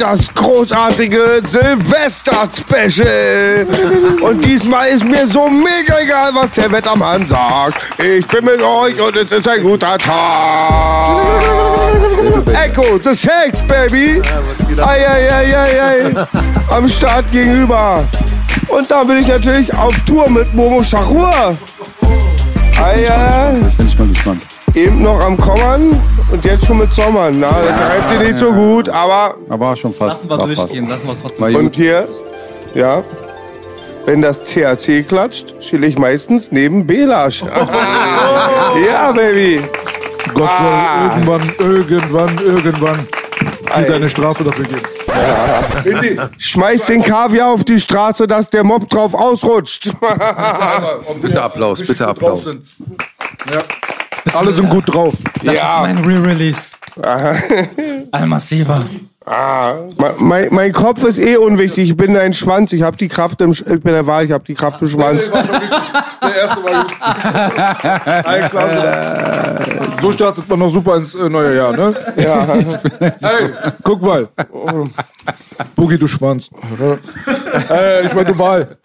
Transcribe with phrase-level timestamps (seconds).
[0.00, 3.66] Das großartige Silvester-Special!
[4.22, 7.74] Und diesmal ist mir so mega egal, was der Wettermann sagt.
[7.98, 11.42] Ich bin mit euch und es ist ein guter Tag!
[12.64, 14.20] Echo, the Sex, Baby!
[14.78, 16.14] Ei, ei, ei, ei, ei!
[16.70, 18.04] Am Start gegenüber.
[18.68, 21.56] Und dann bin ich natürlich auf Tour mit Momo Schachur.
[22.82, 24.42] Ei, ei, Jetzt bin ich mal gespannt.
[24.74, 26.00] eben noch am Kommen
[26.32, 27.34] und jetzt schon mit Sommern.
[27.38, 30.24] Na, das reibt dir nicht so gut, aber Aber schon fast.
[30.24, 31.04] Lassen wir war durchgehen, fast.
[31.04, 31.44] lassen wir trotzdem.
[31.56, 31.76] Und gut.
[31.76, 32.08] hier,
[32.74, 33.02] ja,
[34.06, 37.42] wenn das THC klatscht, chill ich meistens neben Belasch.
[38.86, 39.60] ja, Baby.
[40.34, 41.10] Gott soll Ah.
[41.10, 43.06] irgendwann, irgendwann, irgendwann
[43.76, 44.82] dir deine Strafe dafür geben.
[46.38, 49.90] Schmeiß den Kaviar auf die Straße, dass der Mob drauf ausrutscht.
[51.20, 52.44] Bitte Applaus, bitte Applaus.
[53.52, 53.58] Ja.
[54.36, 55.14] Alle sind gut drauf.
[55.44, 55.84] Das Ja.
[55.86, 56.70] ist mein Re-Release.
[58.12, 58.82] Al-Massiva.
[59.98, 61.90] Me- mein, mein Kopf ist eh unwichtig.
[61.90, 62.72] Ich bin ein Schwanz.
[62.72, 64.24] Ich habe die Kraft im, Sch- ich bin der Wahl.
[64.24, 65.30] Ich habe die Kraft im Schwanz.
[65.30, 68.26] Der erste war gut.
[68.26, 68.68] Alles klar.
[70.02, 71.94] So startet man noch super ins äh, neue Jahr, ne?
[72.16, 72.46] Ja.
[72.98, 73.50] Hey,
[73.84, 74.28] guck mal.
[75.76, 76.50] Boogie, du Schwanz.
[77.70, 78.76] äh, ich meine, du Wahl.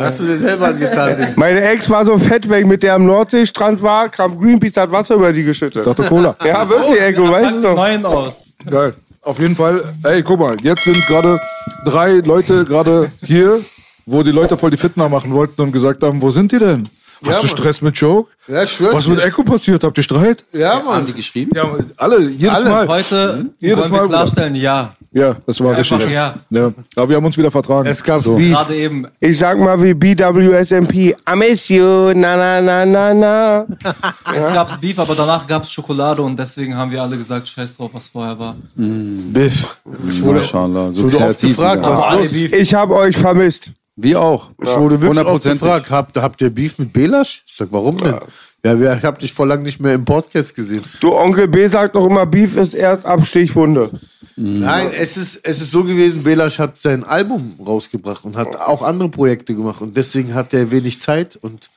[0.00, 1.34] Hast du dir selber angetan?
[1.36, 4.92] Meine Ex war so fett, wenn ich mit der am Nordseestrand war, kam Greenpeace, hat
[4.92, 5.86] Wasser über die geschüttet.
[5.86, 6.36] Dachte Cola.
[6.44, 7.76] Ja, wirklich, Echo, weißt du doch.
[7.76, 8.44] Neuen aus.
[8.68, 8.94] Geil.
[9.22, 11.40] Auf jeden Fall, ey, guck mal, jetzt sind gerade
[11.84, 13.60] drei Leute gerade hier,
[14.04, 16.88] wo die Leute voll die Fitner machen wollten und gesagt haben, wo sind die denn?
[17.24, 17.56] Hast du Mann.
[17.56, 18.30] Stress mit Joke?
[18.48, 19.18] Ja, ich schwör's Was mit.
[19.20, 19.82] Echo passiert?
[19.82, 20.44] Habt ihr Streit?
[20.52, 21.06] Ja, Haben Mann.
[21.06, 21.50] die geschrieben?
[21.54, 21.64] Ja,
[21.96, 22.70] alle, jedes Alle.
[22.70, 22.88] Mal.
[22.88, 24.94] Heute Jedes wollen Mal, wir klarstellen, ja.
[25.12, 26.12] Ja, das war Einfach richtig.
[26.14, 26.34] ja.
[26.50, 26.72] Ja.
[26.94, 27.88] Aber wir haben uns wieder vertragen.
[27.88, 28.34] Es gab so.
[28.36, 28.52] Beef.
[28.52, 29.06] Gerade eben.
[29.18, 33.66] Ich sag mal wie BWSMP, I miss you, na na na na na.
[34.36, 37.76] Es gab Beef, aber danach gab es Schokolade und deswegen haben wir alle gesagt, scheiß
[37.76, 38.56] drauf, was vorher war.
[38.76, 39.78] Biff.
[39.84, 41.56] Mashallah, so oft kreativ.
[41.56, 42.32] gefragt, was los?
[42.52, 43.70] Ich hab euch vermisst.
[43.96, 44.50] Wir auch.
[44.62, 45.52] Ich wurde wirklich oft 100%.
[45.54, 47.42] gefragt, habt, habt ihr Beef mit Belasch?
[47.46, 48.16] Ich sag, warum denn?
[48.64, 50.82] Ja, wir, ich hab dich vor lang nicht mehr im Podcast gesehen.
[51.00, 53.90] Du Onkel B sagt doch immer, Beef ist erst ab Stichwunde.
[54.36, 58.82] Nein, es ist, es ist so gewesen, Belasch hat sein Album rausgebracht und hat auch
[58.82, 61.70] andere Projekte gemacht und deswegen hat er wenig Zeit und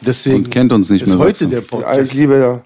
[0.00, 1.50] deswegen Und kennt uns nicht ist mehr, heute du.
[1.50, 2.14] der Ja, ich Podcast.
[2.14, 2.62] liebe ja.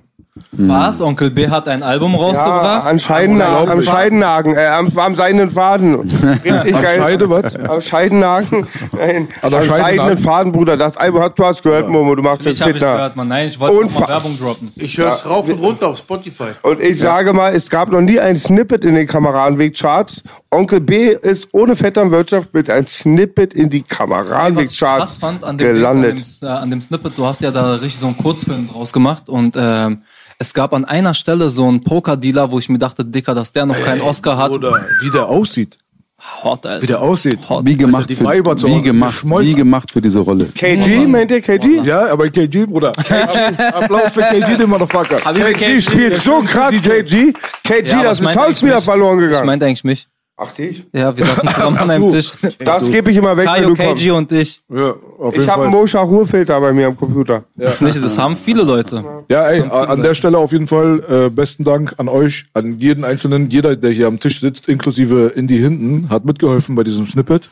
[0.52, 1.00] Was?
[1.00, 2.86] Onkel B hat ein Album Ja, rausgebracht?
[2.86, 5.94] an Scheidennagen, am Scheidennagen, äh, am, am seidenen Faden.
[6.44, 6.98] Richtig Am geil.
[7.00, 7.56] Scheide, was?
[7.56, 8.66] Am Scheidennagen.
[8.92, 9.68] Nein, An am der Scheidennagen?
[9.98, 10.76] seidenen Faden, Bruder.
[10.76, 12.94] Das Album hast du hast gehört, Momo, du machst jetzt ich habe ich Fitner.
[12.96, 13.28] gehört, man.
[13.28, 14.72] Nein, ich wollte mal Werbung droppen.
[14.76, 16.50] Ich höre es rauf und runter auf Spotify.
[16.62, 20.22] Und ich sage mal, es gab noch nie ein Snippet in den Kameradenweg-Charts.
[20.50, 26.12] Onkel B ist ohne Vetternwirtschaft mit ein Snippet in die Kameradenweg-Charts fand an dem, gelandet.
[26.18, 28.92] An, dem, äh, an dem Snippet, du hast ja da richtig so einen Kurzfilm draus
[28.92, 30.02] gemacht und ähm,
[30.38, 33.66] es gab an einer Stelle so einen Pokerdealer, wo ich mir dachte, Dicker, dass der
[33.66, 34.50] noch keinen Oscar hat.
[34.50, 35.78] Oder wie der aussieht.
[36.42, 36.82] Hot, Alter.
[36.82, 37.40] Wie der aussieht.
[37.62, 40.46] Wie gemacht, die für, Weiber wie gemacht, wie gemacht für diese Rolle.
[40.46, 41.80] KG, meint ihr KG?
[41.84, 42.92] Ja, aber KG, Bruder.
[43.74, 45.16] Applaus für KG, den Motherfucker.
[45.16, 47.32] KG spielt so krass, KG.
[47.62, 49.46] KG, Ja, das ich ist Schauspieler verloren Ich gegangen.
[49.46, 50.08] meinte eigentlich mich.
[50.38, 50.84] Ach, dich?
[50.92, 52.32] Ja, wir saßen zusammen an einem Tisch.
[52.58, 54.02] Das gebe ich immer weg, wenn Kayo, du kommst.
[54.02, 54.60] KG und ich.
[54.68, 55.80] Ja, auf Ich jeden habe einen Fall.
[55.80, 57.44] Moscha Ruhrfilter bei mir am Computer.
[57.54, 59.02] Das, nicht, das haben viele Leute.
[59.30, 63.02] Ja, ey, an der Stelle auf jeden Fall äh, besten Dank an euch, an jeden
[63.04, 63.48] Einzelnen.
[63.48, 67.48] Jeder, der hier am Tisch sitzt, inklusive Indy hinten, hat mitgeholfen bei diesem Snippet.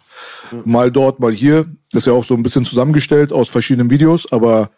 [0.67, 1.65] Mal dort, mal hier.
[1.95, 4.69] Ist ja auch so ein bisschen zusammengestellt aus verschiedenen Videos, aber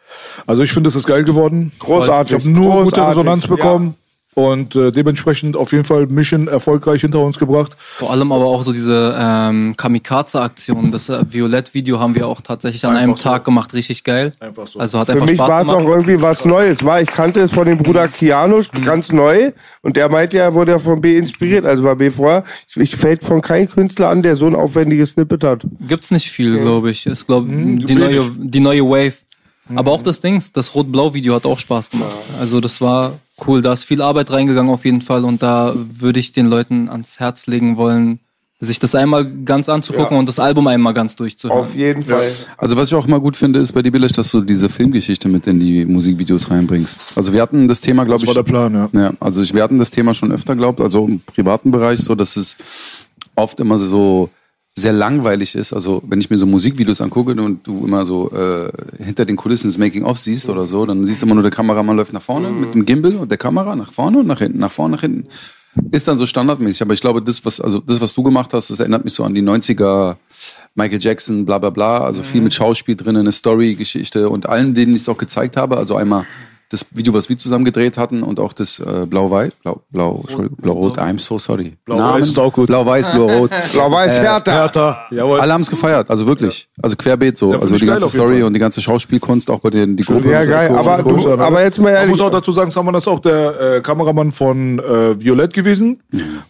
[0.46, 1.72] also ich finde, es ist geil geworden.
[1.80, 2.36] Großartig.
[2.36, 3.18] Ich habe nur gute Großartig.
[3.18, 3.94] Resonanz bekommen.
[4.38, 7.74] Und äh, dementsprechend auf jeden Fall Mission erfolgreich hinter uns gebracht.
[7.78, 10.92] Vor allem aber auch so diese ähm, Kamikaze-Aktion.
[10.92, 13.30] Das äh, Violett-Video haben wir auch tatsächlich an einem Einfach so.
[13.30, 13.72] Tag gemacht.
[13.72, 14.34] Richtig geil.
[14.38, 14.78] Einfach so.
[14.78, 16.84] Also hat Für einfach mich war es auch irgendwie was Neues.
[16.84, 19.52] War, ich kannte es von dem Bruder Kianusch, ganz neu.
[19.80, 21.64] Und der meinte, er wurde ja von B inspiriert.
[21.64, 22.44] Also war B vorher.
[22.68, 25.66] Ich, ich fällt von keinem Künstler an, der so ein aufwendiges Snippet hat.
[25.88, 27.06] Gibt's nicht viel, glaube ich.
[27.06, 27.96] Ist, glaube die, wenig.
[27.96, 29.14] neue, die neue Wave.
[29.74, 32.12] Aber auch das Dings, das Rot-Blau-Video hat auch Spaß gemacht.
[32.38, 33.62] Also das war cool.
[33.62, 35.24] Da ist viel Arbeit reingegangen auf jeden Fall.
[35.24, 38.20] Und da würde ich den Leuten ans Herz legen wollen,
[38.58, 41.60] sich das einmal ganz anzugucken und das Album einmal ganz durchzuhören.
[41.60, 42.24] Auf jeden Fall.
[42.56, 45.28] Also was ich auch immer gut finde, ist bei dir, Billig, dass du diese Filmgeschichte
[45.28, 47.12] mit in die Musikvideos reinbringst.
[47.16, 48.34] Also wir hatten das Thema, glaube Das ich.
[48.34, 48.88] war der Plan, ja.
[48.98, 52.14] Ja, also ich, wir hatten das Thema schon öfter, glaubt, also im privaten Bereich so,
[52.14, 52.56] dass es
[53.34, 54.30] oft immer so
[54.78, 55.72] sehr langweilig ist.
[55.72, 58.70] Also wenn ich mir so Musikvideos angucke und du immer so äh,
[59.02, 61.96] hinter den Kulissen das Making-of siehst oder so, dann siehst du immer nur, der Kameramann
[61.96, 64.70] läuft nach vorne mit dem Gimbal und der Kamera nach vorne und nach hinten, nach
[64.70, 65.28] vorne, nach hinten.
[65.92, 66.82] Ist dann so standardmäßig.
[66.82, 69.24] Aber ich glaube, das, was, also das, was du gemacht hast, das erinnert mich so
[69.24, 70.16] an die 90er
[70.74, 71.98] Michael Jackson, bla bla bla.
[71.98, 75.76] Also viel mit Schauspiel drin, eine Story-Geschichte und allen, denen ich es auch gezeigt habe.
[75.76, 76.26] Also einmal
[76.70, 80.24] das Video, was wir zusammen gedreht hatten und auch das äh, Blau-Weiß, Blau, Blau,
[80.60, 81.76] Blau-Rot, I'm so sorry.
[81.84, 82.66] Blau-Weiß ist auch gut.
[82.66, 83.50] Blau-Weiß, Blau-Rot.
[83.72, 84.52] Blau-Weiß Hertha.
[84.52, 85.40] Hertha, jawohl.
[85.40, 86.68] Alle haben es gefeiert, also wirklich.
[86.82, 87.52] Also querbeet so.
[87.52, 90.30] Ja, also ich die ganze Story und die ganze Schauspielkunst, auch bei den die Gruppe.
[90.30, 90.74] Ja, geil.
[90.76, 91.38] Aber, du, ne?
[91.38, 92.10] aber jetzt mal Man ehrlich.
[92.10, 96.02] muss auch dazu sagen, Saman ist auch der äh, Kameramann von äh, Violett gewesen.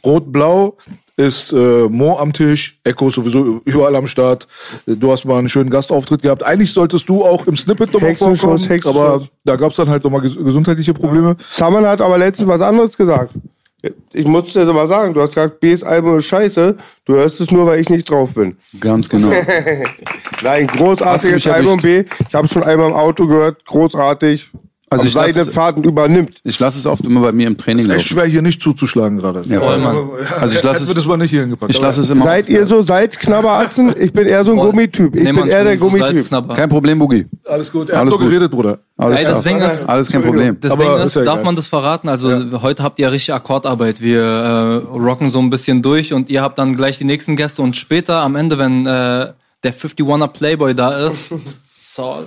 [0.05, 0.77] Rot-Blau
[1.17, 4.47] ist äh, Mo am Tisch, Echo sowieso überall am Start.
[4.87, 6.43] Du hast mal einen schönen Gastauftritt gehabt.
[6.43, 9.03] Eigentlich solltest du auch im Snippet nochmal Hexenschuss, vorkommen, Hexenschuss.
[9.03, 11.37] aber da gab es dann halt nochmal ges gesundheitliche Probleme.
[11.49, 13.33] Saman hat aber letztens was anderes gesagt.
[14.13, 16.77] Ich muss dir mal sagen, du hast gesagt, B's Album ist scheiße.
[17.05, 18.57] Du hörst es nur, weil ich nicht drauf bin.
[18.81, 19.31] Ganz genau.
[20.43, 22.05] Nein, großartiges Album B.
[22.27, 24.51] Ich habe schon einmal im Auto gehört, großartig.
[24.89, 26.39] Also Also ich seine lass- Fahrten übernimmt.
[26.45, 28.01] Ich lasse es oft immer bei mir im Training Echt laufen.
[28.07, 29.43] schwer hier nicht zuzuschlagen gerade.
[29.49, 29.97] Ja, voll, Mann.
[30.41, 31.73] Also ich lasse es, das mal nicht hier hingepackt.
[31.73, 32.23] ich lasse es immer.
[32.23, 33.95] Seid ihr so Salzknabberatzen?
[34.01, 34.71] Ich bin eher so ein Voll.
[34.71, 35.17] Gummityp.
[35.17, 36.29] Ich Nee, bin eher der so Gummityp.
[36.55, 37.27] Kein Problem, Boogie.
[37.49, 38.29] Alles gut, er Alles hat nur gut.
[38.31, 38.79] geredet, Bruder.
[38.97, 39.43] Alles, Ey, das.
[39.43, 40.57] Ding ist, Alles kein Problem.
[40.61, 42.09] Das Ding ist ist, ja darf man das verraten?
[42.09, 44.01] Also heute habt ihr richtig Akkordarbeit.
[44.01, 47.61] Wir äh, rocken so ein bisschen durch und ihr habt dann gleich die nächsten Gäste
[47.61, 49.33] und später am Ende, wenn äh,
[49.65, 51.27] der 51er Playboy da ist,
[51.73, 52.27] Saul,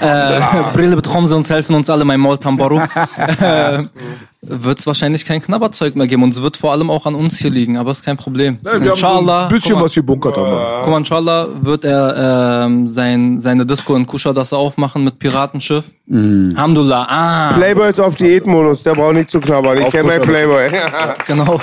[0.00, 0.40] äh,
[0.74, 2.80] Brille bitte kommen Sie uns helfen uns alle, mein Maul Tambaru,
[3.40, 3.82] äh,
[4.42, 7.38] wird es wahrscheinlich kein Knabberzeug mehr geben und es wird vor allem auch an uns
[7.38, 8.58] hier liegen, aber ist kein Problem.
[8.62, 10.82] Ja, wir haben so ein bisschen guck mal, was hier bunkert haben.
[10.82, 15.84] Guck mal, inshallah wird er ähm, sein, seine Disco in Kushadasa aufmachen mit Piratenschiff.
[16.10, 17.06] Alhamdulillah.
[17.08, 19.78] Ah, Playboy ist auf Diätmodus, der braucht nicht zu knabbern.
[19.78, 20.68] Ich kenne meinen Playboy.
[21.26, 21.60] genau.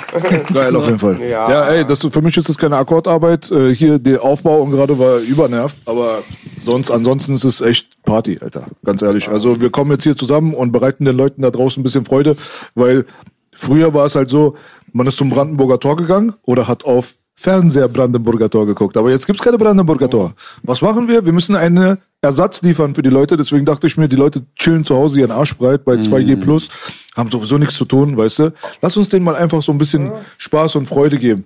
[0.52, 1.20] Geil, auf jeden Fall.
[1.22, 3.52] Ja, ey, das, für mich ist das keine Akkordarbeit.
[3.52, 6.24] Äh, hier der Aufbau und gerade war übernerv, aber
[6.60, 8.68] sonst, ansonsten ist es echt Party, Alter.
[8.84, 9.30] Ganz ehrlich.
[9.30, 12.36] Also wir kommen jetzt hier zusammen und bereiten den Leuten da draußen ein bisschen Freude,
[12.76, 13.06] weil
[13.54, 14.56] früher war es halt so,
[14.92, 18.98] man ist zum Brandenburger Tor gegangen oder hat auf Fernseher Brandenburger Tor geguckt.
[18.98, 20.34] Aber jetzt gibt's keine Brandenburger Tor.
[20.64, 21.26] Was machen wir?
[21.26, 23.36] Wir müssen einen Ersatz liefern für die Leute.
[23.36, 26.70] Deswegen dachte ich mir, die Leute chillen zu Hause ihren Arsch breit bei 2G Plus,
[27.16, 28.54] haben sowieso nichts zu tun, weißt du?
[28.82, 31.46] Lass uns denen mal einfach so ein bisschen Spaß und Freude geben.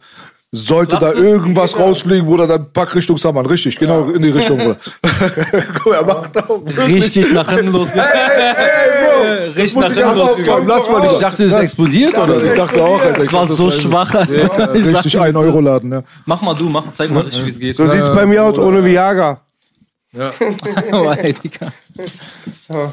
[0.51, 3.45] Sollte da Lass es- irgendwas rausfliegen, Bruder, dann pack Richtung Saman.
[3.45, 4.77] Richtig, genau in die Richtung, Bruder.
[5.83, 6.63] Guck, er macht auch.
[6.65, 6.95] wirklich.
[7.03, 8.11] Richtig nach hinten losgegangen.
[9.55, 10.67] Richtig nach hinten losgegangen.
[10.67, 11.21] Lass mal Ich nicht.
[11.21, 12.47] dachte, es explodiert oder so.
[12.47, 13.19] Ich dachte auch, Alter.
[13.19, 14.13] Das war so schwach.
[14.75, 16.03] Ich sag Richtig ein Euro Laden, ja.
[16.25, 17.77] Mach mal du, mach, zeig mal richtig, wie es geht.
[17.77, 19.41] So sieht's bei mir aus ohne Viagra.
[20.91, 21.71] Oh, ey, Digga.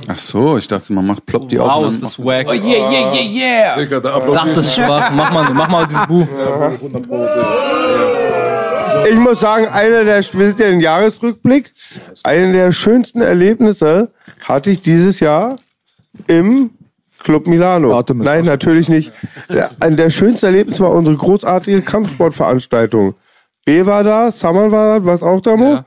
[0.08, 1.92] Ach so, ich dachte, man macht plopp die Wow, Aufnahmen.
[1.94, 2.48] ist das wack.
[2.50, 4.20] Digga, da.
[4.32, 5.10] Das ist schwach.
[5.12, 6.26] Mach mal, mach mal dieses Buch.
[9.10, 11.72] Ich muss sagen, einer der, wir sind ja im Jahresrückblick,
[12.22, 14.10] einer der schönsten Erlebnisse
[14.44, 15.56] hatte ich dieses Jahr
[16.26, 16.70] im
[17.18, 18.02] Club Milano.
[18.14, 19.12] Nein, natürlich nicht.
[19.48, 23.14] Ja, Ein der schönsten Erlebnisse war unsere großartige Kampfsportveranstaltung.
[23.64, 25.72] B war da, Saman war da, warst auch da, Mo?
[25.74, 25.84] Ja.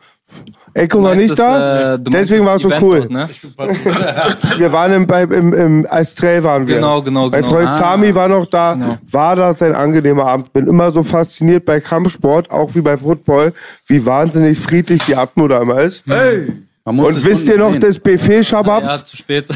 [0.77, 3.00] Echo war nicht das, da, äh, deswegen war es so Event cool.
[3.00, 3.29] dort, ne?
[4.58, 6.75] Wir waren im, bei, im, im Estrell waren wir.
[6.75, 7.53] Genau, genau, Mein genau.
[7.53, 7.72] Freund Ah.
[7.72, 8.74] Sami war noch da.
[8.74, 8.98] Genau.
[9.10, 10.51] War das ein angenehmer Abend.
[10.51, 13.53] Bin immer so fasziniert bei Kampfsport, auch wie bei Football,
[13.88, 16.03] wie wahnsinnig friedlich die Atmo da immer ist.
[16.08, 16.51] Hey!
[16.84, 17.79] Man muss Und wisst ihr noch sehen.
[17.82, 18.84] das Buffet, Shabab?
[18.84, 19.48] Ja, zu spät.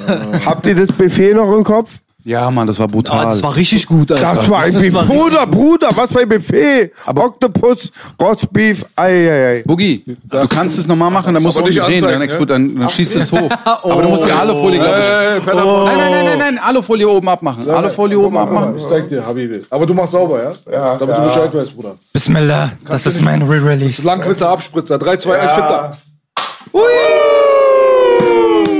[0.46, 1.98] Habt ihr das Buffet noch im Kopf?
[2.29, 3.25] Ja, Mann, das war brutal.
[3.25, 4.36] Ah, das war richtig gut, Alter.
[4.36, 4.93] Das war ein Das Buffet.
[4.93, 6.91] war Bruder, Bruder, was für ein Buffet.
[7.07, 9.63] Octopus, Rostbeef, ei, ei, ei.
[9.65, 12.50] Boogie, du kannst es nochmal machen, dann musst du Aber nicht drehen, dann, anzeigen, explod,
[12.51, 13.50] dann, dann schießt es hoch.
[13.65, 15.05] Aber du musst die Alufolie, glaube ich.
[15.09, 17.67] Hey, Peter, Nein, nein, nein, nein, nein, Alufolie oben abmachen.
[17.67, 18.77] Alufolie oben abmachen.
[18.77, 19.62] Ich zeig dir, Habibi.
[19.71, 20.51] Aber du machst sauber, ja?
[20.71, 20.98] Ja.
[20.98, 21.95] Damit du Bescheid weißt, Bruder.
[22.13, 24.03] Bismillah, das ist mein Re-Release.
[24.05, 25.00] Langwitzer Abspritzer.
[25.00, 25.98] 3, 2, 1, Fitter.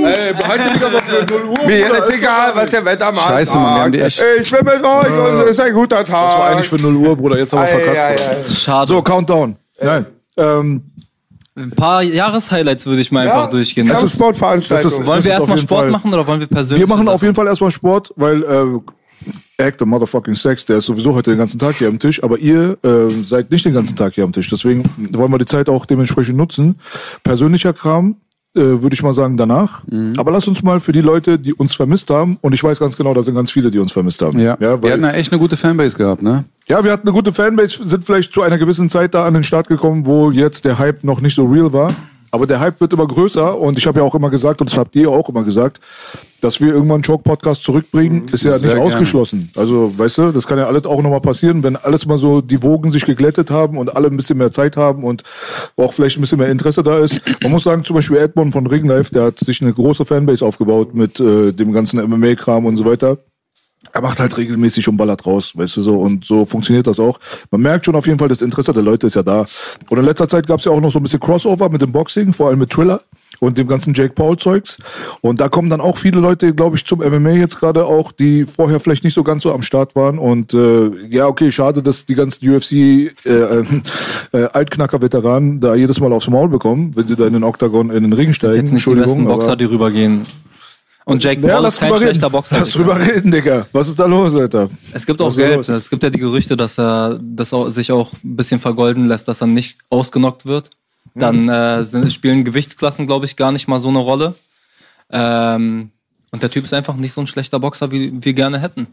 [0.04, 1.66] Ey, behalte dich aber für 0 Uhr.
[1.66, 4.84] Mir ist egal, was der Wettermann Scheiße, Mann, wir haben die echt- Ich bin mit
[4.84, 6.06] euch und es ist ein guter Tag.
[6.06, 7.38] Das war eigentlich für 0 Uhr, Bruder.
[7.38, 8.50] Jetzt haben wir verkackt.
[8.52, 8.88] Schade.
[8.88, 9.56] So, Countdown.
[9.82, 10.06] Nein.
[10.36, 10.82] Ähm,
[11.56, 13.86] Ein paar Jahreshighlights würde ich mal Ja, einfach durchgehen.
[13.88, 14.90] das ist Sportveranstaltung.
[14.90, 15.90] das ist- wollen wir erstmal Sport Fall.
[15.90, 16.80] machen oder wollen wir persönlich?
[16.80, 20.86] wir machen auf jeden Fall erstmal Sport, weil äh, Act the Motherfucking Sex, der ist
[20.86, 23.94] sowieso heute den ganzen Tag hier am Tisch, aber ihr äh, seid nicht den ganzen
[23.94, 24.48] Tag hier am Tisch.
[24.48, 26.80] Deswegen wollen wir die Zeit auch dementsprechend nutzen.
[27.22, 28.14] Persönlicher Kram, äh,
[28.54, 29.82] würde ich mal sagen, danach.
[29.90, 30.14] Mhm.
[30.16, 32.96] Aber lass uns mal für die Leute, die uns vermisst haben, und ich weiß ganz
[32.96, 34.38] genau, da sind ganz viele, die uns vermisst haben.
[34.38, 36.44] Ja, ja, wir hatten ja echt eine gute Fanbase gehabt, ne?
[36.70, 39.42] ja, wir hatten eine gute Fanbase, sind vielleicht zu einer gewissen Zeit da an den
[39.42, 41.92] Start gekommen, wo jetzt der Hype noch nicht so real war.
[42.30, 44.78] Aber der Hype wird immer größer und ich habe ja auch immer gesagt, und das
[44.78, 45.80] habt ihr auch immer gesagt,
[46.40, 48.82] dass wir irgendwann einen Choke-Podcast zurückbringen, ist ja Sehr nicht gerne.
[48.82, 49.50] ausgeschlossen.
[49.56, 52.62] Also, weißt du, das kann ja alles auch nochmal passieren, wenn alles mal so die
[52.62, 55.22] Wogen sich geglättet haben und alle ein bisschen mehr Zeit haben und
[55.76, 57.20] auch vielleicht ein bisschen mehr Interesse da ist.
[57.42, 60.94] Man muss sagen, zum Beispiel Edmond von Ringlife, der hat sich eine große Fanbase aufgebaut
[60.94, 63.18] mit äh, dem ganzen MMA-Kram und so weiter
[63.92, 66.00] er macht halt regelmäßig und ballert raus, weißt du so.
[66.00, 67.18] Und so funktioniert das auch.
[67.50, 69.46] Man merkt schon auf jeden Fall, das Interesse der Leute ist ja da.
[69.88, 71.92] Und in letzter Zeit gab es ja auch noch so ein bisschen Crossover mit dem
[71.92, 73.00] Boxing, vor allem mit Thriller
[73.40, 74.78] und dem ganzen Jake Paul-Zeugs.
[75.22, 78.44] Und da kommen dann auch viele Leute, glaube ich, zum MMA jetzt gerade auch, die
[78.44, 80.18] vorher vielleicht nicht so ganz so am Start waren.
[80.18, 83.64] Und äh, ja, okay, schade, dass die ganzen UFC äh, äh,
[84.32, 88.02] äh, Altknacker-Veteranen da jedes Mal aufs Maul bekommen, wenn sie da in den Oktagon in
[88.02, 88.56] den Ring steigen.
[88.56, 90.26] jetzt nicht die besten Boxer, die rübergehen.
[91.10, 92.32] Und Jake ja, Paul lass ist kein schlechter reden.
[92.32, 92.60] Boxer.
[92.60, 93.66] Lass drüber reden, Digga.
[93.72, 94.68] Was ist da los, Alter?
[94.92, 95.56] Es gibt auch Was ist Geld.
[95.56, 95.68] los?
[95.68, 99.26] Es gibt ja die Gerüchte, dass er das auch, sich auch ein bisschen vergolden lässt,
[99.28, 100.70] dass er nicht ausgenockt wird.
[101.14, 104.34] Dann äh, sind, spielen Gewichtsklassen, glaube ich, gar nicht mal so eine Rolle.
[105.10, 105.90] Ähm,
[106.30, 108.86] und der Typ ist einfach nicht so ein schlechter Boxer, wie wir gerne hätten.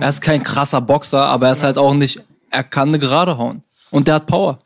[0.00, 2.20] Er ist kein krasser Boxer, aber er ist halt auch nicht,
[2.50, 3.62] er kann eine Gerade hauen.
[3.90, 4.60] Und der hat Power.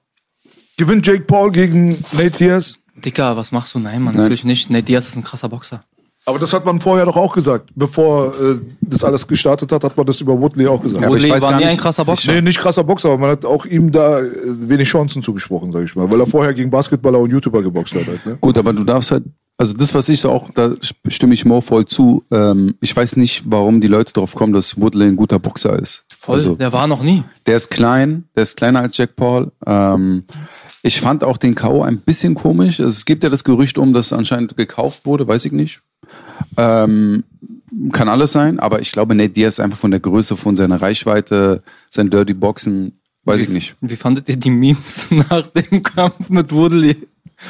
[0.76, 2.76] Gewinnt Jake Paul gegen Nate Diaz?
[2.97, 3.78] Dicker, was machst du?
[3.78, 4.71] Nein, Mann, natürlich nicht.
[4.71, 5.85] Nate Diaz ist ein krasser Boxer.
[6.27, 7.71] Aber das hat man vorher doch auch gesagt.
[7.75, 11.00] Bevor äh, das alles gestartet hat, hat man das über Woodley auch gesagt.
[11.00, 12.33] Ja, aber ich Woodley weiß war gar nie ein nicht- krasser Boxer.
[12.33, 14.31] Nee, nicht krasser Boxer, aber man hat auch ihm da äh,
[14.69, 16.11] wenig Chancen zugesprochen, sag ich mal.
[16.12, 18.07] Weil er vorher gegen Basketballer und YouTuber geboxt hat.
[18.07, 18.39] Halt, ne?
[18.41, 19.25] Gut, aber du darfst halt,
[19.57, 20.73] also das, was ich so auch, da
[21.09, 22.23] stimme ich Mo voll zu.
[22.31, 26.05] Ähm, ich weiß nicht, warum die Leute drauf kommen, dass Woodley ein guter Boxer ist.
[26.17, 27.25] Voll, Also, der war noch nie.
[27.47, 29.53] der ist klein, der ist kleiner als Jack Paul.
[29.67, 30.25] Ähm,
[30.83, 31.83] ich fand auch den K.O.
[31.83, 32.79] ein bisschen komisch.
[32.81, 35.81] Also Es gibt ja das Gerücht um, dass anscheinend gekauft wurde, weiß ich nicht.
[36.56, 37.25] Ähm,
[37.92, 40.82] kann alles sein, aber ich glaube, Nate Diaz ist einfach von der Größe, von seiner
[40.82, 43.76] Reichweite, sein Dirty Boxen, weiß ich nicht.
[43.80, 46.97] Wie fandet ihr die Memes nach dem Kampf mit Woodley?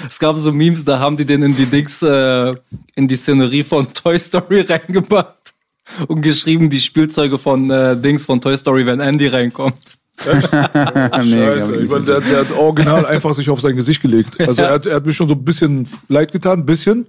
[0.09, 2.55] Es gab so Memes, da haben die den in die Dings, äh,
[2.95, 5.55] in die Szenerie von Toy Story reingebracht
[6.07, 9.99] und geschrieben, die Spielzeuge von äh, Dings von Toy Story, wenn Andy reinkommt.
[10.71, 14.41] Scheiße, ich meine, der, der hat original einfach sich auf sein Gesicht gelegt.
[14.41, 17.07] Also er, hat, er hat mir schon so ein bisschen leid getan, ein bisschen.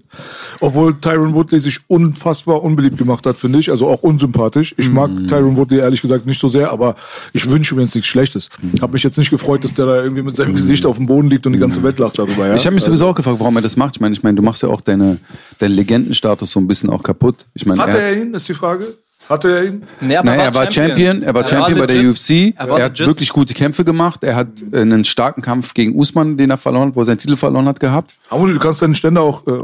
[0.59, 3.69] Obwohl Tyron Woodley sich unfassbar unbeliebt gemacht hat, finde ich.
[3.69, 4.73] Also auch unsympathisch.
[4.77, 5.27] Ich mag Mhm.
[5.27, 6.95] Tyron Woodley ehrlich gesagt nicht so sehr, aber
[7.33, 8.49] ich wünsche mir jetzt nichts Schlechtes.
[8.61, 8.81] Mhm.
[8.81, 11.27] Hab mich jetzt nicht gefreut, dass der da irgendwie mit seinem Gesicht auf dem Boden
[11.29, 12.47] liegt und die ganze Welt lacht darüber.
[12.47, 12.55] Ja?
[12.55, 13.95] Ich habe mich sowieso auch gefragt, warum er das macht.
[13.97, 15.17] Ich meine, ich meine, du machst ja auch deine,
[15.59, 17.45] deinen Legendenstatus so ein bisschen auch kaputt.
[17.53, 18.85] Ich meine, Hatte er, er ihn, ist die Frage.
[19.31, 19.83] Hatte er ihn?
[20.01, 22.01] Nee, aber naja, er war Champion, er war Champion bei der.
[22.09, 22.53] UFC.
[22.57, 23.07] Er war Er hat legit.
[23.07, 24.23] wirklich gute Kämpfe gemacht.
[24.23, 27.35] Er hat einen starken Kampf gegen Usman, den er verloren hat, wo er seinen Titel
[27.37, 28.13] verloren hat, gehabt.
[28.29, 29.61] Amuli, du kannst deinen Ständer auch äh,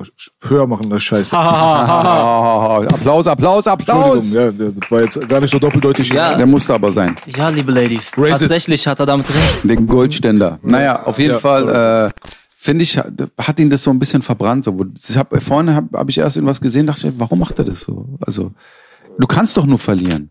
[0.48, 1.36] höher machen, das ist scheiße.
[1.38, 4.36] Applaus, Applaus, Applaus!
[4.36, 6.10] Entschuldigung, ja, das war jetzt gar nicht so doppeldeutig.
[6.10, 6.36] Ja.
[6.36, 7.16] Der musste aber sein.
[7.36, 8.40] Ja, liebe Ladies, Raise it.
[8.40, 9.64] tatsächlich hat er damit recht.
[9.64, 10.60] Den Goldständer.
[10.64, 14.66] Naja, auf jeden Ja, Fall, äh, finde ich, hat ihn das so ein bisschen verbrannt.
[14.66, 14.78] So.
[15.10, 17.82] Ich hab, vorhin habe hab ich erst irgendwas gesehen, dachte ich, warum macht er das
[17.82, 18.06] so?
[18.26, 18.52] Also,
[19.20, 20.30] du kannst doch nur verlieren.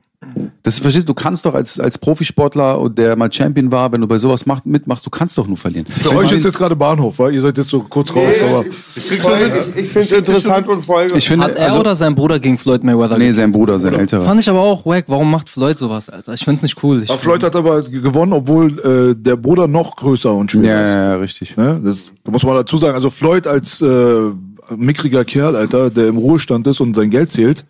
[0.62, 4.00] Das verstehst du, du kannst doch als, als Profisportler, und der mal Champion war, wenn
[4.00, 5.86] du bei sowas macht, mitmachst, du kannst doch nur verlieren.
[5.86, 8.64] Für euch ist jetzt gerade Bahnhof, weil ihr seid jetzt so kurz raus, aber
[8.96, 11.16] Ich, ich finde es interessant und folge.
[11.16, 13.18] Ich finde, Hat er also, oder sein Bruder gegen Floyd Mayweather?
[13.18, 14.22] nee, sein Bruder, sein älterer.
[14.24, 15.04] Fand ich aber auch wack.
[15.06, 16.34] Warum macht Floyd sowas, Alter?
[16.34, 17.02] Ich find's nicht cool.
[17.04, 20.84] Ich Aber Floyd hat aber gewonnen, obwohl äh, der Bruder noch größer und schwerer Ja,
[20.84, 20.90] ist.
[20.94, 21.56] ja, ja, richtig.
[21.56, 21.80] Ne?
[21.84, 24.14] Das, da muss man dazu sagen, also Floyd als äh,
[24.76, 27.64] mickriger Kerl, Alter, der im Ruhestand ist und sein Geld zählt,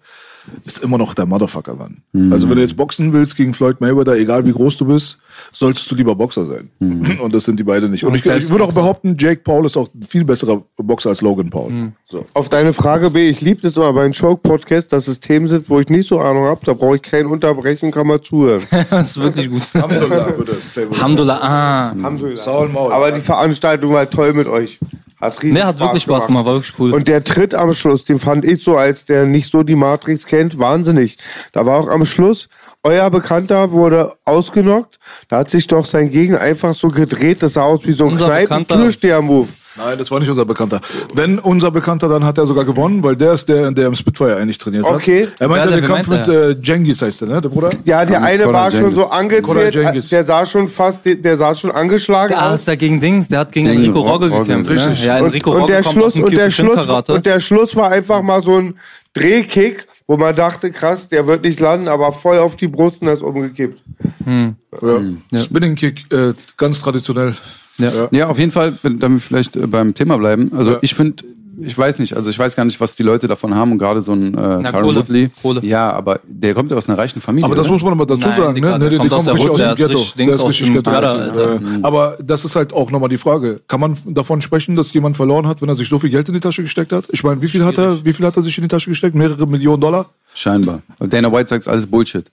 [0.65, 1.99] ist immer noch der Motherfucker, Mann.
[2.12, 2.33] Mhm.
[2.33, 5.19] Also wenn du jetzt boxen willst gegen Floyd Mayweather, egal wie groß du bist,
[5.53, 6.71] solltest du lieber Boxer sein.
[6.79, 7.19] Mhm.
[7.21, 8.05] Und das sind die beiden nicht.
[8.05, 11.21] Und ich, ich würde auch behaupten, Jake Paul ist auch ein viel besserer Boxer als
[11.21, 11.71] Logan Paul.
[11.71, 11.93] Mhm.
[12.09, 12.25] So.
[12.35, 15.69] Auf deine Frage B, ich liebe das immer bei den Choke-Podcast, dass es Themen sind,
[15.69, 16.61] wo ich nicht so Ahnung habe.
[16.65, 18.62] Da brauche ich kein Unterbrechen, kann man zuhören.
[18.91, 19.62] das ist wirklich gut.
[19.75, 20.88] Alhamdulillah, bitte.
[20.93, 21.41] Alhamdulillah.
[21.43, 21.91] Ah.
[21.91, 22.37] Alhamdulillah.
[22.37, 22.93] Saul Maul.
[22.93, 24.79] Aber die Veranstaltung war toll mit euch.
[25.26, 26.92] Hat riesig Nee, hat wirklich Spaß gemacht, war wirklich cool.
[26.92, 30.26] Und der Tritt am Schluss, den fand ich so, als der nicht so die Matrix
[30.26, 31.18] kennt, wahnsinnig.
[31.52, 32.49] Da war auch am Schluss,
[32.83, 34.99] euer Bekannter wurde ausgenockt.
[35.28, 37.42] Da hat sich doch sein Gegner einfach so gedreht.
[37.42, 39.49] Das sah aus wie so ein Kneipen-Türsteher-Move.
[39.78, 40.80] Nein, das war nicht unser Bekannter.
[41.14, 44.37] Wenn unser Bekannter, dann hat er sogar gewonnen, weil der ist der, der im Spitfire
[44.37, 45.26] eigentlich trainiert Okay.
[45.26, 45.33] hat.
[45.38, 47.71] Er meinte Wer- den wer Kampf meint mit äh, Jengis heißt der, ne, der Bruder?
[47.85, 49.75] Ja, der eine war schon so angezählt.
[49.75, 50.09] Jengis.
[50.09, 52.61] Der sah schon fast, der, der sah schon angeschlagen Ah, aus.
[52.61, 54.71] ist ja gegen Dings, der hat gegen Gegen Enrico Rogge Rogge, gekämpft.
[54.71, 55.00] richtig.
[55.00, 55.06] Ne?
[55.06, 57.12] Ja, Und, Enrico und Rogge der kommt Schluss aus dem und der Schluss Karate.
[57.14, 58.75] und der Schluss war einfach mal so ein
[59.14, 63.09] Drehkick, wo man dachte, krass, der wird nicht landen, aber voll auf die Brust und
[63.09, 63.80] er ist umgekippt.
[64.26, 65.38] Ja.
[65.40, 67.35] Spinning Kick, äh, ganz traditionell.
[67.78, 68.09] Ja.
[68.11, 70.50] Ja, auf jeden Fall, wenn, damit wir vielleicht äh, beim Thema bleiben.
[70.56, 70.78] Also Ja.
[70.80, 71.25] ich finde,
[71.59, 74.02] ich weiß nicht, also ich weiß gar nicht, was die Leute davon haben und gerade
[74.02, 74.97] so ein äh, Kohle.
[74.97, 75.30] Woodley.
[75.40, 75.61] Kohle.
[75.64, 77.47] Ja, aber der kommt ja aus einer reichen Familie.
[77.47, 77.73] Aber das oder?
[77.73, 78.78] muss man aber dazu Nein, sagen, ne?
[78.78, 79.99] der ne kommt aus der richtig Hood, der ist Ghetto.
[79.99, 80.90] richtig aus dem Ghetto.
[80.90, 83.61] Äh, Aber das ist halt auch nochmal die Frage.
[83.68, 86.35] Kann man davon sprechen, dass jemand verloren hat, wenn er sich so viel Geld in
[86.35, 87.06] die Tasche gesteckt hat?
[87.11, 89.14] Ich meine, wie viel hat er, wie viel hat er sich in die Tasche gesteckt?
[89.14, 90.11] Mehrere Millionen Dollar?
[90.35, 90.83] Scheinbar.
[91.00, 92.26] Dana White sagt, es ist alles Bullshit.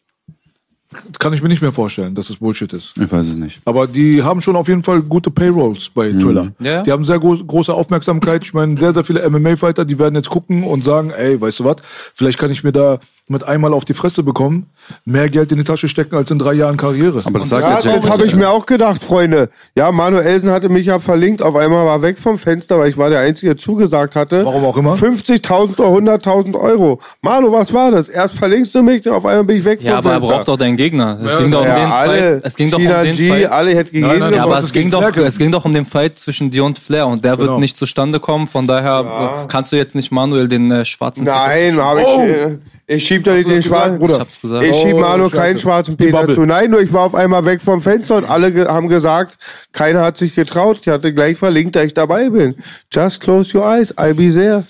[1.19, 2.93] Kann ich mir nicht mehr vorstellen, dass es Bullshit ist.
[2.95, 3.62] Ich weiß es nicht.
[3.65, 6.51] Aber die haben schon auf jeden Fall gute Payrolls bei Thriller.
[6.59, 6.81] Ja.
[6.81, 8.43] Die haben sehr gro große Aufmerksamkeit.
[8.43, 11.65] Ich meine, sehr, sehr viele MMA-Fighter, die werden jetzt gucken und sagen, ey, weißt du
[11.65, 11.77] was,
[12.13, 14.68] vielleicht kann ich mir da mit einmal auf die Fresse bekommen,
[15.06, 17.22] mehr Geld in die Tasche stecken als in drei Jahren Karriere.
[17.25, 19.50] Aber das sagt Ja, ja Jack das habe ich mir auch gedacht, Freunde.
[19.75, 21.42] Ja, Manuelsen hatte mich ja verlinkt.
[21.42, 24.44] Auf einmal war weg vom Fenster, weil ich war der Einzige, der zugesagt hatte.
[24.46, 24.96] Warum auch immer?
[24.96, 27.00] 50.000 oder 100.000 Euro.
[27.22, 28.10] Manu, was war das?
[28.10, 30.36] Erst verlinkst du mich, auf einmal bin ich weg Ja, vom aber er Fenster.
[30.38, 31.18] braucht doch deinen Gegner.
[31.24, 32.42] Es ging doch um ja, den alle, Fight.
[32.44, 33.46] Es ging doch um den G, Fight.
[33.51, 34.08] alle hätten gegeben.
[34.08, 36.20] Nein, nein, Ja, Ja, aber das es ging, doch, es ging doch um den Fight
[36.20, 37.51] zwischen dir und Flair und der Genau.
[37.51, 38.48] wird nicht zustande kommen.
[38.48, 42.08] Von daher äh, kannst du jetzt nicht Manuel den äh, schwarzen Nein, habe ich.
[42.08, 42.58] Oh!
[42.85, 43.97] Ich schieb doch nicht den schwarzen.
[43.99, 44.25] Bruder?
[44.43, 44.69] Ich.
[44.69, 45.35] Ich schieb Oh, Manu Scheiße.
[45.41, 46.41] keinen schwarzen Peter zu.
[46.45, 49.37] Nein, nur ich war auf einmal weg vom Fenster und alle ge haben gesagt,
[49.72, 50.79] keiner hat sich getraut.
[50.81, 52.55] Ich hatte gleich verlinkt, dass ich dabei bin.
[52.91, 54.65] Just close your eyes, I'll be there.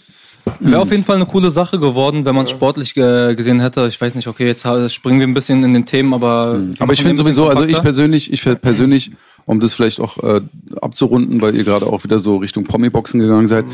[0.60, 3.88] Wäre auf jeden Fall eine coole Sache geworden, wenn man es sportlich ge gesehen hätte.
[3.88, 6.60] Ich weiß nicht, okay, jetzt springen wir ein bisschen in den Themen, aber.
[6.60, 9.12] wir Aber ich finde sowieso, also ich persönlich, ich persönlich,
[9.46, 10.42] um das vielleicht auch äh,
[10.82, 13.66] abzurunden, weil ihr gerade auch wieder so Richtung Promi-Boxen gegangen seid,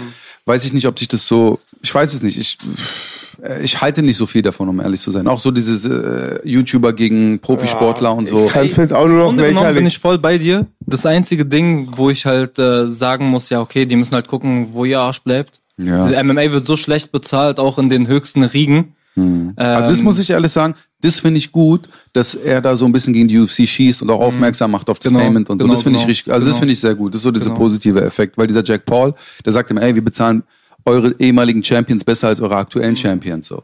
[0.45, 3.28] weiß ich nicht, ob sich das so, ich weiß es nicht, ich, äh,
[3.61, 5.27] ich halte nicht so viel davon, um ehrlich zu sein.
[5.27, 8.45] Auch so dieses äh, YouTuber gegen Profisportler und so.
[8.45, 10.65] Ich finde es auch nur noch genommen bin ich voll bei dir.
[10.85, 14.69] Das einzige Ding, wo ich halt äh, sagen muss, ja, okay, die müssen halt gucken,
[14.73, 15.61] wo ihr Arsch bleibt.
[15.77, 16.07] Ja.
[16.07, 18.95] Die MMA wird so schlecht bezahlt, auch in den höchsten Riegen.
[19.17, 22.85] Ähm, Aber das muss ich ehrlich sagen, das finde ich gut, dass er da so
[22.85, 25.59] ein bisschen gegen die UFC schießt und auch aufmerksam macht auf das Genau, Payment und
[25.59, 25.65] so.
[25.65, 26.59] genau, das finde ich genau, richtig, also das genau.
[26.59, 27.13] finde ich sehr gut.
[27.13, 27.57] Das ist so dieser Genau.
[27.57, 29.13] positive Effekt, weil dieser Jack Paul,
[29.45, 30.43] der sagt immer, ey, wir bezahlen
[30.89, 33.63] eure ehemaligen Champions besser als eure aktuellen Champions, so.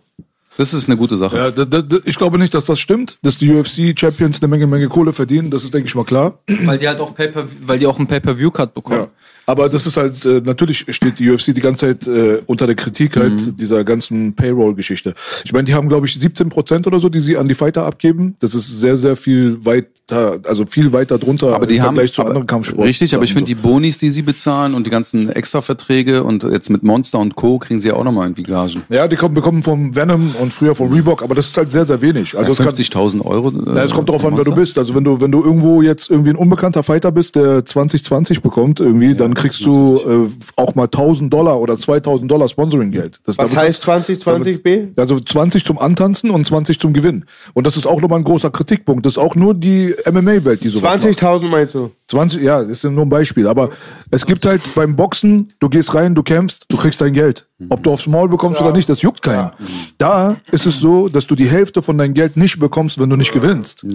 [0.57, 1.35] Das ist eine gute Sache.
[1.35, 4.67] Ja, da, da, da, ich glaube nicht, dass das stimmt, dass die UFC-Champions eine Menge,
[4.67, 5.51] Menge Kohle verdienen.
[5.51, 6.39] Das ist, denke ich mal, klar.
[6.47, 7.31] weil die halt auch Pay
[7.65, 8.99] weil die auch einen Pay-Per-View-Cut bekommen.
[9.01, 9.09] Ja.
[9.47, 12.75] Aber das ist halt, äh, natürlich steht die UFC die ganze Zeit äh, unter der
[12.75, 13.57] Kritik halt Mhm.
[13.57, 15.13] dieser ganzen Payroll-Geschichte.
[15.43, 17.85] Ich meine, die haben, glaube ich, 17 Prozent oder so, die sie an die Fighter
[17.85, 18.35] abgeben.
[18.39, 22.13] Das ist sehr, sehr viel weiter, also viel weiter drunter Aber die im haben Vergleich
[22.13, 22.85] zu aber, anderen Kampfsporten.
[22.85, 26.69] Richtig, aber ich finde die Bonis, die sie bezahlen und die ganzen Extraverträge und jetzt
[26.69, 27.59] mit Monster und Co.
[27.59, 28.81] kriegen sie ja auch nochmal irgendwie Gagen.
[28.89, 31.85] Ja, die kommen, bekommen vom Venom und früher vom Reebok, aber das ist halt sehr,
[31.85, 32.35] sehr wenig.
[32.37, 33.51] Also kann, 50.000 Euro.
[33.51, 34.77] Ja, es kommt darauf an, wer du bist.
[34.79, 38.79] Also wenn du, wenn du irgendwo jetzt irgendwie ein unbekannter Fighter bist, der 2020 bekommt,
[38.79, 43.19] irgendwie, dann kriegst du äh, auch mal 1000 Dollar oder 2000 Dollar Sponsoring-Geld.
[43.25, 44.87] Das- Was damit- heißt 2020 B?
[44.97, 47.25] Also 20 zum Antanzen und 20 zum Gewinn.
[47.53, 49.05] Und das ist auch nochmal ein großer Kritikpunkt.
[49.05, 51.01] Das ist auch nur die MMA-Welt, die macht.
[51.01, 51.91] 20.000 meinst du?
[52.07, 53.47] 20, ja, das ist ja nur ein Beispiel.
[53.47, 53.69] Aber
[54.11, 57.47] es gibt halt beim Boxen, du gehst rein, du kämpfst, du kriegst dein Geld.
[57.69, 59.51] Ob du aufs Maul bekommst oder nicht, das juckt keinen.
[59.97, 63.15] Da ist es so, dass du die Hälfte von deinem Geld nicht bekommst, wenn du
[63.15, 63.85] nicht gewinnst.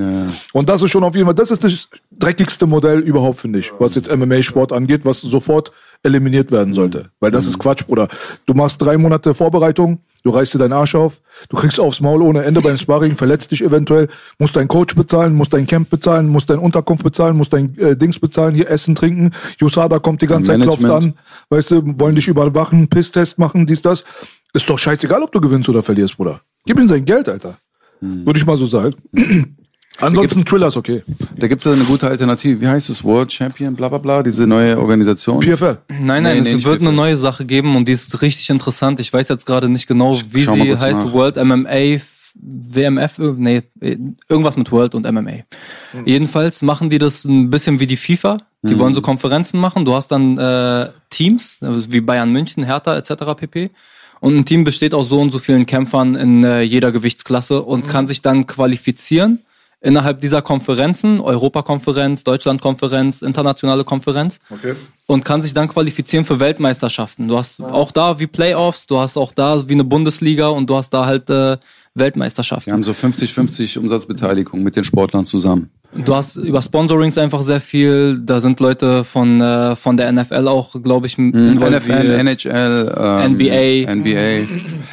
[0.53, 3.71] Und das ist schon auf jeden Fall, das ist das dreckigste Modell überhaupt, finde ich,
[3.79, 7.11] was jetzt MMA-Sport angeht, was sofort eliminiert werden sollte.
[7.21, 8.09] Weil das ist Quatsch, Bruder.
[8.47, 12.23] Du machst drei Monate Vorbereitung, Du reißt dir deinen Arsch auf, du kriegst aufs Maul
[12.23, 16.29] ohne Ende beim Sparring, verletzt dich eventuell, musst deinen Coach bezahlen, musst dein Camp bezahlen,
[16.29, 19.31] musst dein Unterkunft bezahlen, musst dein äh, Dings bezahlen, hier Essen, Trinken.
[19.59, 21.15] Yusada kommt die ganze Zeit, klopft an,
[21.49, 24.05] weißt du, wollen dich überwachen, Pisstest machen, dies, das.
[24.53, 26.41] Ist doch scheißegal, ob du gewinnst oder verlierst, Bruder.
[26.67, 27.57] Gib ihm sein Geld, Alter.
[28.01, 28.95] Würde ich mal so sagen.
[30.01, 31.03] Ansonsten Thriller ist okay.
[31.37, 32.61] Da gibt es eine gute Alternative.
[32.61, 33.05] Wie heißt es?
[33.05, 35.41] World Champion, bla bla bla, diese neue Organisation.
[35.41, 35.79] PFL.
[35.89, 36.97] Nein, nein, Nee, nee, es nicht wird eine PFL.
[36.97, 39.01] neue Sache geben und die ist richtig interessant.
[39.01, 41.05] Ich weiß jetzt gerade nicht genau, wie schau sie heißt.
[41.07, 41.13] nach.
[41.13, 42.01] World MMA,
[42.35, 43.63] WMF, nee,
[44.29, 45.31] irgendwas mit World und MMA.
[45.93, 46.07] Hm.
[46.07, 48.39] Jedenfalls machen die das ein bisschen wie die FIFA.
[48.63, 49.87] Die wollen so Konferenzen machen.
[49.87, 53.15] Du hast dann äh, Teams, also wie Bayern München, Hertha etc.
[53.35, 53.71] pp.
[54.21, 57.89] Und ein Team besteht aus so und so vielen Kämpfern in äh, jeder Gewichtsklasse und
[57.89, 59.41] kann sich dann qualifizieren
[59.81, 64.75] innerhalb dieser Konferenzen, Europakonferenz, Deutschlandkonferenz, internationale Konferenz Okay.
[65.07, 67.29] und kann sich dann qualifizieren für Weltmeisterschaften.
[67.29, 70.77] Du hast auch da wie Playoffs, du hast auch da wie eine Bundesliga und du
[70.77, 71.59] hast da halt äh, Wir
[71.95, 72.73] Weltmeisterschaften.
[72.73, 75.71] haben so 50-50 Umsatzbeteiligung mit den Sportlern zusammen.
[75.93, 78.21] Du hast über Sponsorings einfach sehr viel.
[78.25, 81.85] Da sind Leute von äh, von der NFL auch, glaube ich, involviert.
[81.85, 83.95] NFL, NHL, ähm, NBA.
[83.95, 84.49] NBA.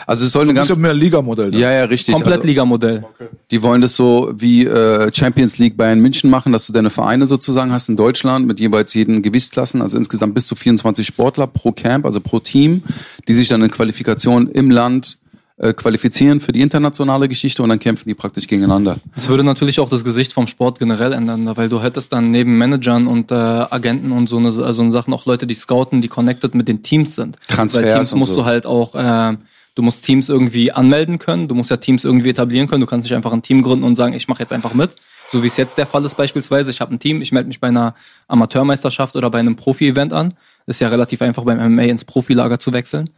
[0.08, 1.54] Also es soll eine ganz ist ja mehr Liga-Modell.
[1.54, 2.16] ja ja richtig.
[2.16, 3.06] Komplett also, Liga-Modell.
[3.52, 7.28] Die wollen das so wie äh, Champions League Bayern München machen, dass du deine Vereine
[7.28, 11.72] sozusagen hast in Deutschland mit jeweils jeden Gewichtsklassen, also insgesamt bis zu 24 Sportler pro
[11.72, 12.84] Camp, also pro Team,
[13.28, 15.20] die sich dann in Qualifikation im Land
[15.60, 18.98] äh, qualifizieren für die internationale Geschichte und dann kämpfen die praktisch gegeneinander.
[19.15, 22.60] Das würde natürlich auch das Gesicht vom Sport generell ändern, weil du hättest dann neben
[22.60, 26.10] Managern und äh, Agenten und so eine, so eine Sachen auch Leute, die scouten, die
[26.10, 27.38] connected mit den Teams sind.
[27.48, 28.41] Transfers Weil Teams musst so.
[28.41, 29.36] du halt auch, äh,
[29.74, 33.06] du musst Teams irgendwie anmelden können, du musst ja Teams irgendwie etablieren können, du kannst
[33.06, 34.91] nicht einfach ein Team gründen und sagen, ich mache jetzt einfach mit.
[35.32, 36.70] So wie es jetzt der Fall ist beispielsweise.
[36.70, 37.96] Ich habe ein Team, ich melde mich bei einer
[38.28, 40.36] Amateurmeisterschaft oder bei einem Profi-Event an.
[40.67, 43.10] Ist ja relativ einfach beim MMA ins Profilager zu wechseln.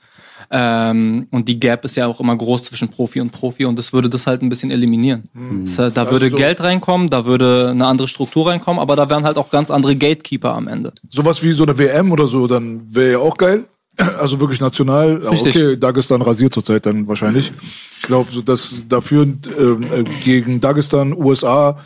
[0.51, 3.93] Ähm, und die Gap ist ja auch immer groß zwischen Profi und Profi und das
[3.93, 5.29] würde das halt ein bisschen eliminieren.
[5.77, 9.25] Äh, da würde so- Geld reinkommen, da würde eine andere Struktur reinkommen, aber da wären
[9.25, 10.93] halt auch ganz andere Gatekeeper am Ende.
[11.09, 13.65] Sowas wie so eine WM oder so, dann wäre ja auch geil.
[14.19, 15.17] Also wirklich national.
[15.17, 15.55] Richtig.
[15.55, 17.51] Okay, Dagestan rasiert zurzeit dann wahrscheinlich.
[17.97, 21.77] Ich glaube, dass dafür ähm, äh, gegen Dagestan, USA,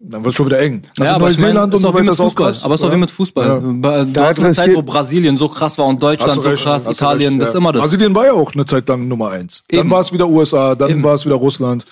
[0.00, 0.82] dann wird schon wieder eng.
[0.90, 2.62] Also ja, aber ich ist auch wie mit ist auch krass.
[2.62, 3.46] Aber es ist auch wie mit Fußball.
[3.48, 4.04] Ja.
[4.04, 7.34] Da war eine Zeit, wo Brasilien so krass war und Deutschland so recht, krass, Italien,
[7.34, 7.82] recht, das ist immer das.
[7.82, 9.64] Brasilien war ja auch eine Zeit lang Nummer eins.
[9.68, 9.90] Dann Eben.
[9.90, 11.02] war es wieder USA, dann Eben.
[11.02, 11.84] war es wieder Russland.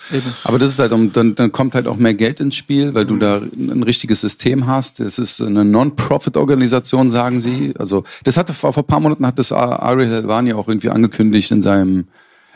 [0.44, 3.06] Aber das ist halt, um, dann, dann kommt halt auch mehr Geld ins Spiel, weil
[3.06, 5.00] du da ein richtiges System hast.
[5.00, 7.74] Es ist eine Non-Profit-Organisation, sagen sie.
[7.76, 11.50] Also das hatte vor, vor ein paar Monaten hat das Ariel Helvani auch irgendwie angekündigt
[11.50, 12.06] in seinem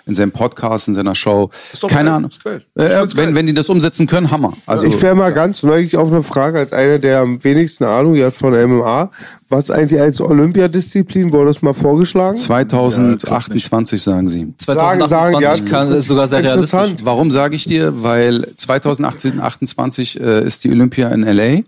[0.06, 1.50] in seinem Podcast, in seiner Show.
[1.72, 2.30] Ist doch Keine geil, Ahnung.
[2.30, 2.62] ist geil.
[2.74, 3.34] Äh, find's wenn, geil.
[3.34, 4.54] wenn die das umsetzen können, Hammer.
[4.66, 8.18] Also ich wäre mal ganz neugierig auf eine Frage als einer, der am wenigsten Ahnung
[8.18, 9.10] hat von MMA.
[9.48, 12.36] Was eigentlich als Olympiadisziplin wurde das mal vorgeschlagen?
[12.36, 14.54] 2028 sagen sie.
[14.58, 16.72] 2028 sagen, ja, kann, ist sogar sehr realistisch.
[16.72, 17.04] Interessant.
[17.04, 18.02] Warum sage ich dir?
[18.02, 21.62] Weil 2018, 28 äh, ist die Olympia in LA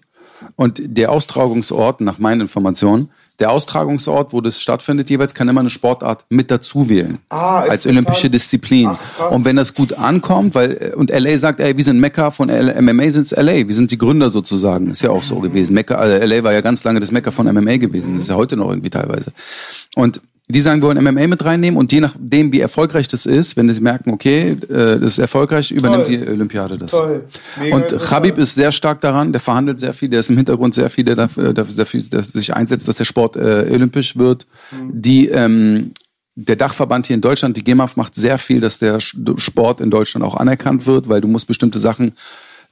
[0.57, 5.71] und der Austragungsort, nach meinen Informationen, der Austragungsort, wo das stattfindet, jeweils kann immer eine
[5.71, 7.19] Sportart mit dazu wählen.
[7.29, 8.91] Ah, als olympische Disziplin.
[9.31, 12.49] und wenn das gut ankommt, weil, äh, und LA sagt, ey, wir sind Mekka von
[12.49, 14.91] L MMA sind's LA, wir sind die Gründer sozusagen.
[14.91, 15.75] Ist ja auch so gewesen.
[15.75, 18.15] Mekka, also LA war ja ganz lange das Mekka von MMA gewesen.
[18.15, 19.33] Das ist ja heute noch irgendwie teilweise.
[19.97, 20.21] Und
[20.53, 23.73] die sagen, wir wollen MMA mit reinnehmen und je nachdem, wie erfolgreich das ist, wenn
[23.73, 26.17] sie merken, okay, äh, das ist erfolgreich, übernimmt Toll.
[26.17, 26.93] die Olympiade das.
[26.93, 27.25] Toll.
[27.59, 28.11] Mega Und interessant.
[28.11, 31.05] Khabib ist sehr stark daran, der verhandelt sehr viel, der ist im Hintergrund sehr viel,
[31.05, 34.47] der dafür, dafür, dafür der sich einsetzt, dass der Sport äh, olympisch wird.
[34.93, 35.93] Die ähm,
[36.35, 40.25] der Dachverband hier in Deutschland, die GEMAF, macht sehr viel, dass der Sport in Deutschland
[40.25, 42.15] auch anerkannt wird, weil du musst bestimmte Sachen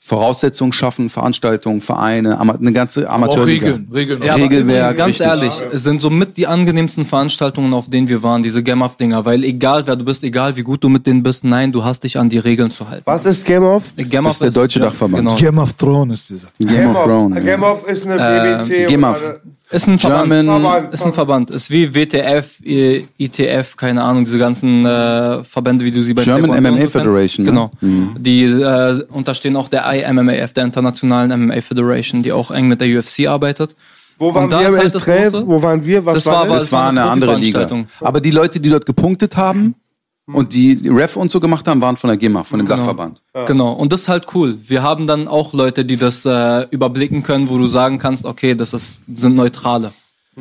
[0.02, 3.66] Voraussetzungen schaffen, Veranstaltungen, Vereine, Ama eine ganze Auch Amateurliga.
[3.66, 4.22] Regeln, Regeln.
[4.22, 5.26] Ja, Regelwerk, ganz richtig.
[5.26, 9.24] ehrlich, es sind somit die angenehmsten Veranstaltungen, auf denen wir waren, diese Game of Dinger,
[9.26, 12.02] weil egal wer du bist, egal wie gut du mit denen bist, nein, du hast
[12.02, 13.02] dich an die Regeln zu halten.
[13.04, 13.84] Was ist Game of?
[13.96, 15.22] Game Das ist der deutsche Dachverband.
[15.28, 15.36] Genau.
[15.36, 16.48] Game of Thrones ist dieser.
[16.74, 17.44] Game of Thrones.
[17.44, 18.86] Game of ist eine BBC.
[18.88, 19.26] Game oder of.
[19.26, 20.30] eine- Ist ein Verband.
[20.32, 20.94] German- Verband.
[20.94, 21.50] Ist ein Verband.
[21.50, 26.24] Ist wie WTF, I- ITF, keine Ahnung, diese ganzen äh, Verbände, wie du sie bei
[26.24, 26.88] German Taekwondo MMA so.
[26.90, 27.50] Federation, ne?
[27.52, 27.70] Genau.
[27.80, 28.16] Mhm.
[28.18, 32.88] Die äh, unterstehen auch der IMMAF, der internationalen MMA Federation, die auch eng mit der
[32.98, 33.76] UFC arbeitet.
[34.18, 34.94] Wo waren wir halt?
[34.94, 36.04] Große- Wo waren wir?
[36.04, 36.64] Was Das war war das?
[36.64, 37.68] Das war eine eine andere Liga.
[38.00, 39.74] Aber die Leute, die dort gepunktet haben
[40.34, 43.22] und die Ref und so gemacht haben, waren von der GEMA, von dem Dachverband.
[43.46, 43.72] Genau.
[43.72, 44.58] Und das ist halt cool.
[44.62, 48.54] Wir haben dann auch Leute, die das äh, überblicken können, wo du sagen kannst, okay,
[48.54, 49.92] das ist, sind Neutrale.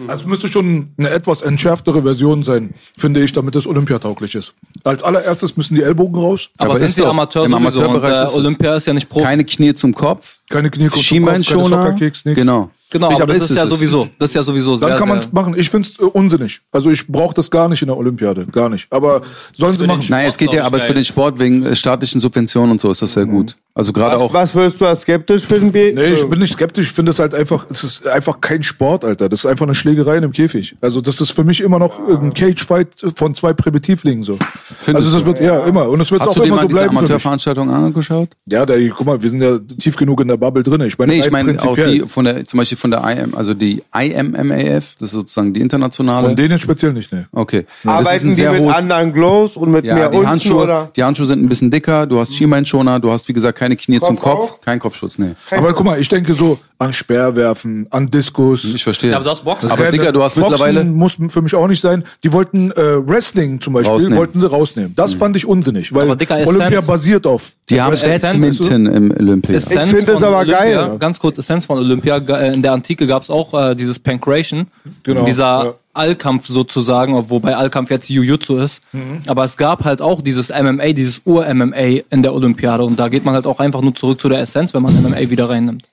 [0.08, 4.54] Also es müsste schon eine etwas entschärftere Version sein, finde ich, damit es olympiatauglich ist.
[4.84, 6.49] Als allererstes müssen die Ellbogen raus.
[6.58, 7.54] Aber, Aber sind ist die doch, Amateur im.
[7.54, 8.38] Amateurbereich und, ist äh.
[8.38, 9.25] Olympia ist ja nicht Profi.
[9.25, 11.95] Keine Knie zum Kopf Keine keine Schienbeinschoner.
[12.23, 12.71] Genau.
[12.91, 13.69] Genau, Ich- aber das ist, ja es.
[13.69, 15.53] sowieso, das ist ja sowieso sehr, Dann kann man sehr, es machen.
[15.55, 16.59] Ich finde es äh, unsinnig.
[16.71, 18.47] Also ich brauche das gar nicht in der Olympiade.
[18.47, 18.88] Gar nicht.
[18.91, 19.21] Aber
[19.55, 20.03] sollen sie machen.
[20.09, 22.89] Nein, es geht ja, aber es für den Sport wegen äh, staatlichen Subventionen und so
[22.89, 23.55] ist das sehr gut.
[23.75, 24.33] Also gerade Was, auch.
[24.33, 25.69] was würdest du als skeptisch finden?
[25.71, 26.88] Nee, ich bin nicht skeptisch.
[26.88, 29.29] Ich finde es halt einfach, es ist einfach kein Sport, Alter.
[29.29, 30.75] Das ist einfach eine Schlägerei in einem Käfig.
[30.81, 34.38] Also das ist für mich immer noch ein Cage-Fight von zwei Primitivlingen so.
[34.79, 35.27] Findest also das du?
[35.27, 35.88] wird, ja, immer.
[35.88, 37.09] Und es wird Hast auch du dir immer mal so diese bleiben für mich.
[37.12, 38.29] Amateurveranstaltung angeschaut?
[38.47, 40.82] Ja, da, guck mal, wir sind ja tief genug in der Bubble drin.
[40.82, 43.54] Ich meine, Nee, ich meine auch die von der, zum Beispiel von der IM, also
[43.54, 46.28] die IMMAF, das ist sozusagen die internationale.
[46.28, 47.28] Von denen speziell nicht, ne.
[47.32, 47.65] okay.
[47.84, 48.75] das ist Arbeiten die mit hohes.
[48.75, 50.91] anderen Glows und mit Ja, mehr die Unzen Handschuhe, oder?
[50.95, 53.99] die Handschuhe sind ein bisschen dicker, du hast Schienbeinschoner, du hast wie gesagt keine Knie
[53.99, 54.62] zum Kopf Kopf, auch?
[54.62, 55.34] kein Kopfschutz, nee.
[55.52, 58.63] Aber guck mal, ich denke so an Speerwerfen, an Diskus.
[58.63, 59.11] Ich verstehe.
[59.11, 59.69] Ja, aber du hast Boxen.
[59.69, 62.05] Aber Digga, du hast Boxen mittlerweile muss für mich auch nicht sein.
[62.23, 64.17] Die wollten äh, Wrestling zum Beispiel, Rausnehmen.
[64.17, 64.93] wollten sie rausnehmen.
[64.95, 67.51] Das fand ich unsinnig, weil Aber Dicker, Olympia Essenz- basiert auf.
[67.69, 69.55] die haben Badminton im Olympia.
[69.57, 70.97] Essenz Ich finde das aber Olympia, geil.
[70.99, 72.15] Ganz kurz, Essenz von Olympia.
[72.17, 74.67] Äh, In der Antike gab es auch äh, dieses Pancration.
[75.03, 75.73] Genau, Dieser ja.
[75.93, 78.81] Allkampf sozusagen, wobei Allkampf jetzt Jiu-Jitsu ist.
[78.93, 79.23] Mhm.
[79.27, 82.83] Aber es gab halt auch dieses MMA, dieses Ur-MMA in der Olympiade.
[82.85, 85.29] Und da geht man halt auch einfach nur zurück zu der Essenz, wenn man MMA
[85.29, 85.83] wieder reinnimmt.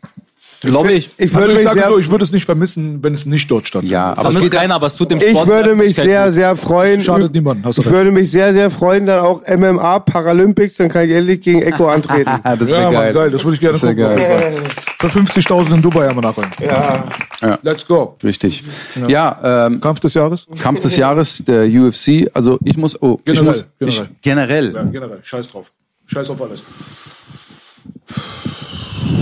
[0.63, 1.11] Glaube ich.
[1.19, 3.51] Ich Also würde ich mich sage nur, ich würde es nicht vermissen, wenn es nicht
[3.51, 3.93] dort stattfindet.
[3.93, 6.35] Ja, aber es geht keiner, aber es tut dem ich Sport würde mich sehr, gut.
[6.35, 7.01] sehr freuen.
[7.03, 7.91] Schadet niemandem, Ich recht.
[7.91, 11.89] würde mich sehr, sehr freuen, dann auch MMA, Paralympics, dann kann ich endlich gegen Echo
[11.89, 12.31] antreten.
[12.59, 13.15] Das Ja, wäre Mann, geil.
[13.15, 13.31] geil.
[13.31, 13.97] Das würde ich gerne gucken.
[13.97, 14.57] geil.
[14.99, 16.51] Für 50.000 in Dubai haben wir nachholen.
[16.61, 17.05] Ja.
[17.43, 17.59] Ja.
[17.63, 18.17] Let's go.
[18.25, 18.65] Richtig.
[19.09, 20.47] Ja, ähm, Kampf des Jahres?
[20.59, 22.29] Kampf des Jahres der UFC.
[22.33, 24.05] Also ich muss, oh, ich Generell, muss, generell.
[24.15, 24.75] Ich, generell.
[24.75, 25.19] Ja, generell.
[25.23, 25.71] Scheiß drauf.
[26.07, 26.63] Scheiß auf alles.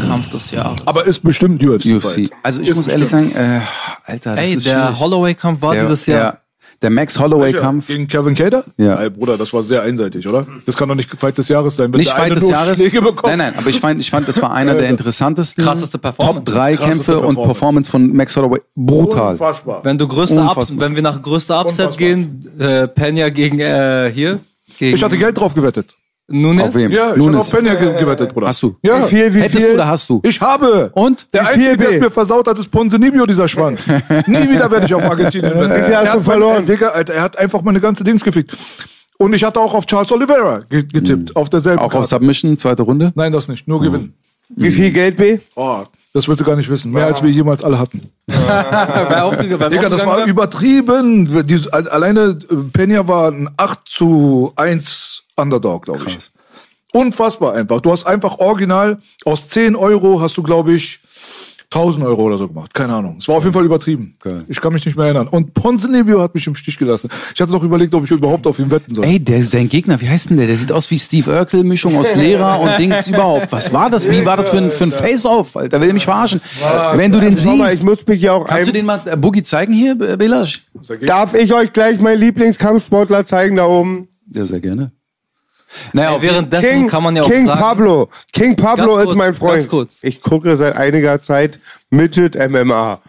[0.00, 0.86] Kampf des Jahres.
[0.86, 1.86] Aber ist bestimmt UFC.
[1.96, 2.30] UFC.
[2.42, 3.60] Also ich muss ehrlich sagen, äh,
[4.04, 5.00] Alter, das Ey, ist der schwierig.
[5.00, 6.20] Holloway-Kampf war der, dieses Jahr.
[6.20, 6.40] Der,
[6.82, 7.86] der Max Holloway-Kampf.
[7.86, 8.64] Gegen Kevin Cater?
[8.76, 8.96] Ja.
[8.96, 10.46] Ey, Bruder, das war sehr einseitig, oder?
[10.66, 11.92] Das kann doch nicht Fight des Jahres sein.
[11.92, 12.78] Wenn Nicht Fight des Jahres.
[12.78, 16.44] Nein, nein, aber ich fand, ich fand, das war einer der interessantesten Krasseste Performance.
[16.44, 17.46] Top 3 Krasseste Kämpfe und Performance.
[17.46, 18.60] Performance von Max Holloway.
[18.76, 19.32] Brutal.
[19.32, 19.80] Unfassbar.
[19.84, 20.80] Wenn du größte Ups, Unfassbar.
[20.80, 21.96] wenn wir nach größter Upset Unfassbar.
[21.96, 24.40] gehen, äh, Pena gegen äh, hier.
[24.78, 25.94] Gegen Ich hatte Geld drauf gewettet.
[26.26, 26.62] Nunes.
[26.64, 26.90] Auf wem?
[26.90, 27.26] Ja, ich Nunes.
[27.26, 28.46] habe auf Pena ge gewettet, Bruder.
[28.48, 28.76] Hast du?
[28.82, 29.04] Ja.
[29.04, 29.68] Wie viel, wie Hättest viel?
[29.68, 30.20] du oder hast du?
[30.24, 30.90] Ich habe.
[30.94, 31.26] Und?
[31.34, 33.84] Der Wie Einzige, viel der mir versaut hat, ist Ponzinibbio, dieser Schwand.
[34.26, 35.84] Nie wieder werde ich auf Argentinien wetten.
[35.84, 36.54] viel hast Er du hat verloren?
[36.56, 38.56] Mein, Digga, Alter, er hat einfach meine ganze Dings gefickt.
[39.18, 42.08] Und ich hatte auch auf Charles Oliveira ge getippt, auf derselben Auch auf Karte.
[42.08, 43.12] Submission, zweite Runde?
[43.14, 44.14] Nein, das nicht, nur gewinnen.
[44.48, 45.38] Wie viel Geld, B?
[45.56, 45.84] Oh,
[46.14, 46.90] das willst du gar nicht wissen.
[46.90, 48.10] Mehr als wir jemals alle hatten.
[48.26, 51.46] Wer aufge- wer Digga, das aufgegangen war übertrieben.
[51.46, 56.30] Die, alleine äh, Pena war ein 8 zu 1 Underdog, glaube ich.
[56.92, 57.80] Unfassbar einfach.
[57.80, 61.00] Du hast einfach original aus 10 Euro hast du, glaube ich,
[61.74, 62.72] 1000 Euro oder so gemacht.
[62.72, 63.16] Keine Ahnung.
[63.18, 64.14] Es war auf jeden Fall übertrieben.
[64.20, 64.44] Geil.
[64.46, 65.26] Ich kann mich nicht mehr erinnern.
[65.26, 67.10] Und Ponzinibbio hat mich im Stich gelassen.
[67.34, 69.04] Ich hatte noch überlegt, ob ich überhaupt auf ihn wetten soll.
[69.04, 70.46] Ey, der, sein Gegner, wie heißt denn der?
[70.46, 73.50] Der sieht aus wie Steve Urkel, Mischung aus Lehrer und Dings überhaupt.
[73.50, 74.08] Was war das?
[74.08, 75.80] Wie war das für ein, für ein Face-Off, Alter?
[75.80, 76.40] Will er mich verarschen?
[76.94, 79.16] Wenn du den mal, ich siehst, muss mich ja auch kannst du den mal äh,
[79.16, 80.66] Boogie zeigen hier, Belasch?
[81.04, 84.06] Darf ich euch gleich meinen Lieblingskampfsportler zeigen da oben?
[84.32, 84.92] Ja, sehr gerne.
[85.92, 88.08] Naja, währenddessen King, kann man ja auch King sagen, Pablo.
[88.32, 89.54] King Pablo Ganz ist kurz, mein Freund.
[89.58, 89.98] ganz kurz.
[90.02, 91.60] Ich gucke seit einiger Zeit
[91.90, 93.00] Midget MMA.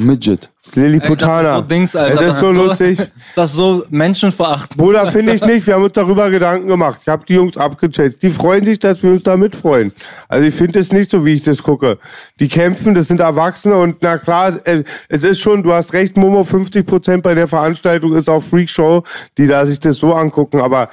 [0.00, 0.50] Midget.
[0.74, 1.38] Lilliputaner.
[1.40, 2.14] Ey, das ist so Dings, Alter.
[2.14, 2.98] Es Das ist so lustig.
[3.34, 4.76] Das ist so menschenverachtend.
[4.76, 5.66] Bruder, finde ich nicht.
[5.66, 7.00] Wir haben uns darüber Gedanken gemacht.
[7.02, 8.22] Ich habe die Jungs abgecheckt.
[8.22, 9.92] Die freuen sich, dass wir uns da mitfreuen.
[10.28, 11.98] Also ich finde es nicht so, wie ich das gucke.
[12.38, 16.44] Die kämpfen, das sind Erwachsene und na klar, es- ist schon, du hast recht, Momo,
[16.44, 19.02] 50 Prozent bei der Veranstaltung ist auch Freakshow,
[19.36, 20.60] die da sich das so angucken.
[20.60, 20.88] Aber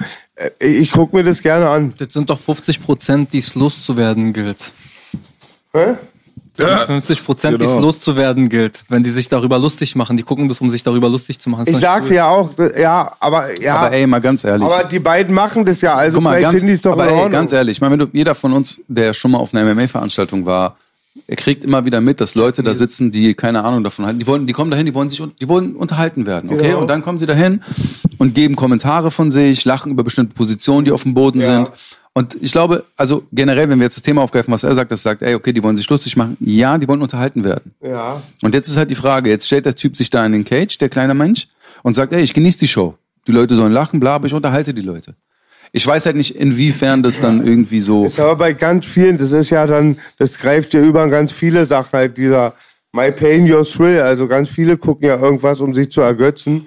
[0.58, 1.94] ich gucke mir das gerne an.
[1.98, 4.72] Das sind doch 50 Prozent, die es loszuwerden gilt.
[5.72, 5.96] Hä?
[6.54, 7.76] 50 Prozent, die Genau.
[7.76, 8.82] es loszuwerden gilt.
[8.88, 10.16] Wenn die sich darüber lustig machen.
[10.16, 11.66] Die gucken das, um sich darüber lustig zu machen.
[11.66, 13.76] Das Ich sagte ja auch, äh, ja, aber ja.
[13.76, 14.66] Aber ey, mal ganz ehrlich.
[14.66, 16.92] aber die beiden machen das ja, also Guck mal, vielleicht ganz, finden die es doch
[16.92, 19.38] aber in ey, ganz ehrlich, ich meine, wenn du, jeder von uns, der schon mal
[19.38, 20.76] auf einer MMA-Veranstaltung war,
[21.26, 24.18] er kriegt immer wieder mit, dass Leute da sitzen, die keine Ahnung davon haben.
[24.18, 26.68] Die wollen, die kommen dahin, die wollen sich, die wollen unterhalten werden, okay?
[26.68, 26.80] Genau.
[26.80, 27.62] Und dann kommen sie dahin
[28.18, 31.70] und geben Kommentare von sich, lachen über bestimmte Positionen, die auf dem Boden sind.
[32.12, 35.02] Und ich glaube, also generell, wenn wir jetzt das Thema aufgreifen, was er sagt, das
[35.02, 36.36] sagt, ey, okay, die wollen sich lustig machen.
[36.40, 37.74] Ja, die wollen unterhalten werden.
[37.82, 38.22] ja.
[38.40, 40.78] Und jetzt ist halt die Frage, jetzt stellt der Typ sich da in den Cage,
[40.78, 41.46] der kleine Mensch,
[41.82, 42.94] und sagt, ey, ich genieße die Show.
[43.26, 45.14] Die Leute sollen lachen, bla, aber ich unterhalte die Leute.
[45.76, 48.06] Ich weiß halt nicht, inwiefern das dann irgendwie so.
[48.06, 51.32] Ist aber bei ganz vielen, das ist ja dann, das greift ja über an ganz
[51.32, 52.54] viele Sachen, halt dieser
[52.92, 54.00] My Pain, Your Thrill.
[54.00, 56.66] Also ganz viele gucken ja irgendwas, um sich zu ergötzen.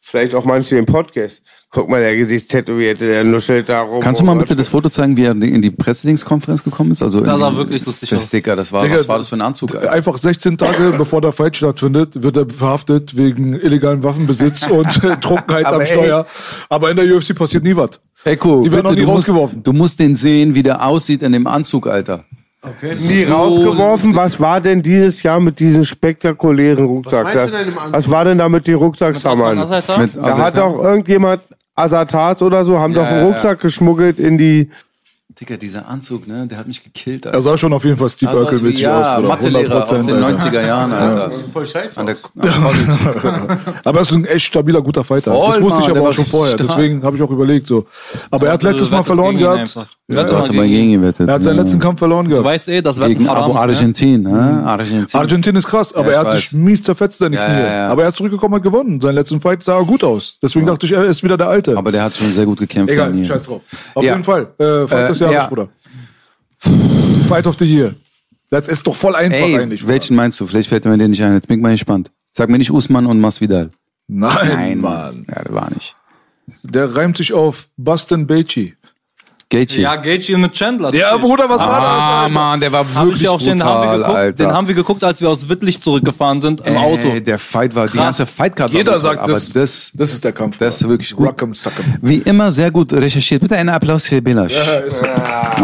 [0.00, 1.42] Vielleicht auch manche den Podcast.
[1.70, 4.00] Guck mal, der Gesichtstätowierte, der nuschelt da rum.
[4.00, 7.02] Kannst du mal bitte das Foto zeigen, wie er in die Pressedienstkonferenz gekommen ist?
[7.02, 8.24] Also Das sah wirklich lustig aus.
[8.24, 9.74] Sticker, das war, Digga, was war das für ein Anzug?
[9.74, 9.92] Alter?
[9.92, 15.18] Einfach 16 Tage bevor der Fight stattfindet, wird er verhaftet wegen illegalen Waffenbesitz und äh,
[15.18, 15.86] Trunkenheit Aber am ey.
[15.86, 16.26] Steuer.
[16.70, 18.00] Aber in der UFC passiert nie was.
[18.24, 19.62] Echo, Die werden bitte, auch nie du musst, rausgeworfen.
[19.62, 22.24] du musst den sehen, wie der aussieht in dem Anzug, Alter.
[22.82, 24.14] nie rausgeworfen.
[24.16, 27.24] Was war denn dieses Jahr mit diesem spektakulären Rucksack?
[27.24, 27.92] meinst du denn im Anzug?
[27.94, 29.56] Was war denn da mit den Rucksacksammern?
[29.56, 31.42] Da hat doch irgendjemand
[31.76, 33.28] Asatas oder so, haben Ja, doch einen ja, ja.
[33.32, 34.68] Rucksack geschmuggelt in die.
[35.38, 37.26] Digga, dieser Anzug, ne, der hat mich gekillt.
[37.26, 39.16] Er sah schon auf jeden Fall Steve Also Urkel-mäßig ja, aus.
[39.16, 39.28] Bruder.
[39.28, 40.42] Mathelehrer aus 100%, den Alter.
[40.48, 41.30] 90er Jahren, Alter.
[41.52, 42.00] Voll scheiße.
[42.00, 43.58] An der, College.
[43.84, 45.32] Aber er ist ein echt stabiler, guter Fighter.
[45.32, 46.54] Voll, das wusste Mann, ich aber auch schon vorher.
[46.54, 46.66] stark.
[46.66, 47.86] Deswegen habe ich auch überlegt so.
[48.30, 49.76] Aber er hat Du letztes Mal verloren gehabt.
[50.10, 51.00] Ja, Du hast aber gegen ihn.
[51.02, 51.28] gewettet.
[51.28, 51.62] Er hat seinen ja.
[51.62, 52.46] letzten Kampf verloren Du gehabt.
[52.46, 53.36] weißt eh, das Wetten Gegen ist, ne?
[53.36, 54.62] Argentin, ne?
[54.64, 55.20] Argentin.
[55.20, 57.54] Argentin ist krass, aber Ja, er hat sich mies zerfetzt, seine Ja, Knie.
[57.60, 57.88] ja, ja.
[57.90, 58.98] Aber er ist zurückgekommen, hat gewonnen.
[59.02, 60.38] Seinen letzten Fight sah er gut aus.
[60.42, 61.76] Deswegen dachte ich, er ist wieder der Alte.
[61.76, 62.90] Aber der hat schon sehr gut gekämpft.
[62.94, 63.60] Egal, scheiß drauf.
[63.94, 64.12] Auf Ja.
[64.12, 64.46] jeden Fall.
[64.58, 65.48] Äh, Fight Äh, des Jahres, ja.
[65.48, 65.68] Bruder.
[67.26, 67.94] Fight of the Year.
[68.50, 69.80] Das ist doch voll einfach Ey, eigentlich.
[69.80, 69.92] Bruder.
[69.92, 70.46] welchen meinst du?
[70.46, 71.34] Vielleicht fällt mir der nicht ein.
[71.34, 72.10] Jetzt bin ich mal gespannt.
[72.32, 73.70] Sag mir nicht Usman und Masvidal.
[74.06, 75.26] Nein, Mann.
[75.28, 75.96] Ja, der war nicht.
[76.62, 78.74] Der reimt sich auf Baston Beichi.
[79.50, 79.80] Gaethje.
[79.80, 80.94] Ja, Gaethje mit Chandler.
[80.94, 81.90] Ja, Bruder, was war das?
[81.90, 84.44] Ah, Mann, der war Hab wirklich ich auch den, haben wir brutal, geguckt, Alter.
[84.44, 87.18] den haben wir geguckt, als wir aus Wittlich zurückgefahren sind im Ey, Auto.
[87.20, 88.04] Der Fight war, die Krass.
[88.04, 90.58] ganze Fightcard war Jeder brutal, sagt, aber das, das, das ist der Kampf.
[90.58, 91.28] das ist wirklich gut.
[91.28, 91.96] Rock'em, Sock'em.
[92.02, 93.40] Wie immer sehr gut recherchiert.
[93.40, 94.52] Bitte einen Applaus für Belasch.
[94.54, 95.06] Ja, ist so.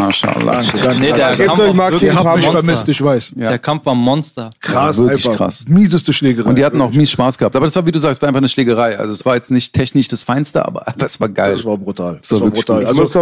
[0.00, 0.62] Mashallah.
[0.98, 2.62] Nee, der Gebt Kampf euch war mal wirklich Ihr habt mich Monster.
[2.64, 3.32] vermisst, ich weiß.
[3.36, 4.48] Der Kampf war Monster.
[4.62, 5.44] Krass, wirklich einfach.
[5.44, 5.64] krass.
[5.68, 6.48] Mieseste Schlägerei.
[6.48, 7.54] Und die hatten auch mies Spaß gehabt.
[7.54, 8.98] Aber das war, wie du sagst, war einfach eine Schlägerei.
[8.98, 11.52] Also es war jetzt nicht technisch das Feinste, aber es war geil.
[11.52, 12.16] Das war brutal.
[12.22, 12.86] Das war war wirklich brutal.
[12.86, 13.12] Also, Ich muss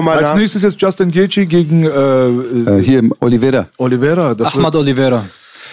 [0.54, 3.68] nach- nächstes jetzt Justin Gaethje gegen äh, äh, Äh, hier Oliveira.
[3.78, 4.34] Oliveira.
[4.34, 5.24] Das Ahmad wird, Oliveira.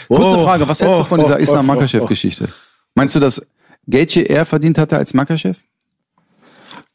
[0.08, 2.48] Kurze Oh, Frage, was hältst oh, du von oh, dieser oh, Islam oh, Makachev-Geschichte?
[2.96, 3.42] Meinst du, dass
[3.88, 5.60] Gaethje eher verdient hatte als Makachev?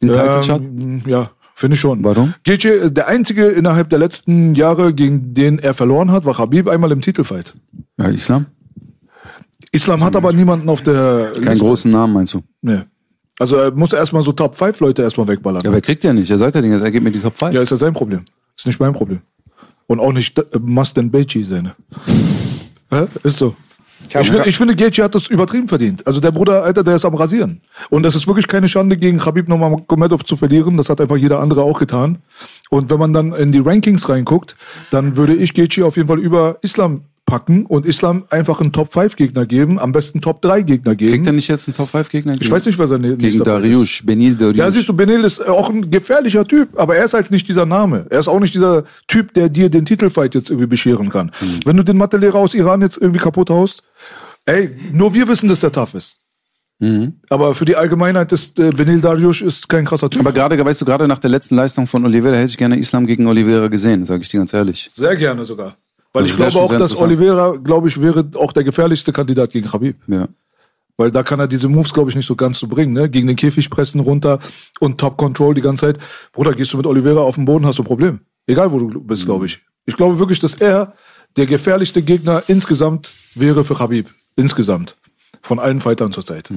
[0.03, 2.03] Den ähm, ja, finde ich schon.
[2.03, 2.35] Warum?
[2.44, 6.90] Gaethje, der einzige innerhalb der letzten Jahre, gegen den er verloren hat, war Habib einmal
[6.92, 7.55] im Titelfight.
[7.99, 8.47] Ja, Islam?
[9.70, 11.64] Islam hat aber niemanden auf der Keinen Liste.
[11.64, 12.42] großen Namen, meinst du?
[12.62, 12.81] Nee.
[13.38, 15.62] Also er muss erstmal so Top 5 Leute erstmal wegballern.
[15.62, 16.31] Ja, aber er kriegt ja nicht.
[16.31, 17.53] Er sagt ja nicht, er gibt mir die Top 5.
[17.53, 18.25] Ja, ist ja sein Problem.
[18.57, 19.20] Ist nicht mein Problem.
[19.87, 21.75] Und auch nicht äh, Mastan Beichi seine.
[22.90, 23.07] Hä?
[23.23, 23.55] Ist so.
[24.09, 26.07] Ich, find, ich finde, Gaethje hat das übertrieben verdient.
[26.07, 27.61] Also der Bruder, Alter, der ist am Rasieren.
[27.90, 30.77] Und das ist wirklich keine Schande, gegen Khabib Nurmagomedov zu verlieren.
[30.77, 32.18] Das hat einfach jeder andere auch getan.
[32.70, 34.57] Und wenn man dann in die Rankings reinguckt,
[34.90, 39.47] dann würde ich Gaethje auf jeden Fall über Islam packen und Islam einfach einen Top-5-Gegner
[39.47, 41.13] geben, am besten Top-3-Gegner geben.
[41.13, 42.37] Kriegt er nicht jetzt einen Top 5 Gegner?
[42.39, 43.71] ich weiß nicht, wer sein Gegen nächster Fight ist.
[43.71, 44.57] Dariush, Benil Dariush.
[44.57, 47.67] Ja, siehst du, Benil ist auch ein gefährlicher Typ, aber er ist halt nicht dieser
[47.67, 48.07] Name.
[48.11, 51.31] Er ist auch nicht dieser Typ, der dir den Titelfight jetzt irgendwie bescheren kann.
[51.41, 51.61] Mhm.
[51.65, 53.83] Wenn du den Mathelehrer aus Iran jetzt irgendwie kaputt haust,
[54.45, 56.17] ey, nur wir wissen, dass der tough ist.
[56.81, 57.21] Mhm.
[57.31, 60.21] Aber für die Allgemeinheit ist äh, Benil Dariush ist kein krasser Typ.
[60.21, 63.07] Aber gerade, weißt du, gerade nach der letzten Leistung von Oliveira hätte ich gerne Islam
[63.07, 64.89] gegen Oliveira gesehen, sage ich dir ganz ehrlich.
[64.91, 65.77] Sehr gerne sogar.
[66.14, 66.98] Weil Das ich glaube auch, dass.
[67.00, 69.96] Oliveira, glaube ich, wäre auch der gefährlichste Kandidat gegen Khabib.
[70.07, 70.29] Ja.
[70.96, 73.11] Weil da kann er diese Moves, glaube ich, nicht so ganz so bringen, ne?
[73.11, 74.38] Gegen den Käfig pressen runter
[74.79, 75.98] und Top Control die ganze Zeit.
[76.33, 78.20] Bruder, gehst du mit Oliveira auf den Boden, hast du ein Problem.
[78.46, 79.61] Egal, wo du bist, glaube ich.
[79.87, 80.94] Ich glaube wirklich, dass er
[81.37, 84.09] der gefährlichste Gegner insgesamt wäre für Khabib.
[84.37, 84.94] Insgesamt.
[85.42, 86.50] Von allen Fightern zurzeit.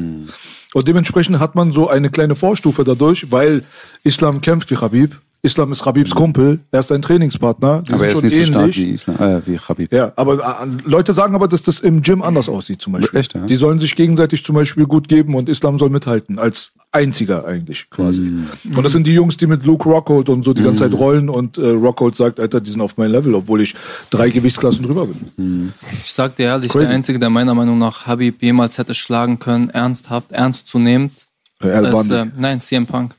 [0.73, 3.63] Und dementsprechend hat man so eine kleine Vorstufe dadurch, weil
[4.03, 5.19] Islam kämpft wie Khabib.
[5.41, 6.59] Islam ist Khabibs Kumpel.
[6.71, 7.83] Er ist ein Trainingspartner.
[7.87, 8.77] Die Aber er ist nicht so schon stark ähnlich.
[8.77, 9.93] wie Islam, äh, wie Khabib.
[9.93, 13.19] Ja, aber äh, Leute sagen aber, dass das im Gym anders aussieht zum Beispiel.
[13.19, 13.45] Echt, ja?
[13.45, 17.89] Die sollen sich gegenseitig zum Beispiel gut geben und Islam soll mithalten, als einziger eigentlich
[17.89, 18.21] quasi.
[18.21, 18.47] Mhm.
[18.75, 21.29] Und das sind die Jungs, die mit Luke Rockhold und so die ganze Zeit rollen
[21.29, 23.75] und äh, Rockhold sagt, Alter, die sind auf mein Level, obwohl ich
[24.09, 25.17] drei Gewichtsklassen drüber bin.
[25.37, 25.73] Mhm.
[26.03, 26.87] Ich sag dir ehrlich, Crazy.
[26.87, 31.13] der Einzige, der meiner Meinung nach Habib jemals hätte schlagen können, ernsthaft, ernstzunehmend,
[31.59, 33.15] ist, äh, nein, CM Punk.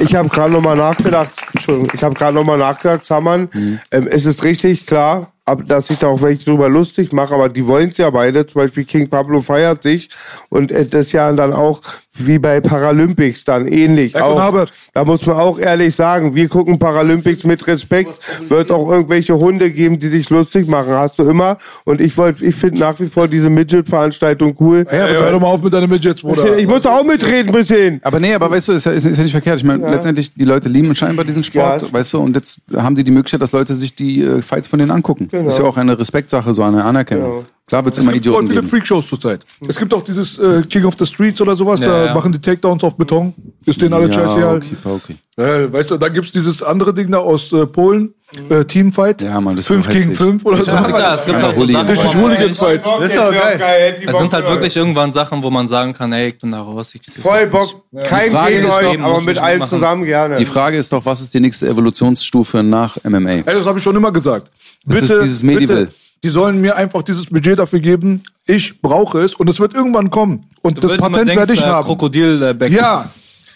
[0.00, 3.48] Ich habe gerade nochmal nachgedacht, Entschuldigung, ich habe gerade nochmal nachgedacht, Saman,
[3.90, 5.32] ähm, es ist richtig klar,
[5.66, 8.62] dass ich da auch welche drüber lustig mache, aber die wollen es ja beide, zum
[8.62, 10.10] Beispiel King Pablo feiert sich
[10.50, 11.80] und das ja dann auch
[12.26, 14.14] wie bei Paralympics dann ähnlich.
[14.14, 14.72] Echo Auch, Herbert.
[14.94, 18.10] da muss man auch ehrlich sagen, wir gucken Paralympics mit Respekt,
[18.48, 22.44] wird auch irgendwelche Hunde geben, die sich lustig machen, hast du immer und ich wollte,
[22.44, 24.86] ich finde nach wie vor diese Midget-Veranstaltung cool.
[24.90, 26.56] Ja, aber hör doch mal auf mit deinen Midgets, Bruder.
[26.58, 28.00] Ich muss doch auch mitreden bisschen.
[28.02, 29.56] Aber nee, aber weißt du, ist ja, ist, ist ja nicht verkehrt.
[29.58, 31.92] Ich meine, letztendlich, die Leute lieben scheinbar diesen Sport, Ja.
[31.92, 34.78] weißt du, und jetzt haben die die Möglichkeit, dass Leute sich die äh, Fights von
[34.78, 35.28] denen angucken.
[35.30, 35.48] Genau.
[35.48, 37.44] Ist ja auch eine Respektsache, so eine Anerkennung.
[37.68, 38.70] Klar wird es Es immer gibt voll Idioten viele geben.
[38.70, 39.44] Freakshows zurzeit.
[39.68, 42.14] Es gibt auch dieses äh, King of the Streets oder sowas, Ja, da ja.
[42.14, 43.34] machen die Takedowns auf Beton.
[43.66, 44.56] Ist denen alle scheißegal.
[44.56, 45.16] okay, okay.
[45.36, 48.14] Äh, weißt du, dann gibt's dieses andere Ding da aus äh, Polen,
[48.48, 49.22] äh, Teamfight.
[49.22, 50.18] Ja, Mann, das ist Fünf so gegen hässlich.
[50.18, 50.70] fünf oder so.
[50.70, 51.66] Ja, es gibt halt so.
[51.66, 52.86] Sachen, Richtig man Hooligan-Fight.
[52.86, 53.96] Das ist auch geil.
[54.06, 56.94] Es sind halt wirklich irgendwann Sachen, wo man sagen kann, ey, ich bin da raus.
[56.94, 57.82] Ich, Voll Bock.
[58.04, 60.34] Kein Frage gegen ist euch, doch, aber muss mit ich allen zusammen gerne.
[60.36, 63.30] Die Frage ist doch, was ist die nächste Evolutionsstufe nach MMA?
[63.30, 64.50] Ey, das habe ich schon immer gesagt.
[64.86, 65.84] Das ist dieses Medieval.
[65.86, 68.22] bitte, die sollen mir einfach dieses Budget dafür geben.
[68.46, 70.46] Ich brauche es und es wird irgendwann kommen.
[70.62, 71.86] Und das willst Patent werde ich äh, haben.
[71.86, 72.76] Krokodilbecken.
[72.76, 73.10] Ja,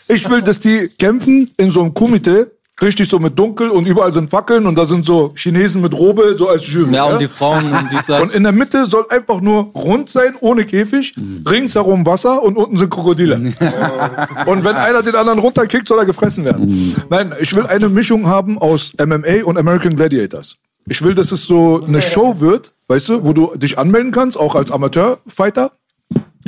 [0.08, 2.46] ich will, dass die kämpfen in so einem Komitee
[2.82, 6.34] Richtig so mit dunkel und überall sind Fackeln und da sind so Chinesen mit Robe,
[6.36, 6.92] so als Jury.
[6.92, 8.22] Ja, und die Frauen und dies, das.
[8.22, 11.14] Und in der Mitte soll einfach nur rund sein, ohne Käfig,
[11.48, 13.34] ringsherum Wasser und unten sind Krokodile.
[14.46, 16.96] und wenn einer den anderen runterkickt, soll er gefressen werden.
[17.08, 20.56] Nein, ich will eine Mischung haben aus MMA und American Gladiators.
[20.88, 24.36] Ich will, dass es so eine Show wird, weißt du, wo du dich anmelden kannst,
[24.38, 25.72] auch als Amateurfighter.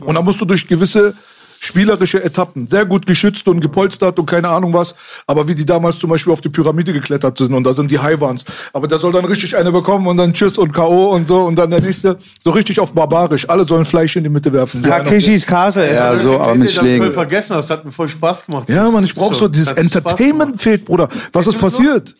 [0.05, 1.15] Und dann musst du durch gewisse
[1.61, 4.95] spielerische Etappen, sehr gut geschützt und gepolstert und keine Ahnung was,
[5.27, 7.99] aber wie die damals zum Beispiel auf die Pyramide geklettert sind und da sind die
[7.99, 8.45] Highwans.
[8.75, 11.11] Aber der soll dann richtig eine bekommen und dann Tschüss und K.O.
[11.15, 13.49] und so und dann der nächste, so richtig auf barbarisch.
[13.49, 14.83] Alle sollen Fleisch in die Mitte werfen.
[14.83, 15.95] Takeshis Castle.
[15.95, 17.13] Ja, so, aber mit Ich Schlägen.
[17.13, 18.69] vergessen, das hat mir voll Spaß gemacht.
[18.69, 21.09] Ja, Mann, ich brauche so dieses Entertainment fehlt, Bruder.
[21.33, 22.15] Was ist passiert?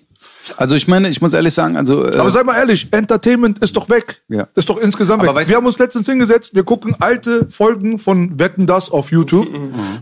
[0.57, 3.77] Also ich meine, ich muss ehrlich sagen, also äh, Aber sei mal ehrlich, Entertainment ist
[3.77, 4.23] doch weg.
[4.29, 4.47] Ja.
[4.55, 5.37] Ist doch insgesamt Aber weg.
[5.37, 9.49] weißt Wir haben uns letztens hingesetzt, wir gucken alte Folgen von Wetten das auf YouTube,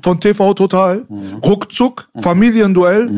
[0.03, 1.03] von TV Total,
[1.45, 3.11] Ruckzuck, Familienduell,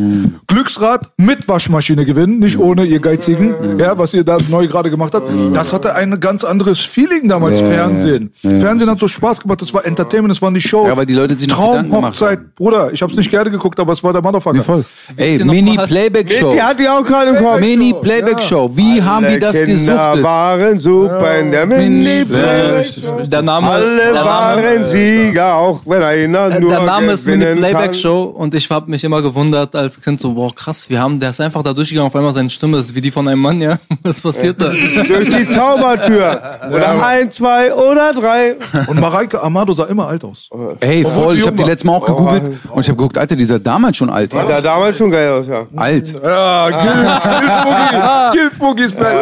[0.47, 5.15] Glücksrad mit Waschmaschine gewinnen, nicht ohne ihr Geizigen, ja, was ihr da neu gerade gemacht
[5.15, 5.29] habt.
[5.55, 8.33] Das hatte ein ganz anderes Feeling damals, Fernsehen.
[8.43, 10.89] Fernsehen hat so Spaß gemacht, das war Entertainment, das waren die Shows.
[10.89, 14.03] Ja, weil die Leute sich gemacht Traumhochzeit, Bruder, ich hab's nicht gerne geguckt, aber es
[14.03, 14.63] war der Motherfucker.
[14.63, 14.85] voll.
[15.17, 16.53] Ey, Mini-Playback-Show.
[16.53, 17.61] Die hat die auch gerade im Kopf.
[17.61, 18.71] Mini-Playback-Show.
[18.77, 20.23] Wie haben die das Kinder gesuchtet?
[20.23, 23.29] waren super in der mini -Play.
[23.29, 27.39] der Name, Alle der Name, waren Sieger, auch wenn einer nur der Name ist Mini
[27.39, 27.95] gewinnen Playback kann.
[27.95, 31.31] Show und ich habe mich immer gewundert als Kind so, boah krass, wir haben, der
[31.31, 33.79] ist einfach da durchgegangen, auf einmal seine Stimme ist wie die von einem Mann, ja.
[34.03, 34.69] Was passiert da?
[35.07, 36.43] Durch die Zaubertür.
[36.71, 38.57] Oder ein, zwei oder drei.
[38.87, 40.49] Und Mareike Amado sah immer alt aus.
[40.81, 41.35] Ey, voll.
[41.35, 43.97] die Ich habe die letztes Mal auch gegoogelt und ich habe geguckt, Alter, dieser damals
[43.97, 44.33] schon alt.
[44.33, 45.67] Sah damals schon geil aus, ja.
[45.77, 46.15] Alt.
[46.23, 46.71] Ja,
[47.05, 49.17] Gilf, Gilf Boogies back.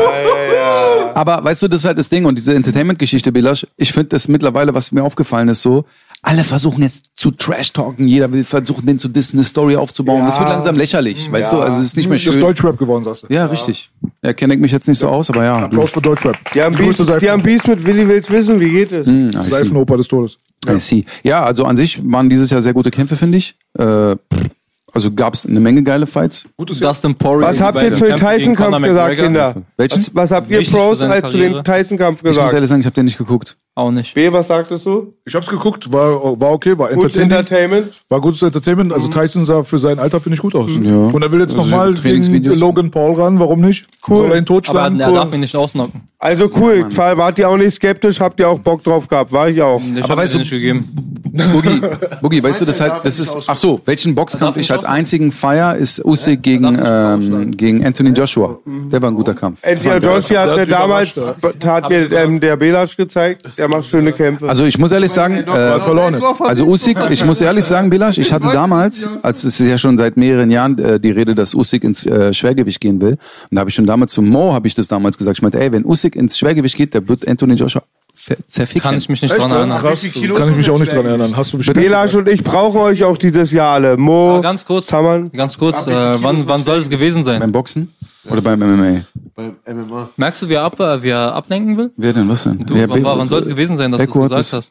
[1.15, 4.29] Aber weißt du, das ist halt das Ding und diese Entertainment-Geschichte, Belasch, ich finde das
[4.29, 5.85] mittlerweile, was mir aufgefallen ist, so,
[6.25, 10.25] alle versuchen jetzt zu Trash-talken, jeder will versuchen, den zu dissen, eine Story aufzubauen.
[10.25, 12.41] Das wird langsam lächerlich, weißt du, also es ist nicht mehr Das schön.
[12.41, 13.27] Deutschrap geworden, sagst du.
[13.35, 13.91] Ja, richtig.
[14.23, 15.57] Ja, kenne ich mich jetzt nicht so aus, aber ja.
[15.65, 16.37] Applaus für Deutschrap.
[16.55, 19.05] Die haben, Beef, Größte die haben Beef mit Willi Wills Wissen, wie geht es?
[19.05, 19.31] See.
[19.51, 20.39] Seifenoper des Todes.
[20.69, 21.05] I see.
[21.25, 23.57] Ja, also an sich waren dieses Jahr sehr gute Kämpfe, finde ich.
[23.77, 24.15] Äh,
[24.93, 26.47] also gab es eine Menge geile Fights.
[26.59, 27.49] Dustin Poirier.
[27.49, 29.55] Was habt ihr zu dem Tyson-Kampf gesagt, Kinder?
[29.77, 30.01] Welchen?
[30.01, 31.65] Was, was habt ihr Pros als zu dem.
[31.65, 32.53] Tyson-Kampf Ich muss gesagt?
[32.53, 33.57] ehrlich sagen, ich habe den nicht geguckt.
[33.75, 34.13] Auch nicht.
[34.15, 35.15] B, was sagtest du?
[35.25, 37.31] Ich hab's geguckt, war, war okay, war Gut entertaining.
[37.31, 38.01] Entertainment.
[38.11, 38.93] War gutes Entertainment.
[38.93, 40.69] Also Tyson sah für sein Alter, finde ich, gut aus.
[40.83, 40.95] Ja.
[41.07, 42.61] Und er will jetzt Also nochmal gegen Trainingsvideos.
[42.61, 43.87] Logan Paul ran, warum nicht?
[44.07, 44.17] Cool.
[44.19, 45.01] Soll er ihn Aber totschlagen?
[45.01, 46.03] er darf ihn nicht ausnocken.
[46.19, 49.49] Also cool, Fall, wart ihr auch nicht skeptisch, habt ihr auch Bock drauf gehabt, war
[49.49, 49.81] ich auch.
[49.97, 50.89] Ich Aber weißt du- nicht gegeben.
[51.35, 51.81] Boogie,
[52.21, 55.75] Boogie, weißt du, das halt, das ist, ach so, welchen Boxkampf ich als einzigen feier,
[55.77, 58.59] ist Usyk gegen, ähm, gegen Anthony Joshua.
[58.67, 59.61] Der war ein guter Kampf.
[59.63, 61.19] Entweder Joshi hat Der mir damals,
[61.65, 64.49] hat mir ähm, der Belasch gezeigt, der macht schöne Kämpfe.
[64.49, 68.33] Also ich muss ehrlich sagen, äh, verloren also Usyk, ich muss ehrlich sagen, Belasch, ich
[68.33, 71.85] hatte damals, als es ist ja schon seit mehreren Jahren äh, die Rede, dass Usyk
[71.85, 73.19] ins äh, Schwergewicht gehen will, und
[73.53, 75.71] da habe ich schon damals zu Mo, habe ich das damals gesagt, ich meinte, ey,
[75.71, 77.83] wenn Usyk ins Schwergewicht geht, der wird Anthony Joshua
[78.49, 78.83] zerficken.
[78.83, 79.59] Kann ich mich nicht Echt, dran ne?
[79.59, 79.79] erinnern.
[79.79, 81.37] Krass, kann ich mich auch nicht dran erinnern.
[81.37, 81.79] Hast du bestimmt.
[81.79, 83.97] Belasch und ich brauchen euch auch dieses Jahr alle.
[83.97, 85.31] Mo, Aber ganz kurz, Saman.
[85.33, 87.39] ganz kurz, äh, wann, wann soll es gewesen sein?
[87.39, 87.93] Beim Boxen
[88.29, 89.01] oder beim MMA?
[89.35, 90.11] Beim MMA.
[90.17, 91.91] Merkst du, wie er, ab, äh, wie er ablenken will?
[91.97, 92.65] Wer denn, was denn?
[92.65, 94.53] Du, Ja, wann, wann soll es gewesen sein, dass du es gesagt hast?
[94.53, 94.63] Kann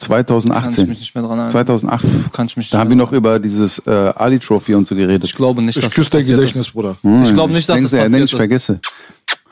[0.00, 0.88] ich 2018.
[0.88, 1.50] mich nicht mehr dran erinnern.
[1.50, 2.32] 2018.
[2.32, 5.24] Kann ich mich Da haben wir noch über dieses äh, Ali Trophy und so geredet.
[5.24, 6.72] Ich glaube nicht, Ich dass küsse das dein Gedächtnis, ist.
[6.72, 6.96] Bruder.
[7.24, 8.80] Ich glaube nicht, dass Denkst das er passiert ich vergesse.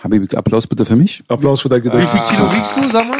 [0.02, 1.22] Habibi, Applaus bitte für mich.
[1.26, 2.22] Applaus für dein Wie Gedächtnis.
[2.22, 3.18] viel Kilo wiegst du, sag mal?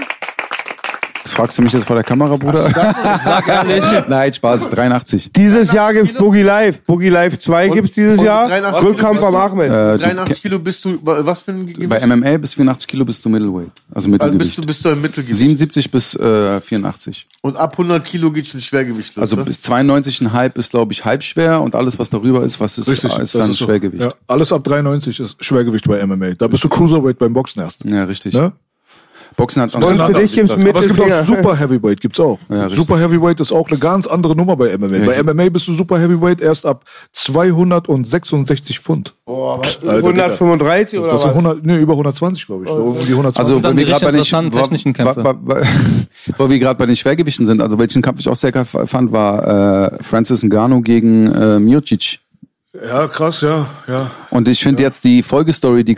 [1.27, 2.71] Das fragst du mich jetzt vor der Kamera, Bruder?
[3.25, 3.85] Sag ehrlich.
[4.09, 5.33] Nein, Spaß, 83.
[5.33, 6.83] Dieses Jahr gibt's Boogie Live.
[6.83, 8.47] Boogie Live 2 gibt's dieses und Jahr.
[8.47, 9.67] 83 Rückkampf am Ahmed.
[9.67, 11.91] Äh, du, 83 Kilo bist du, was für ein Gewicht?
[11.91, 13.73] bei MMA bis 84 Kilo bis zu Middleweight.
[13.93, 14.59] Also Also bist Mittelgewicht.
[14.59, 15.37] du, bist du im Mittelgewicht.
[15.37, 17.27] 77 bis äh, 84.
[17.41, 19.23] Und ab 100 Kilo geht schon Schwergewicht los.
[19.25, 19.43] Also ne?
[19.43, 23.35] bis 92,5 ist, glaube ich, halbschwer und alles, was darüber ist, was ist, Richtig, ist
[23.35, 23.65] dann ist so.
[23.65, 24.05] Schwergewicht.
[24.05, 26.35] Ja, alles ab 93 ist Schwergewicht bei MMA.
[26.35, 27.85] Da bist du Cruiserweight beim Boxen erst.
[27.85, 28.33] Ja, richtig.
[28.35, 28.53] Ne?
[29.37, 31.25] Boxen hat Und für dich gibt's mit- Aber es gibt auch.
[31.25, 32.39] Super Heavyweight, gibt's auch.
[32.49, 32.71] Ja.
[32.71, 34.89] Super Heavyweight ist auch eine ganz andere Nummer bei MMA.
[34.89, 35.25] Bei Richtig.
[35.25, 39.15] MMA bist du Super Heavyweight erst ab 266 Pfund.
[39.25, 41.37] Boah, Alter, 135 oder Das sind was?
[41.37, 42.71] 100, nee, über 120, glaube ich.
[42.71, 43.39] So um die 120.
[43.39, 45.25] Also, die wir gerade bei den, technischen Kämpfe.
[45.25, 45.63] wa- wa- wa-
[46.39, 49.13] wo wir gerade bei den Schwergewichten sind, also welchen Kampf ich auch sehr geil fand,
[49.13, 52.21] war äh, Francis Ngannou gegen äh, Miocic.
[52.85, 54.11] Ja, krass, ja, ja.
[54.31, 55.97] Und ich finde jetzt die Folgestory, die,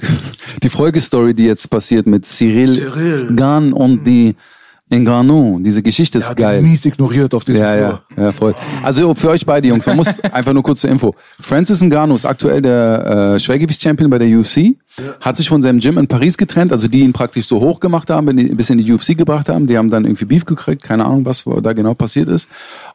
[0.62, 3.36] die Folgestory, die jetzt passiert mit Cyril, Cyril.
[3.36, 4.36] Gan und die
[4.90, 6.62] Ngannou, diese Geschichte ist geil.
[6.62, 8.54] mies ignoriert auf diesem Ja, ja, ja, voll.
[8.82, 11.14] Also für euch beide Jungs, man muss einfach nur kurz zur Info.
[11.40, 14.76] Francis Ngannou ist aktuell der äh, Schwergewichtschampion bei der UFC,
[15.20, 18.08] hat sich von seinem Gym in Paris getrennt, also die ihn praktisch so hoch gemacht
[18.08, 21.26] haben, bis in die UFC gebracht haben, die haben dann irgendwie Beef gekriegt, keine Ahnung,
[21.26, 22.48] was da genau passiert ist.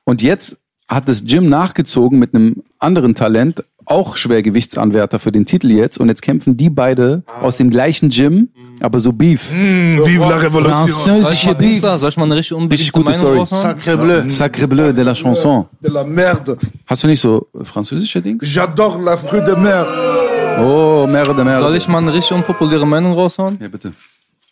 [0.04, 0.58] Und jetzt
[0.88, 5.98] hat das Gym nachgezogen mit einem anderen Talent auch Schwergewichtsanwärter für den Titel jetzt.
[6.00, 8.50] Und jetzt kämpfen die beide aus dem gleichen Gym,
[8.82, 9.52] aber so Beef.
[9.52, 11.22] Vive la Revolution.
[11.24, 11.82] Französische Beef.
[11.82, 13.40] Soll ich mal eine richtig unbedingte Richtig gute Meinung Story.
[13.40, 13.64] raushauen?
[13.80, 14.30] Sacré bleu.
[14.30, 15.66] Sacré bleu de la chanson.
[15.82, 16.58] De la merde.
[16.86, 18.46] Hast du nicht so französische Dings?
[18.46, 19.86] J'adore la fruit de mer.
[20.60, 21.64] Oh, Merde de Merde.
[21.66, 23.58] Soll ich mal eine richtig unpopuläre Meinung raushauen?
[23.60, 23.92] Ja, bitte.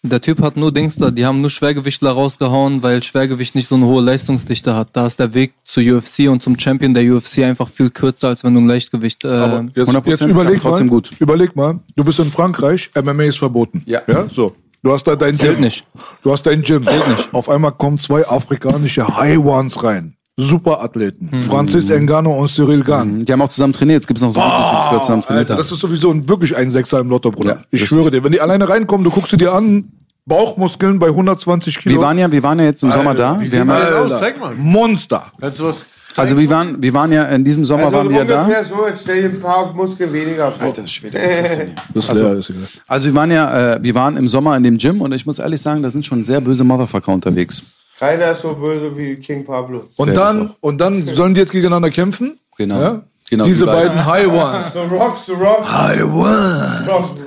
[0.03, 3.75] Der Typ hat nur Dings da, die haben nur Schwergewichtler rausgehauen, weil Schwergewicht nicht so
[3.75, 4.89] eine hohe Leistungsdichte hat.
[4.93, 8.43] Da ist der Weg zur UFC und zum Champion der UFC einfach viel kürzer, als
[8.43, 9.23] wenn du im Leichtgewicht.
[9.23, 11.11] Äh, Aber jetzt, 100% jetzt überleg mal, gut.
[11.19, 13.83] überleg mal, du bist in Frankreich, MMA ist verboten.
[13.85, 14.01] Ja.
[14.07, 14.55] ja so.
[14.83, 15.65] Du hast da dein Zählt Gym.
[15.65, 15.85] nicht.
[16.23, 16.83] Du hast dein Gym.
[16.83, 17.31] Zählt nicht.
[17.33, 20.15] Auf einmal kommen zwei afrikanische High Ones rein.
[20.37, 21.29] Superathleten.
[21.31, 21.41] Mhm.
[21.41, 23.25] Francis Ngannou und Cyril Gahn.
[23.25, 23.97] Die haben auch zusammen trainiert.
[23.97, 25.57] Jetzt gibt es noch so Videos, wie die früher zusammen trainiert Alter, haben.
[25.61, 27.49] das ist sowieso ein, wirklich ein Sechser im Lotto, Bruder.
[27.49, 27.87] Ja, ich richtig.
[27.89, 29.91] schwöre dir, wenn die alleine reinkommen, du guckst sie dir an,
[30.25, 31.95] Bauchmuskeln bei 120 Kilo.
[31.95, 33.41] Wir waren ja, wir waren ja jetzt im Sommer da.
[33.41, 34.19] Wie Wir haben aus?
[34.19, 34.53] Zeig mal.
[34.55, 35.25] Monster.
[35.39, 35.85] Kannst du was?
[36.15, 38.41] also wir waren, wir waren ja in diesem Sommer Also waren wir ja da.
[38.43, 40.67] ungefähr so, jetzt stell dir ein paar Muskeln weniger vor.
[40.67, 41.75] Alter Schwede, ist das denn hier?
[41.93, 42.53] Das Also-.
[42.87, 45.39] Also wir waren ja, äh, wir waren im Sommer in dem Gym und ich muss
[45.39, 47.63] ehrlich sagen, da sind schon sehr böse Motherfucker unterwegs.
[48.01, 49.83] Keiner ist so böse wie King Pablo.
[49.95, 52.39] Und dann, und dann sollen die jetzt gegeneinander kämpfen?
[52.57, 52.81] Genau.
[52.81, 53.01] Ja?
[53.29, 53.89] Genau, Diese die beiden.
[53.89, 54.73] beiden High Ones.
[54.73, 55.71] The Rock, The Rock.
[55.71, 57.17] High Ones.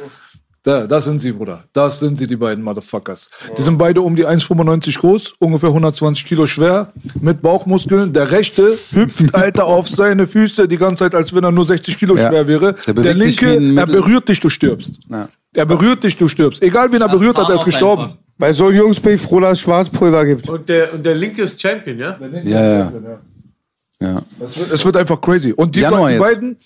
[0.65, 1.63] Da, das sind sie, Bruder.
[1.75, 3.31] Das sind sie, die beiden Motherfuckers.
[3.57, 8.13] Die sind beide um die 1,95 groß, ungefähr 120 Kilo schwer, mit Bauchmuskeln.
[8.13, 11.97] Der rechte hüpft, Alter, auf seine Füße die ganze Zeit, als wenn er nur 60
[11.99, 12.31] Kilo Ja.
[12.31, 12.75] schwer wäre.
[12.87, 14.99] Der Der, linke, er berührt dich, du stirbst.
[15.09, 15.29] Ja.
[15.55, 16.61] Er berührt dich, du stirbst.
[16.63, 18.03] Egal, wen er berührt hat, er ist gestorben.
[18.05, 18.17] einfach.
[18.37, 20.49] Bei so Jungs bin ich froh, dass es Schwarzpulver gibt.
[20.49, 22.19] Und der, und der linke ist Champion, ja?
[22.43, 22.93] Ja, ja.
[24.01, 24.23] ja.
[24.41, 25.53] Es wird, es wird einfach crazy.
[25.53, 26.57] Und die, Januar be die beiden,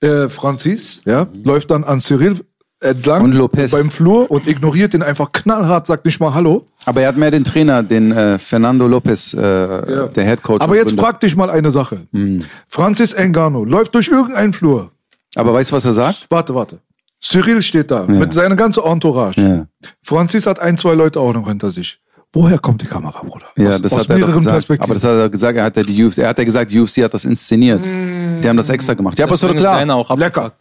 [0.00, 2.40] äh, Francis, ja, läuft dann an Cyril
[2.80, 3.70] entlang Und Lopez.
[3.70, 6.66] beim Flur und ignoriert ihn einfach knallhart, sagt nicht mal Hallo.
[6.84, 10.62] Aber er hat mehr den Trainer, den äh, Fernando Lopez, äh, der Head Coach.
[10.62, 11.02] Aber jetzt Gründer.
[11.02, 12.06] frag dich mal eine Sache.
[12.12, 12.44] Hm.
[12.68, 14.90] Francis Ngannou läuft durch irgendeinen Flur.
[15.36, 16.26] Aber weißt du, was er sagt?
[16.28, 16.78] Warte, warte.
[17.22, 19.40] Cyril steht da mit seiner ganzen Entourage.
[19.40, 19.66] Ja.
[20.02, 21.98] Francis hat ein, zwei Leute auch noch hinter sich.
[22.32, 23.46] Woher kommt die Kamera, Bruder?
[23.56, 24.54] Ja, aus, das aus hat er doch gesagt.
[24.54, 24.84] Perspektiven.
[24.84, 26.80] Aber das hat er gesagt, er hat ja die UFC, er hat ja gesagt, die
[26.80, 27.84] UFC hat das inszeniert.
[27.84, 29.18] Die haben das extra gemacht.
[29.18, 30.16] Ja, aber ist doch Deswegen klar.
[30.16, 30.52] Lecker.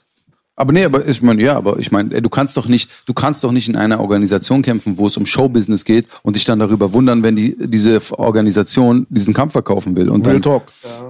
[0.57, 3.43] Aber nee, aber ich meine, ja, aber ich meine, du kannst doch nicht, du kannst
[3.43, 6.93] doch nicht in einer Organisation kämpfen, wo es um Showbusiness geht und dich dann darüber
[6.93, 10.63] wundern, wenn die diese Organisation diesen Kampf verkaufen will und Real dann Talk.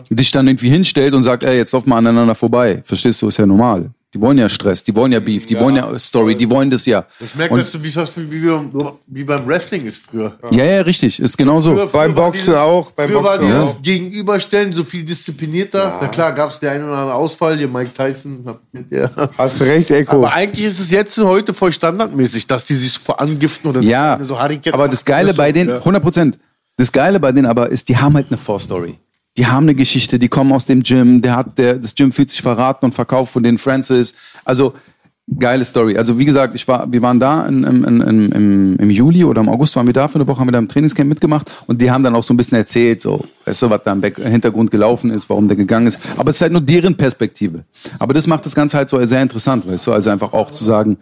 [0.10, 2.82] dich dann irgendwie hinstellt und sagt, ey, jetzt lauf mal aneinander vorbei.
[2.86, 3.28] Verstehst du?
[3.28, 3.90] Ist ja normal.
[4.14, 6.86] Die wollen ja Stress, die wollen ja Beef, die wollen ja Story, die wollen das
[6.86, 7.06] ja.
[7.22, 7.90] Ich merke, Und- dass du wie,
[8.30, 10.38] wie, beim, wie beim Wrestling ist früher.
[10.52, 11.72] Ja, ja, richtig, ist genau so.
[11.72, 13.82] Früher- Beim früher war Boxen auch, beim früher war Boxen dieses auch.
[13.82, 15.98] Gegenüberstellen so viel disziplinierter.
[16.02, 17.58] Na klar, gab es der ein oder andere Ausfall.
[17.58, 19.10] Hier Mike Tyson hat mit der.
[19.38, 20.18] Hast du recht, Eko.
[20.18, 24.20] Aber eigentlich ist es jetzt heute voll standardmäßig, dass die sich vor angiften oder Ja,
[24.22, 25.06] so Hariketten aber das.
[25.06, 25.78] Geile bei so, denen, ja.
[25.78, 26.40] 100 Prozent,
[26.76, 29.00] das Geile bei denen aber ist, die haben halt eine Vorstory.
[29.38, 32.30] Die haben eine Geschichte, die kommen aus dem Gym, der hat, der, das Gym fühlt
[32.30, 34.16] sich verraten und verkauft von den Francis.
[34.44, 34.74] Also,
[35.38, 35.98] geile Story.
[35.98, 39.24] Also, wie gesagt, ich war, wir waren da in, im, in, im, im, im Juli
[39.24, 41.52] oder im August waren wir da für eine Woche, haben wir da im Trainingscamp mitgemacht
[41.68, 44.02] und die haben dann auch so ein bisschen erzählt, so, weißt du, was da im
[44.02, 46.00] Back Hintergrund gelaufen ist, warum der gegangen ist.
[46.18, 47.64] Aber es ist halt nur deren Perspektive.
[48.00, 50.64] Aber das macht das Ganze halt so sehr interessant, weißt du, also einfach auch zu
[50.64, 50.98] sagen,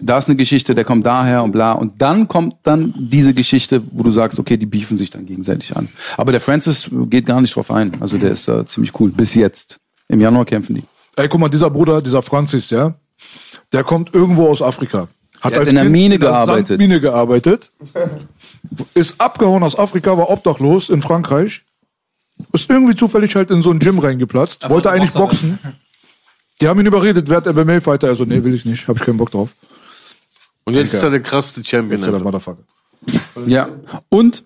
[0.00, 1.72] da ist eine Geschichte, der kommt daher und bla.
[1.72, 5.74] Und dann kommt dann diese Geschichte, wo du sagst, okay, die beefen sich dann gegenseitig
[5.76, 5.88] an.
[6.16, 7.92] Aber der Francis geht gar nicht drauf ein.
[8.00, 9.10] Also der ist da ziemlich cool.
[9.10, 9.78] Bis jetzt.
[10.08, 10.84] Im Januar kämpfen die.
[11.16, 12.94] Ey, guck mal, dieser Bruder, dieser Francis, ja,
[13.72, 15.08] der kommt irgendwo aus Afrika.
[15.40, 16.68] Hat als in der Kind Mine in der gearbeitet.
[16.68, 17.72] Sandmine gearbeitet.
[18.94, 21.62] Ist abgehauen aus Afrika, war obdachlos in Frankreich.
[22.52, 24.62] Ist irgendwie zufällig halt in so ein Gym reingeplatzt.
[24.62, 25.58] wollte wollte eigentlich Boxer boxen.
[26.60, 28.08] Die haben ihn überredet, wer hat MMA-Fighter?
[28.08, 28.88] Also, nee, will ich nicht.
[28.88, 29.50] Hab ich keinen Bock drauf.
[30.64, 32.00] Und jetzt ist er der krasseste Champion.
[32.00, 32.20] Ist ja der.
[32.20, 32.62] Motherfucker.
[33.46, 33.68] Ja.
[34.08, 34.42] Und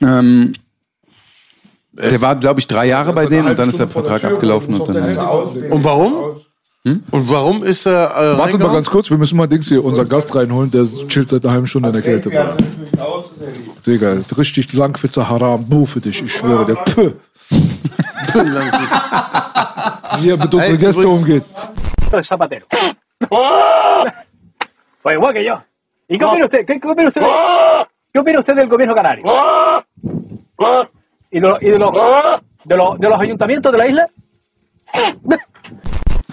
[0.00, 0.54] ähm,
[1.92, 4.88] der war, glaube ich, drei Jahre bei denen und dann ist der Vertrag abgelaufen und
[4.88, 5.16] dann.
[5.70, 6.40] Und warum?
[6.84, 10.08] Und warum ist er äh, Wartet mal ganz kurz, wir müssen mal Dings hier, unseren
[10.08, 12.28] Gast reinholen, der chillt seit einer halben Stunde in der Kälte.
[12.30, 12.56] Ja.
[13.86, 16.74] Digga, richtig Langwitzer Haram, Bu für dich, ich schwöre dir.
[16.74, 17.12] Pö.
[20.18, 21.44] Wie er mit unseren Gästen umgeht.
[22.24, 22.66] Zapatero.
[25.02, 25.62] Pues igual que yo.
[26.08, 26.66] ¿Y qué opina usted?
[26.66, 27.22] ¿Qué, qué opina usted?
[28.12, 29.24] ¿Qué opina usted del gobierno canario?
[31.30, 31.94] ¿Y de, lo- y de, los-
[32.64, 34.08] de, los- de los ayuntamientos de la isla?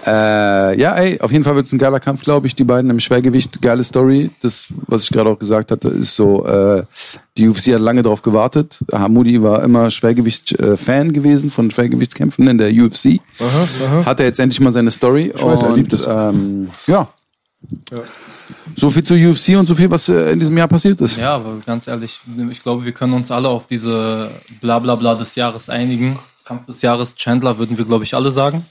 [0.06, 2.54] Äh, ja, ey, auf jeden Fall wird es ein geiler Kampf, glaube ich.
[2.54, 4.30] Die beiden im Schwergewicht, geile Story.
[4.42, 6.84] Das, was ich gerade auch gesagt hatte, ist so, äh,
[7.36, 8.78] die UFC hat lange darauf gewartet.
[8.92, 13.20] Hamudi war immer Schwergewicht-Fan gewesen von Schwergewichtskämpfen in der UFC.
[14.04, 15.32] Hat er jetzt endlich mal seine Story.
[15.34, 16.06] weiß, er und, liebt es.
[16.06, 17.08] Ähm, ja.
[18.76, 21.16] So viel zur UFC und so viel, was äh, in diesem Jahr passiert ist.
[21.16, 22.20] Ja, aber ganz ehrlich,
[22.50, 24.30] ich glaube, wir können uns alle auf diese
[24.60, 26.18] Blablabla des Jahres einigen.
[26.50, 28.64] Kampf des Jahres Chandler würden wir, glaube ich, alle sagen.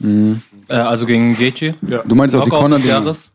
[0.67, 1.75] Äh, also gegen Gaethje.
[2.05, 3.31] Du meinst auch die Conor des Jahres.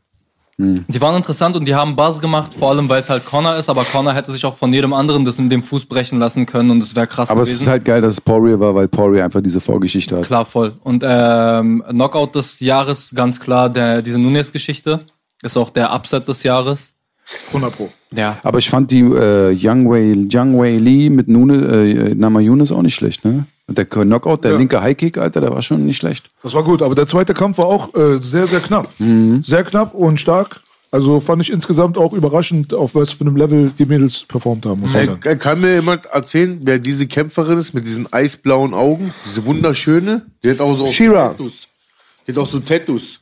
[0.59, 3.71] Die waren interessant und die haben Buzz gemacht, vor allem weil es halt Connor ist,
[3.71, 6.71] aber Connor hätte sich auch von jedem anderen das in dem Fuß brechen lassen können
[6.71, 7.63] und es wäre krass Aber es gewesen.
[7.63, 10.27] ist halt geil, dass es Poirier war, weil Poirier einfach diese Vorgeschichte hat.
[10.27, 10.75] Klar, voll.
[10.85, 15.01] Und ähm, Knockout des Jahres, ganz klar, der, diese Nunes-Geschichte.
[15.43, 16.93] Ist auch der Upset des Jahres.
[17.49, 17.91] 100 Pro.
[18.13, 18.37] Ja.
[18.43, 22.71] Aber ich fand die äh, Young Wei, Young Wei Lee mit Nune, äh, Nama Yunus
[22.71, 23.47] auch nicht schlecht, ne?
[23.67, 24.59] Und der Knockout, der Ja.
[24.59, 26.31] linke Highkick, Alter, der war schon nicht schlecht.
[26.43, 28.91] Das war gut, aber der zweite Kampf war auch äh, sehr, sehr knapp.
[28.99, 30.61] Sehr knapp und stark.
[30.91, 34.81] Also fand ich insgesamt auch überraschend, auf was für einem Level die Mädels performt haben,
[34.83, 35.21] muss man Ey, sagen.
[35.25, 39.13] Äh, kann mir jemand erzählen, wer diese Kämpferin ist mit diesen eisblauen Augen?
[39.25, 40.27] Diese wunderschöne?
[40.45, 41.29] Die hat auch so Shira.
[41.31, 41.67] Tattoos.
[42.29, 43.19] Die hat auch so Tattoos.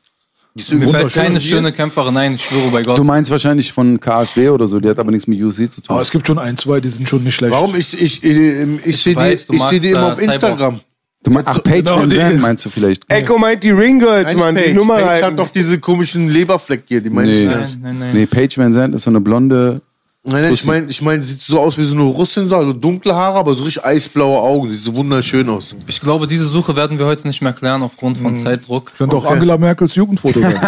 [0.55, 2.99] Die ist so Mir fällt keine schöne Kämpferin, nein, ich schwöre bei Gott.
[2.99, 5.85] Du meinst wahrscheinlich von KSW oder so, die hat aber nichts mit UFC zu tun.
[5.89, 7.53] Aber es gibt schon ein, zwei, die sind schon nicht schlecht.
[7.55, 7.75] Warum?
[7.75, 8.37] Ich, ich, ich,
[8.85, 10.81] ich, sehe die, ich seh die immer äh, auf Instagram.
[11.23, 13.05] Du meinst, ach, Paige Genau, Van Zandt meinst du vielleicht?
[13.09, 14.73] Echo meint die Ringgirls, Mann, die.
[14.73, 17.43] Nummer Paige hat doch diese komischen Leberfleck hier, die meine Nee.
[17.45, 17.83] ich Nein, nicht.
[17.83, 18.11] nein, nein.
[18.13, 19.81] Nee, Paige Van Zandt ist so eine blonde.
[20.25, 22.73] Nein, nein, ich meine, ich mein, sieht so aus wie so eine Russin, so also
[22.73, 24.71] dunkle Haare, aber so richtig eisblaue Augen.
[24.71, 25.75] Sieht so wunderschön aus.
[25.89, 28.93] Ich glaube, diese Suche werden wir heute nicht mehr klären aufgrund von Zeitdruck.
[28.97, 30.61] Könnte auch Angela Merkels Jugendfoto sein.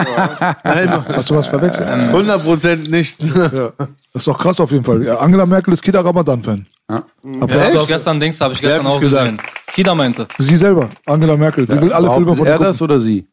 [0.64, 1.86] Nein, Hast du was verwechselt?
[1.88, 3.22] 100% nicht.
[3.22, 3.72] Ja.
[3.78, 5.04] Das ist doch krass auf jeden Fall.
[5.04, 6.66] Ja, Angela Merkel ist Kida Ramadan-Fan.
[6.90, 7.02] Ja.
[7.24, 9.24] Ihr Ja, auch- auch gestern Dings habe ich gestern auch gesagt?
[9.24, 9.40] gesehen.
[9.72, 10.26] Kida meinte.
[10.38, 11.68] Sie selber, Angela Merkel.
[11.68, 13.24] Sie will alle Filme von er das oder sie?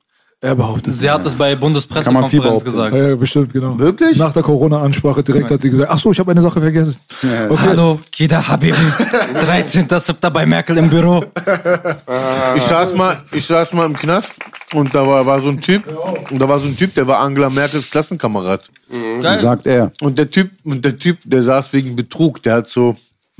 [0.43, 0.95] Er behauptet.
[0.95, 2.95] Sie hat es bei Kann man viel Bundespressekonferenz gesagt.
[2.95, 3.77] Ja, ja, bestimmt, genau.
[3.77, 4.17] Wirklich?
[4.17, 6.99] Nach der Corona-Ansprache direkt hat sie gesagt, ach so, ich habe eine Sache vergessen.
[7.21, 7.57] Okay.
[7.59, 8.75] Hallo, Kida Habibi.
[8.75, 10.29] 13.07.
[10.31, 11.23] bei Merkel im Büro.
[12.55, 14.33] Ich saß mal, ich saß mal im Knast
[14.73, 15.83] und da war, war so ein Typ
[16.31, 18.67] und da war so ein Typ, der war Angela Merkels Klassenkamerad.
[19.21, 19.91] Sagt er.
[20.01, 22.41] Und der Typ, und der Typ, der saß wegen Betrug.
[22.41, 22.97] Der hat so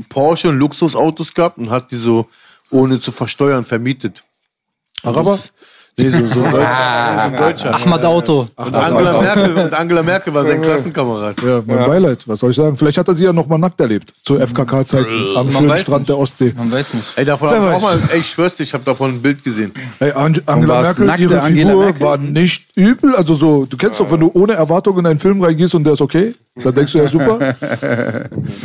[0.08, 2.28] Porsche und Luxusautos gehabt und hat die so
[2.70, 4.24] ohne zu versteuern vermietet.
[5.02, 5.40] Araber?
[5.98, 7.86] Nee, so, so, ein Deutscher, so.
[7.86, 8.48] Ahmad Auto.
[8.56, 11.36] Und Angela, Merkel, und Angela Merkel war sein Klassenkamerad.
[11.42, 12.20] Ja, mein Beileid.
[12.28, 12.78] Was soll ich sagen?
[12.78, 14.14] Vielleicht hat er sie ja noch mal nackt erlebt.
[14.24, 16.10] Zu FKK-Zeiten am schönen Strand nicht.
[16.10, 16.54] der Ostsee.
[16.58, 17.08] Man weiß nicht.
[17.18, 19.44] Ey, davon hab ich auch mal, ey, ich schwör's dir, ich hab davon ein Bild
[19.44, 19.74] gesehen.
[20.00, 22.02] Hey, Ang Angela Merkel, ihre Angela Figur Merkel?
[22.08, 23.16] war nicht übel.
[23.16, 25.94] Also so, du kennst doch, wenn du ohne Erwartung in einen Film reingehst und der
[25.94, 27.40] ist okay, dann denkst du ja super.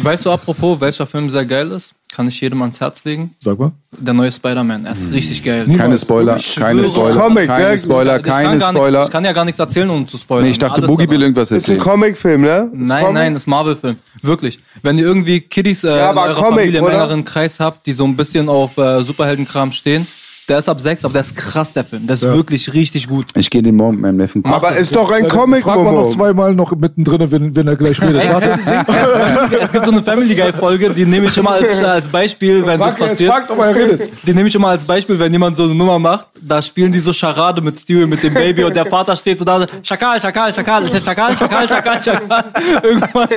[0.03, 1.93] Weißt du, apropos, welcher Film sehr geil ist?
[2.13, 3.35] Kann ich jedem ans Herz legen?
[3.39, 3.73] Sag mal.
[3.91, 4.87] Der neue Spider-Man.
[4.87, 5.67] Er ist richtig geil.
[5.77, 6.83] Keine Spoiler, keine.
[6.85, 7.79] Spoiler, Comic, keine ne?
[7.79, 9.03] Spoiler, Ich kann keine Spoiler.
[9.05, 10.45] Ich kann ja gar nichts erzählen, um zu spoilern.
[10.45, 11.79] Nee, ich dachte, Alles Boogie will irgendwas Ist ein erzählen.
[11.81, 12.71] Comicfilm, ne?
[12.73, 13.15] Nein, Comic?
[13.15, 13.97] nein, das ist Marvel-Film.
[14.23, 14.59] Wirklich.
[14.83, 17.93] Wenn ihr irgendwie Kiddies äh, Ja, in eurer Comic, Familie im engeren Kreis habt, die
[17.93, 20.07] so ein bisschen auf äh, Superheldenkram stehen,
[20.49, 22.07] der ist ab sechs, aber der ist krass, der Film.
[22.07, 23.27] Der ist wirklich richtig gut.
[23.35, 24.57] Ich gehe den morgen mit meinem Neffen gucken.
[24.57, 26.11] Aber ist doch ein Comic, Frag mal noch Momo.
[26.11, 28.23] zweimal noch mittendrin, wenn, wenn er gleich redet.
[28.33, 29.59] Warte.
[29.61, 32.79] es gibt so eine Family Guy Folge, die nehme ich immer als, als Beispiel, wenn
[32.79, 33.33] das Frag jetzt passiert.
[33.33, 34.11] fragt, ob er redet.
[34.25, 36.29] Die nehme ich immer als Beispiel, wenn jemand so eine Nummer macht.
[36.41, 39.45] Da spielen die so Charade mit Stewie, mit dem Baby und der Vater steht so
[39.45, 42.45] da, so, Schakal, Schakal, Schakal, Schakal, Schakal, Schakal, Schakal.
[42.83, 43.29] Irgendwann,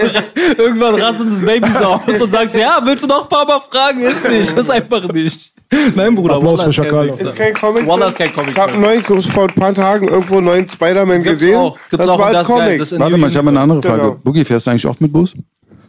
[0.57, 3.45] irgendwann rastet das Baby so aus und sagt, so, ja, willst du noch ein paar
[3.45, 3.99] Mal fragen?
[4.01, 5.51] Ist nicht, ist einfach nicht.
[5.95, 7.07] Nein, Bruder, Applaus für ist kein Schakal.
[7.09, 7.85] Ist kein Comic.
[7.85, 8.51] Wallah ist kein Comic.
[8.51, 11.55] Ich habe neulich vor ein paar Tagen irgendwo einen neuen Spider-Man gesehen.
[11.55, 11.77] auch.
[11.89, 12.57] Gibt's das auch war und als das.
[12.57, 12.79] Comic.
[12.79, 14.01] Das Warte mal, ich habe eine andere Frage.
[14.01, 14.15] Genau.
[14.23, 15.33] Boogie, fährst du eigentlich oft mit Bus?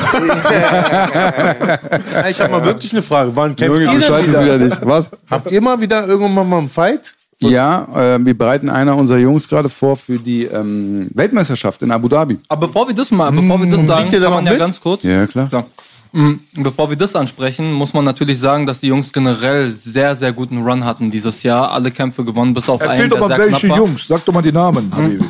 [2.30, 3.32] Ich hab mal wirklich eine Frage.
[3.36, 4.55] Wann kämpft ihr du schaltest wieder?
[4.55, 4.80] wieder nicht.
[4.86, 5.10] Was?
[5.30, 7.14] Habt ihr mal wieder irgendwann mal einen Fight?
[7.41, 12.08] Ja, äh, wir bereiten einer unserer Jungs gerade vor für die ähm, Weltmeisterschaft in Abu
[12.08, 12.38] Dhabi.
[12.47, 14.60] Aber bevor wir das mal, bevor wir das sagen, ihr da kann man ja mit?
[14.60, 15.03] ganz kurz.
[15.03, 15.47] Ja, klar.
[15.49, 15.66] Klar.
[16.12, 16.39] Mhm.
[16.55, 20.62] Bevor wir das ansprechen, muss man natürlich sagen, dass die Jungs generell sehr, sehr guten
[20.64, 21.72] Run hatten dieses Jahr.
[21.72, 23.68] Alle Kämpfe gewonnen, bis auf Erzähl einen, doch der mal, welche.
[23.68, 24.08] Jungs.
[24.08, 25.24] Sag doch mal die Namen, Habibi.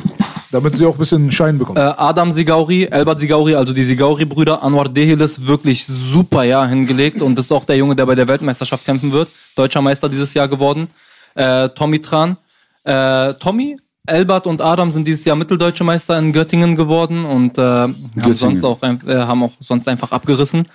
[0.50, 1.76] Damit sie auch ein bisschen Schein bekommen.
[1.76, 7.36] Äh, Adam Sigauri, Elbert Sigauri, also die Sigauri-Brüder, Anwar Dehilis, wirklich super Jahr hingelegt und
[7.36, 9.28] das ist auch der Junge, der bei der Weltmeisterschaft kämpfen wird.
[9.56, 10.88] Deutscher Meister dieses Jahr geworden.
[11.34, 12.38] Äh, Tommy Tran.
[12.84, 13.76] Äh, Tommy,
[14.08, 17.96] Elbert und Adam sind dieses Jahr mitteldeutsche Meister in Göttingen geworden und äh, haben,
[18.36, 20.68] sonst auch, äh, haben auch sonst einfach abgerissen.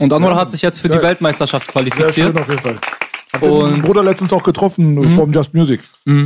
[0.00, 2.14] Und Anwar hat sich jetzt für die Weltmeisterschaft Sehr qualifiziert.
[2.14, 2.76] schön auf jeden Fall.
[3.32, 5.80] Hab den Und- Bruder letztens auch getroffen vom Just Music.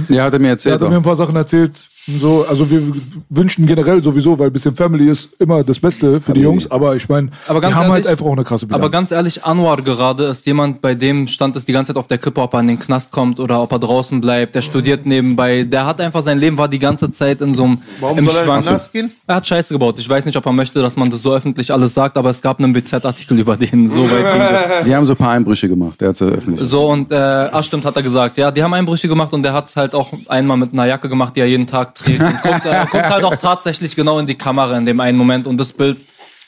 [0.08, 0.80] Ja, hat er mir Er erzählt.
[0.82, 1.86] hat mir ein paar Sachen erzählt.
[2.18, 2.82] So, also wir
[3.28, 6.96] wünschen generell sowieso, weil ein bisschen Family ist immer das Beste für die Jungs, aber
[6.96, 8.82] ich meine, die haben halt ehrlich- einfach auch eine krasse Bilanz.
[8.82, 12.06] Aber ganz ehrlich, Anwar gerade ist jemand, bei dem stand es die ganze Zeit auf
[12.06, 14.54] der Kippe, ob er in den Knast kommt oder ob er draußen bleibt.
[14.54, 15.64] Der studiert nebenbei.
[15.64, 18.36] Der hat einfach sein Leben war die ganze Zeit in so einem Warum im soll
[18.36, 18.66] er in den Schwanz.
[18.68, 19.10] Knast gehen?
[19.26, 19.98] Er hat Scheiße gebaut.
[19.98, 22.40] Ich weiß nicht, ob er möchte, dass man das so öffentlich alles sagt, aber es
[22.42, 23.90] gab einen BZ-Artikel über den.
[23.90, 24.84] So weit ging das.
[24.86, 26.00] Die haben so ein paar Einbrüche gemacht.
[26.00, 26.68] Der hat öffentlich.
[26.68, 28.36] So und äh, ach stimmt, hat er gesagt.
[28.38, 31.36] Ja, die haben Einbrüche gemacht und der hat halt auch einmal mit einer Jacke gemacht,
[31.36, 32.22] die er jeden Tag trägt.
[32.22, 35.46] Und guckt, er guckt halt auch tatsächlich genau in die Kamera in dem einen Moment
[35.46, 35.98] und das Bild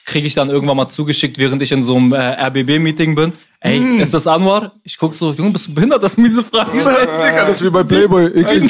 [0.04, 3.32] kriege ich dann irgendwann mal zugeschickt, während ich in so einem äh, RBB-Meeting bin.
[3.62, 4.72] Ey, ist das Anwar?
[4.82, 7.08] Ich guck so, Junge, bist du behindert, dass du mir diese Frage stellst?
[7.36, 8.30] Das ist wie bei Playboy.
[8.30, 8.62] XY.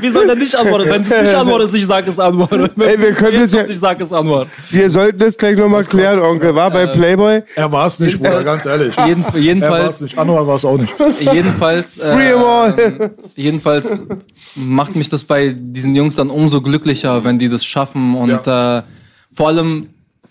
[0.00, 0.90] Wie soll der nicht antworten?
[0.90, 2.48] Wenn du es nicht antwortest, ich sag es Anwar.
[2.52, 4.46] Ey, wir können jetzt das ja- Ich sag es Anwar.
[4.70, 6.54] Wir sollten das gleich nochmal klären, Onkel.
[6.54, 7.42] War bei Playboy?
[7.54, 8.94] Er war es nicht, Bruder, ganz ehrlich.
[9.06, 10.18] Jeden, Er war es jedenfalls, nicht.
[10.18, 10.92] Anwar war es auch nicht.
[11.20, 12.74] jedenfalls, Free 'em all.
[12.78, 13.98] ähm, jedenfalls
[14.56, 18.82] macht mich das bei diesen Jungs dann umso glücklicher, wenn die das schaffen und äh,
[19.32, 19.86] vor allem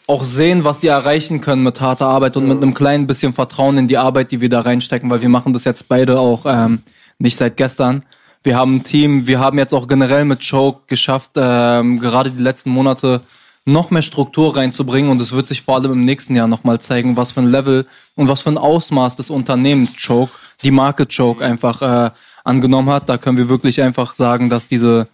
[0.09, 3.77] auch sehen, was die erreichen können mit harter Arbeit und mit einem kleinen bisschen Vertrauen
[3.77, 6.81] in die Arbeit, die wir da reinstecken, weil wir machen das jetzt beide auch ähm,
[7.19, 8.03] nicht seit gestern.
[8.41, 12.41] Wir haben ein Team, wir haben jetzt auch generell mit Choke geschafft, ähm, gerade die
[12.41, 13.21] letzten Monate
[13.65, 17.15] noch mehr Struktur reinzubringen und es wird sich vor allem im nächsten Jahr nochmal zeigen,
[17.15, 17.85] was für ein Level
[18.15, 20.31] und was für ein Ausmaß das Unternehmen Choke,
[20.63, 22.09] die Marke Choke einfach äh,
[22.43, 23.09] angenommen hat.
[23.09, 25.07] Da können wir wirklich einfach sagen, dass diese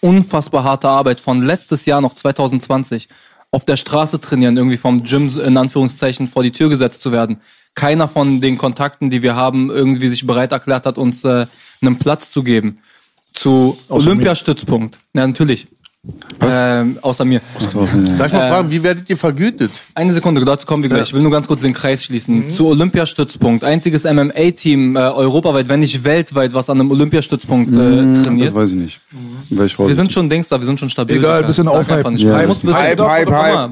[0.00, 3.08] unfassbar harte Arbeit von letztes Jahr noch 2020
[3.50, 7.40] auf der Straße trainieren, irgendwie vom Gym in Anführungszeichen vor die Tür gesetzt zu werden.
[7.74, 11.46] Keiner von den Kontakten, die wir haben, irgendwie sich bereit erklärt hat, uns äh,
[11.80, 12.78] einen Platz zu geben.
[13.32, 14.98] Zu Olympiastützpunkt.
[15.14, 15.68] Ja, natürlich.
[16.40, 17.40] Ähm, außer mir.
[17.58, 17.86] So, ja.
[18.16, 19.70] Darf ich mal fragen, wie werdet ihr vergütet?
[19.94, 21.08] Eine Sekunde, dazu kommen wir gleich.
[21.08, 22.50] Ich will nur ganz kurz den Kreis schließen.
[22.50, 23.64] Zu Olympiastützpunkt.
[23.64, 28.48] Einziges MMA-Team äh, europaweit, wenn nicht weltweit, was an einem Olympiastützpunkt äh, trainiert.
[28.48, 29.00] Das weiß ich nicht.
[29.50, 31.16] Wäre ich Wir sind schon Dings da, wir sind schon stabil.
[31.16, 31.48] Egal, Digga.
[31.48, 31.96] bisschen aufhypen.
[31.96, 32.22] einfach nicht.
[32.22, 33.68] Ja, Man muss ein bisschen, Hype, Hype, mal,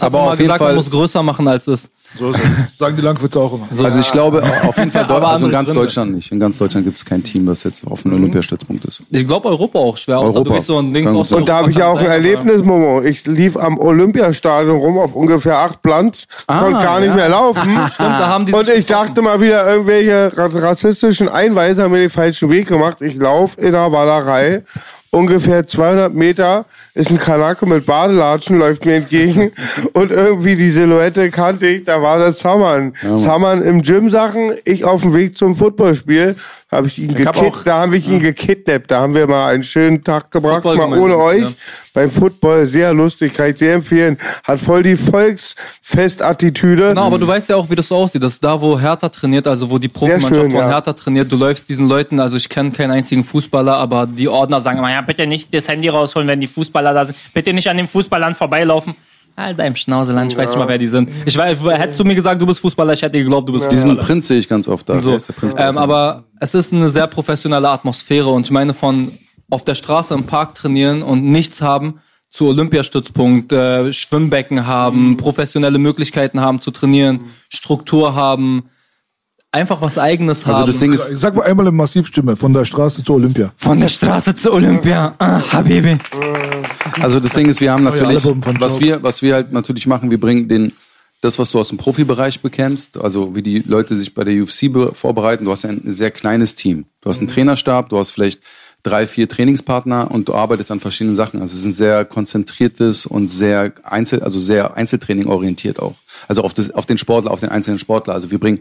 [0.00, 1.92] hat Aber jeden gesagt, man Fall- muss größer machen, als es ist.
[2.16, 2.48] So ist es.
[2.78, 3.66] Sagen die Langwitze auch immer.
[3.84, 5.82] Also ich glaube auf jeden Fall, Deu- also in ganz Gründe.
[5.82, 6.30] Deutschland nicht.
[6.32, 9.02] In ganz Deutschland gibt es kein Team, das jetzt auf einem Olympiastützpunkt ist.
[9.10, 10.44] Ich glaube Europa auch schwer, Europa.
[10.44, 11.32] du bist so ein Dings Kann aus.
[11.32, 13.02] Und da habe ich ja auch ein Erlebnis, Momo.
[13.02, 17.60] Ich lief am Olympiastadion rum auf ungefähr acht Planz, konnte gar nicht mehr laufen.
[17.90, 21.98] Stimmt, da haben die Und ich dachte mal wieder, irgendwelche ra- rassistischen Einweise haben mir
[21.98, 23.02] den falschen Weg gemacht.
[23.02, 24.62] Ich laufe in der Wallerei.
[25.10, 29.52] Ungefähr 200 Meter ist ein Kanake mit Badelatschen, läuft mir entgegen.
[29.94, 32.92] Und irgendwie die Silhouette kannte ich, da war das Saman.
[33.16, 36.36] Saman im Gym-Sachen, ich auf dem Weg zum Footballspiel.
[36.70, 38.90] Habe ich ihn hab gekid- auch- da haben wir ihn gekidnappt.
[38.90, 41.40] Da haben wir mal einen schönen Tag gebracht, Football mal ohne euch.
[41.42, 41.52] ja.
[41.94, 44.18] Beim Football sehr lustig, kann ich sehr empfehlen.
[44.44, 46.88] Hat voll die Volksfestattitüde.
[46.90, 48.22] Genau, aber du weißt ja auch, wie das so aussieht.
[48.22, 50.68] Das ist da, wo Hertha trainiert, also wo die Profimannschaft schön, von ja.
[50.68, 51.32] Hertha trainiert.
[51.32, 54.90] Du läufst diesen Leuten, also ich kenne keinen einzigen Fußballer, aber die Ordner sagen immer,
[54.90, 57.16] ja, bitte nicht das Handy rausholen, wenn die Fußballer da sind.
[57.34, 58.94] Bitte nicht an den Fußballern vorbeilaufen.
[59.38, 61.08] Alter, im Schnauzeland, ich weiß nicht mal, wer die sind.
[61.24, 63.90] Ich weiß, hättest du mir gesagt, du bist Fußballer, ich hätte geglaubt, du bist Diesen
[63.90, 64.06] Fußballer.
[64.06, 64.98] Prinz sehe ich ganz oft da.
[64.98, 65.54] So, der Prinz?
[65.56, 69.12] ähm, aber es ist eine sehr professionelle Atmosphäre und ich meine von
[69.48, 75.78] auf der Straße im Park trainieren und nichts haben zu Olympiastützpunkt, äh, Schwimmbecken haben, professionelle
[75.78, 78.64] Möglichkeiten haben zu trainieren, Struktur haben,
[79.52, 80.56] einfach was eigenes haben.
[80.56, 83.52] also das Ding ist, Sag mal einmal in Massivstimme, von der Straße zur Olympia.
[83.56, 85.98] von der Straße zu Olympia, ah, Habibi.
[87.00, 88.22] Also das Ding ist, wir haben natürlich,
[88.60, 90.72] was wir, was wir halt natürlich machen, wir bringen den,
[91.20, 94.72] das, was du aus dem Profibereich bekennst, also wie die Leute sich bei der UFC
[94.72, 96.84] be- vorbereiten, du hast ein sehr kleines Team.
[97.00, 98.40] Du hast einen Trainerstab, du hast vielleicht
[98.84, 101.40] drei, vier Trainingspartner und du arbeitest an verschiedenen Sachen.
[101.40, 105.94] Also es ist ein sehr konzentriertes und sehr Einzel, also sehr Einzeltraining orientiert auch.
[106.28, 108.14] Also auf, das, auf den Sportler, auf den einzelnen Sportler.
[108.14, 108.60] Also wir bringen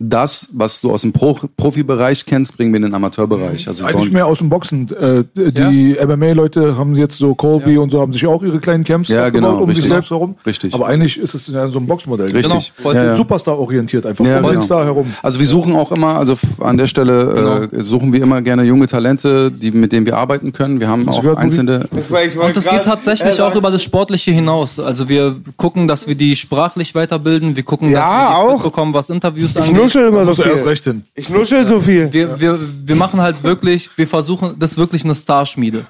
[0.00, 3.66] das, was du aus dem Pro Profibereich kennst, bringen wir in den Amateurbereich.
[3.66, 4.88] Also wir Eigentlich mehr aus dem Boxen.
[4.92, 9.08] Äh, die MMA-Leute haben jetzt so Colby und so, haben sich auch ihre kleinen Camps
[9.08, 9.92] Ja, genau, um sich richtig.
[9.92, 10.36] selbst herum.
[10.46, 10.72] Richtig.
[10.72, 12.26] Aber eigentlich ist es ja so ein Boxmodell.
[12.30, 12.44] Richtig.
[12.44, 13.16] Genau, voll Ja, ja.
[13.16, 14.24] Superstar-orientiert einfach.
[14.24, 14.64] Ja, um den genau.
[14.64, 15.06] Star herum.
[15.22, 18.86] Also wir suchen auch immer, also an der Stelle äh, suchen wir immer gerne junge
[18.86, 20.78] Talente, die, mit denen wir arbeiten können.
[20.78, 21.46] Wir haben auch gehört, Mugi?
[21.46, 21.88] einzelne.
[21.90, 24.78] Und das geht tatsächlich auch über das Sportliche hinaus.
[24.78, 28.62] Also wir gucken, dass wir die sprachlich weiterbilden, wir gucken, Ja, dass wir die auch.
[28.62, 29.87] bekommen, was Interviews angeht.
[29.94, 30.68] Nuschel immer so du erst viel.
[30.68, 31.04] recht hin.
[31.14, 32.12] Ich nuschel so viel.
[32.12, 35.84] wir, wir, wir machen halt wirklich, wir versuchen, das ist wirklich eine Starschmiede.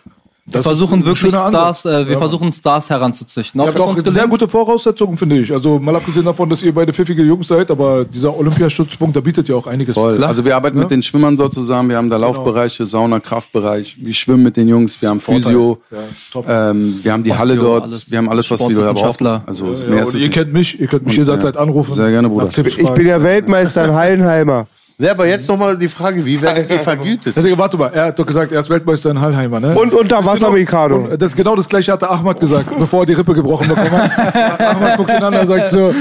[0.49, 2.19] Wir Das ist versuchen wirklich Stars, äh, wir Ja.
[2.19, 3.61] versuchen Stars heranzuzüchten.
[3.61, 4.31] Auch uns sehr gelingt?
[4.31, 5.53] gute Voraussetzungen, finde ich.
[5.53, 9.47] Also mal abgesehen davon, dass ihr beide pfiffige Jungs seid, aber dieser Olympiastützpunkt, da bietet
[9.47, 9.95] ja auch einiges.
[9.95, 10.25] Voll.
[10.25, 11.91] Also wir arbeiten mit den Schwimmern dort zusammen.
[11.91, 13.99] Wir haben da Laufbereiche, Sauna, Kraftbereich.
[14.01, 15.03] Wir schwimmen mit den Jungs.
[15.03, 15.83] Wir haben Physio.
[16.33, 16.47] top.
[16.49, 17.83] Ähm, wir haben die Osteo, Halle dort.
[17.85, 18.11] alles.
[18.11, 19.27] wir haben alles, was wir da brauchen.
[19.45, 20.33] Also Ja, mehr ist und ihr nicht.
[20.33, 21.61] kennt mich, ihr könnt mich Und, jederzeit ja.
[21.61, 21.93] anrufen.
[21.93, 22.49] Sehr gerne, Bruder.
[22.57, 24.67] Ich bin ja Weltmeister in Hallenheimer.
[25.01, 27.35] Ja, aber jetzt nochmal die Frage, wie werdet ihr vergütet?
[27.37, 29.79] Deswegen, warte mal, er hat doch gesagt, er ist Weltmeister in Hallheimer, ne?
[29.79, 33.33] Und unter Wasser, Genau, das, genau das gleiche hatte Ahmad gesagt, bevor er die Rippe
[33.33, 34.61] gebrochen bekommen hat.
[34.61, 35.95] Ahmad guckt ihn an und sagt so,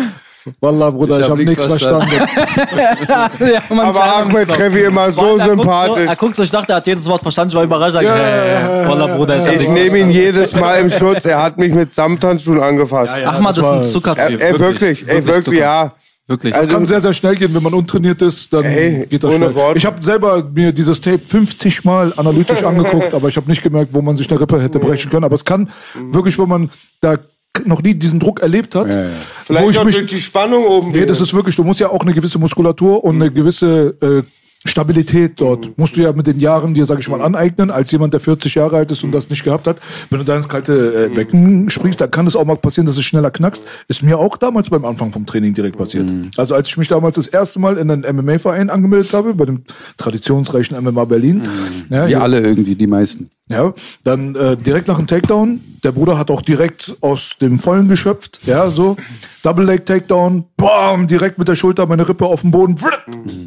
[0.61, 2.09] Wallah, Bruder, Ich ich, hab habe nichts nichts verstanden.
[3.39, 6.09] ja, Aber Ahmed treffe ich immer so er guckt, so, sympathisch.
[6.09, 7.95] er guckt so, ich dachte, er hat jedes Wort verstanden, ich war überrascht.
[7.95, 11.25] Ja, ja, Wallah, Bruder, ich hab Ich nehme ihn jedes Mal im Schutz.
[11.25, 13.13] Er hat mich mit Samthandschuhen angefasst.
[13.25, 14.41] Ahmad das ist war- ein Zuckertyp.
[14.41, 15.57] Ey, wirklich, ey, wirklich, Zucker.
[15.57, 15.91] ja.
[16.27, 16.53] Wirklich.
[16.53, 19.55] Es kann sehr, sehr schnell gehen, wenn man untrainiert ist, dann Ey, geht das schnell.
[19.55, 19.77] Worte.
[19.77, 23.93] Ich habe selber mir dieses Tape 50 Mal analytisch angeguckt, aber ich habe nicht gemerkt,
[23.93, 25.23] wo man sich eine Rippe hätte brechen können.
[25.23, 25.69] Aber es kann
[26.11, 26.69] wirklich, wenn man
[26.99, 27.17] da
[27.65, 28.87] noch nie diesen Druck erlebt hat.
[28.87, 29.09] Ja, ja.
[29.09, 29.13] Wo
[29.45, 30.91] Vielleicht ich auch mich, durch die Spannung oben.
[30.91, 34.23] nee, das ist wirklich, du musst ja auch eine gewisse Muskulatur und eine gewisse äh,
[34.67, 35.77] Stabilität dort.
[35.77, 38.55] Musst du ja mit den Jahren dir, sag ich mal, aneignen, als jemand, der 40
[38.55, 39.79] Jahre alt ist und das nicht gehabt hat.
[40.09, 42.97] Wenn du da ins kalte äh, Becken springst, dann kann es auch mal passieren, dass
[42.97, 43.63] es schneller knackst.
[43.87, 46.09] Ist mir auch damals beim Anfang vom Training direkt passiert.
[46.37, 49.63] Also als ich mich damals das erste Mal in einen MMA-Verein angemeldet habe, bei dem
[49.97, 51.43] traditionsreichen MMA Berlin,
[51.89, 53.29] ja, Wir hier- alle irgendwie, die meisten.
[53.49, 53.73] Ja,
[54.03, 55.61] dann äh, direkt nach dem Takedown.
[55.83, 58.39] Der Bruder hat auch direkt aus dem Vollen geschöpft.
[58.45, 58.97] Ja, so.
[59.41, 60.45] Double Leg Takedown.
[60.57, 62.75] Bam, direkt mit der Schulter meine Rippe auf den Boden.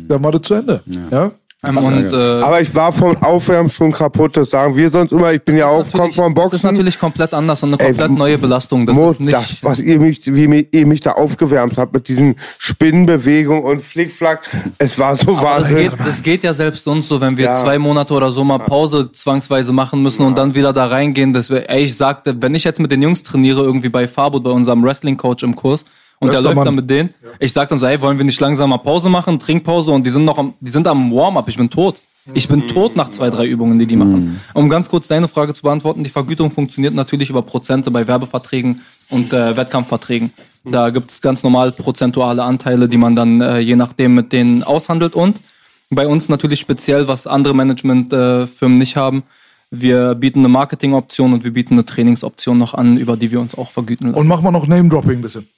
[0.09, 0.82] Dann war das zu Ende.
[0.86, 1.24] Ja.
[1.24, 1.32] Ähm,
[1.62, 5.32] und, äh, Aber ich war vom Aufwärmen schon kaputt, das sagen wir sonst immer.
[5.32, 6.66] Ich bin ja auch, komm vom Das ist Boxen.
[6.70, 8.86] natürlich komplett anders und eine Ey, komplett neue Belastung.
[8.86, 9.32] Das Mo, ist nicht.
[9.34, 14.40] das, was ihr mich, wie ihr mich da aufgewärmt habt mit diesen Spinnenbewegungen und Flickflack,
[14.78, 15.76] es war so das Wahnsinn.
[15.90, 17.52] geht, das geht ja selbst uns so, wenn wir Ja.
[17.52, 21.34] zwei Monate oder so mal Pause zwangsweise machen müssen und dann wieder da reingehen.
[21.34, 24.40] Dass wir, ey, ich sagte, wenn ich jetzt mit den Jungs trainiere, irgendwie bei Fabo,
[24.40, 25.84] bei unserem Wrestling-Coach im Kurs,
[26.20, 26.64] und der Bester läuft Mann.
[26.66, 29.38] dann mit denen, ich sag dann so, ey, wollen wir nicht langsam mal Pause machen,
[29.38, 31.96] Trinkpause und die sind noch am, die sind am Warm-up, ich bin tot.
[32.34, 34.40] Ich bin tot nach zwei, drei Übungen, die die machen.
[34.52, 38.82] Um ganz kurz deine Frage zu beantworten, die Vergütung funktioniert natürlich über Prozente bei Werbeverträgen
[39.08, 40.30] und äh, Wettkampfverträgen.
[40.64, 44.62] Da gibt es ganz normal prozentuale Anteile, die man dann äh, je nachdem mit denen
[44.62, 45.14] aushandelt.
[45.14, 45.40] Und
[45.88, 49.22] bei uns natürlich speziell, was andere Managementfirmen nicht haben,
[49.70, 53.54] wir bieten eine Marketingoption und wir bieten eine Trainingsoption noch an, über die wir uns
[53.54, 54.20] auch vergüten lassen.
[54.20, 55.48] Und mach mal noch Name-Dropping ein bisschen.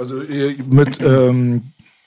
[0.00, 1.62] Also ihr- mit ähm,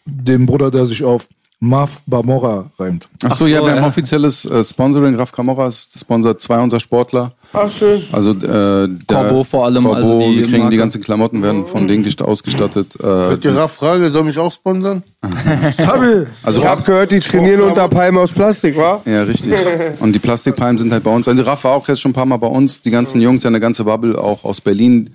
[0.06, 1.28] dem Bruder, der sich auf
[1.60, 3.08] Maf Bamora reimt.
[3.24, 3.88] Ach so, ja, wir haben ja.
[3.88, 5.16] offizielles äh, Sponsoring.
[5.16, 7.32] Raf Kamora ist sponsert zwei unserer Sportler.
[7.54, 8.04] Ach, schön.
[8.12, 10.72] Also äh, der- Corbeau vor allem, Corbeau, also die wir kriegen Marke.
[10.72, 12.96] die ganzen Klamotten, werden von denen gest- ausgestattet.
[13.00, 15.04] Äh, Die Raff Frage, soll mich auch sponsern?
[15.78, 16.28] Tabi!
[16.44, 19.02] also Ich habe gehört, die trainieren unter Palmen aus Plastik, wa?
[19.06, 19.54] Ja, richtig.
[20.00, 21.28] Und die Plastikpalmen sind halt bei uns.
[21.28, 22.82] Also Raff war auch jetzt schon ein paar Mal bei uns.
[22.82, 25.10] Die ganzen Jungs, ja eine ganze Bubble, auch aus Berlin.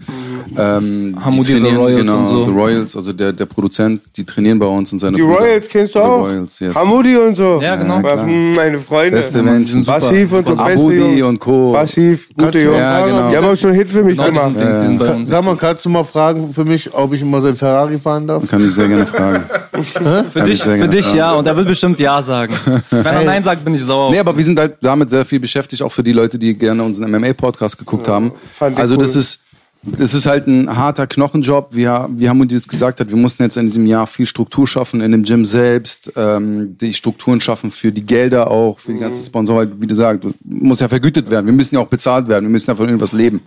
[0.57, 2.45] Ähm, die Hamudi the trainieren, Royals genau, und so.
[2.47, 5.41] The Royals, also der, der Produzent, die trainieren bei uns und seine Die Brüder.
[5.41, 6.21] Royals kennst du The auch?
[6.27, 6.75] Royals, yes.
[6.75, 7.61] Hamudi und so.
[7.63, 8.01] Ja, genau.
[8.01, 9.17] Ja, hm, Meine Freunde.
[9.17, 9.85] Beste Menschen.
[9.85, 11.73] Massiv und so Abudi und Co.
[11.73, 12.79] Massiv, gute Jungs.
[12.79, 13.31] Ja, genau.
[13.31, 14.57] Die haben auch schon einen Hit für mich Genau, gemacht.
[14.59, 15.29] sind, die sind bei uns.
[15.29, 18.27] Sag mal, kannst du mal fragen für mich, ob ich immer so ein Ferrari fahren
[18.27, 18.47] darf?
[18.49, 19.45] Kann ich sehr gerne fragen.
[20.31, 22.55] Für dich, für dich ja, und er wird bestimmt Ja sagen.
[22.91, 24.11] Wenn er Nein sagt, bin ich sauer.
[24.11, 26.83] Nee, aber wir sind halt damit sehr viel beschäftigt, auch für die Leute, die gerne
[26.83, 28.33] unseren MMA-Podcast geguckt haben.
[28.75, 29.03] Also cool.
[29.03, 29.45] das ist,
[29.83, 31.75] das ist halt ein harter Knochenjob.
[31.75, 35.01] Wir, wie Hamudi jetzt gesagt hat, wir mussten jetzt in diesem Jahr viel Struktur schaffen
[35.01, 39.25] in dem Gym selbst, ähm, die Strukturen schaffen für die Gelder auch, für die ganzen
[39.25, 39.81] Sponsoren.
[39.81, 41.47] Wie gesagt, muss ja vergütet werden.
[41.47, 42.47] Wir müssen ja auch bezahlt werden.
[42.47, 43.41] Wir müssen ja von irgendwas leben.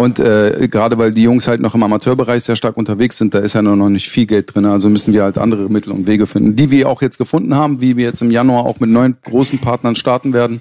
[0.00, 3.38] Und äh, gerade weil die Jungs halt noch im Amateurbereich sehr stark unterwegs sind, da
[3.38, 4.64] ist ja noch noch nicht viel Geld drin.
[4.64, 7.80] Also müssen wir halt andere Mittel und Wege finden, die wir auch jetzt gefunden haben,
[7.80, 10.60] wie wir jetzt im Januar auch mit neuen großen Partnern starten werden.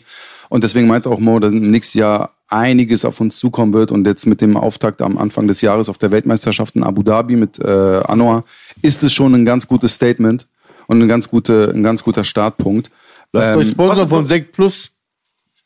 [0.49, 3.91] Und deswegen meinte auch Mo, dass im nächsten Jahr einiges auf uns zukommen wird.
[3.91, 7.35] Und jetzt mit dem Auftakt am Anfang des Jahres auf der Weltmeisterschaft in Abu Dhabi
[7.35, 8.43] mit äh, Anwar
[8.81, 10.47] ist es schon ein ganz gutes Statement
[10.87, 12.89] und ein ganz, gute, ein ganz guter Startpunkt.
[13.33, 14.89] Lasst euch Sponsor von Sekt Plus.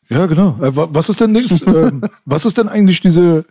[0.09, 0.57] Ja, genau.
[0.61, 3.45] Äh, wa- Was ist denn nix, ähm, was ist denn eigentlich diese,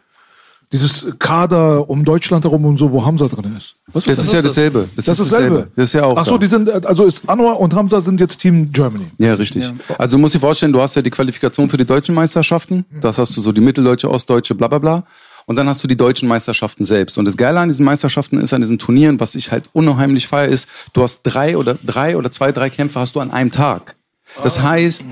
[0.72, 3.76] dieses Kader um Deutschland herum und so, wo Hamza drin ist?
[3.92, 4.88] Was Das ist ja dasselbe.
[4.94, 5.68] Das, Das ist ist dasselbe.
[5.74, 6.16] Das ist ja auch.
[6.16, 6.38] Ach so, da.
[6.38, 9.06] die sind, also ist Anwar und Hamza sind jetzt Team Germany.
[9.18, 9.72] Ja, richtig.
[9.98, 12.84] Also du musst dir vorstellen, du hast ja die Qualifikation für die deutschen Meisterschaften.
[13.00, 15.04] Das hast du so die mitteldeutsche, ostdeutsche, bla bla bla.
[15.46, 17.18] Und dann hast du die deutschen Meisterschaften selbst.
[17.18, 20.46] Und das Geile an diesen Meisterschaften ist, an diesen Turnieren, was ich halt unheimlich feier,
[20.46, 23.96] ist, du hast drei oder drei oder zwei, drei Kämpfe hast du an einem Tag.
[24.44, 25.04] Das heißt,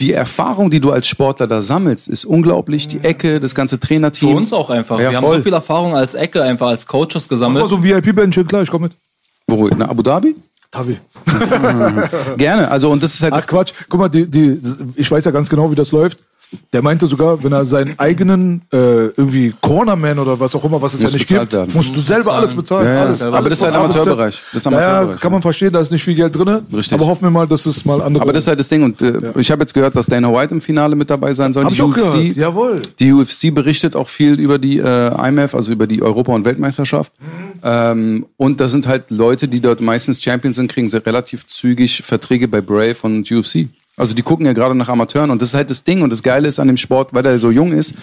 [0.00, 2.86] die Erfahrung, die du als Sportler da sammelst, ist unglaublich.
[2.86, 4.30] Die Ecke, das ganze Trainerteam.
[4.30, 5.00] Für uns auch einfach.
[5.00, 5.28] Ja, wir voll.
[5.30, 7.64] haben so viel Erfahrung als Ecke, einfach als Coaches gesammelt.
[7.64, 8.96] Aber so ein VIP-Bändchen, klar, ich komme mit.
[9.48, 9.66] Wo?
[9.66, 10.36] In Abu Dhabi?
[10.70, 10.98] Tabi.
[12.36, 12.70] Gerne.
[12.70, 14.60] Also, und das ist halt Ach das Quatsch, guck mal, die, die,
[14.96, 16.18] ich weiß ja ganz genau, wie das läuft.
[16.72, 20.94] Der meinte sogar, wenn er seinen eigenen äh, irgendwie Cornerman oder was auch immer, was
[20.94, 21.70] es Muss ja nicht gibt, werden.
[21.74, 22.86] musst du selber alles bezahlen.
[22.86, 23.02] Ja, ja.
[23.02, 24.00] alles, Aber alles das ist halt bis Z.
[24.00, 24.42] Amateurbereich.
[24.52, 26.60] Das ist Ja, ja, Amateurbereich, kann man verstehen, da ist nicht viel Geld drin.
[26.72, 26.92] Richtig.
[26.94, 28.22] Aber hoffen wir mal, dass es mal andere.
[28.22, 28.82] Aber das ist halt das Ding.
[28.82, 31.64] Und äh, ich habe jetzt gehört, dass Dana White im Finale mit dabei sein soll.
[31.64, 32.36] Hab Die ich auch UFC, gehört.
[32.36, 32.82] Jawohl.
[32.98, 37.12] Die UFC berichtet auch viel über die äh, IMF, also über die Europa- und Weltmeisterschaft.
[37.62, 42.02] Ähm, und da sind halt Leute, die dort meistens Champions sind, kriegen sie relativ zügig
[42.02, 43.66] Verträge bei Brave und UFC.
[43.98, 46.02] Also die gucken ja gerade nach Amateuren und das ist halt das Ding.
[46.02, 47.94] Und das Geile ist an dem Sport, weil er so jung ist,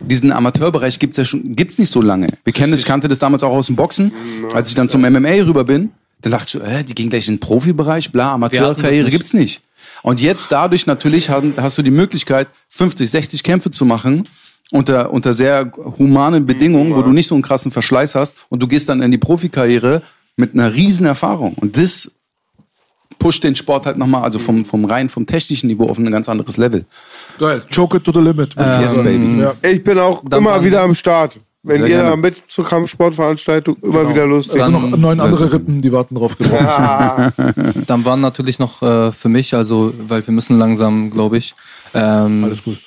[0.00, 2.28] diesen Amateurbereich gibt's ja schon, gibt's nicht so lange.
[2.44, 4.12] Wir kennen das, ich kannte das damals auch aus dem Boxen.
[4.52, 5.90] Als ich dann zum MMA rüber bin,
[6.20, 9.62] dann dachte ich, so, äh, die gehen gleich in den Profibereich, bla, Amateurkarriere gibt's nicht.
[10.02, 14.28] Und jetzt dadurch natürlich hast du die Möglichkeit, 50, 60 Kämpfe zu machen
[14.70, 18.68] unter, unter sehr humanen Bedingungen, wo du nicht so einen krassen Verschleiß hast und du
[18.68, 20.02] gehst dann in die Profikarriere
[20.36, 21.54] mit einer riesen Erfahrung.
[21.54, 22.12] Und das
[23.18, 26.28] pusht den Sport halt nochmal, also vom, vom rein, vom technischen Niveau auf ein ganz
[26.28, 26.84] anderes Level.
[27.38, 27.62] Geil.
[27.74, 28.54] Choke it to the limit.
[28.56, 29.40] ich yes, baby.
[29.40, 29.54] Ja.
[29.62, 31.38] Ich bin auch Dann immer wieder am Start.
[31.64, 32.10] wenn Sehr ihr gerne.
[32.10, 34.10] da mit zur Kampfsportveranstaltung immer Genau.
[34.10, 34.90] wieder Lust Es sind habt.
[34.90, 35.52] noch neun andere.
[35.52, 36.36] Rippen, die warten drauf.
[36.38, 36.56] Genau.
[36.58, 37.32] Ah,
[37.86, 41.54] Dann waren natürlich noch äh, für mich, also weil wir müssen langsam, glaube ich.
[41.94, 42.78] Ähm, Alles gut.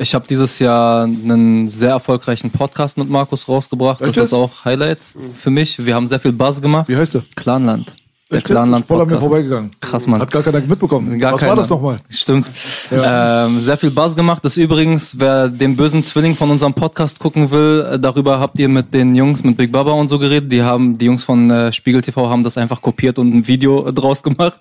[0.00, 4.00] Ich habe dieses Jahr einen sehr erfolgreichen Podcast mit Markus rausgebracht.
[4.00, 5.00] Echt Das ist auch Highlight
[5.34, 5.84] für mich.
[5.84, 6.88] Wir haben sehr viel Buzz gemacht.
[6.88, 7.22] Wie heißt der?
[7.34, 7.96] Clanland.
[8.30, 8.42] Der?
[8.42, 9.70] Clanland Ist voll an mir vorbeigegangen.
[9.80, 10.20] Krass, Mann.
[10.20, 11.18] Hat gar keiner mitbekommen.
[11.18, 11.50] Gar Was keiner.
[11.50, 11.96] war das nochmal?
[12.10, 12.46] Stimmt.
[12.92, 14.44] Ähm, sehr viel Buzz gemacht.
[14.44, 18.68] Das übrigens, wer den bösen Zwilling von unserem Podcast gucken will, äh, darüber habt ihr
[18.68, 20.52] mit den Jungs, mit Big Baba und so geredet.
[20.52, 23.90] Die haben, die Jungs von äh, Spiegel TV haben das einfach kopiert und ein Video
[23.92, 24.60] draus gemacht.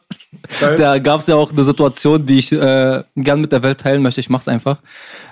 [0.78, 4.02] Da gab es ja auch eine Situation, die ich äh, gern mit der Welt teilen
[4.02, 4.22] möchte.
[4.22, 4.78] Ich mach's einfach.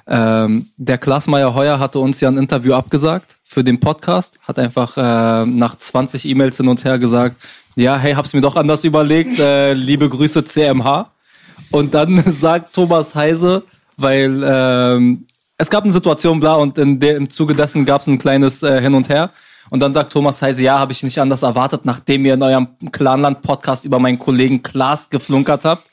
[0.08, 4.98] Ähm, der Klaasmeier Heuer hatte uns ja ein Interview abgesagt für den Podcast, hat einfach
[4.98, 7.38] äh, nach 20 E-Mails hin und her gesagt,
[7.76, 11.12] ja, hey, hab's mir doch anders überlegt, äh, liebe Grüße CMH.
[11.72, 13.64] Und dann sagt Thomas Heise,
[13.98, 15.26] weil ähm,
[15.58, 18.64] es gab eine Situation, bla, und in der, im Zuge dessen gab es ein kleines
[18.64, 19.32] äh, Hin und Her.
[19.70, 22.68] Und dann sagt Thomas Heise, ja, habe ich nicht anders erwartet, nachdem ihr in eurem
[22.92, 25.90] Clanland-Podcast über meinen Kollegen Klaas geflunkert habt.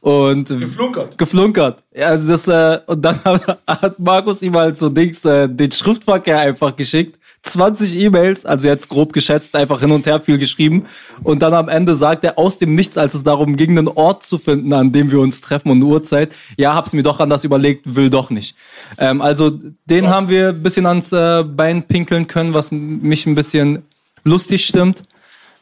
[0.00, 1.16] Und geflunkert.
[1.16, 1.82] Geflunkert.
[1.94, 5.72] Ja, also das, äh, und dann hat, hat Markus ihm halt so Dings, äh, den
[5.72, 7.18] Schriftverkehr einfach geschickt.
[7.44, 10.86] 20 E-Mails, also jetzt grob geschätzt, einfach hin und her viel geschrieben.
[11.22, 14.24] Und dann am Ende sagt er aus dem Nichts, als es darum ging, einen Ort
[14.24, 16.34] zu finden, an dem wir uns treffen und eine Uhrzeit.
[16.56, 18.56] Ja, hab's mir doch anders überlegt, will doch nicht.
[18.98, 19.50] Ähm, also
[19.84, 23.82] den haben wir ein bisschen ans äh, Bein pinkeln können, was mich ein bisschen
[24.24, 25.02] lustig stimmt.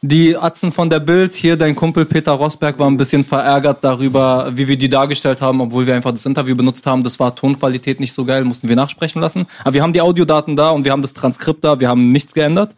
[0.05, 4.51] Die Atzen von der Bild, hier dein Kumpel Peter Rosberg war ein bisschen verärgert darüber,
[4.53, 7.05] wie wir die dargestellt haben, obwohl wir einfach das Interview benutzt haben.
[7.05, 9.47] Das war Tonqualität nicht so geil, mussten wir nachsprechen lassen.
[9.63, 12.33] Aber wir haben die Audiodaten da und wir haben das Transkript da, wir haben nichts
[12.33, 12.75] geändert.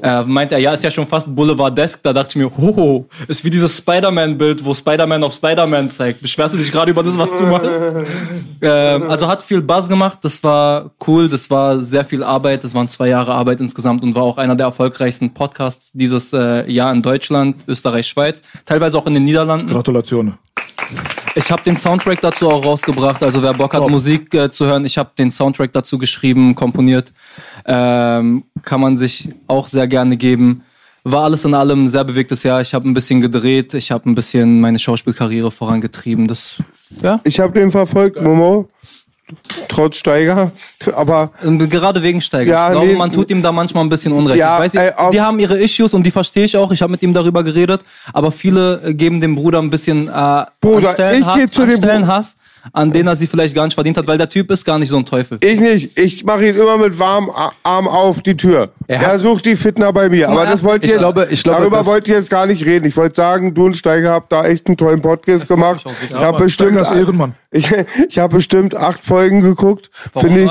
[0.00, 2.04] Äh, meint er, ja, ist ja schon fast Boulevard-desk.
[2.04, 6.22] Da dachte ich mir, hoho, ist wie dieses Spider-Man-Bild, wo Spider-Man auf Spider-Man zeigt.
[6.22, 7.68] Beschwerst du dich gerade über das, was du machst?
[8.62, 12.76] ähm, also hat viel Buzz gemacht, das war cool, das war sehr viel Arbeit, das
[12.76, 16.92] waren zwei Jahre Arbeit insgesamt und war auch einer der erfolgreichsten Podcasts dieses äh, Jahr
[16.92, 19.68] in Deutschland, Österreich, Schweiz, teilweise auch in den Niederlanden.
[19.68, 20.34] Gratulation.
[21.34, 23.90] Ich habe den Soundtrack dazu auch rausgebracht, also wer Bock hat, Top.
[23.90, 27.12] Musik äh, zu hören, ich habe den Soundtrack dazu geschrieben, komponiert,
[27.66, 30.64] ähm, kann man sich auch sehr gerne geben.
[31.04, 32.60] War alles in allem ein sehr bewegtes Jahr.
[32.60, 36.26] Ich habe ein bisschen gedreht, ich habe ein bisschen meine Schauspielkarriere vorangetrieben.
[36.26, 36.56] Das,
[37.00, 38.68] ja, ich habe den verfolgt, Momo.
[39.68, 40.52] Trotz Steiger.
[40.94, 42.50] Aber Gerade wegen Steiger.
[42.50, 44.38] Ja, ich glaube, nee, man tut ihm da manchmal ein bisschen Unrecht.
[44.38, 46.72] Ja, ich weiß, ey, die haben ihre Issues und die verstehe ich auch.
[46.72, 47.82] Ich habe mit ihm darüber geredet.
[48.12, 52.06] Aber viele äh, geben dem Bruder ein bisschen äh, Bruder, ich Hass, geh zu dem
[52.06, 52.36] Hass,
[52.72, 54.88] an denen er sie vielleicht gar nicht verdient hat, weil der Typ ist gar nicht
[54.88, 55.38] so ein Teufel.
[55.40, 55.98] ich nicht.
[55.98, 58.70] Ich mache ihn immer mit warmem A- Arm auf die Tür.
[58.86, 60.28] Er, hat- sucht die Fitner bei mir.
[60.28, 62.86] Aber das wollte ich jetzt, glaube- ich glaube, darüber wollte ich jetzt gar nicht reden.
[62.86, 65.84] Ich wollte sagen, du und Steiger habt da echt einen tollen Podcast gemacht.
[66.08, 66.78] Ich habe Mann, bestimmt,
[67.50, 67.70] ich,
[68.08, 69.90] ich habe bestimmt acht Folgen geguckt.
[70.16, 70.50] Finde ich.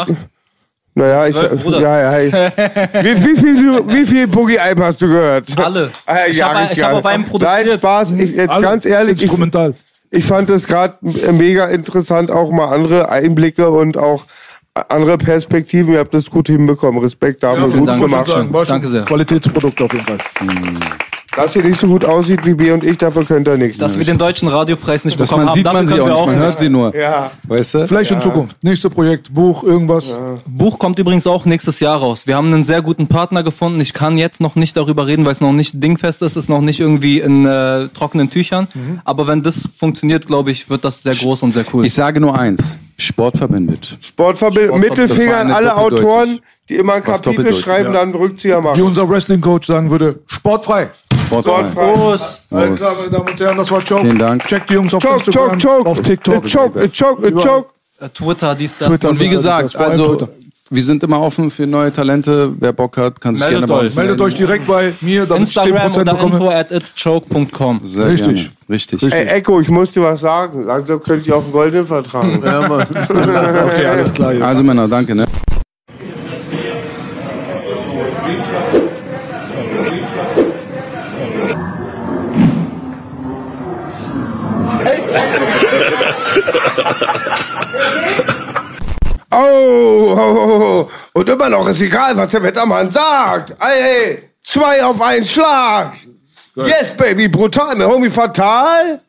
[0.96, 1.80] Naja, ich, Bruder.
[1.80, 2.34] ja, ja, ich,
[3.04, 5.58] wie, wie viel, wie viel Boogie Alm hast du gehört?
[5.58, 5.92] Alle.
[6.06, 7.68] Ah, Ich ja, hab- ich hab auf einem produziert.
[7.68, 8.12] Nein, Spaß.
[8.12, 9.70] Ich, jetzt Alle ganz ehrlich, ich, Instrumental.
[9.72, 9.89] ich
[10.26, 14.26] fand es gerade mega interessant, auch mal andere Einblicke und auch
[14.74, 15.94] andere Perspektiven.
[15.94, 17.02] Ihr habt das gut hinbekommen.
[17.02, 18.02] Respekt dafür, vielen gut Dank.
[18.02, 18.70] gemacht.
[18.70, 19.04] Danke sehr.
[19.04, 20.18] Qualitätsprodukt auf jeden Fall.
[21.36, 23.78] Dass ihr nicht so gut aussieht wie B und ich, dafür könnt ihr nichts.
[23.78, 26.12] Dass wir den deutschen Radiopreis nicht Das bekommen man haben, sieht dafür man sie können
[26.12, 26.96] auch wir nicht, man hört sie nur.
[26.96, 27.32] ja.
[27.48, 27.88] Weißt du?
[27.88, 28.58] Vielleicht in Zukunft.
[28.64, 30.16] Nächste Projekt, Buch, irgendwas.
[30.48, 32.26] Buch kommt übrigens auch nächstes Jahr raus.
[32.26, 33.80] Wir haben einen sehr guten Partner gefunden.
[33.80, 36.62] Ich kann jetzt noch nicht darüber reden, weil es noch nicht dingfest ist, ist noch
[36.62, 38.68] nicht irgendwie in äh, trockenen Tüchern.
[38.74, 39.02] Mhm.
[39.06, 41.86] Aber wenn das funktioniert, glaube ich, wird das sehr groß und sehr cool.
[41.86, 43.98] Ich sage nur eins: Sport verbindet.
[44.02, 45.82] Sportverbild, Mittelfinger das an war alle eine.
[45.82, 48.00] Autoren, die immer ein Was Kapitel doppeldeutig, schreiben, ja.
[48.00, 48.82] dann Rückzieher Wie machen.
[48.82, 50.90] unser Wrestling-Coach sagen würde, sportfrei.
[51.30, 51.70] Sportfrei.
[51.70, 52.58] Sportfrei.
[52.58, 54.02] Alles klar, meine Damen und Herren, das war Choke.
[54.02, 54.46] Vielen Dank.
[54.48, 55.90] Checkt die Jungs auf Choke, Instagram, choke, choke.
[55.90, 56.44] auf TikTok.
[56.52, 57.66] Choke, choke, choke.
[58.02, 58.88] Äh, Twitter, dies, das.
[58.88, 59.10] Twitter.
[59.10, 60.28] Und wie gesagt, also
[60.72, 62.54] wir sind immer offen für neue Talente.
[62.60, 63.84] Wer Bock hat, kann sich Meldet gerne bei euch.
[63.86, 64.24] uns Meldet melden.
[64.32, 66.56] euch direkt bei mir, damit ich Instagram 10% oder info bekomme.
[66.56, 67.80] at itschoke.com.
[67.84, 68.28] Sehr Richtig.
[68.36, 68.50] Gerne.
[68.70, 69.02] Richtig.
[69.02, 69.14] Richtig.
[69.20, 70.66] Ey, Echo, ich muss dir was sagen.
[70.66, 72.40] Langsam könnte ich auch einen goldenen vertragen.
[72.46, 72.88] Ja, Mann.
[73.10, 74.32] Okay, alles klar.
[74.34, 74.46] Jungs.
[74.46, 75.16] Also Männer, danke.
[75.16, 75.26] Ne?
[89.32, 93.56] Oh, oh, oh, und immer noch ist egal, was der Wettermann sagt.
[93.60, 95.94] Ey, ey, zwei auf einen Schlag.
[96.56, 99.02] Yes, baby, brutal, mein Homie fatal.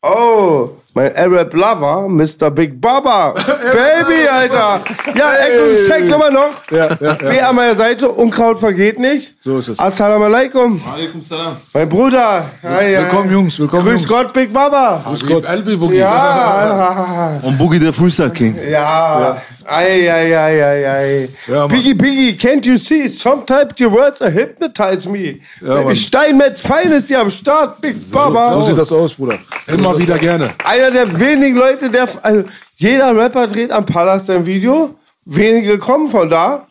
[0.00, 2.52] Oh, mein Arab Lover, Mr.
[2.52, 3.32] Big Baba.
[3.72, 4.80] Baby, Alter.
[5.12, 6.50] Ja, Echo, Sex immer noch.
[6.70, 7.18] Ja, ja, ja.
[7.20, 9.34] Wer an meiner Seite, Unkraut vergeht nicht.
[9.40, 9.78] So ist es.
[9.80, 10.80] Assalamu alaikum.
[10.94, 11.56] Alaikum salam.
[11.74, 12.44] Mein Bruder.
[12.62, 12.96] Hi.
[12.96, 13.58] Willkommen, Jungs.
[13.58, 14.08] Willkommen, Grüß Jungs.
[14.08, 15.04] Gott, Big Baba.
[15.26, 15.44] Gott.
[15.44, 15.96] Elbi Boogie.
[15.96, 18.56] Ja, Und Boogie der Freestyle King.
[18.70, 19.42] ja.
[19.70, 21.28] Ei, ei, ei, ei, ei.
[21.46, 21.66] Ja.
[21.66, 23.06] Biggie, Biggie, can't you see?
[23.06, 25.40] Sometimes your words are hypnotize me.
[25.60, 25.94] Mann.
[25.94, 28.54] Steinmetz Feines hier am Start, Big Baba.
[28.54, 29.38] So sieht das aus, Bruder.
[29.66, 30.50] Immer wieder gerne.
[30.64, 32.08] Einer der wenigen Leute, der.
[32.22, 32.44] Also,
[32.76, 34.94] jeder Rapper dreht am Palast ein Video.
[35.26, 36.66] Wenige kommen von da.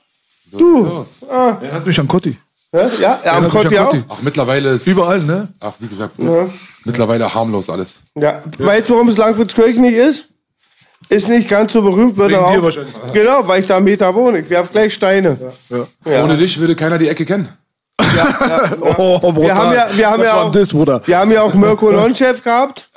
[0.51, 1.05] du.
[1.29, 2.35] Er hat mich an Kotti.
[2.71, 3.91] Ja, ja, ja am hat mich Kotti an auch.
[3.91, 4.03] Kotti.
[4.09, 4.87] Ach, mittlerweile ist.
[4.87, 5.49] Überall, ne?
[5.59, 6.15] Ach, wie gesagt,
[6.83, 7.99] mittlerweile harmlos alles.
[8.15, 8.41] Ja.
[8.57, 10.29] Weißt du, warum es Langwitzkirchen nicht ist?
[11.09, 12.63] Ist nicht ganz so berühmt, wird Wegen aber dir auch.
[12.63, 12.93] wahrscheinlich.
[13.13, 14.39] Genau, weil ich da am Meter wohne.
[14.39, 15.37] Ich werf gleich Steine.
[16.05, 17.49] Ohne dich würde keiner die Ecke kennen.
[18.97, 19.43] Oh, brutal.
[19.43, 21.01] Wir haben ja, wir haben das ja war ein auch, Diss, Bruder.
[21.05, 22.89] wir haben ja auch Mirko Nonchef gehabt.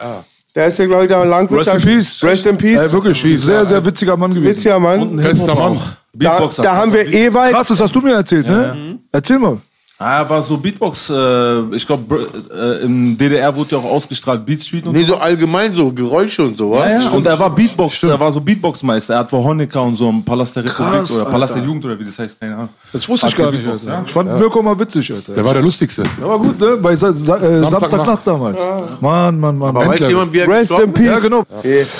[0.54, 1.66] Der ist ja, glaube ich, der Langwitz.
[1.68, 2.22] Rest in Peace.
[2.24, 2.80] Rest in Peace.
[2.80, 4.56] Ey, wirklich, sehr, sehr witziger Mann gewesen.
[4.56, 5.16] Witziger Mann.
[5.16, 5.78] Bester Mann.
[6.12, 7.54] Da, da haben wir Ewald.
[7.54, 8.98] Krass, das hast du mir erzählt, ne?
[9.12, 9.58] Erzähl mal.
[10.02, 14.62] Ah, war so Beatbox, äh, ich glaube, äh, im DDR wurde ja auch ausgestrahlt Beat
[14.62, 16.88] Street und Nee, so allgemein so Geräusche und so, wa?
[16.88, 17.10] Ja, ja.
[17.10, 19.12] Und er war Beatbox, er war so Beatbox-Meister.
[19.12, 21.68] Er hat vor Honecker und so im Palast der Republik Krass, oder Palast der Alter.
[21.68, 22.68] Jugend oder wie das heißt, keine Ahnung.
[22.94, 23.86] Das wusste ich Hat gar nicht, Alter.
[23.86, 24.02] ja?
[24.06, 25.34] Ich fand Mirko mal witzig, Alter.
[25.34, 26.04] Der war der lustigste.
[26.22, 26.78] Aber gut, ne?
[26.80, 28.26] Bei Sa Sa äh, Samstagnacht.
[28.26, 28.58] Damals.
[29.02, 29.74] Mann, Mann, Mann.
[29.74, 30.08] Weiß Endlevel.
[30.08, 31.06] jemand, wie er Rest in Peace.
[31.08, 31.44] Ja, genau.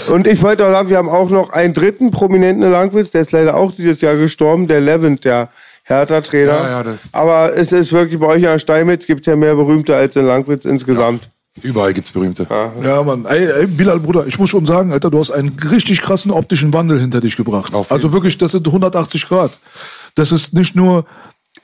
[0.09, 3.33] Und ich wollte auch sagen, wir haben auch noch einen dritten prominenten Langwitz, der ist
[3.33, 5.51] leider auch dieses Jahr gestorben, der Levent, der
[5.91, 6.53] Hertha-Trainer.
[6.53, 9.95] Ja, ja, das- Aber es ist wirklich bei euch an Steinmetz gibt ja mehr Berühmte
[9.97, 11.29] als in Langwitz insgesamt.
[11.63, 12.47] Überall gibt's berühmte.
[12.83, 13.27] Ja, Mann.
[13.27, 16.73] Ey, ey, Bilal, Bruder, ich muss schon sagen, Alter, du hast einen richtig krassen optischen
[16.73, 17.75] Wandel hinter dich gebracht.
[17.75, 19.51] Auf jeden Also wirklich, das sind 180 Grad.
[20.15, 21.05] Das ist nicht nur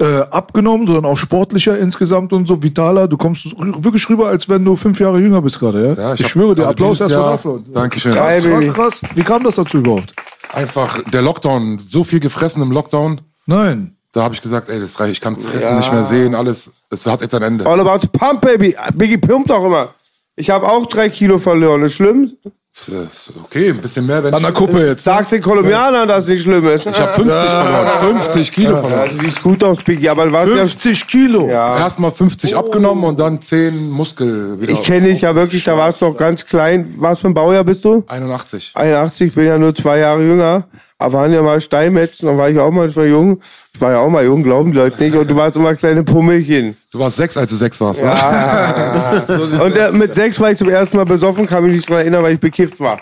[0.01, 3.07] äh, abgenommen, sondern auch sportlicher insgesamt und so, vitaler.
[3.07, 3.47] Du kommst
[3.83, 6.03] wirklich rüber, als wenn du fünf Jahre jünger bist gerade, ja?
[6.09, 7.63] Ja, ich hab- schwöre dir, also Applaus dieses erstmal Jahr- dafür.
[7.73, 8.13] Dankeschön.
[8.13, 8.69] Krass, Baby.
[8.71, 9.01] krass.
[9.15, 10.13] Wie kam das dazu überhaupt?
[10.53, 13.21] Einfach der Lockdown, so viel gefressen im Lockdown.
[13.47, 13.96] Nein.
[14.17, 16.73] Da habe ich gesagt, ey, das reicht, ich kann fressen nicht mehr sehen, alles.
[16.89, 17.67] Es hat jetzt ein Ende.
[17.67, 18.75] All about the pump, baby.
[18.95, 19.91] Biggie pumpt auch immer.
[20.37, 21.83] Ich habe auch drei Kilo verloren.
[21.83, 22.33] Ist schlimm?
[22.75, 23.07] Ist, äh,
[23.45, 24.57] Okay, ein bisschen mehr, wenn An der ich.
[24.57, 25.05] Kuppe jetzt.
[25.05, 26.87] Sag's den Kolumbianern, dass es nicht schlimm ist.
[26.87, 27.89] Ich habe 50 verloren,
[28.23, 29.01] 50 Kilo verloren.
[29.01, 31.51] Also, siehst gut aus, Biggie, aber ja 50 Kilo.
[31.51, 31.77] Ja.
[31.77, 34.73] Erstmal 50 abgenommen und dann 10 Muskel wieder.
[34.73, 36.95] Ich kenne dich ja wirklich, da warst du noch ganz klein.
[36.97, 38.03] Was für ein Baujahr bist du?
[38.07, 38.73] 81.
[38.75, 40.65] 81, bin ja nur zwei Jahre jünger.
[40.99, 43.41] Aber waren ja mal Steinmetzen, dann war ich auch manchmal jung.
[43.75, 45.15] Ich war ja auch mal jung, glauben die Leute nicht.
[45.15, 46.75] Und du warst immer kleine Pummelchen.
[46.91, 48.03] Du warst sechs, als du sechs warst.
[48.03, 48.11] ne?
[49.63, 52.23] Und äh, mit sechs war ich zum ersten Mal besoffen, kann mich nicht daran erinnern,
[52.23, 53.01] weil ich bekifft war.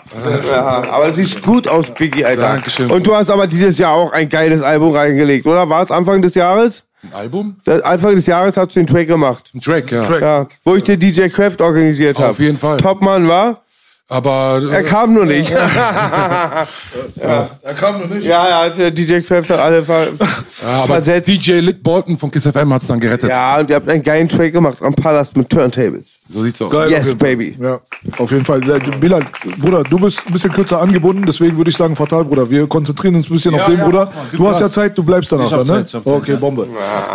[0.51, 2.41] Ja, aber siehst gut aus, Biggie, Alter.
[2.41, 2.91] Dankeschön.
[2.91, 5.69] Und du hast aber dieses Jahr auch ein geiles Album reingelegt, oder?
[5.69, 6.83] War es Anfang des Jahres?
[7.03, 7.55] Ein Album?
[7.63, 9.51] Das- Anfang des Jahres hast du den Track gemacht.
[9.55, 10.19] Ein Track, ja.
[10.19, 12.31] Ja, wo ich den DJ Craft organisiert habe.
[12.31, 12.77] Auf jeden Fall.
[12.77, 13.61] Topmann war.
[14.07, 15.51] Aber Er äh, kam nur nicht.
[17.19, 18.23] Er kam noch nicht.
[18.25, 21.27] ja, ja, der DJ Craft hat alle ver ja, aber versetzt.
[21.27, 23.29] DJ Lick Bolton von Kiss FM hat's dann gerettet.
[23.31, 26.17] Ja, und ihr habt einen geilen Track gemacht am Palast mit Turntables.
[26.27, 26.69] So sieht's aus.
[26.69, 27.57] Geil, Yes, baby.
[27.59, 27.79] Ja,
[28.19, 28.63] auf jeden Fall.
[28.67, 29.25] Ja, Bilal,
[29.57, 32.47] Bruder, du bist ein bisschen kürzer angebunden, deswegen würde ich sagen, fatal, Bruder.
[32.49, 34.11] Wir konzentrieren uns ein bisschen auf den, ja, Bruder.
[34.33, 34.69] Du hast ja.
[34.69, 35.79] Zeit, du bleibst dann Ich hab da, ne?
[35.83, 36.37] Zeit, ich hab Zeit, okay, ja.
[36.37, 36.67] Bombe.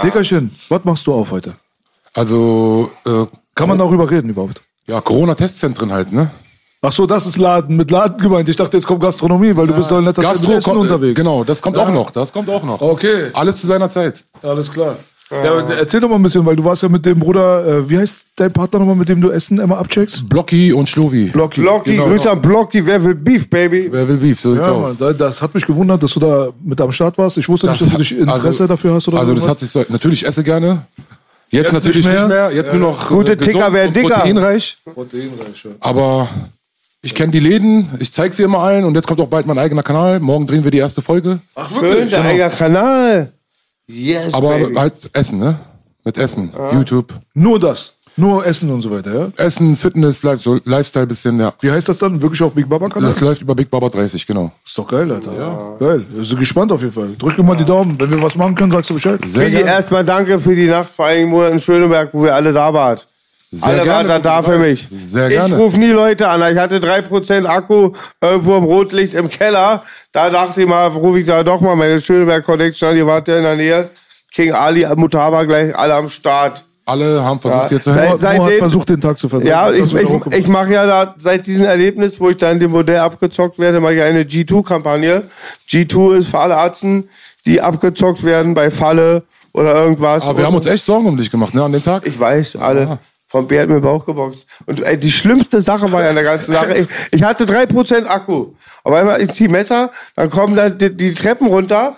[0.03, 1.55] Dickerchen, was machst du auf heute?
[2.15, 4.61] Also, äh, Kann man darüber reden überhaupt?
[4.87, 6.31] ja, Corona-Testzentren halt, ne?
[6.83, 8.49] Ach so, das ist Laden, mit Laden gemeint.
[8.49, 10.65] Ich dachte, jetzt kommt Gastronomie, weil du bist doch in letzter Zeit mit Gastro Essen
[10.73, 11.15] kommt, unterwegs.
[11.15, 12.11] Genau, das kommt auch noch.
[12.11, 12.81] Das kommt auch noch.
[12.81, 13.27] Okay.
[13.35, 14.25] Alles zu seiner Zeit.
[14.43, 14.97] Alles klar.
[15.31, 17.97] Ja, erzähl doch mal ein bisschen, weil du warst ja mit dem Bruder, äh, wie
[17.99, 20.29] heißt dein Partner nochmal, mit dem du Essen immer abcheckst?
[20.29, 21.27] Blocky und Schlovi.
[21.27, 21.61] Blocky.
[21.61, 22.07] Blocky, genau.
[22.09, 23.89] Grüße an Blocky, wer will Beef, baby?
[23.93, 24.41] Wer will Beef?
[24.41, 24.99] So sieht's Ja, aus.
[24.99, 27.37] Mann, da- das hat mich gewundert, dass du da mit am Start warst.
[27.37, 29.71] Ich wusste nicht, dass du dich Interesse also- dafür hast oder Also das hat sich
[29.71, 30.83] so, natürlich esse gerne.
[31.51, 32.49] Jetzt, Jetzt natürlich nicht nicht mehr.
[32.49, 32.53] mehr.
[32.57, 34.15] Jetzt nur noch Gute äh, Ticker werden dicker.
[34.15, 34.79] Proteinreich.
[34.95, 35.71] Proteinreich, ja.
[35.81, 36.29] Aber
[37.03, 39.59] ich kenne die Läden, ich zeige sie immer ein und jetzt kommt auch bald mein
[39.59, 40.21] eigener Kanal.
[40.21, 41.41] Morgen drehen wir die erste Folge.
[41.79, 43.33] Schön, der eigener Kanal.
[43.87, 44.75] Yes, Aber baby.
[44.75, 45.59] halt Essen, ne?
[46.05, 46.53] Mit Essen.
[46.73, 47.15] YouTube.
[47.35, 47.95] Nur das.
[48.17, 49.45] Nur Essen und so weiter, ja?
[49.45, 51.55] Essen, Fitness, Life, so Lifestyle bisschen, ja.
[51.61, 52.21] Wie heißt das dann?
[52.21, 53.11] Wirklich auch Big Baba Kanal?
[53.11, 54.53] Das läuft über Big Baba 30, genau.
[54.67, 55.77] Ist doch geil, Alter.
[55.79, 56.05] Geil.
[56.21, 57.15] Ich bin gespannt auf jeden Fall.
[57.19, 57.99] Drück mir mal die Daumen.
[57.99, 59.21] Wenn wir was machen können, sagst du Bescheid.
[59.25, 59.67] Sehr gerne.
[59.71, 62.99] erstmal danke für die Nacht vor einigen Monaten in Schöneberg, wo wir alle da waren.
[63.53, 64.09] Sehr alle gerne.
[64.09, 64.87] waren da, da für mich.
[64.93, 65.57] Sehr ich gerne.
[65.57, 66.41] rufe nie Leute an.
[66.53, 69.83] Ich hatte 3% Akku irgendwo im Rotlicht im Keller.
[70.13, 72.95] Da dachte ich mal, rufe ich da doch mal meine Schöneberg Connection an.
[72.97, 73.91] Die wart ja in der Nähe.
[74.33, 76.63] King Ali, Mutar war gleich alle am Start.
[76.87, 77.69] Alle haben versucht, Ja.
[77.69, 78.21] dir zu helfen.
[78.21, 79.51] seit- Mo hat seitdem- versucht, den Tag zu verdrängen.
[79.53, 82.71] Ja, ich, ich, ich mache ja da seit diesem Erlebnis, wo ich da in dem
[82.71, 85.25] Modell abgezockt werde, mache ich eine G2-Kampagne.
[85.69, 87.09] G2 ist für alle Arzten,
[87.47, 89.23] die abgezockt werden bei Falle
[89.53, 90.23] oder irgendwas.
[90.25, 92.07] Aber wir haben uns echt Sorgen um dich gemacht, ne, an dem Tag.
[92.07, 92.99] Ich weiß, alle.
[93.31, 94.45] Von B hat mir den Bauch geboxt.
[94.67, 98.07] Und ey, die schlimmste Sache war ja in der ganzen Sache, ich, ich hatte 3%
[98.07, 98.47] Akku.
[98.83, 101.95] Auf einmal, ich zieh Messer, dann kommen da die, die Treppen runter.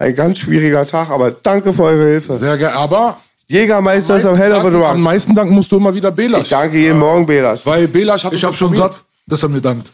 [0.00, 2.34] Ein ganz schwieriger Tag, aber danke für eure Hilfe.
[2.34, 2.74] Sehr gerne.
[2.74, 6.42] Aber Jägermeister ist am Hell of the am meisten danken musst du immer wieder Belasch.
[6.42, 7.64] Ich danke jeden Morgen, Belas.
[7.64, 9.92] Weil Belasch hat Ich hab schon satt, dass er mir dankt.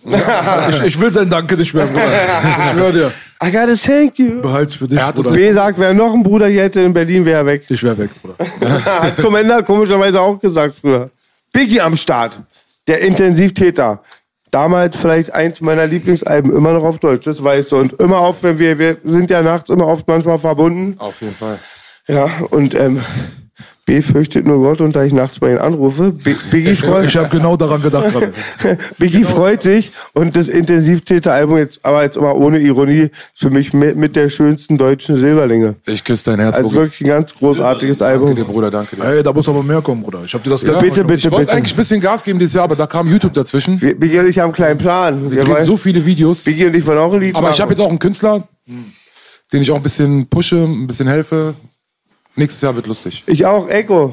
[0.71, 2.13] ich, ich will sein Danke nicht mehr, Bruder.
[2.13, 3.13] Ich schwör dir.
[3.43, 4.41] I gotta thank you.
[4.41, 5.31] Behalt's für dich, Er hat Bruder.
[5.31, 7.65] B sagt, wer noch einen Bruder hier hätte in Berlin, wäre er weg.
[7.69, 8.37] Ich wär weg, Bruder.
[8.85, 11.11] Hat Commander komischerweise auch gesagt früher.
[11.53, 12.41] Biggie am Start.
[12.89, 14.03] Der Intensivtäter.
[14.51, 17.77] Damals vielleicht eins meiner Lieblingsalben, immer noch auf Deutsch, das weißt du.
[17.77, 20.95] Und immer oft, wenn wir, wir sind ja nachts immer oft manchmal verbunden.
[20.99, 21.59] Auf jeden Fall.
[22.09, 23.03] Ja, und ähm,
[23.89, 26.13] B fürchtet nur Gott und da ich nachts bei ihm anrufe.
[26.13, 28.15] B Biggie freut Ich habe genau daran gedacht.
[28.99, 33.97] Biggie freut sich und das Intensivtäter-Album jetzt, aber jetzt mal ohne Ironie, für mich mit,
[33.97, 35.77] mit der schönsten deutschen Silberlinge.
[35.87, 38.45] Ich küsse dein Herz, Also wirklich ein ganz großartiges Danke dir, Album.
[38.53, 39.05] Bruder, danke dir.
[39.05, 40.21] Ey, da muss aber mehr kommen, Bruder.
[40.23, 41.57] Ich hab dir das Ja, bitte, bitte, Ich wollte bitte.
[41.57, 43.81] eigentlich ein bisschen Gas geben dieses Jahr, aber da kam YouTube dazwischen.
[43.81, 45.31] Wir Wir- Biggie und ich haben einen kleinen Plan.
[45.31, 46.45] Wir drehen wollen, so viele Videos.
[46.45, 47.63] Biggie und ich wollen auch ein Lied Aber ich machen.
[47.63, 48.47] habe jetzt auch einen Künstler,
[49.51, 51.55] den ich auch ein bisschen pushe, ein bisschen helfe.
[52.39, 53.25] Nächstes Jahr wird lustig.
[53.27, 54.13] Ich auch, Echo.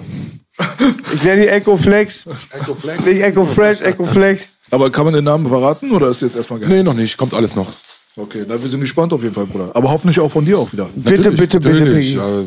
[1.14, 2.26] Ich nenne die Echo Flex.
[2.50, 3.06] Echo Flex?
[3.06, 4.50] Nicht Echo Fresh, Echo Flex.
[4.72, 6.70] Aber kann man den Namen verraten oder ist jetzt erstmal geil?
[6.70, 7.18] Nee, noch nicht.
[7.18, 7.72] Kommt alles noch.
[8.18, 9.70] Okay, na, wir sind gespannt auf jeden Fall, Bruder.
[9.76, 10.90] Aber hoffentlich auch von dir auch wieder.
[10.96, 12.16] Bitte, Natürlich, bitte, bitte, natürlich.
[12.16, 12.18] Biggie.
[12.18, 12.44] Ja,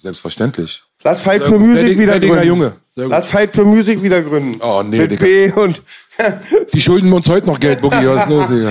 [0.00, 0.82] selbstverständlich.
[1.04, 2.46] Lass Fight for Music wieder gründen.
[2.46, 2.76] Junge.
[2.96, 4.60] Lass Fight for Music wieder gründen.
[4.60, 5.24] Oh, nee, Mit Digga.
[5.24, 5.82] B und
[6.72, 8.06] Die schulden uns heute noch Geld, Boogie.
[8.06, 8.70] Was ist los, Digga?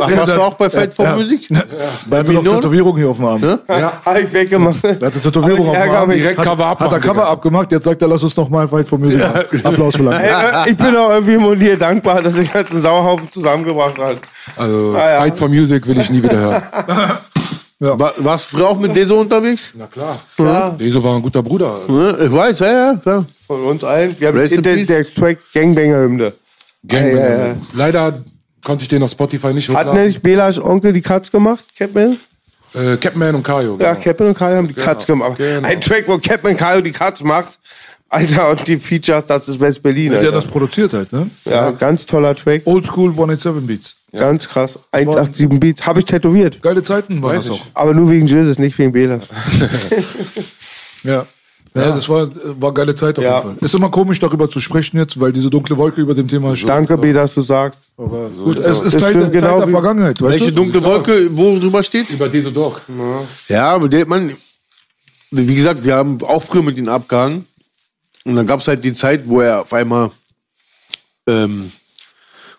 [0.00, 1.16] Ach, warst du auch bei Fight for Ja.
[1.16, 1.48] Music?
[1.50, 3.42] Er hatte noch Tätowierung hier auf dem Arm.
[3.68, 4.82] hab ich weggemacht.
[4.84, 6.10] Er hatte Tätowierung auf ich dem Arm.
[6.10, 8.66] Direkt Hat, Cover hat abmachen, er Cover abgemacht, jetzt sagt er, lass uns noch mal
[8.68, 9.64] Fight for Music machen.
[9.64, 10.24] Applaus für lange.
[10.66, 14.16] Ich bin auch irgendwie Monier dankbar, dass ich ganzen Sauhaufen zusammengebracht hat.
[14.56, 15.20] Also, Ah, ja.
[15.20, 16.62] Fight for Music will ich nie wieder hören.
[17.82, 19.72] War, warst du früher auch mit Deso unterwegs?
[19.74, 20.18] Na klar.
[20.78, 21.76] Deso war ein guter Bruder.
[21.88, 22.14] Ne?
[22.26, 23.24] Ich weiß, ja, ja.
[23.46, 24.14] Von uns allen.
[24.18, 24.86] Wir haben Rest in der, peace.
[24.88, 26.32] der Track Gangbanger-Hymne.
[26.86, 27.56] Gang Ja, ja, ja.
[27.74, 28.22] Leider
[28.64, 30.06] konnte ich den auf Spotify nicht Hat hochladen.
[30.06, 32.18] nicht Bela's Onkel die Cuts gemacht, Capman?
[32.74, 33.76] Äh, Capman und Kajo.
[33.80, 34.04] Ja, genau.
[34.04, 35.36] Capman und Kajo haben die Cuts gemacht.
[35.38, 35.66] genau.
[35.68, 37.58] Ein Track, wo Capman Kajo die Cuts macht.
[38.12, 40.10] Alter, und die Features, das ist West-Berlin.
[40.10, 41.30] Der das produziert halt, ne?
[41.44, 42.62] Ja, ganz toller Track.
[42.64, 43.94] Oldschool 187 Beats.
[44.12, 44.78] Ganz krass.
[44.90, 45.86] 187 Beats.
[45.86, 46.60] Habe ich tätowiert.
[46.60, 47.62] Geile Zeiten waren Weiß das ich.
[47.62, 47.66] auch.
[47.74, 49.24] Aber nur wegen Jesus, nicht wegen Belas.
[51.04, 51.24] Ja.
[51.72, 52.28] Ja, das war,
[52.60, 53.38] war geile Zeit auf Ja.
[53.44, 53.64] jeden Fall.
[53.64, 56.68] Ist immer komisch, darüber zu sprechen jetzt, weil diese dunkle Wolke über dem Thema steht.
[56.68, 57.78] Danke, B, dass du sagst.
[57.96, 60.62] Gut, es ist Teil, der- genau Teil der Vergangenheit, weißt Welche du?
[60.62, 62.10] dunkle Wolke, wo drüber steht?
[62.10, 62.80] Über Deso doch.
[63.48, 64.32] Ja, aber der, man,
[65.30, 67.46] wie gesagt, wir haben auch früher mit ihm abgehangen.
[68.24, 70.10] Und dann gab es halt die Zeit, wo er auf einmal,
[71.26, 71.70] ähm,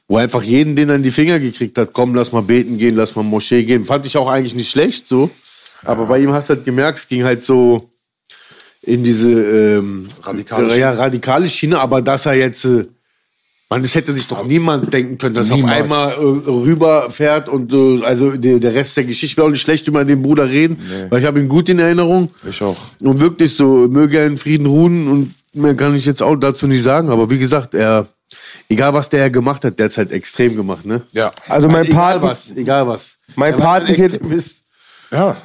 [0.07, 2.77] wo er einfach jeden, den er in die Finger gekriegt hat, komm, lass mal beten
[2.77, 3.85] gehen, lass mal Moschee gehen.
[3.85, 5.29] Fand ich auch eigentlich nicht schlecht so.
[5.83, 7.89] Aber bei ihm hast du halt gemerkt, es ging halt so
[8.83, 12.85] in diese ähm, Radikale ja, radikale Schiene, aber dass er jetzt, äh,
[13.69, 15.83] man, das hätte sich doch niemand denken können, dass er auf Niemals.
[15.83, 19.87] einmal äh, rüberfährt und äh, also der, der Rest der Geschichte will auch nicht schlecht
[19.87, 20.79] über den Bruder reden,
[21.09, 22.31] weil ich habe ihn gut in Erinnerung.
[22.49, 22.77] Ich auch.
[22.99, 26.65] Und wirklich so, möge er in Frieden ruhen und mehr kann ich jetzt auch dazu
[26.67, 27.09] nicht sagen.
[27.09, 28.07] Aber wie gesagt, er,
[28.67, 31.01] egal was der gemacht hat, der hat halt extrem gemacht, ne?
[31.11, 31.31] Ja.
[31.47, 33.19] Also mein egal Paten, was, egal was.
[33.35, 34.19] Mein Patenkind-
[35.11, 35.35] Ja.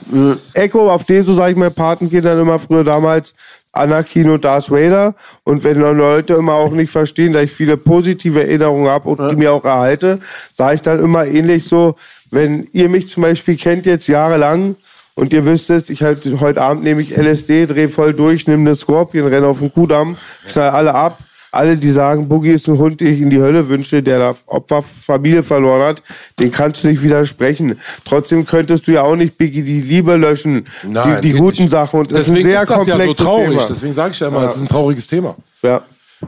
[0.54, 3.34] Echo, auf den so sage ich mein Patenkindern immer früher damals,
[3.72, 5.14] Anakin und Darth Vader.
[5.44, 9.30] Und wenn dann Leute immer auch nicht verstehen, dass ich viele positive Erinnerungen habe und
[9.30, 10.20] die mir auch erhalte,
[10.52, 11.96] sage ich dann immer ähnlich so,
[12.30, 14.76] wenn ihr mich zum Beispiel kennt jetzt jahrelang
[15.14, 18.68] und ihr wisst es, ich halt heute Abend nehme ich LSD, drehe voll durch, nehme
[18.68, 20.16] eine Scorpion, renne auf den Kudamm,
[20.48, 21.18] knall alle ab.
[21.56, 24.36] Alle, die sagen, Boogie ist ein Hund, den ich in die Hölle wünsche, der da
[24.46, 26.02] Opfer Familie verloren hat,
[26.38, 27.78] den kannst du nicht widersprechen.
[28.04, 31.72] Trotzdem könntest du ja auch nicht Biggie die Liebe löschen, Nein, die, die guten nicht.
[31.72, 32.00] Sachen.
[32.00, 33.48] Und das ist ein Deswegen sehr ist das ja so komplexes traurig.
[33.48, 33.66] Thema.
[33.68, 35.36] Deswegen sage ich ja immer, es ist ein trauriges Thema.
[35.62, 35.82] Ja,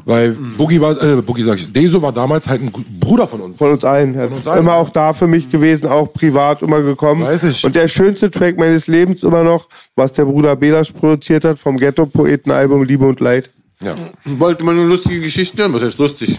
[0.05, 3.59] Weil Boogie war, äh, Boogie sag ich, Deso war damals halt ein Bruder von uns.
[3.59, 4.15] von uns allen.
[4.15, 4.61] Er uns allen.
[4.61, 7.23] immer auch da für mich gewesen, auch privat immer gekommen.
[7.23, 7.65] Weiß ich.
[7.65, 11.77] Und der schönste Track meines Lebens immer noch, was der Bruder Belasch produziert hat, vom
[11.79, 13.51] Ghetto-Poeten-Album Liebe und Leid.
[13.83, 13.95] Ja.
[14.25, 15.73] Wollte man eine lustige Geschichte hören?
[15.73, 16.39] Was heißt lustig?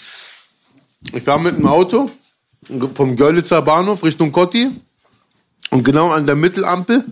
[1.12, 2.10] ich war mit dem Auto
[2.94, 4.70] vom Görlitzer Bahnhof Richtung Kotti
[5.70, 7.04] und genau an der Mittelampel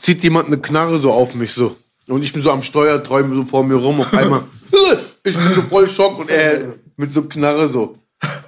[0.00, 1.76] zieht jemand eine Knarre so auf mich so.
[2.08, 4.00] Und ich bin so am Steuer, träume so vor mir rum.
[4.00, 4.44] Auf einmal,
[5.24, 7.98] ich bin so voll Schock und er mit so Knarre so.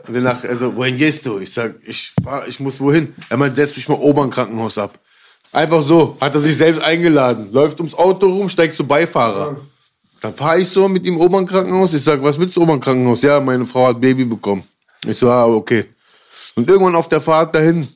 [0.07, 1.39] Und danach, also, wohin gehst du?
[1.39, 3.15] Ich sag, ich fahr, ich muss wohin?
[3.28, 4.99] Er meint, setz mich mal Obern Krankenhaus ab.
[5.53, 9.59] Einfach so, hat er sich selbst eingeladen, läuft ums Auto rum, steigt zu Beifahrer.
[10.21, 11.95] Dann fahre ich so mit ihm Obern Krankenhaus.
[11.95, 13.23] Ich sag, was willst du Obern Krankenhaus?
[13.23, 14.63] Ja, meine Frau hat Baby bekommen.
[15.07, 15.87] Ich so, ah, okay.
[16.55, 17.89] Und irgendwann auf der Fahrt dahin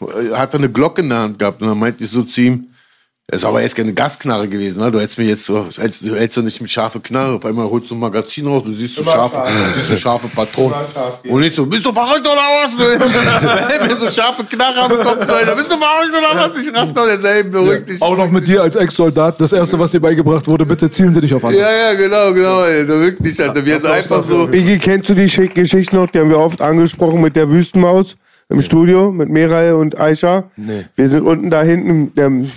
[0.00, 2.40] äh, hat er eine Glocke in der Hand gehabt und dann meinte ich so zu
[2.40, 2.66] ihm,
[3.30, 4.90] Das ist aber jetzt keine Gasknarre gewesen, ne?
[4.90, 7.36] Du hättest mir jetzt so, als, du hältst doch nicht mit scharfe Knarre.
[7.36, 9.50] Auf einmal holst du ein Magazin raus, du siehst so scharfe, scharf.
[9.76, 10.74] siehst so scharfe Patronen.
[10.92, 11.20] Scharf.
[11.28, 12.76] Und nicht so, bist du verrückt oder was?
[12.76, 16.58] Wenn mir so scharfe Knarre am Kopf, Leute, bist du verrückt oder was?
[16.58, 18.02] Ich raste doch derselben, beruhig dich.
[18.02, 19.40] Auch noch mit dir als Ex-Soldat.
[19.40, 21.62] Das erste, was dir beigebracht wurde, bitte zielen Sie dich auf andere.
[21.62, 22.62] Ja, ja, genau, genau.
[22.84, 23.64] So wirklich, Alter.
[23.64, 24.48] Wir sind einfach so.
[24.48, 26.10] Biggie, kennst du die Geschichte noch?
[26.10, 28.16] Die haben wir oft angesprochen mit der Wüstenmaus
[28.48, 30.50] im Studio mit Meral und Aisha.
[30.56, 30.86] Nee.
[30.96, 32.50] Wir sind unten da hinten, im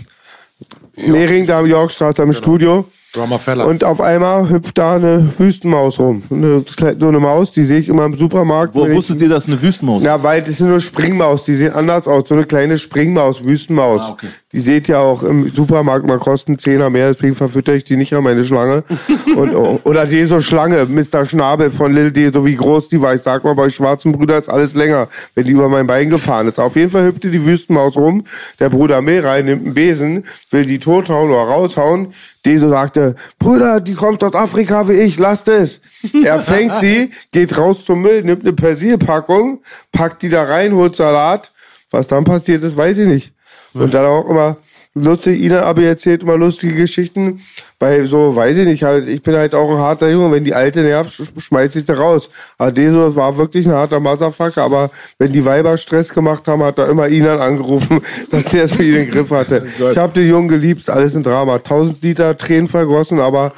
[0.95, 2.85] Mehring, da am Yorkstraße am Studio.
[3.13, 3.65] Drama Fella.
[3.65, 6.23] Und auf einmal hüpft da eine Wüstenmaus rum.
[6.31, 6.63] Eine,
[6.99, 8.73] so eine Maus, die sehe ich immer im Supermarkt.
[8.73, 10.05] Wo wenn ich- wusstet ihr, dass eine Wüstenmaus ist?
[10.07, 12.23] Ja, weil das sind nur Springmaus, die sehen anders aus.
[12.27, 14.01] So eine kleine Springmaus, Wüstenmaus.
[14.05, 14.27] Ah, okay.
[14.53, 18.13] Die seht ihr auch im Supermarkt mal kosten 10er mehr, deswegen verfütter ich die nicht
[18.13, 18.83] an meine Schlange.
[19.35, 21.25] Und, oder die so Schlange, Mr.
[21.25, 23.15] Schnabel von Lil D, so wie groß die war.
[23.15, 26.47] Ich sag mal, bei schwarzen Brüdern ist alles länger, wenn die über mein Bein gefahren
[26.47, 26.59] ist.
[26.59, 28.25] Auf jeden Fall hüpfte die Wüstenmaus rum.
[28.59, 32.13] Der Bruder Meray nimmt einen Besen, will die tothauen oder raushauen.
[32.45, 35.81] Deso sagte, Brüder, die kommt aus Afrika wie ich, lasst es.
[36.23, 40.95] Er fängt sie, geht raus zum Müll, nimmt eine Persilpackung, packt die da rein, holt
[40.95, 41.51] Salat.
[41.89, 43.32] Was dann passiert ist, weiß ich nicht.
[43.73, 44.57] Und dann auch immer
[44.95, 47.41] lustig, Ina aber erzählt immer lustige Geschichten,
[47.79, 50.53] weil so, weiß ich nicht, halt, ich bin halt auch ein harter Junge, wenn die
[50.53, 52.29] alte nervt, sch- schmeiß ich sie raus.
[52.59, 56.77] Aber Deso war wirklich ein harter Motherfucker, aber wenn die Weiber Stress gemacht haben, hat
[56.77, 59.65] er immer Inan angerufen, dass er es für ihn in den Griff hatte.
[59.91, 61.57] Ich habe den Jungen geliebt, alles ein Drama.
[61.57, 63.51] Tausend Liter Tränen vergossen, aber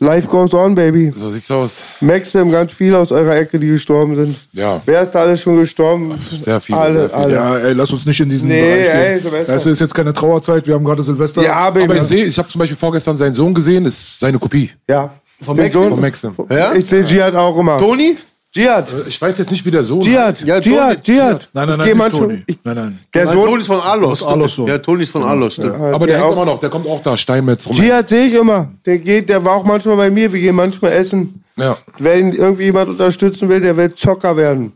[0.00, 1.10] life goes on, baby.
[1.14, 1.82] so sieht's aus.
[2.00, 4.36] Maxim, ganz viele aus eurer Ecke, die gestorben sind.
[4.52, 4.80] Ja.
[4.84, 6.18] Wer ist da alles schon gestorben?
[6.38, 7.18] Sehr viele, Alle, sehr viele.
[7.20, 7.34] alle.
[7.34, 9.22] Ja, ey, lass uns nicht in diesen Nee, Bereich ey, gehen.
[9.22, 9.52] Silvester.
[9.52, 11.42] Das ist jetzt keine Trauerzeit, wir haben gerade Silvester.
[11.42, 11.84] Ja, Baby.
[11.84, 15.12] Aber ich sehe, ich habe zum Beispiel vorgestern seinen Sohn gesehen, ist seine Kopie Ja.
[15.42, 15.88] Von Maxim?
[15.88, 16.34] von Maxim.
[16.50, 16.74] Ja?
[16.74, 17.78] Ich sehe Jihad auch immer.
[17.78, 18.16] Toni?
[18.52, 18.92] Dschihad.
[19.06, 20.40] Ich weiß jetzt nicht, wie der Sohn Dschihad.
[20.40, 20.90] Ja, Dschihad.
[20.90, 21.02] Toni.
[21.02, 21.48] Dschihad.
[21.52, 22.42] Nein, nein, nein, nicht Toni.
[22.46, 22.98] ich- Nein, nein.
[23.14, 23.46] Der Nein, Sohn.
[23.46, 24.22] Toni ist von Alos.
[24.24, 24.66] Alos Sohn.
[24.66, 25.74] Ja, Toni ist von Alos, stimmt.
[25.74, 27.76] Aber der, der hängt auch- immer noch, der kommt auch da, Steinmetz rum.
[27.76, 28.72] Dschihad sehe ich immer.
[28.84, 30.32] Der geht, der war auch manchmal bei mir.
[30.32, 31.44] Wir gehen manchmal essen.
[31.56, 31.76] Ja.
[31.98, 34.72] Wenn irgendwie jemand unterstützen will, der will Zocker werden.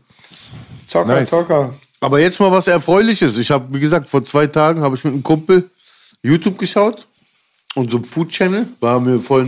[0.87, 1.29] Zocker, Nice.
[1.31, 1.73] Zocker.
[1.99, 3.37] Aber jetzt mal was Erfreuliches.
[3.37, 5.69] Ich habe, wie gesagt, vor zwei Tagen habe ich mit einem Kumpel
[6.23, 7.07] YouTube geschaut
[7.73, 9.47] und so ein Food Channel war mir voll,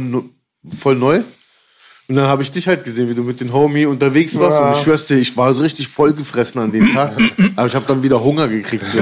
[0.79, 1.21] voll neu.
[2.09, 4.55] Und dann habe ich dich halt gesehen, wie du mit den Homie unterwegs warst.
[4.57, 4.67] Ja.
[4.69, 7.17] Und ich schwör's dir, ich war so richtig vollgefressen an dem Tag.
[7.57, 8.85] Aber ich habe dann wieder Hunger gekriegt.
[8.89, 8.99] So.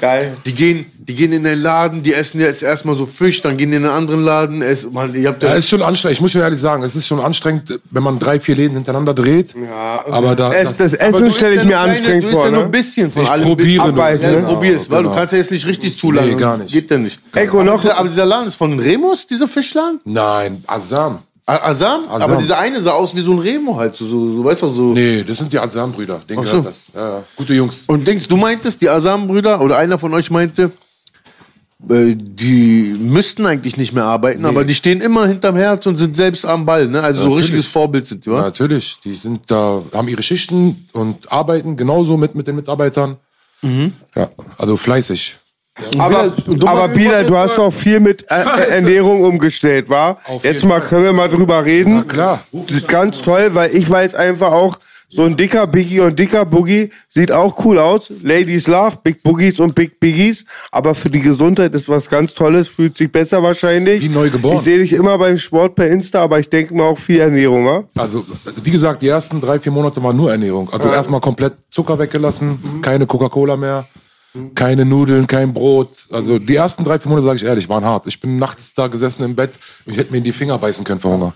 [0.00, 0.36] Geil.
[0.46, 3.72] Die gehen, die gehen in den Laden, die essen jetzt erstmal so Fisch, dann gehen
[3.72, 4.62] die in einen anderen Laden.
[4.62, 6.18] Es, man, ihr habt Ja, ja, ist schon anstrengend.
[6.18, 9.12] Ich muss schon ehrlich sagen, es ist schon anstrengend, wenn man drei, vier Läden hintereinander
[9.12, 9.52] dreht.
[9.54, 12.44] Ja, aber da, Es, das Essen stelle ich mir kleine- anstrengend Du isst vor.
[12.44, 12.70] ja nur ein Ne?
[12.70, 13.42] bisschen von Ich allem.
[13.44, 13.94] probiere nur.
[14.04, 14.42] Abbeißen, Ja, ne?
[14.42, 15.18] du probierst, weil du genau.
[15.18, 16.30] kannst ja jetzt nicht richtig zuladen.
[16.30, 16.72] Nee, gar nicht.
[16.72, 17.18] Geht ja nicht.
[17.34, 17.72] Eko, noch.
[17.72, 19.98] Aber dieser, aber dieser Laden ist von Remus, dieser Fischladen?
[20.04, 21.18] Nein, Asam.
[21.58, 22.08] Asam?
[22.08, 22.22] Asam.
[22.22, 24.68] Aber dieser eine sah aus wie so ein Remo halt, so, so, so weißt du,
[24.68, 24.82] so.
[24.92, 26.20] Nee, das sind die Asam-Brüder.
[26.28, 26.62] Denen gehört so.
[26.62, 26.86] das.
[26.94, 27.22] Ja, ja.
[27.36, 27.84] Gute Jungs.
[27.86, 30.70] Und denkst du meintest, die Asam-Brüder oder einer von euch meinte,
[31.88, 36.14] äh, die müssten eigentlich nicht mehr arbeiten, aber die stehen immer hinterm Herz und sind
[36.14, 37.02] selbst am Ball, ne?
[37.02, 37.44] Also so Natürlich.
[37.44, 38.42] richtiges Vorbild sind die, wa?
[38.42, 43.16] Natürlich, die sind da, haben ihre Schichten und arbeiten genauso mit, mit den Mitarbeitern.
[43.62, 43.94] Mhm.
[44.14, 45.36] Ja, also fleißig.
[45.98, 49.88] Aber, du aber machst Bila, immer du hast doch viel mit äh, äh, Ernährung umgestellt,
[49.88, 50.18] wa?
[50.26, 51.96] Auf Jetzt mal können wir mal drüber reden.
[51.96, 52.40] Na klar.
[52.52, 54.76] Das ist ganz toll, weil ich weiß einfach auch,
[55.12, 58.12] so ein dicker Biggie und dicker Boogie sieht auch cool aus.
[58.22, 60.44] Ladies love Big Boogies und Big Biggies.
[60.70, 64.02] Aber für die Gesundheit ist was ganz Tolles, fühlt sich besser wahrscheinlich.
[64.04, 64.54] Wie neu geboren.
[64.54, 67.66] Ich sehe dich immer beim Sport per Insta, aber ich denke mal auch viel Ernährung,
[67.66, 67.82] wa?
[67.96, 68.24] Also,
[68.62, 70.72] wie gesagt, die ersten drei, vier Monate waren nur Ernährung.
[70.72, 72.80] Also erstmal komplett Zucker weggelassen, Mhm.
[72.80, 73.86] keine Coca-Cola mehr,
[74.54, 76.06] keine Nudeln, kein Brot.
[76.10, 78.06] Also die ersten drei, vier Monate, sage ich ehrlich, waren hart.
[78.06, 80.84] Ich bin nachts da gesessen im Bett und ich hätte mir in die Finger beißen
[80.84, 81.34] können vor Hunger.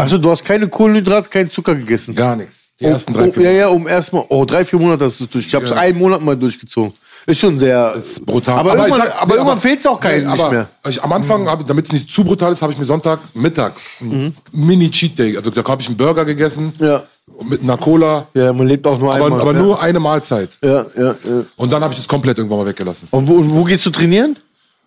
[0.00, 2.14] Also du hast keine Kohlenhydrate, keinen Zucker gegessen.
[2.14, 2.74] Gar nichts.
[2.80, 5.30] Die ersten drei, vier ja, ja, um erstmal, oh, drei, vier Monate hast du es
[5.30, 5.46] durch.
[5.46, 6.92] Ich habe es einen Monat mal durchgezogen.
[7.26, 7.94] Ist schon sehr.
[7.94, 8.58] ist brutal.
[8.58, 10.68] Aber, irgendwann, ich sag- aber nee, irgendwann fehlt es auch keinen nicht aber mehr.
[10.88, 14.00] Ich, am Anfang, hab, damit es nicht zu brutal ist, habe ich mir Sonntag mittags
[14.00, 15.36] einen Mini-Cheat Day.
[15.36, 17.02] Also da habe ich einen Burger gegessen Ja.
[17.48, 19.40] mit einer Cola, Ja, man lebt auch nur aber, einmal.
[19.40, 19.58] aber ja.
[19.62, 20.50] nur eine Mahlzeit.
[20.62, 21.14] Ja, ja, ja.
[21.56, 23.06] Und dann habe ich es komplett irgendwann mal weggelassen.
[23.12, 24.36] Und wo, wo gehst du trainieren?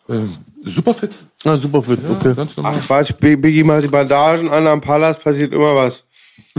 [0.10, 1.12] Ähm, super fit.
[1.46, 2.34] Ah, super fit, okay.
[2.36, 2.76] Ganz normal.
[2.80, 6.04] Ach Quatsch, Big- Biggie macht die Bandagen an am Palast, passiert immer was.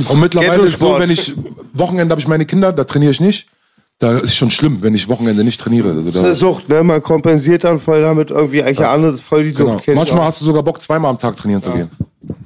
[0.09, 1.35] Und mittlerweile ist so, wenn ich
[1.75, 3.49] Wochenende habe ich meine Kinder, da trainiere ich nicht.
[3.99, 5.89] Da ist schon schlimm, wenn ich Wochenende nicht trainiere.
[5.91, 6.83] Also Das da, ist eine Sucht, ne?
[6.83, 8.93] Man kompensiert dann voll damit irgendwie eigentlich ja.
[8.93, 9.59] anderes, voll die Sucht.
[9.61, 9.77] genau.
[9.79, 10.25] kenn ich Manchmal auch.
[10.27, 11.91] hast du sogar Bock, zweimal am Tag trainieren zu gehen.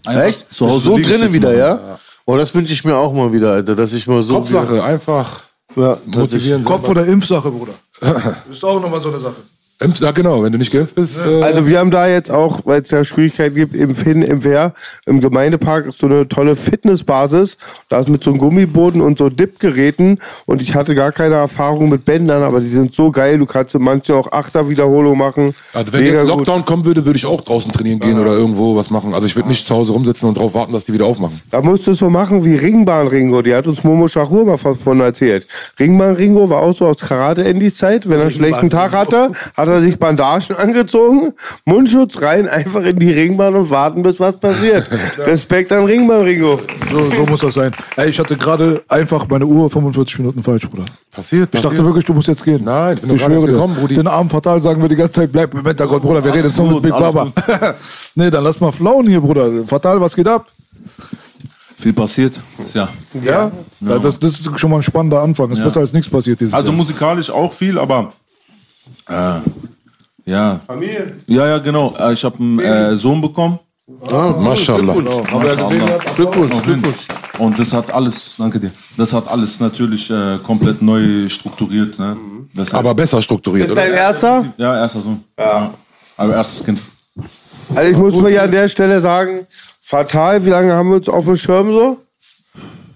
[0.06, 0.46] Echt?
[0.54, 1.58] zu Hause so drinnen wieder, machen.
[1.58, 1.98] ja?
[2.24, 4.34] Oh, das wünsche ich mir auch mal wieder, Alter, dass ich mal so.
[4.34, 5.42] Hauptsache, einfach
[5.74, 6.64] ja, motivieren.
[6.64, 7.72] Kopf- oder Impfsache, Bruder.
[8.50, 9.36] ist auch nochmal so eine Sache.
[9.80, 11.24] Ja, genau, wenn du nicht geimpft bist.
[11.24, 14.44] Äh, Also wir haben da jetzt auch, weil es ja Schwierigkeiten gibt, im Finn, im
[14.44, 14.74] Wehr,
[15.06, 17.56] im Gemeindepark ist so eine tolle Fitnessbasis.
[17.88, 21.88] Da ist mit so einem Gummiboden und so Dip-Geräten und ich hatte gar keine Erfahrung
[21.88, 23.38] mit Bändern, aber die sind so geil.
[23.38, 25.54] Du kannst in manchen auch Achterwiederholung machen.
[25.72, 26.38] also wenn Mega jetzt gut.
[26.38, 29.14] Lockdown kommen würde, würde ich auch draußen trainieren gehen oder irgendwo was machen.
[29.14, 31.40] Also ich würde nicht zu Hause rumsitzen und darauf warten, dass die wieder aufmachen.
[31.50, 33.40] Da musst du es so machen wie Ringbahn Ringo.
[33.40, 35.46] Die hat uns Momo Schachur mal von erzählt.
[35.78, 38.06] Ringbahn Ringo war auch so aus Karate-Endys Zeit.
[38.08, 41.32] Wenn er einen schlechten Tag hatte, hat er sich Bandagen angezogen,
[41.64, 44.86] Mundschutz rein, einfach in die Ringbahn und warten, bis was passiert.
[45.18, 46.60] Respekt an Ringbahn Ringo.
[46.92, 47.72] So, so muss das sein.
[47.96, 50.84] Ey, ich hatte gerade einfach meine Uhr 45 Minuten falsch, Bruder.
[51.10, 52.62] Passiert, Ich dachte wirklich, du musst jetzt gehen.
[52.64, 53.74] Nein, ich bin ich schwöre gekommen.
[53.74, 53.94] Brudi.
[53.94, 56.22] Den Arm fatal sagen wir die ganze Zeit, bleib im Hintergrund, Bruder.
[56.24, 57.32] Wir reden jetzt nur mit Big Baba.
[58.14, 59.48] nee, dann lass mal flauen hier, Bruder.
[59.66, 60.46] Fatal, was geht ab?
[61.78, 62.38] Viel passiert.
[62.74, 62.88] Ja.
[63.22, 63.50] Ja?
[63.80, 63.98] ja.
[63.98, 65.50] Das, das ist schon mal ein spannender Anfang.
[65.50, 65.64] Ist Ja.
[65.64, 66.76] besser als nichts passiert dieses Also Jahr.
[66.76, 68.12] musikalisch auch viel, aber
[69.08, 69.40] äh,
[70.30, 70.60] ja.
[70.66, 71.16] Familie.
[71.26, 71.94] Ja, ja, genau.
[71.98, 73.58] Äh, Ich habe einen äh, Sohn bekommen.
[73.86, 74.94] Maschallah.
[74.94, 75.98] Gesehen, ja.
[76.14, 76.96] Glückwunsch, Glückwunsch.
[77.38, 81.98] Und das hat alles, danke dir, das hat alles natürlich äh, komplett neu strukturiert.
[81.98, 82.16] Ne?
[82.54, 83.82] Das Aber besser strukturiert, Ist oder?
[83.82, 84.52] dein erster?
[84.56, 85.24] ja, erster Sohn.
[85.38, 85.74] Ja.
[86.16, 86.80] Aber erstes Kind.
[87.74, 89.46] Also ich muss mir ja an der Stelle sagen,
[89.80, 91.98] fatal, wie lange haben wir uns auf dem Schirm so?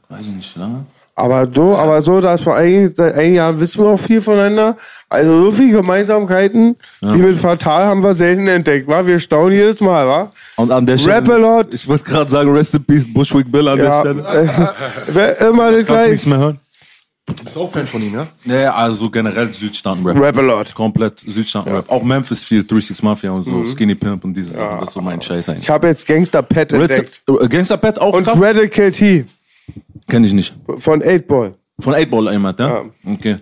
[0.09, 0.85] Weiß ich nicht, lange.
[1.17, 4.77] Aber so, aber so, dass wir eigentlich seit einigen Jahren wissen wir auch viel voneinander.
[5.09, 9.07] Also so viele Gemeinsamkeiten wie mit Fatal haben wir selten entdeckt, wa?
[9.07, 10.33] Wir staunen jedes Mal, wa?
[10.57, 11.17] Und an der Stelle.
[11.19, 11.73] Rap a lot.
[11.75, 15.35] Ich wollte gerade sagen, Rest in Peace, Bushwick Bill an Ja, der Stelle.
[15.39, 16.29] äh, immer das Kannst du nichts gleiche.
[16.31, 16.61] mehr hören?
[17.43, 18.27] Bist auch Fan von ihm, ja?
[18.45, 20.21] Ja, also generell Südstaaten-Rap.
[20.21, 20.75] Rap a lot.
[20.75, 21.89] Komplett Südstaaten-Rap.
[21.89, 24.81] Auch Memphis viel, 36 Mafia und so, Skinny Pimp und diese Sachen.
[24.81, 25.63] Das ist so mein Scheiß eigentlich.
[25.63, 27.21] Ich habe jetzt Gangster Pat entdeckt.
[27.27, 28.39] Äh, Gangster Pat auch Und krass?
[28.39, 29.25] Radical T
[30.09, 30.55] Kenn ich nicht.
[30.79, 31.55] von 8 Ball.
[31.81, 32.83] Von 8 Ball jemand, ja?
[33.07, 33.37] Okay.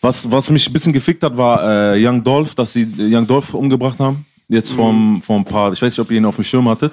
[0.00, 3.26] Was, was mich ein bisschen gefickt hat, war äh, Young Dolph, dass sie äh, Young
[3.26, 4.26] Dolph umgebracht haben.
[4.48, 6.92] Jetzt vom, vom ein paar, ich weiß nicht, ob ihr ihn auf dem Schirm hattet.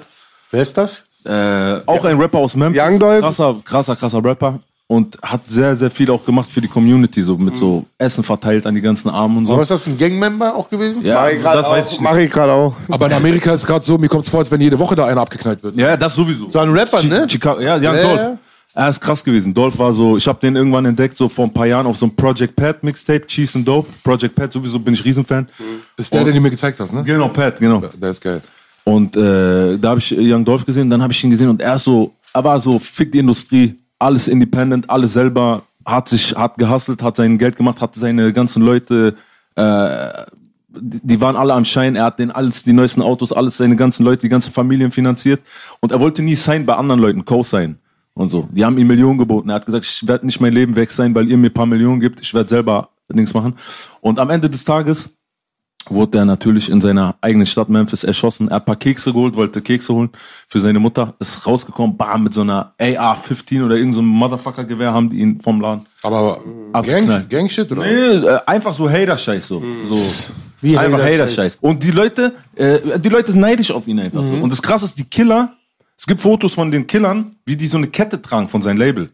[0.50, 1.02] Wer ist das?
[1.24, 2.82] Äh, auch ein Rapper aus Memphis.
[2.82, 3.20] Young Dolph?
[3.20, 4.58] Krasser, krasser, krasser Rapper.
[4.88, 8.66] Und hat sehr, sehr viel auch gemacht für die Community, so mit so Essen verteilt
[8.66, 9.54] an die ganzen Armen und so.
[9.54, 11.02] Aber ist das ein Gangmember auch gewesen?
[11.02, 12.00] Ja, Mach ich grad das weiß ich auch.
[12.00, 12.10] nicht.
[12.10, 12.74] Mach ich gerade auch.
[12.90, 14.94] Aber in Amerika ist es gerade so, mir kommt es vor, als wenn jede Woche
[14.94, 15.76] da einer abgeknallt wird.
[15.76, 16.50] Ja, das sowieso.
[16.50, 17.26] So ein Rapper, ne?
[17.30, 18.20] Chicago, ja, Young Ja, Dolph.
[18.20, 18.38] ja.
[18.74, 19.52] Er ist krass gewesen.
[19.52, 22.06] Dolph war so, ich habe den irgendwann entdeckt, so vor ein paar Jahren auf so
[22.06, 23.92] einem Project Pat Mixtape, Cheese and Dope.
[24.02, 25.46] Project Pat, sowieso bin ich Riesenfan.
[25.96, 27.02] Ist der, den du mir gezeigt hast, ne?
[27.04, 27.80] Genau, Pat, genau.
[27.80, 28.40] Der ist geil.
[28.84, 31.74] Und äh, da habe ich Young Dolph gesehen, dann habe ich ihn gesehen und er
[31.74, 36.56] ist so, er war so, fick die Industrie, alles independent, alles selber, hat sich, hat
[36.56, 39.14] gehustelt, hat sein Geld gemacht, hat seine ganzen Leute,
[39.54, 40.24] äh,
[40.74, 43.76] die die waren alle am Schein, er hat den alles, die neuesten Autos, alles, seine
[43.76, 45.42] ganzen Leute, die ganzen Familien finanziert
[45.80, 47.76] und er wollte nie sein bei anderen Leuten, Co-Sign
[48.14, 48.48] und so.
[48.52, 49.48] Die haben ihm Millionen geboten.
[49.48, 51.66] Er hat gesagt, ich werde nicht mein Leben weg sein, weil ihr mir ein paar
[51.66, 53.54] Millionen gibt, ich werde selber nichts machen.
[54.00, 55.10] Und am Ende des Tages
[55.88, 58.48] wurde er natürlich in seiner eigenen Stadt Memphis erschossen.
[58.48, 60.10] Er hat ein paar Kekse geholt, wollte Kekse holen
[60.48, 61.14] für seine Mutter.
[61.18, 65.60] Ist rausgekommen, bam, mit so einer AR-15 oder irgendeinem so Motherfucker-Gewehr haben die ihn vom
[65.60, 66.40] Laden Aber
[66.72, 67.28] abgeknallt.
[67.28, 67.82] Gang, Gang-Shit, oder?
[67.82, 69.62] Nee, äh, einfach so Hater-Scheiß so.
[69.90, 70.32] so.
[70.60, 71.58] Wie einfach Hater-Scheiß?
[71.60, 74.34] Und die Leute, äh, die Leute sind neidisch auf ihn einfach so.
[74.34, 75.56] Und das krasse ist, die Killer,
[76.02, 79.10] es gibt Fotos von den Killern, wie die so eine Kette tragen von seinem Label.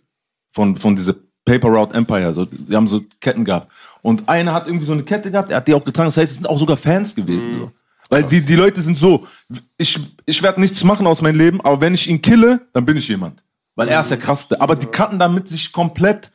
[0.53, 2.33] Von, von diese Paper Route Empire.
[2.33, 2.47] So.
[2.47, 3.71] Die haben so Ketten gehabt.
[4.01, 6.07] Und einer hat irgendwie so eine Kette gehabt, er hat die auch getragen.
[6.09, 7.59] Das heißt, es sind auch sogar Fans gewesen.
[7.59, 7.73] So.
[8.09, 9.27] Weil die, die Leute sind so,
[9.77, 12.97] ich, ich werde nichts machen aus meinem Leben, aber wenn ich ihn kille, dann bin
[12.97, 13.45] ich jemand.
[13.75, 14.59] Weil er ist der krasseste.
[14.59, 16.31] Aber die cutten damit sich komplett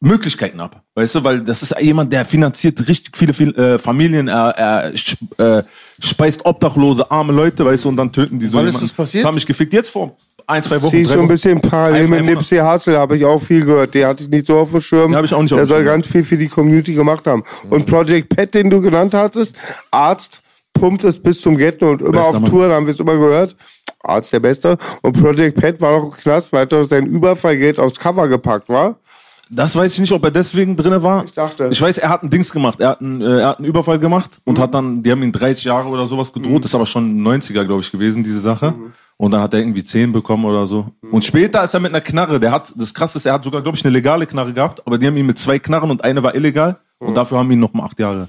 [0.00, 0.82] Möglichkeiten ab.
[0.94, 4.92] Weißt du, weil das ist jemand, der finanziert richtig viele, viele äh, Familien, er, er
[4.94, 5.62] sch- äh,
[5.98, 8.88] speist obdachlose, arme Leute, weißt du, und dann töten die so Wann ist jemanden.
[8.88, 9.24] das passiert?
[9.24, 9.72] Das hat mich gefickt.
[9.72, 10.14] Jetzt vor
[10.46, 10.90] ein, zwei Wochen.
[10.90, 12.24] Sie ist drei so ein bisschen parallel mit.
[12.24, 13.94] Nipsey Hussle, habe ich auch viel gehört.
[13.94, 15.12] Der hatte ich nicht so auf dem Schirm.
[15.12, 15.86] Ja, hab ich auch nicht auf Der soll Schirm.
[15.86, 17.42] ganz viel für die Community gemacht haben.
[17.70, 19.56] Und Project Pat, den du genannt hattest,
[19.90, 20.42] Arzt,
[20.74, 22.50] pumpt es bis zum Ghetto und immer Bester auf Mann.
[22.50, 23.56] Tour, da haben wir es immer gehört.
[24.04, 24.76] Arzt der Beste.
[25.02, 29.00] Und Project Pat war doch im Knast, weil er sein Überfallgeld aufs Cover gepackt war.
[29.48, 31.24] Das weiß ich nicht, ob er deswegen drinne war.
[31.24, 31.68] Ich dachte.
[31.70, 32.80] Ich weiß, er hat ein Dings gemacht.
[32.80, 35.30] Er hat einen, äh, er hat einen Überfall gemacht und hat dann, die haben ihn
[35.30, 36.64] 30 Jahre oder sowas gedroht.
[36.64, 38.74] Das ist aber schon 90er, glaube ich, gewesen, diese Sache.
[39.16, 40.86] Und dann hat er irgendwie 10 bekommen oder so.
[41.10, 42.40] Und später ist er mit einer Knarre.
[42.40, 44.98] Der hat, das krasse ist, er hat sogar, glaube ich, eine legale Knarre gehabt, aber
[44.98, 46.76] die haben ihn mit zwei Knarren und eine war illegal.
[46.98, 48.28] Und dafür haben ihn noch mal acht Jahre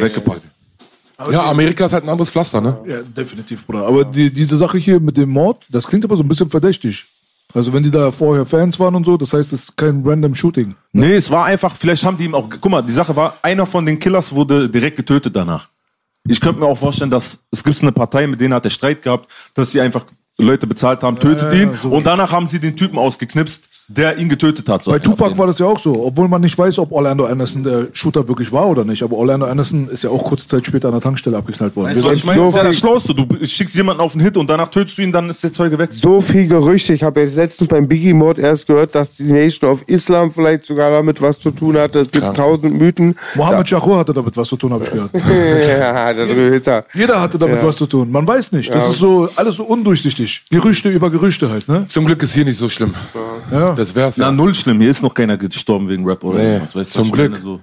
[0.00, 0.42] weggepackt.
[1.30, 2.78] Ja, Amerika ist halt ein anderes Pflaster, ne?
[2.86, 3.86] Ja, definitiv, Bruder.
[3.86, 7.06] Aber die, diese Sache hier mit dem Mord, das klingt aber so ein bisschen verdächtig.
[7.54, 10.34] Also wenn die da vorher Fans waren und so, das heißt, es ist kein random
[10.34, 10.74] Shooting.
[10.92, 13.66] Nee, es war einfach, vielleicht haben die ihm auch, guck mal, die Sache war, einer
[13.66, 15.68] von den Killers wurde direkt getötet danach.
[16.26, 19.02] Ich könnte mir auch vorstellen, dass es gibt eine Partei, mit denen hat er Streit
[19.02, 20.04] gehabt, dass sie einfach
[20.38, 23.68] Leute bezahlt haben, tötet Ja, ja, ihn so und danach haben sie den Typen ausgeknipst
[23.88, 24.84] der ihn getötet hat.
[24.84, 27.88] Bei Tupac war das ja auch so, obwohl man nicht weiß, ob Orlando Anderson der
[27.92, 29.02] Shooter wirklich war oder nicht.
[29.02, 31.88] Aber Orlando Anderson ist ja auch kurze Zeit später an der Tankstelle abgeknallt worden.
[31.90, 32.40] Weißt du, was ich meine?
[32.40, 33.14] Das ist ja das Schlauste.
[33.14, 35.78] Du schickst jemanden auf einen Hit und danach tötest du ihn, dann ist der Zeuge
[35.78, 35.90] weg.
[35.92, 36.92] So viel Gerüchte.
[36.94, 40.90] Ich habe jetzt letztens beim Biggie-Mord erst gehört, dass die Nation of Islam vielleicht sogar
[40.90, 42.00] damit was zu tun hatte.
[42.00, 43.14] Es gibt tausend Mythen.
[43.34, 45.10] Mohammed Shahur hatte damit was zu tun, habe ich gehört.
[45.14, 46.84] ja, der Hütter.
[46.94, 47.66] Jeder hatte damit Ja.
[47.68, 48.10] was zu tun.
[48.10, 48.70] Man weiß nicht.
[48.74, 48.90] Das Ja.
[48.90, 50.42] ist so alles so undurchsichtig.
[50.50, 51.86] Gerüchte über Gerüchte halt, ne?
[51.88, 52.94] Zum Glück ist hier nicht so schlimm.
[53.50, 53.71] Ja.
[53.76, 54.26] Das wär's ja.
[54.26, 54.80] Na, null schlimm.
[54.80, 56.74] Hier ist noch keiner gestorben wegen Rap oder Nee, was.
[56.76, 57.32] Weißt du, zum was ich Glück.
[57.32, 57.42] meine?
[57.42, 57.60] So.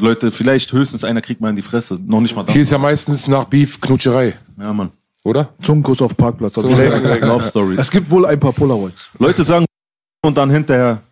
[0.00, 1.98] Leute, vielleicht höchstens einer kriegt mal in die Fresse.
[2.04, 2.52] Noch nicht mal das.
[2.54, 4.90] Hier ist ja meistens nach Beef Knutscherei, Ja, Mann.
[5.22, 5.50] oder?
[5.62, 6.56] Zungenkuss auf Parkplatz.
[6.56, 7.20] hab ich gehört.
[7.22, 7.78] Love Stories.
[7.78, 9.10] Es gibt wohl ein paar Polaroids.
[9.18, 9.66] Leute sagen
[10.22, 11.02] und dann hinterher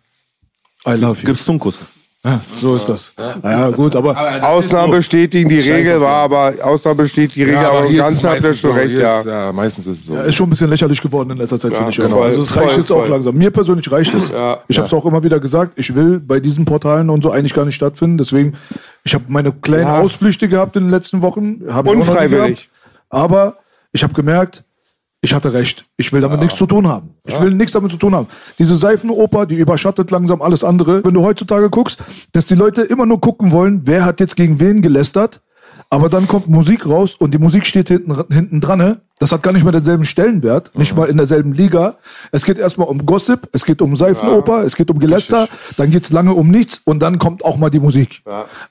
[0.87, 1.27] I love you.
[1.27, 1.79] gibt's Zungenkuss.
[2.25, 3.13] Ja, so ist das.
[3.43, 4.17] Ja, gut, aber
[4.49, 8.43] Ausnahmen bestätigen die Regel, war aber Ausnahmen bestätigt die Regel, Ja, aber aber Ganzen habt
[8.43, 8.75] ihr schon so.
[8.75, 9.19] recht, Hier ja.
[9.19, 10.15] Ist, ja, meistens ist es so.
[10.15, 11.97] Ja, ist schon ein bisschen lächerlich geworden in letzter Zeit, Ja, finde ich.
[11.97, 12.17] genau.
[12.17, 12.23] auch.
[12.23, 13.09] Also es Voll, reicht jetzt auch voll.
[13.09, 13.35] langsam.
[13.35, 14.29] Mir persönlich reicht es.
[14.31, 14.57] Ja.
[14.67, 17.53] Ich habe es auch immer wieder gesagt, ich will bei diesen Portalen und so eigentlich
[17.53, 18.17] gar nicht stattfinden.
[18.17, 18.53] Deswegen,
[19.03, 19.99] ich habe meine kleinen Ja.
[19.99, 21.61] Ausflüchte gehabt in den letzten Wochen.
[21.71, 22.67] Auch Unfreiwillig.
[22.67, 22.69] gehabt.
[23.11, 23.57] Aber
[23.93, 24.63] ich habe gemerkt,
[25.25, 25.85] ich hatte recht.
[25.97, 27.15] Ich will damit nichts zu tun haben.
[27.25, 28.27] Ich will nichts damit zu tun haben.
[28.59, 31.03] Diese Seifenoper, die überschattet langsam alles andere.
[31.03, 31.97] Wenn du heutzutage guckst,
[32.31, 35.41] dass die Leute immer nur gucken wollen, wer hat jetzt gegen wen gelästert,
[35.89, 38.97] aber dann kommt Musik raus und die Musik steht hinten, hinten dran.
[39.19, 41.95] Das hat gar nicht mehr denselben Stellenwert, nicht mal in derselben Liga.
[42.33, 45.47] Es geht erstmal um Gossip, es geht um Seifenoper, es geht um Geläster,
[45.77, 48.21] dann geht's lange um nichts und dann kommt auch mal die Musik.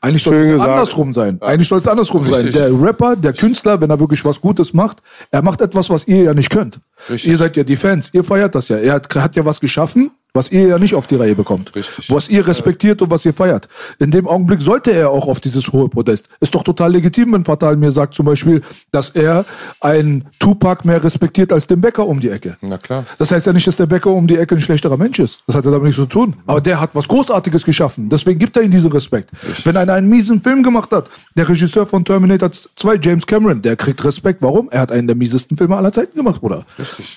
[0.03, 1.41] Eigentlich soll Schön es andersrum sein.
[1.41, 2.53] Eigentlich soll es andersrum sein.
[2.53, 4.99] Der Rapper, der Künstler, wenn er wirklich was Gutes macht,
[5.31, 6.79] er macht etwas, was ihr ja nicht könnt.
[7.09, 8.77] Ihr seid ja die Fans, ihr feiert das ja.
[8.77, 11.71] Er hat, hat ja was geschaffen, was ihr ja nicht auf die Reihe bekommt.
[12.09, 13.69] Was ihr respektiert und was ihr feiert.
[14.01, 16.29] In dem Augenblick sollte er auch auf dieses hohe Podest.
[16.41, 18.61] Ist doch total legitim, wenn Fatal mir sagt zum Beispiel,
[18.91, 19.45] dass er
[19.81, 22.57] einen Tupac mehr respektiert als den Bäcker um die Ecke.
[22.61, 23.05] Na klar.
[23.19, 25.41] Das heißt ja nicht, dass der Bäcker um die Ecke ein schlechterer Mensch ist.
[25.47, 26.35] Das hat ja damit nichts zu tun.
[26.47, 28.09] Aber der hat was Großartiges geschaffen.
[28.09, 29.31] Deswegen gibt er ihm diesen Respekt.
[29.65, 33.77] Wenn einer einen miesen Film gemacht hat, der Regisseur von Terminator 2, James Cameron, der
[33.77, 34.43] kriegt Respekt.
[34.43, 34.69] Warum?
[34.71, 36.65] Er hat einen der miesesten Filme aller Zeiten gemacht, Bruder.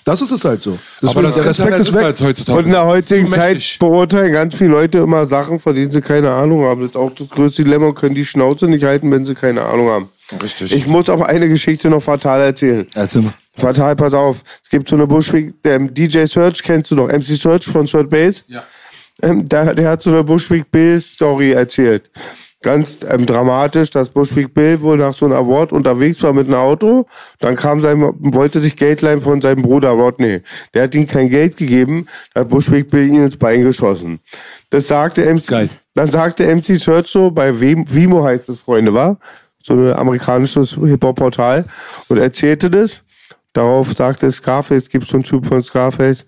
[0.06, 0.77] Das ist es halt so.
[1.02, 2.03] Deswegen, das der Respekt Internet ist ist weg.
[2.03, 5.91] halt heutzutage Und in der heutigen Zeit beurteilen ganz viele Leute immer Sachen, von denen
[5.91, 6.81] sie keine Ahnung haben.
[6.81, 9.64] Das ist auch das größte Dilemma und können die Schnauze nicht halten, wenn sie keine
[9.64, 10.10] Ahnung haben.
[10.41, 10.74] Richtig.
[10.74, 12.88] Ich muss aber eine Geschichte noch fatal erzählen.
[12.94, 13.34] Erzähl mal.
[13.56, 14.44] Fatal, pass auf.
[14.64, 18.10] Es gibt so eine Bushwick, der DJ Search, kennst du doch, MC Search von Third
[18.10, 18.44] Base?
[18.48, 18.64] Ja.
[19.22, 22.10] Ähm, der, der hat so eine Bushwick Bill Story erzählt.
[22.62, 26.56] Ganz ähm, dramatisch, dass Bushwick Bill wohl nach so einem Award unterwegs war mit einem
[26.56, 27.06] Auto.
[27.40, 30.41] Dann kam sein, wollte sich Geld leihen von seinem Bruder Rodney.
[30.74, 34.20] Der hat ihm kein Geld gegeben, da hat Bushwick Bill ihn ins Bein geschossen.
[34.70, 35.70] Das sagte MC, Geil.
[35.95, 39.18] dann sagte MC Search so, bei Vimo heißt es, Freunde, war?
[39.68, 41.65] So ein amerikanisches Hip-Hop-Portal.
[42.07, 43.03] Und erzählte das.
[43.52, 46.26] Darauf sagte Scarface, gibt so einen Typ von Scarface,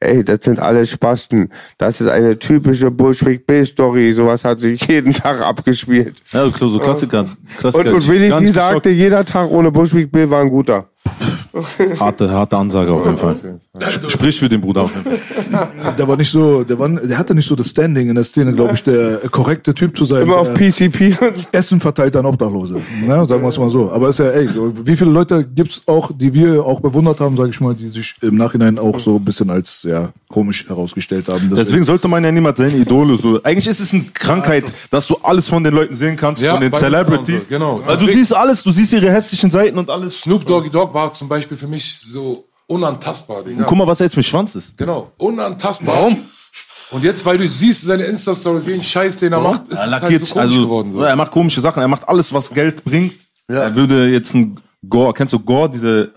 [0.00, 1.50] ey, das sind alle Spasten.
[1.78, 4.12] Das ist eine typische Bushwick Bill-Story.
[4.12, 6.16] Sowas hat sich jeden Tag abgespielt.
[6.32, 7.20] Ja, so so Klassiker.
[7.20, 7.94] Und, Klassiker.
[7.94, 10.88] und Willi, die sagte, jeder Tag ohne Bushwick Bill war ein guter.
[12.00, 13.36] Harte, harte Ansage auf jeden Fall.
[14.08, 15.94] Sprich für den Bruder auf jeden Fall.
[15.98, 18.52] Der war nicht so, der, war, der hatte nicht so das Standing in der Szene,
[18.52, 20.22] glaube ich, der korrekte Typ zu sein.
[20.22, 21.16] Immer auf PCP.
[21.52, 22.80] Essen verteilt an Obdachlose.
[23.04, 23.90] Ne, sagen wir es mal so.
[23.90, 24.48] Aber ist ja, ey,
[24.84, 28.14] wie viele Leute gibt's auch, die wir auch bewundert haben, sage ich mal, die sich
[28.22, 31.52] im Nachhinein auch so ein bisschen als ja, komisch herausgestellt haben.
[31.54, 33.42] Deswegen sollte man ja niemals seine Idole so.
[33.42, 36.62] Eigentlich ist es eine Krankheit, dass du alles von den Leuten sehen kannst, Ja, von
[36.62, 37.48] den Celebrities.
[37.48, 37.80] genau.
[37.86, 40.20] Also du siehst alles, du siehst ihre hässlichen Seiten und alles.
[40.20, 43.42] Snoop Doggy Dogg war zum Beispiel für mich so unantastbar.
[43.42, 43.64] Digga.
[43.64, 44.76] Guck mal, was er jetzt für ein Schwanz ist.
[44.76, 45.94] Genau, unantastbar.
[45.94, 46.18] Warum?
[46.90, 49.86] Und jetzt, weil du siehst seine Insta-Stories, wie ein Scheiß, den er macht, ist Er
[49.86, 50.92] es halt so komisch also, geworden.
[50.92, 51.02] So.
[51.02, 53.14] er macht komische Sachen, er macht alles, was Geld bringt.
[53.48, 54.58] Er würde jetzt ein
[54.88, 56.12] Gore, kennst du Gore, diese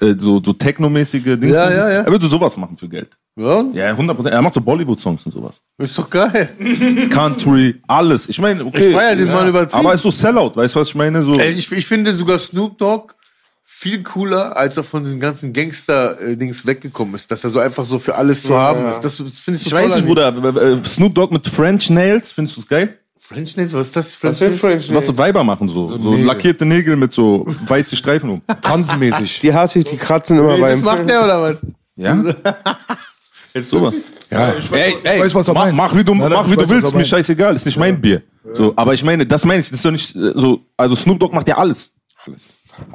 [0.00, 1.52] äh, so, so technomäßige Dinge?
[1.52, 2.00] Ja, ja, ja.
[2.02, 3.10] Er würde sowas machen für Geld.
[3.36, 4.28] Ja, Ja, 100%.
[4.28, 5.60] Er macht so Bollywood-Songs und sowas.
[5.78, 6.48] ist doch geil.
[7.10, 8.28] Country, alles.
[8.28, 8.90] Ich meine, okay.
[8.90, 9.80] Ich feier den Mann übertrieben.
[9.80, 11.20] Aber er ist so Sellout, weißt du, was ich meine?
[11.22, 13.14] So, Ey, ich, ich finde sogar Snoop Dogg
[13.84, 17.98] viel cooler, als er von diesem ganzen Gangster-Dings weggekommen ist, dass er so einfach so
[17.98, 19.02] für alles zu haben ist.
[19.02, 21.90] Das, das finde ich so ich weiß nicht, Bruder, äh, äh, Snoop Dogg mit French
[21.90, 22.96] Nails, findest du das geil?
[23.18, 24.14] French Nails, was ist das?
[24.14, 24.58] French Was?
[24.58, 25.98] French Was so Weiber machen so.
[25.98, 26.24] So, Nägel.
[26.24, 28.42] lackierte Nägel mit so weiße Streifen um.
[28.62, 29.40] Transenmäßig.
[29.40, 30.98] Die hasse ich, die kratzen immer Nee, das beim.
[30.98, 31.56] macht der oder was?
[31.96, 32.24] Ja?
[33.52, 33.94] Jetzt sowas.
[34.30, 34.54] Ja.
[34.72, 35.76] Ey, ey, weiß, was er mach, meint.
[35.76, 37.78] mach wie du, Nein, nein, mach ich wie du weiß, willst, mir scheißegal, ist nicht
[37.78, 38.22] mein Bier.
[38.54, 41.20] So, aber ich meine, das meine ich, das ist doch nicht äh, so, also Snoop
[41.20, 41.92] Dogg macht ja alles.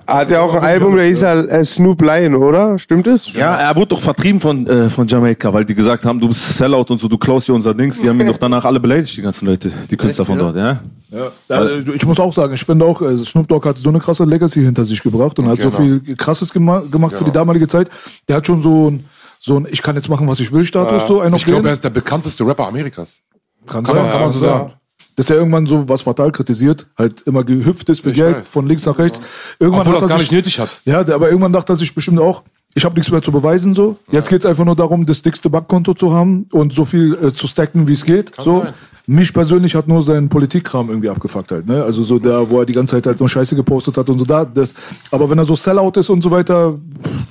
[0.05, 2.77] Hat ja auch ein Album, der hieß ja äh, Snoop Lion, oder?
[2.79, 3.33] Stimmt es?
[3.33, 6.57] Ja, er wurde doch vertrieben von, äh, von Jamaika, weil die gesagt haben, du bist
[6.57, 8.01] Sellout und so, du klaust hier unser Dings.
[8.01, 10.79] Die haben ihn doch danach alle beleidigt, die ganzen Leute, die Künstler von dort, ja?
[11.11, 13.99] Ja, also ich muss auch sagen, ich finde auch, also Snoop Dogg hat so eine
[13.99, 17.67] krasse Legacy hinter sich gebracht und hat so viel Krasses gema gemacht für die damalige
[17.67, 17.89] Zeit.
[18.27, 19.05] Der hat schon so ein
[19.39, 21.67] so ein Ich kann jetzt machen, was ich will Status, so ein auf Ich glaube,
[21.69, 23.21] er ist der bekannteste Rapper Amerikas.
[23.65, 24.51] Kann, Kann sein, man- kann man so ja.
[24.51, 24.73] sagen.
[25.19, 28.47] Dass er irgendwann so was fatal kritisiert, halt immer gehüpft ist für Geld, weiß.
[28.47, 29.19] von links nach rechts.
[29.59, 30.69] Irgendwann Obwohl hat das gar nicht nötig hat.
[30.85, 32.43] Ja, aber irgendwann dachte er sich bestimmt auch,
[32.73, 33.97] ich habe nichts mehr zu beweisen so.
[34.13, 37.47] Jetzt geht's einfach nur darum, das dickste Backkonto zu haben und so viel äh, zu
[37.47, 38.31] stacken, wie es geht.
[38.41, 38.61] so.
[38.61, 38.73] sein.
[39.11, 41.65] Mich persönlich hat nur sein Politikkram irgendwie abgefuckt halt.
[41.65, 41.83] Ne?
[41.83, 44.25] Also so da, wo er die ganze Zeit halt nur Scheiße gepostet hat und so
[44.25, 44.45] da.
[44.45, 44.71] Das,
[45.09, 46.77] aber wenn er so Sellout ist und so weiter,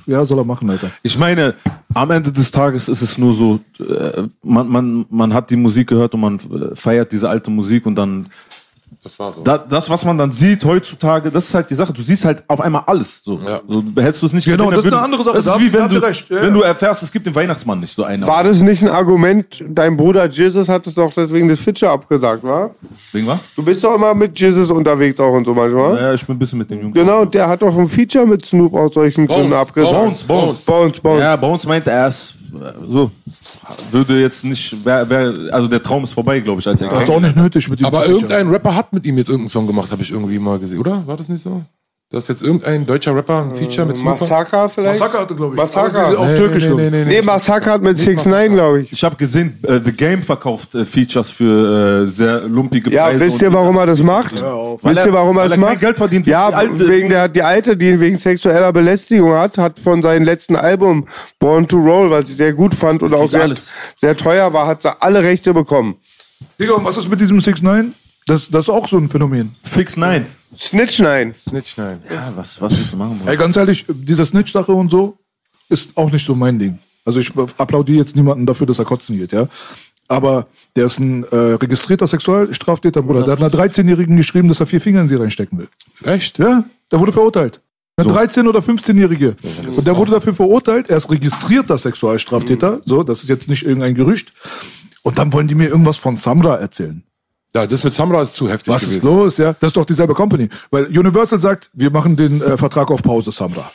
[0.05, 0.91] ja, soll er machen, Alter.
[1.03, 1.55] Ich meine,
[1.93, 5.87] am Ende des Tages ist es nur so, äh, man, man, man hat die Musik
[5.87, 8.27] gehört und man äh, feiert diese alte Musik und dann
[9.01, 9.41] Das war so.
[9.43, 11.93] da, das, was man dann sieht heutzutage, das ist halt die Sache.
[11.93, 13.21] Du siehst halt auf einmal alles.
[13.23, 13.61] So, Ja.
[13.65, 14.43] so behältst du es nicht.
[14.45, 15.35] Genau, das ist eine andere Sache.
[15.37, 16.29] Das Da ist wie wenn du, recht.
[16.29, 18.27] Ja, wenn du erfährst, es gibt den Weihnachtsmann nicht so einen.
[18.27, 19.63] War das nicht ein Argument?
[19.69, 22.71] Dein Bruder Jesus hat es doch deswegen das Fitcher abgesagt, wa?
[23.13, 23.47] Wegen was?
[23.55, 25.95] Du bist doch immer mit Jesus unterwegs auch und so manchmal.
[25.95, 26.93] Ja, ich bin ein bisschen mit dem Jungen.
[26.93, 29.93] Genau, der hat doch ein Feature mit Snoop aus solchen Gründen Bones, abgesagt.
[29.93, 30.65] Bones, Bones.
[30.65, 31.21] Bones, Bones.
[31.21, 32.11] Ja, uns meinte er äh,
[32.87, 33.11] so.
[33.91, 37.03] Würde jetzt nicht, wär, wär, also der Traum ist vorbei, glaube ich, als er Das
[37.03, 39.67] ist auch nicht nötig mit ihm Aber irgendein Rapper hat mit ihm jetzt irgendeinen Song
[39.67, 41.05] gemacht, habe ich irgendwie mal gesehen, oder?
[41.07, 41.63] War das nicht so?
[42.11, 44.21] Dass jetzt irgendein deutscher Rapper ein Feature mit Snoop hat?
[44.21, 44.99] Massaker vielleicht?
[44.99, 45.61] Massaker hatte, glaube ich.
[45.61, 46.17] Massaker.
[46.19, 46.65] Auf Nee, Türkisch.
[46.67, 47.21] nee, nee, nee, Nee, nee.
[47.21, 48.91] Massaker hat mit 6 9 glaube ich.
[48.91, 53.19] Ich habe gesehen, äh, The Game verkauft äh, Features für äh, sehr lumpige Ja, Preise.
[53.25, 54.41] wisst ihr, warum er das macht?
[54.41, 55.79] Weil Wisst ihr, er- warum er weil das macht?
[55.81, 59.77] Geld verdient Ja, die alte- wegen der die alte, die wegen sexueller Belästigung hat, hat
[59.77, 61.05] von seinem letzten Album
[61.37, 63.67] Born to Roll, was ich sehr gut fand und auch sehr, alles.
[63.95, 65.93] sehr teuer war, hat sie alle Rechte bekommen.
[66.59, 67.93] Digga, und was ist mit diesem 6 9
[68.25, 69.51] das, das ist auch so ein Phänomen.
[69.63, 70.25] Fix nein.
[70.59, 71.33] Snitch nein.
[71.33, 72.01] Snitch, nein.
[72.11, 73.29] Ja, was, was willst du machen, Bro?
[73.29, 75.17] Ey, ganz ehrlich, diese Snitch-Sache und so
[75.69, 76.79] ist auch nicht so mein Ding.
[77.05, 79.47] Also ich applaudiere jetzt niemanden dafür, dass er kotzen geht, ja.
[80.07, 83.23] Aber der ist ein äh, registrierter Sexualstraftäter, Bruder.
[83.23, 85.69] Der hat einer 13-Jährigen geschrieben, dass er vier Finger in sie reinstecken will.
[86.03, 86.39] Echt?
[86.39, 87.61] Ja, der wurde verurteilt.
[87.95, 89.35] Eine 13- oder 15-Jährige.
[89.75, 90.89] Und der wurde dafür verurteilt.
[90.89, 92.81] Er ist registrierter Sexualstraftäter.
[92.85, 94.33] So, das ist jetzt nicht irgendein Gerücht.
[95.03, 97.03] Und dann wollen die mir irgendwas von Samra erzählen.
[97.55, 98.97] Ja, das mit Samra ist zu heftig Was gewesen.
[98.97, 99.37] ist los?
[99.37, 100.49] Ja, das ist doch dieselbe Company.
[100.69, 103.69] Weil Universal sagt, wir machen den äh, Vertrag auf Pause, Samra.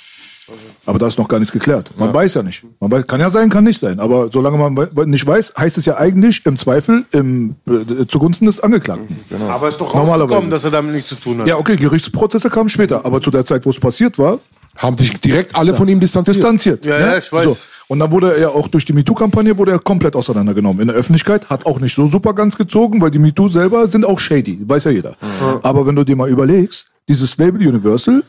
[0.85, 1.91] Aber da ist noch gar nichts geklärt.
[1.97, 2.65] Man weiß ja nicht.
[2.79, 3.99] Man weiß, kann ja sein, kann nicht sein.
[3.99, 8.61] Aber solange man nicht weiß, heißt es ja eigentlich im Zweifel im, äh, zugunsten des
[8.61, 9.17] Angeklagten.
[9.49, 10.23] Aber es ist doch Normalerweise.
[10.25, 11.47] rausgekommen, dass er damit nichts zu tun hat.
[11.49, 13.07] Ja, okay, Gerichtsprozesse kamen später.
[13.07, 14.39] Aber zu der Zeit, wo es passiert war,
[14.77, 16.37] Haben sich direkt alle von ihm distanziert.
[16.37, 16.85] distanziert.
[16.87, 17.07] Ja, ne?
[17.07, 17.45] ja, ich weiß.
[17.45, 17.57] So.
[17.89, 20.81] Und dann wurde er ja auch durch die MeToo-Kampagne wurde er komplett auseinandergenommen.
[20.81, 24.05] In der Öffentlichkeit hat auch nicht so super ganz gezogen, weil die MeToo selber sind
[24.05, 25.17] auch shady, weiß ja jeder.
[25.63, 28.23] Aber wenn du dir mal überlegst, dieses Label Universal,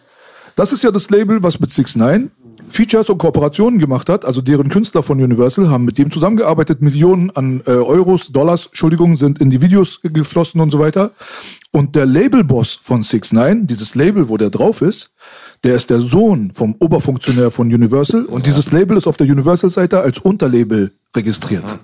[0.55, 2.31] das ist ja das Label, was mit 6 9
[2.69, 4.25] Features und Kooperationen gemacht hat.
[4.25, 6.81] Also deren Künstler von Universal haben mit dem zusammengearbeitet.
[6.81, 11.11] Millionen an äh, Euros, Dollars, Entschuldigung, sind in die Videos ge- geflossen und so weiter.
[11.71, 15.11] Und der Labelboss von 6 9 dieses Label, wo der drauf ist,
[15.63, 18.25] der ist der Sohn vom Oberfunktionär von Universal.
[18.25, 21.79] Und dieses Label ist auf der Universal-Seite als Unterlabel registriert.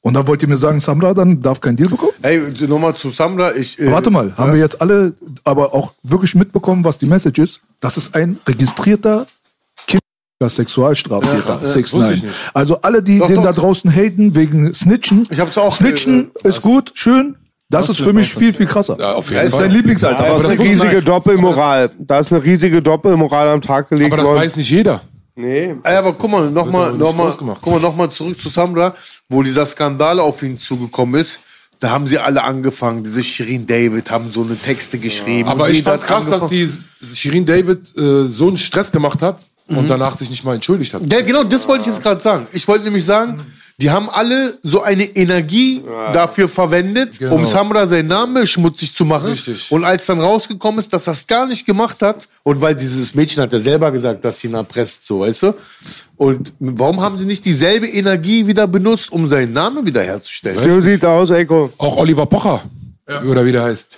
[0.00, 2.12] Und dann wollt ihr mir sagen, Samra dann darf kein Deal bekommen?
[2.22, 3.54] Hey, nochmal zu Samra.
[3.54, 5.14] Ich, äh, Warte mal, haben wir jetzt alle
[5.44, 7.60] aber auch wirklich mitbekommen, was die Message ist?
[7.80, 9.26] Das ist ein registrierter
[10.46, 11.54] Sexualstraftäter.
[11.54, 12.34] das 6 wusste ich nicht.
[12.54, 13.44] Also alle, die Doch, den doch.
[13.44, 15.26] da draußen haten wegen Snitchen.
[15.30, 17.34] Ich hab's auch, Snitchen äh, ist gut, schön.
[17.70, 18.96] Das ist für mich viel, viel krasser.
[18.98, 19.60] Ja, auf Er jeden ist Fall.
[19.62, 20.22] sein Lieblingsalter.
[20.22, 21.90] Da ist eine riesige Doppelmoral.
[21.98, 24.38] Da ist eine riesige Doppelmoral am Tag gelegt Aber das worden.
[24.40, 25.02] weiß nicht jeder.
[25.36, 25.74] Nee.
[25.84, 28.94] Aber guck mal, nochmal, mal, nochmal zurück zu Samra,
[29.28, 31.40] wo dieser Skandal auf ihn zugekommen ist.
[31.78, 35.48] Da haben sie alle angefangen, diese Shirin David haben so eine Texte geschrieben.
[35.48, 36.68] Aber Und ich fand krass, dass die
[37.14, 39.38] Shirin David äh, so einen Stress gemacht hat
[39.68, 41.02] und danach sich nicht mal entschuldigt hat.
[41.12, 42.48] Ja, genau, das wollte ich jetzt gerade sagen.
[42.52, 43.42] Ich wollte nämlich sagen,
[43.80, 45.82] die haben alle so eine Energie
[46.12, 47.36] dafür verwendet, Genau.
[47.36, 49.30] um Samra seinen Namen schmutzig zu machen.
[49.30, 49.70] Richtig.
[49.70, 53.40] Und als dann rausgekommen ist, dass das gar nicht gemacht hat, und weil dieses Mädchen
[53.42, 55.54] hat ja selber gesagt, dass sie ihn erpresst, so, weißt du?
[56.16, 60.58] Und warum haben sie nicht dieselbe Energie wieder benutzt, um seinen Namen wiederherzustellen?
[60.58, 61.72] So sieht's aus, Echo.
[61.78, 62.62] Auch Oliver Pocher,
[63.30, 63.96] oder wie der heißt.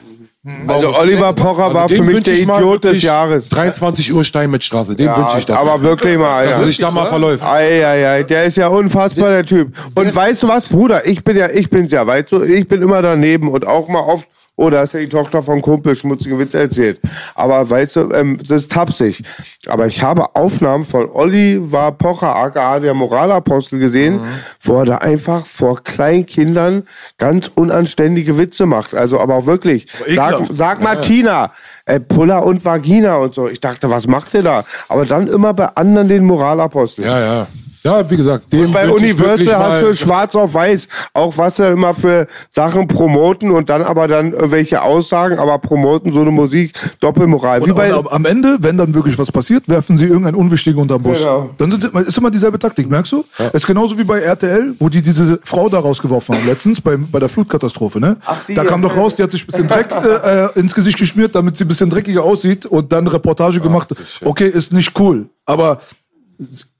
[0.67, 3.51] Also Oliver Pocher Also war für mich der Idiot des Jahres.
[3.51, 5.59] 23 Uhr Steinmetzstraße, dem Ja, wünsche ich das.
[5.59, 7.45] aber wirklich mal, Dass er sich da mal verläuft.
[7.45, 9.77] Eieiei, der ist ja unfassbar, der Typ.
[9.95, 12.81] Und weißt du was, Bruder, ich bin ja, ich bin's ja, weißt du, ich bin
[12.81, 14.27] immer daneben und auch mal oft,
[14.61, 17.01] oh, da ist ja die Tochter vom Kumpel, schmutzigen Witz erzählt.
[17.35, 19.23] Aber weißt du, ähm, das ist tapsig.
[19.67, 24.21] Aber ich habe Aufnahmen von Oliver Pocher, aka der Moralapostel gesehen,
[24.63, 26.83] wo er da einfach vor kleinen Kindern
[27.17, 28.95] ganz unanständige Witze macht.
[28.95, 29.87] Also, aber auch wirklich.
[30.15, 30.57] Sag, ekelhaft.
[30.57, 31.53] sag mal Tina,
[31.87, 33.49] äh, Puller und Vagina und so.
[33.49, 34.65] Ich dachte, was macht ihr da?
[34.89, 37.07] Aber dann immer bei anderen den Moralapostel.
[37.07, 37.47] Ja, ja.
[37.83, 41.67] Ja, wie gesagt, dem Und bei Universal hast du schwarz auf weiß, auch was sie
[41.67, 46.73] immer für Sachen promoten und dann aber dann irgendwelche Aussagen, aber promoten so eine Musik,
[47.01, 47.65] Doppelmoral.
[47.65, 50.81] Wie Und, bei, und am Ende, wenn dann wirklich was passiert, werfen sie irgendeinen Unwichtigen
[50.81, 51.19] unterm Bus.
[51.19, 51.51] Genau.
[51.57, 53.25] Dann sind, ist immer dieselbe Taktik, merkst du?
[53.53, 57.19] Ist genauso wie bei RTL, wo die diese Frau da rausgeworfen haben letztens bei, bei
[57.19, 57.99] der Flutkatastrophe.
[57.99, 58.17] Ne?
[58.47, 58.89] die, da kam ja.
[58.89, 61.65] doch raus, die hat sich ein bisschen Dreck äh, äh, ins Gesicht geschmiert, damit sie
[61.65, 63.95] ein bisschen dreckiger aussieht und dann Reportage gemacht.
[64.23, 65.81] Okay, ist nicht cool, aber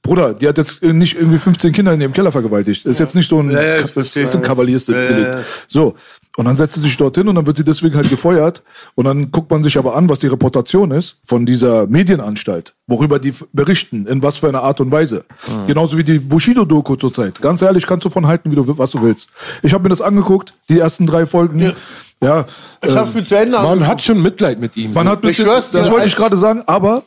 [0.01, 2.85] Bruder, die hat jetzt nicht irgendwie 15 Kinder in ihrem Keller vergewaltigt.
[2.85, 5.37] Das ist jetzt nicht so ein, Ja, ja, das ist ein Kavaliersdelikt.
[5.67, 5.95] So.
[6.37, 8.63] Und dann setzt sie sich dorthin und dann wird sie deswegen halt gefeuert.
[8.95, 13.19] Und dann guckt man sich aber an, was die Reputation ist von dieser Medienanstalt, worüber
[13.19, 15.25] die berichten, in was für einer Art und Weise.
[15.67, 17.41] Genauso wie die Bushido-Doku zurzeit.
[17.41, 19.27] Ganz ehrlich, kannst du von halten, wie du, was du willst.
[19.61, 21.73] Ich habe mir das angeguckt, die ersten drei Folgen.
[22.23, 22.45] Ja,
[22.85, 24.93] Ich hab's mir zu Ende Man hat schon Mitleid mit ihm.
[24.93, 25.11] man so.
[25.11, 27.03] hat bisschen, das wollte ich gerade sagen, aber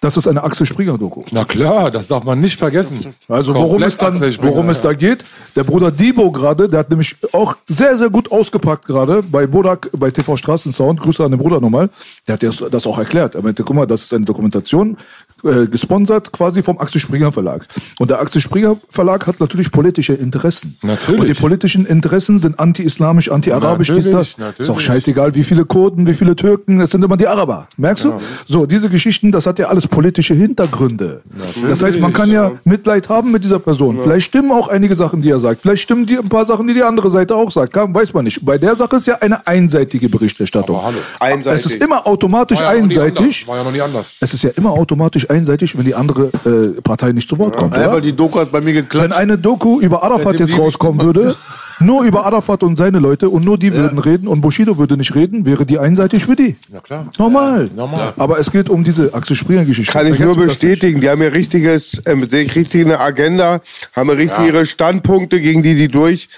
[0.00, 1.22] das ist eine Axel Springer-Doku.
[1.32, 3.14] Na klar, das darf man nicht vergessen.
[3.28, 5.24] Also worum Komplett es dann, worum es da geht,
[5.56, 9.88] der Bruder Debo gerade, der hat nämlich auch sehr, sehr gut ausgepackt gerade bei Bodak,
[9.92, 11.88] bei TV Straßensound, Grüße an den Bruder nochmal,
[12.28, 13.36] der hat das auch erklärt.
[13.36, 14.98] Er meinte, guck mal, das ist eine Dokumentation,
[15.44, 17.66] äh, gesponsert quasi vom Axel Springer Verlag.
[17.98, 20.76] Und der Axel Springer Verlag hat natürlich politische Interessen.
[20.82, 21.20] Natürlich.
[21.20, 24.38] Und die politischen Interessen sind anti-islamisch, anti-arabisch, dies, Natürlich, das.
[24.38, 24.60] natürlich.
[24.60, 27.68] Ist auch scheißegal, wie viele Kurden, wie viele Türken, es sind immer die Araber.
[27.76, 28.18] Merkst Genau.
[28.18, 28.52] du?
[28.52, 31.22] So, diese Geschichten, das hat ja alles politische Hintergründe.
[31.68, 33.98] Das heißt, man kann ja Mitleid haben mit dieser Person.
[33.98, 35.60] Vielleicht stimmen auch einige Sachen, die er sagt.
[35.62, 37.72] Vielleicht stimmen die ein paar Sachen, die die andere Seite auch sagt.
[37.72, 38.44] Kann, weiß man nicht.
[38.44, 40.76] Bei der Sache ist ja eine einseitige Berichterstattung.
[40.76, 40.98] Aber hallo.
[41.20, 41.64] einseitig.
[41.66, 43.46] Es ist immer automatisch War ja einseitig.
[43.46, 44.14] War ja noch nie anders.
[44.20, 47.74] Es ist ja immer automatisch einseitig, wenn die andere äh, Partei nicht zu Wort kommt.
[47.74, 47.92] Ja, oder?
[47.94, 49.12] weil die Doku hat bei mir Wenn geklatscht.
[49.14, 51.36] eine Doku über Arafat jetzt rauskommen würde,
[51.80, 55.14] nur über Arafat und seine Leute und nur die würden reden und Bushido würde nicht
[55.14, 56.56] reden, wäre die einseitig für die.
[56.70, 57.10] Na klar.
[57.18, 57.68] Normal.
[57.74, 58.14] Normal.
[58.16, 59.92] Aber es geht um diese Axel Springer-Geschichte.
[59.92, 60.46] Kann ich nur nicht.
[60.46, 61.00] bestätigen.
[61.00, 63.60] Die haben ja richtiges, ähm, richtige Agenda,
[63.94, 66.28] haben ja richtig ihre Standpunkte, gegen die die durch,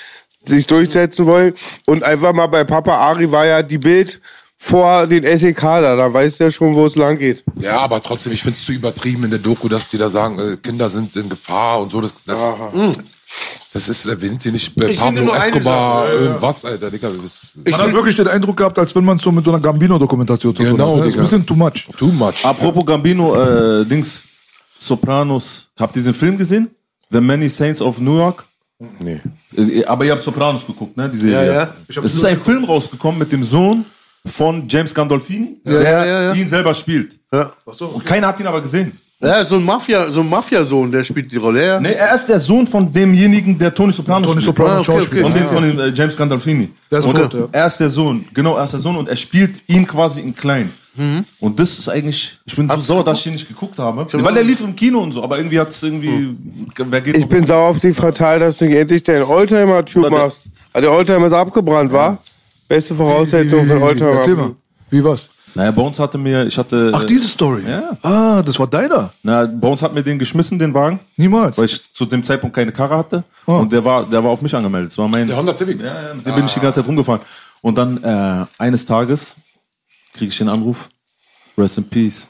[0.45, 1.55] sich durchsetzen wollen.
[1.87, 4.21] Und einfach mal bei Papa Ari war ja die Bild
[4.61, 5.95] vor den SEK da.
[5.97, 7.45] Da weiß der schon, wo es lang geht.
[7.61, 10.39] Ja, aber trotzdem, ich finde es zu übertrieben in der Doku, dass die da sagen,
[10.39, 12.01] äh, Kinder sind in Gefahr und so.
[12.01, 12.41] Das, das,
[13.73, 16.27] das ist, äh, sind die nicht äh, Ich Pablo Escobar, Sache, ja, ja.
[16.27, 17.11] irgendwas, Alter, Digga.
[17.23, 20.57] Das Man hat wirklich den Eindruck gehabt, als wenn man so mit so einer Gambino-Dokumentation
[20.57, 21.01] zu tun Genau, hat.
[21.01, 21.07] ne?
[21.07, 21.89] Das ist ein bisschen too much.
[21.97, 22.45] too much.
[22.45, 23.35] Apropos Gambino,
[23.81, 24.25] äh, Dings,
[24.79, 25.69] Sopranos.
[25.79, 26.69] Habt ihr diesen Film gesehen?
[27.11, 28.45] The Many Saints of New York?
[29.01, 29.21] Nee.
[29.57, 31.09] Äh, Aber ihr habt Sopranos geguckt, ne?
[31.09, 31.47] Die Serie.
[31.47, 32.03] Ja, ja.
[32.05, 33.85] Es ist ein Film rausgekommen mit dem Sohn
[34.27, 36.23] von James Gandolfini, Ja, ja, ja.
[36.23, 36.33] ja.
[36.33, 37.19] die ihn selber spielt.
[37.33, 37.51] Ja.
[37.65, 38.93] Und keiner hat ihn aber gesehen.
[39.21, 41.67] Ja, so ein Mafia, so ein Mafiasohn, der spielt die Rolle.
[41.67, 41.81] Ja.
[41.81, 44.57] Nee, er ist der Sohn von demjenigen, der Tony Soprano Tony spielt.
[44.57, 45.23] Soprano, Ah, okay, Schauspieler.
[45.23, 46.69] Von dem, von dem äh, James Gandolfini.
[46.89, 47.49] Der ist und gut, ja.
[47.51, 50.37] Er ist der Sohn, genau, er ist der Sohn und er spielt ihn quasi in
[50.37, 50.73] klein.
[50.95, 51.25] Mhm.
[51.41, 54.07] Und das ist eigentlich, ich bin so sauer, dass ich ihn nicht geguckt habe.
[54.13, 56.37] Weil er lief im Kino und so, aber irgendwie hat es irgendwie,
[56.77, 59.27] wer geht Ich noch- bin sauer auf dich verteilt, dass du nicht endlich den der-
[60.11, 60.43] machst.
[60.73, 62.19] Hat der Oldtimer ist abgebrannt, war?
[62.69, 64.11] Beste Voraussetzung für Oldtimer.
[64.11, 64.55] Erzähl mal.
[64.91, 65.29] Wie was?
[65.55, 66.93] Naja, bei uns hatte mir, ich hatte.
[66.95, 67.63] Ach, diese Story.
[67.67, 67.97] Ja.
[68.03, 69.11] Ah, das war deiner.
[69.23, 71.57] Na, bei uns hat mir den geschmissen, den Wagen, Niemals.
[71.59, 73.25] weil ich zu dem Zeitpunkt keine Karre hatte.
[73.47, 73.55] Oh.
[73.55, 74.91] Und der war, der war auf mich angemeldet.
[74.93, 75.27] Das war mein.
[75.27, 75.81] Der Honda Civic.
[75.81, 77.23] Ja, ja, mit dem bin ich die ganze Zeit rumgefahren.
[77.63, 79.35] Und dann äh, eines Tages
[80.15, 80.89] kriege ich den Anruf.
[81.57, 82.27] Rest in Peace.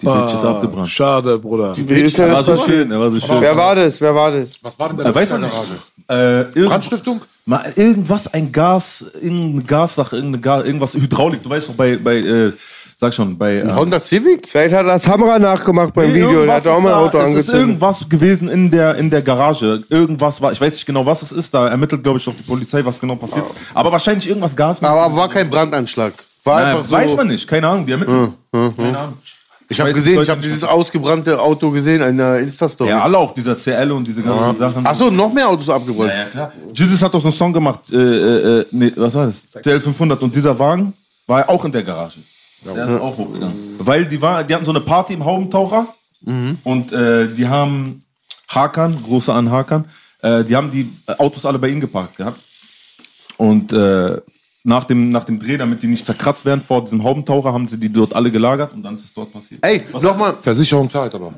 [0.00, 0.88] Die Bitch ist Ah, abgebrannt.
[0.88, 1.76] Schade, Bruder.
[1.76, 3.40] Wie ist Er der war so schön, er war so schön.
[3.40, 4.00] Wer war das?
[4.00, 4.52] Wer war das?
[4.62, 5.68] Was war denn da Äh, weiß in man der nicht.
[5.68, 5.82] Garage?
[6.08, 7.20] Äh, irgend, Brandstiftung?
[7.46, 11.42] mal, irgendwas, ein Gas, irgendeine Gassache, irgendeine Gas, irgendwas, Hydraulik.
[11.42, 12.52] Du weißt doch, bei, bei äh,
[12.96, 13.56] sag schon, bei.
[13.58, 14.48] Äh, Honda Civic?
[14.48, 16.44] Vielleicht hat das Hamra nachgemacht beim Nee, Video.
[16.44, 19.22] Der hat auch mal ein da- Auto Es ist irgendwas gewesen in der, in der
[19.22, 19.82] Garage.
[19.88, 21.54] Irgendwas war, ich weiß nicht genau, was es ist.
[21.54, 23.56] Da ermittelt, glaube ich, doch die Polizei, was genau passiert ist.
[23.72, 24.82] Aber wahrscheinlich irgendwas Gas.
[24.82, 26.12] Aber war kein Brandanschlag.
[26.44, 26.92] War Nein, einfach so.
[26.92, 28.34] weiß man nicht, keine Ahnung, die ermitteln.
[28.52, 29.14] Keine Ahnung.
[29.68, 32.90] Ich habe weiß gesehen, ich habe dieses ausgebrannte Auto gesehen in der Insta-Story.
[32.90, 34.86] Ja, alle auch, dieser CL und diese ganzen Sachen.
[34.86, 36.10] Achso, noch mehr Autos abgebrannt.
[36.10, 36.52] Ja, ja, klar.
[36.74, 39.46] Jesus hat doch so einen Song gemacht, äh, äh, äh, nee, was war das?
[39.54, 40.92] CL500 und dieser Wagen
[41.26, 42.20] war ja auch in der Garage.
[42.64, 43.76] Der ist auch hochgegangen.
[43.78, 45.86] Weil die, war, die hatten so eine Party im Haubentaucher
[46.64, 48.04] und äh, die haben
[48.48, 49.84] Hakan, große an Hakan,
[50.22, 52.40] äh, die haben die Autos alle bei ihnen geparkt gehabt.
[53.36, 54.20] Und äh,
[54.64, 57.78] nach, dem, nach dem Dreh, damit die nicht zerkratzt werden vor diesem Haubentaucher, haben sie
[57.78, 59.64] die dort alle gelagert und dann ist es dort passiert.
[59.64, 60.34] Ey, nochmal.
[60.40, 61.34] Versicherung zahlt aber.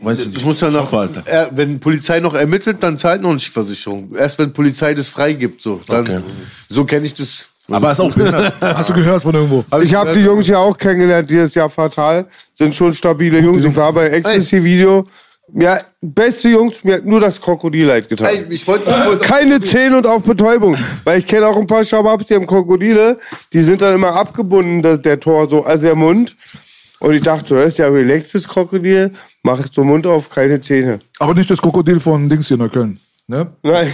[0.00, 0.38] Weiß ich nicht.
[0.38, 1.22] Ich muss ja noch, Alter.
[1.26, 4.14] äh, wenn Polizei noch ermittelt, dann zahlt noch nicht die Versicherung.
[4.14, 5.80] Erst wenn Polizei das freigibt, so.
[5.86, 6.20] Dann, Okay.
[6.68, 7.46] So kenne ich das.
[7.68, 8.54] Aber ist auch behindert.
[8.60, 9.64] Hast du gehört von irgendwo?
[9.80, 12.26] Ich habe die Jungs ja auch kennengelernt dieses Jahr fatal.
[12.54, 13.64] Sind schon stabile Jungs.
[13.64, 15.06] Ich war bei Ecstasy-Video.
[15.54, 18.28] Ja, beste Jungs, mir hat nur das Krokodilleid getan.
[18.28, 18.88] Ey, ich wollte.
[18.88, 20.76] ich wollte- Keine Zähne und auf Betäubung.
[21.04, 23.18] Weil ich kenne auch ein paar Shababs, die haben Krokodile.
[23.52, 26.36] Die sind dann immer abgebunden, der, der Tor so, also der Mund.
[27.00, 29.10] Und ich dachte, du hast ja relaxtes Krokodil,
[29.42, 30.98] mach so Mund auf, keine Zähne.
[31.18, 32.98] Aber nicht das Krokodil von Dings hier in Köln.
[33.26, 33.46] Ne?
[33.62, 33.92] Nein.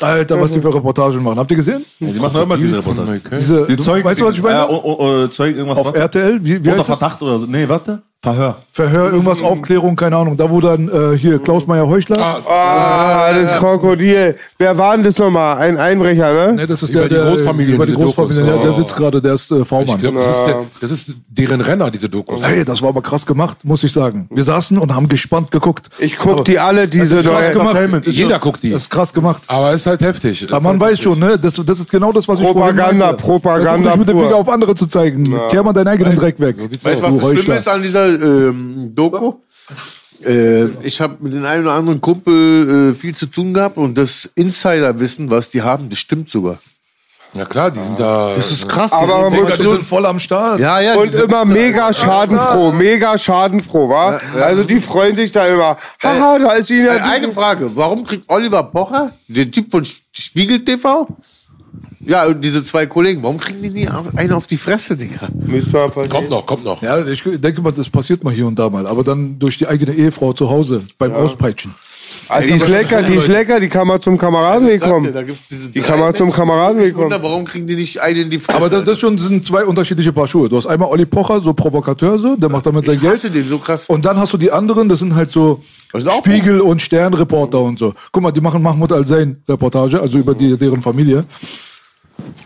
[0.00, 1.38] Alter, was die für Reportagen machen.
[1.38, 1.84] Habt ihr gesehen?
[1.98, 3.20] Die machen doch immer diese Reportage.
[3.32, 4.60] Diese, Die du, Zeug, weißt du, was ich meine?
[4.60, 5.78] Äh, oh, oh, Zeug, irgendwas.
[5.78, 5.98] Auf warte.
[5.98, 6.98] RTL, wie, wie Unter heißt das?
[6.98, 7.46] Verdacht oder so.
[7.46, 8.02] Nee, warte.
[8.24, 8.56] Verhör.
[8.70, 10.36] Verhör, irgendwas, Aufklärung, keine Ahnung.
[10.36, 12.18] Da wo dann äh, hier Klaus Meyer Heuchler.
[12.48, 14.36] Ah, das Krokodil.
[14.58, 15.58] Wer war denn das nochmal?
[15.58, 16.52] Ein Einbrecher, ne?
[16.52, 19.20] Ne, das ist Über der, die der, Großfamilien, Über die Großfamilie, der, der sitzt gerade,
[19.20, 19.98] der ist äh, Ich V-Mann.
[20.00, 22.46] glaube, das, ist der- das ist deren Renner, diese Dokus.
[22.46, 24.28] Hey, das war aber krass gemacht, muss ich sagen.
[24.30, 25.88] Wir saßen und haben gespannt geguckt.
[25.98, 28.02] Ich guck die alle, diese Das ist krass neue.
[28.04, 28.70] Jeder guckt die.
[28.70, 29.42] Das ist krass gemacht.
[29.48, 30.46] Aber es ist halt heftig.
[30.48, 31.40] Aber man weiß schon, ne?
[31.40, 33.14] Das, das ist genau das, was ich Propaganda.
[33.14, 34.18] Propaganda nicht mit dem.
[34.20, 35.34] Finger auf andere zu zeigen.
[35.50, 36.54] Kehr mal deinen eigenen Dreck weg.
[36.82, 39.34] Weißt du, was das Schlimme ist an dieser ähm, Doku?
[40.24, 43.96] Äh, ich habe mit dem einen oder anderen Kumpel äh, viel zu tun gehabt und
[43.96, 46.58] das Insiderwissen, was die haben, das stimmt sogar.
[47.34, 48.34] Ja klar, die sind da.
[48.34, 48.92] Das ist krass.
[48.92, 50.60] Aber man die, muss- Die sind voll am Start.
[50.60, 54.20] ja, ja, Und immer mega schadenfroh, mega schadenfroh, wa?
[54.34, 55.78] Also die freuen sich da immer.
[56.02, 59.82] Haha, da ist ihnen ja Äh, eine Frage, warum kriegt Oliver Pocher, der Typ von
[60.12, 61.08] Spiegel TV,
[62.04, 65.28] ja, und diese zwei Kollegen, warum kriegen die nie auf- einen auf die Fresse, Digga?
[66.08, 66.82] Kommt noch, kommt noch.
[66.82, 68.86] Ja, ich denke mal, das passiert mal hier und da mal.
[68.86, 71.74] Aber dann durch die eigene Ehefrau zu Hause beim Auspeitschen.
[72.28, 75.12] Also die ist lecker, die ist lecker, die kann mal zum Kameradenweg ihr, kommen.
[75.12, 76.30] da gibt's diese Die kann mal zum.
[76.32, 77.30] Kameradenweg wundere, kommen.
[77.30, 78.56] warum kriegen die nicht einen in die Fresse?
[78.56, 80.48] Aber das, das schon sind zwei unterschiedliche Paar Schuhe.
[80.48, 83.44] Du hast einmal Olli Pocher, so Provokateur, so, der macht damit sein ich hasse Geld.
[83.44, 83.86] den so krass.
[83.86, 85.60] Und dann hast du die anderen, das sind halt so
[86.18, 87.92] Spiegel- und Sternreporter und so.
[88.12, 91.24] Guck mal, die machen Mahmoud Al-Zain Reportage, also über die, deren Familie.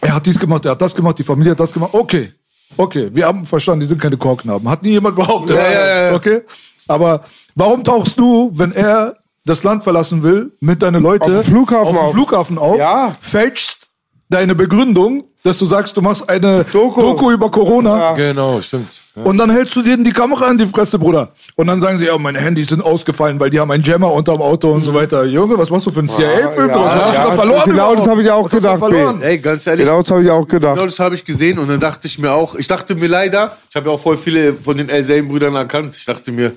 [0.00, 1.92] Er hat dies gemacht, er hat das gemacht, die Familie hat das gemacht.
[1.92, 2.32] Okay,
[2.76, 4.68] okay, wir haben verstanden, die sind keine Korknaben.
[4.68, 5.56] Hat nie jemand behauptet.
[5.56, 6.14] Ja, ja, ja.
[6.14, 6.40] Okay,
[6.88, 7.22] aber
[7.54, 9.16] warum tauchst du, wenn er
[9.46, 12.12] das Land verlassen will, mit deinen Leuten Auf dem Flughafen auf, dem auf.
[12.12, 13.12] Flughafen auf, Ja.
[13.20, 13.88] fälschst
[14.28, 17.00] deine Begründung, dass du sagst, du machst eine Doku.
[17.00, 18.88] Doku, über Corona Genau, stimmt.
[19.14, 19.22] Ja.
[19.22, 21.30] und dann hältst du denen die Kamera in die Fresse, Bruder.
[21.54, 24.42] Und dann sagen sie, ja, meine Handys sind ausgefallen, weil die haben einen Jammer unterm
[24.42, 25.24] Auto und so weiter.
[25.24, 26.68] Junge, was machst du für einen CIA-Film?
[26.68, 26.86] ja, draus?
[26.86, 27.62] was hast ja, du da verloren?
[27.66, 28.00] genau überhaupt?
[28.00, 29.22] das hab ich auch gedacht, verloren?
[29.22, 30.90] Ey, ganz ehrlich, Genau das habe ich auch Genau gedacht.
[30.90, 33.76] das habe ich gesehen und dann dachte ich mir auch, ich dachte mir leider, ich
[33.76, 35.94] habe ja auch voll viele von den El-Brüdern erkannt.
[35.96, 36.52] Ich dachte mir,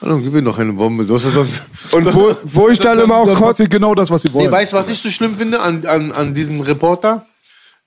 [0.00, 1.04] Hallo, gib mir noch eine Bombe.
[1.04, 1.62] Du hast ja sonst.
[1.92, 4.46] Und wo, wo ich dann immer auch Dann kotze, genau das, was sie wollen.
[4.46, 7.26] Nee, weißt du, was ich so schlimm finde an, an, an diesem Reporter?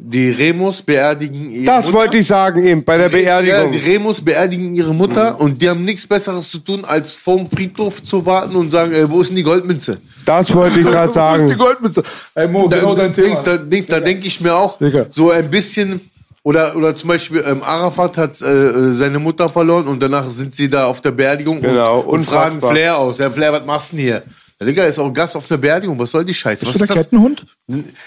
[0.03, 1.97] Die Remus beerdigen ihre das Mutter.
[1.99, 3.71] wollte ich sagen eben, bei der Ja, Beerdigung.
[3.71, 8.03] die Remus beerdigen ihre Mutter und die haben nichts Besseres zu tun, als vorm Friedhof
[8.03, 9.99] zu warten und sagen, äh, wo ist denn die Goldmünze?
[10.25, 11.57] Das wollte ich gerade Wo ist die sagen.
[11.57, 12.03] Goldmütze?
[12.33, 13.57] Ey, Mo, Da, genau dein Dings, Thema.
[13.59, 15.05] da, da denke ich mir auch Digga.
[15.11, 16.01] so ein bisschen.
[16.43, 20.69] Oder, oder zum Beispiel ähm, Arafat hat äh, seine Mutter verloren und danach sind sie
[20.69, 22.59] da auf der Beerdigung Genau, und, und fragen.
[22.59, 23.19] Flair aus.
[23.19, 24.23] Ja, Flair, was machst du denn hier?
[24.59, 25.97] Der Digga ist auch Gast auf der Beerdigung.
[25.97, 26.65] Was soll die Scheiße?
[26.65, 27.05] Was Bist du der ist das?
[27.09, 27.45] Kettenhund?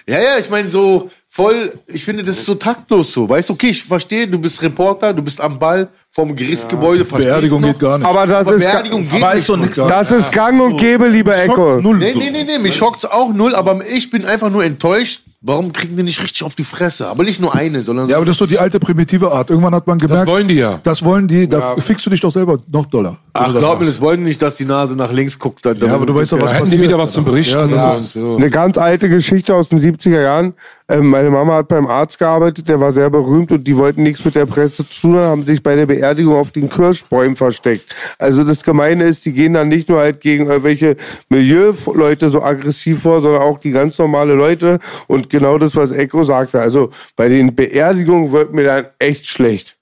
[0.07, 3.29] Ja, ja, ich meine so voll, ich finde das ist so taktlos so.
[3.29, 7.31] Weißt du, okay, ich verstehe, du bist Reporter, du bist am Ball vom Gerichtsgebäude, verstehst
[7.33, 7.69] Beerdigung noch.
[7.71, 8.07] geht gar nicht.
[8.07, 9.39] Aber das Aber ist, Beerdigung geht Aber nicht.
[9.41, 9.77] ist doch nichts.
[9.77, 11.81] das ist gang und gäbe, lieber Echo.
[11.81, 11.99] Null.
[11.99, 12.19] Nee, so.
[12.21, 15.23] nee, nee, nee, mich schockt's auch null, aber ich bin einfach nur enttäuscht.
[15.47, 17.07] Warum kriegen die nicht richtig auf die Fresse?
[17.07, 19.51] Aber nicht nur eine, sondern Ja, aber das ist so die alte primitive Art.
[19.51, 20.81] Irgendwann hat man gemerkt, Das wollen die ja.
[20.83, 23.19] das wollen die, da fickst du dich doch selber noch doller.
[23.35, 25.67] Ach, das glaub mir, das wollen nicht, dass die Nase nach links guckt.
[25.67, 26.81] Dann, Ja, aber du weißt doch, was Da hätten passiert.
[26.81, 27.53] die wieder was zum Berichten.
[27.59, 28.37] Ja, das und ist, so.
[28.37, 30.55] Eine ganz alte Geschichte aus den 70er Jahren.
[30.87, 34.23] Ähm, meine Mama hat beim Arzt gearbeitet, der war sehr berühmt und die wollten nichts
[34.25, 37.95] mit der Presse zu tun, haben, sich bei der Beerdigung auf den Kirschbäumen versteckt.
[38.19, 40.97] Also das Gemeine ist, die gehen dann nicht nur halt gegen irgendwelche
[41.31, 44.79] Milieuleute so aggressiv vor, sondern auch die ganz normale Leute.
[45.07, 46.61] Und genau das, was Echo sagte.
[46.61, 49.74] Also bei den Beerdigungen wird mir dann echt schlecht.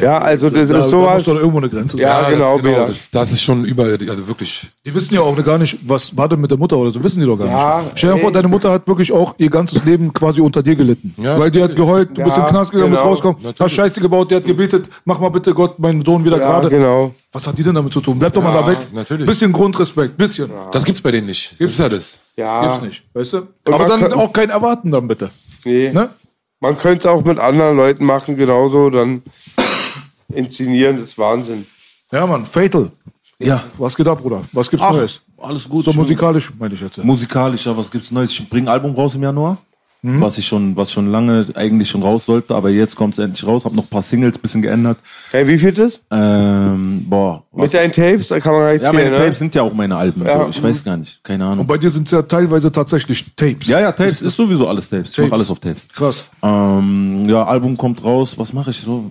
[0.00, 1.14] Ja, also das da, ist da sowas.
[1.16, 2.06] muss doch irgendwo eine Grenze sein.
[2.06, 2.86] Ja, das, genau, Peter.
[2.86, 4.66] das, das ist schon über, also wirklich.
[4.86, 7.20] Die wissen ja auch gar nicht, was war denn mit der Mutter oder so, wissen
[7.20, 7.92] die doch gar Ja, nicht.
[7.98, 11.14] Stell dir vor, deine Mutter hat wirklich auch ihr ganzes Leben quasi unter dir gelitten.
[11.18, 13.10] Ja, Weil die hat geheult, du bist in Ja, den Knast gegangen, genau.
[13.12, 16.38] bist rausgekommen, hast Scheiße gebaut, die hat gebetet, mach mal bitte Gott meinen Sohn wieder
[16.38, 16.68] Ja, gerade.
[16.70, 17.14] genau.
[17.32, 18.18] Was hat die denn damit zu tun?
[18.18, 18.78] Bleib doch mal da weg.
[18.92, 19.26] natürlich.
[19.26, 20.50] Bisschen Grundrespekt, bisschen.
[20.72, 21.54] Das gibt's bei denen nicht.
[21.60, 22.18] Das ist ja das.
[22.36, 23.36] Ja, Gibt's nicht, weißt du?
[23.66, 25.30] man Aber dann kann- auch kein Erwarten dann bitte.
[25.64, 25.90] Nee.
[25.92, 26.08] Ne?
[26.62, 29.22] Man könnte es auch mit anderen Leuten machen, genauso, dann
[30.34, 31.66] inszenieren, das ist Wahnsinn.
[32.12, 32.90] Ja, Mann, Fatal.
[33.38, 33.62] Ja.
[33.78, 34.42] Was geht ab, Bruder?
[34.52, 35.20] Was gibt's Ach, Neues?
[35.38, 35.84] alles gut.
[35.84, 36.96] So Schon- musikalisch, meine ich jetzt.
[36.98, 37.04] ja.
[37.04, 38.30] Musikalisch, ja, was gibt's Neues?
[38.32, 39.56] Ich bringe ein Album raus im Januar.
[40.02, 40.22] Mhm.
[40.22, 43.66] Was ich schon, was schon lange eigentlich schon raus sollte, aber jetzt kommt's endlich raus.
[43.66, 44.98] Hab noch ein paar Singles, bisschen geändert.
[45.30, 46.00] Hey, wie viel das?
[46.10, 47.44] Ähm, boah.
[47.52, 49.16] Mit deinen Tapes, da kann man gar nicht ja, meine ne?
[49.18, 50.24] Tapes sind ja auch meine Alben.
[50.24, 50.48] Ja.
[50.48, 51.60] Ich weiß gar nicht, keine Ahnung.
[51.60, 53.68] Und bei dir sind es ja teilweise tatsächlich Tapes.
[53.68, 55.10] Ja, ja, Tapes ist sowieso alles Tapes.
[55.10, 55.32] Ich mach Tapes.
[55.34, 55.86] alles auf Tapes.
[55.92, 56.30] Krass.
[56.42, 58.38] Ähm, ja, Album kommt raus.
[58.38, 59.10] Was mache ich so?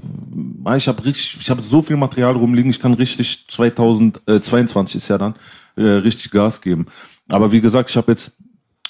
[0.64, 2.72] Ah, Ich habe richtig, ich habe so viel Material rumliegen.
[2.72, 5.36] Ich kann richtig 2022 ist ja dann
[5.76, 6.88] äh, richtig Gas geben.
[7.28, 8.36] Aber wie gesagt, ich habe jetzt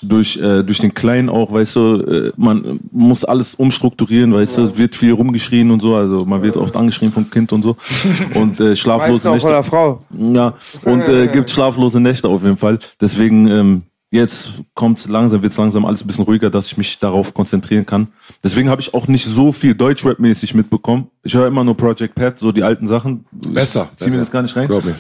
[0.02, 4.64] durch, äh, durch den Kleinen auch, weißt du, äh, man muss alles umstrukturieren, weißt du,
[4.64, 7.76] es wird viel rumgeschrien und so, also man wird oft angeschrien vom Kind und so.
[8.36, 9.70] Und äh, schlaflose auch von der Nächte.
[9.70, 10.02] Frau.
[10.18, 10.54] Ja,
[10.86, 12.80] und äh, gibt schlaflose Nächte auf jeden Fall.
[13.02, 13.82] Deswegen, ähm,
[14.12, 18.08] jetzt kommt langsam, wird langsam alles ein bisschen ruhiger, dass ich mich darauf konzentrieren kann.
[18.44, 21.08] Deswegen habe ich auch nicht so viel Deutschrap-mäßig mitbekommen.
[21.24, 23.26] Ich höre immer nur Project Pat, so die alten Sachen.
[23.32, 24.20] Besser, Ich zieh mir besser.
[24.22, 24.68] das gar nicht rein.
[24.68, 24.96] Glaub mir.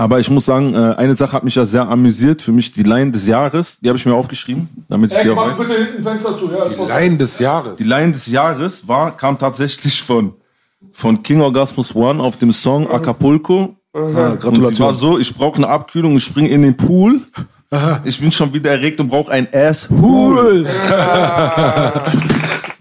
[0.00, 2.40] Aber ich muss sagen, äh, eine Sache hat mich ja sehr amüsiert.
[2.40, 3.80] Für mich die Line des Jahres.
[3.80, 6.50] Die habe ich mir aufgeschrieben, damit ich sie auch bitte hinten Fenster zu.
[6.50, 7.76] Ja, Die Line des Jahres.
[7.76, 10.32] Die Line des Jahres war, kam tatsächlich von,
[10.90, 13.76] von King Orgasmus One auf dem Song Acapulco.
[13.92, 17.20] Und sie war so, ich brauche eine Abkühlung, ich springe in den Pool.
[18.02, 20.64] Ich bin schon wieder erregt und brauche ein Ass-Pool.
[20.64, 22.02] da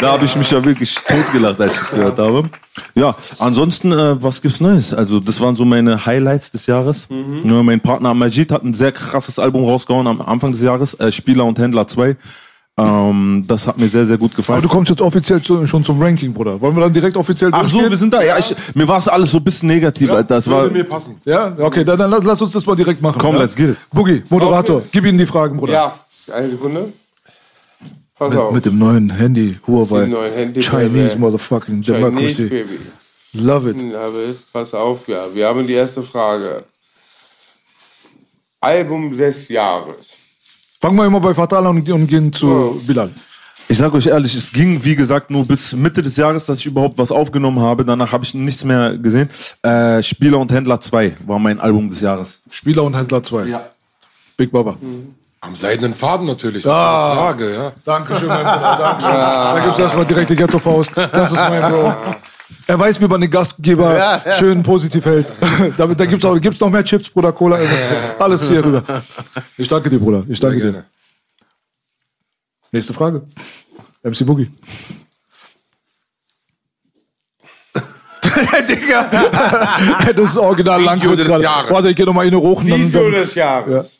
[0.02, 2.49] habe ich mich ja wirklich totgelacht, als ich das gehört habe.
[2.95, 4.91] Ja, ansonsten, äh, was gibt's Neues?
[4.95, 7.07] Also, das waren so meine Highlights des Jahres.
[7.44, 11.11] Ja, mein Partner Majid hat ein sehr krasses Album rausgehauen am Anfang des Jahres, äh,
[11.11, 12.18] Spieler und Händler 2.
[12.85, 14.60] Ähm, das hat mir sehr, sehr gut gefallen.
[14.60, 16.60] Aber du kommst jetzt offiziell zu, schon zum Ranking, Bruder.
[16.60, 18.23] Wollen wir dann direkt offiziell Ach so, wir sind da.
[18.23, 20.35] Ja, ich, mir war es alles so ein bisschen negativ, Alter.
[20.35, 21.19] Das war, Würde mir passen.
[21.26, 23.19] Ja, okay, dann, dann lass, lass uns das mal direkt machen.
[23.19, 23.41] Komm, ja?
[23.41, 23.77] let's get it.
[23.91, 25.73] Boogie, Moderator, gib ihnen die Fragen, Bruder.
[25.73, 25.99] Ja,
[26.34, 26.93] eine Sekunde.
[28.15, 28.53] Pass Mit, auf.
[28.53, 30.01] mit dem neuen Handy, Huawei.
[30.01, 31.19] Dem neuen Handy, Chinese Baby.
[31.19, 32.43] motherfucking Chinese democracy.
[32.49, 32.80] Baby.
[33.34, 33.95] Love it.
[33.95, 35.34] Aber pass auf, ja.
[35.34, 36.65] Wir haben die erste Frage.
[38.60, 40.19] Album des Jahres.
[40.81, 43.10] Fangen wir immer bei Fatal an und, gehen zu Bilal.
[43.68, 46.68] ich sag euch ehrlich, es ging, wie gesagt, nur bis Mitte des Jahres, dass ich
[46.68, 47.84] überhaupt was aufgenommen habe.
[47.84, 49.30] Danach habe ich nichts mehr gesehen.
[49.61, 52.41] Äh, Spieler und Händler 2 war mein Album des Jahres.
[52.49, 53.45] Spieler und Händler 2.
[53.47, 53.61] Ja.
[54.38, 54.77] Big Baba.
[55.41, 56.65] Am seidenen Faden natürlich.
[56.65, 57.14] Ah.
[57.14, 57.72] Frage, ja.
[57.84, 58.77] Dankeschön, mein Bruder.
[58.80, 59.14] Dankeschön.
[59.14, 60.91] Da gibt es erstmal direkt die Ghetto-Faust.
[60.95, 61.93] Das ist mein Bro.
[62.67, 65.34] Er weiß, wie man den Gastgeber schön positiv hält.
[65.77, 67.57] da da gibt es gibt's noch mehr Chips, Bruder, Cola.
[67.57, 67.76] Also
[68.19, 68.84] alles hier rüber.
[69.57, 70.23] Ich danke dir, Bruder.
[70.27, 70.85] Ich danke dir.
[72.71, 73.23] Nächste Frage.
[74.03, 74.49] MC Boogie.
[78.69, 79.09] Digga.
[80.15, 81.69] das ist original lang Video kurz des gerade.
[81.73, 82.69] Warte, ich geh noch mal eine rochen.
[82.69, 83.97] Dann, Video dann, des Jahres.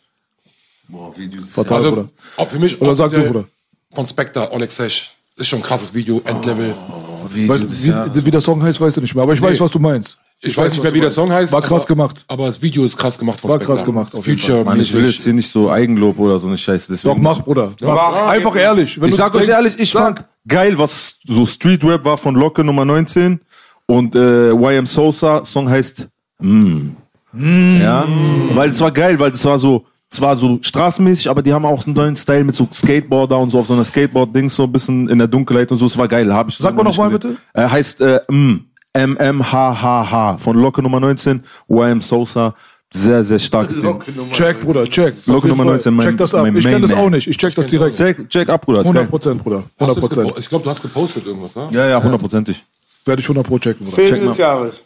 [1.50, 2.10] Fatal, Also, Bruder.
[2.38, 3.46] auch für mich Oder sag du, Bruder.
[3.94, 5.12] von Spectre, Onyx Sash.
[5.38, 6.76] Ist schon ein krasses Video, Endlevel.
[7.24, 9.24] Weißt, wie, wie der Song heißt, weißt du nicht mehr.
[9.24, 10.18] Aber ich weiß, was du meinst.
[10.42, 11.52] Ich, weiß nicht mehr, wie der Song heißt.
[11.52, 12.24] War krass aber, gemacht.
[12.28, 13.76] Aber das Video ist krass gemacht von War Spectre.
[13.76, 16.48] krass gemacht, auf jeden Future Mann, ich will jetzt hier nicht so Eigenlob oder so
[16.48, 16.92] eine Scheiße.
[16.92, 17.74] Deswegen Doch, mach, Bruder.
[17.82, 18.28] Mach.
[18.28, 19.00] Einfach ehrlich.
[19.00, 20.04] Wenn Ich sag euch ehrlich, ich Sag.
[20.04, 23.42] fand geil, was so Street Rap war von Locke Nummer 19
[23.86, 26.08] und äh, YM Sosa Song heißt
[26.40, 26.90] mm.
[27.34, 28.08] Ja,
[28.54, 31.66] weil es war geil, weil es war so, es war so straßenmäßig, aber die haben
[31.66, 34.72] auch einen neuen Style mit so Skateboarder und so auf so einer Skateboard-Dings so ein
[34.72, 35.86] bisschen in der Dunkelheit und so.
[35.86, 36.58] Es war geil, habe ich.
[36.58, 37.38] Sag mal noch noch mal nicht gesehen.
[37.54, 38.66] Äh, heißt äh, mm.
[38.98, 42.56] MMHHH von Locke Nummer 19, YM Sosa.
[42.92, 44.00] Sehr, sehr starkes Ding.
[44.32, 45.14] Check, Bruder, check.
[45.28, 45.74] Locke Nummer Fall.
[45.74, 46.42] 19, mein- Check das ab.
[46.42, 47.28] mein Ich kenne das auch nicht.
[47.28, 47.96] Ich check das direkt.
[47.96, 48.80] Check, check ab, Bruder.
[48.80, 49.10] ist 100 geil.
[49.12, 49.64] Prozent, Bruder.
[49.80, 50.40] Hast 100 du's gepo- Prozent.
[50.40, 51.68] Ich glaube, du hast gepostet irgendwas, ne?
[51.70, 52.66] Ja, ja, hundertprozentig.
[53.06, 53.96] Werde ich 100 Pro checken, Bruder.
[54.08, 54.84] Film des Jahres.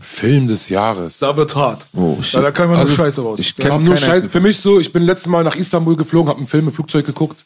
[0.00, 1.18] Film des Jahres.
[1.18, 1.86] Da wird hart.
[1.94, 2.34] Oh, shit.
[2.38, 3.38] Da, da kann man nur Also, Scheiße raus.
[3.38, 4.10] ich Kam kenn nur keinen Scheiß.
[4.14, 6.72] einzigen Für mich so, ich bin letztes Mal nach Istanbul geflogen, habe einen Film im
[6.72, 7.44] Flugzeug geguckt.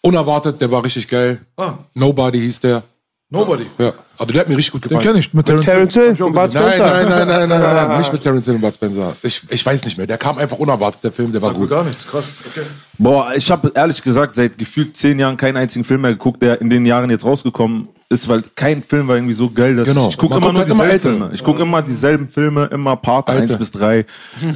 [0.00, 1.40] Unerwartet, der war richtig geil.
[1.56, 1.74] Ah.
[1.94, 2.82] Nobody hieß der.
[3.30, 3.66] Nobody.
[3.78, 5.06] Ja, aber der hat mir richtig gut Den gefallen.
[5.06, 5.32] kenne ich.
[5.34, 6.10] Mit Terence Terence Hill.
[6.22, 6.84] Und Bud Nein, Spencer.
[6.94, 9.16] nein, nein, nein, nein, nein, nicht mit Terence Hill und Bud Spencer.
[9.22, 10.06] Ich, ich weiß nicht mehr.
[10.06, 11.76] Der kam einfach unerwartet, der Film, der war Sagt mir gut.
[11.76, 12.06] gar nichts.
[12.06, 12.26] Krass.
[12.50, 12.66] Okay.
[12.98, 16.60] Boah, ich habe ehrlich gesagt seit gefühlt zehn Jahren keinen einzigen Film mehr geguckt, der
[16.60, 20.08] in den Jahren jetzt rausgekommen ist, weil kein Film war irgendwie so geil, dass Genau.
[20.08, 21.12] ich, gucke immer nur halt immer dieselben ältere.
[21.18, 21.30] Filme.
[21.34, 23.42] Ich gucke immer dieselben Filme, immer Part Alte.
[23.42, 24.04] 1 bis 3,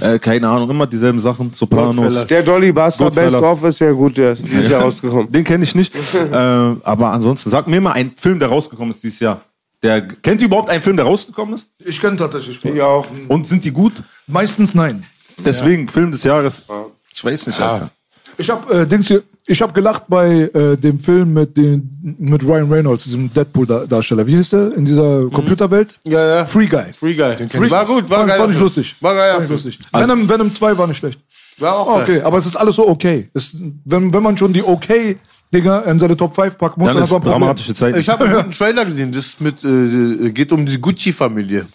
[0.00, 2.26] äh, keine Ahnung, immer dieselben Sachen, Sopranos.
[2.26, 3.10] Der Dolly Buster.
[3.10, 5.32] Best of ist ja gut, der ist dieses Jahr rausgekommen.
[5.32, 5.92] Den kenne ich nicht.
[5.94, 9.40] äh, aber ansonsten, sag mir mal einen Film, der rausgekommen ist dieses Jahr.
[9.82, 11.70] Der, kennt ihr überhaupt einen Film, der rausgekommen ist?
[11.84, 12.64] Ich kenne tatsächlich.
[12.64, 13.06] Ich auch.
[13.28, 13.92] Und sind die gut?
[14.26, 15.04] Meistens nein.
[15.44, 16.64] Deswegen, Film des Jahres.
[17.12, 17.90] Ich weiß nicht, Alter.
[18.36, 22.44] Ich habe äh, Dings hier, ich habe gelacht bei äh, dem Film mit den mit
[22.44, 24.26] Ryan Reynolds, diesem Deadpool-Darsteller.
[24.26, 25.98] Wie hieß der in dieser Computerwelt?
[26.04, 26.46] Ja, ja.
[26.46, 26.92] Free Guy.
[26.94, 27.36] Free Guy.
[27.48, 28.38] Free War gut, war fand, geil.
[28.38, 28.96] Fand ich lustig.
[29.00, 29.32] War geil.
[29.32, 29.78] Fand ich lustig.
[29.92, 31.18] Venom, Venom 2 war nicht schlecht.
[31.58, 32.02] War auch Oh, geil.
[32.02, 33.28] okay, aber es ist alles so okay.
[33.34, 35.16] Es, wenn, wenn man schon die okay
[35.52, 37.96] Dinger in seine Top 5 packen muss, Dann dann ist dramatische Zeit.
[37.96, 41.66] Ich habe einen Trailer gesehen, das mit, äh, geht um die Gucci-Familie.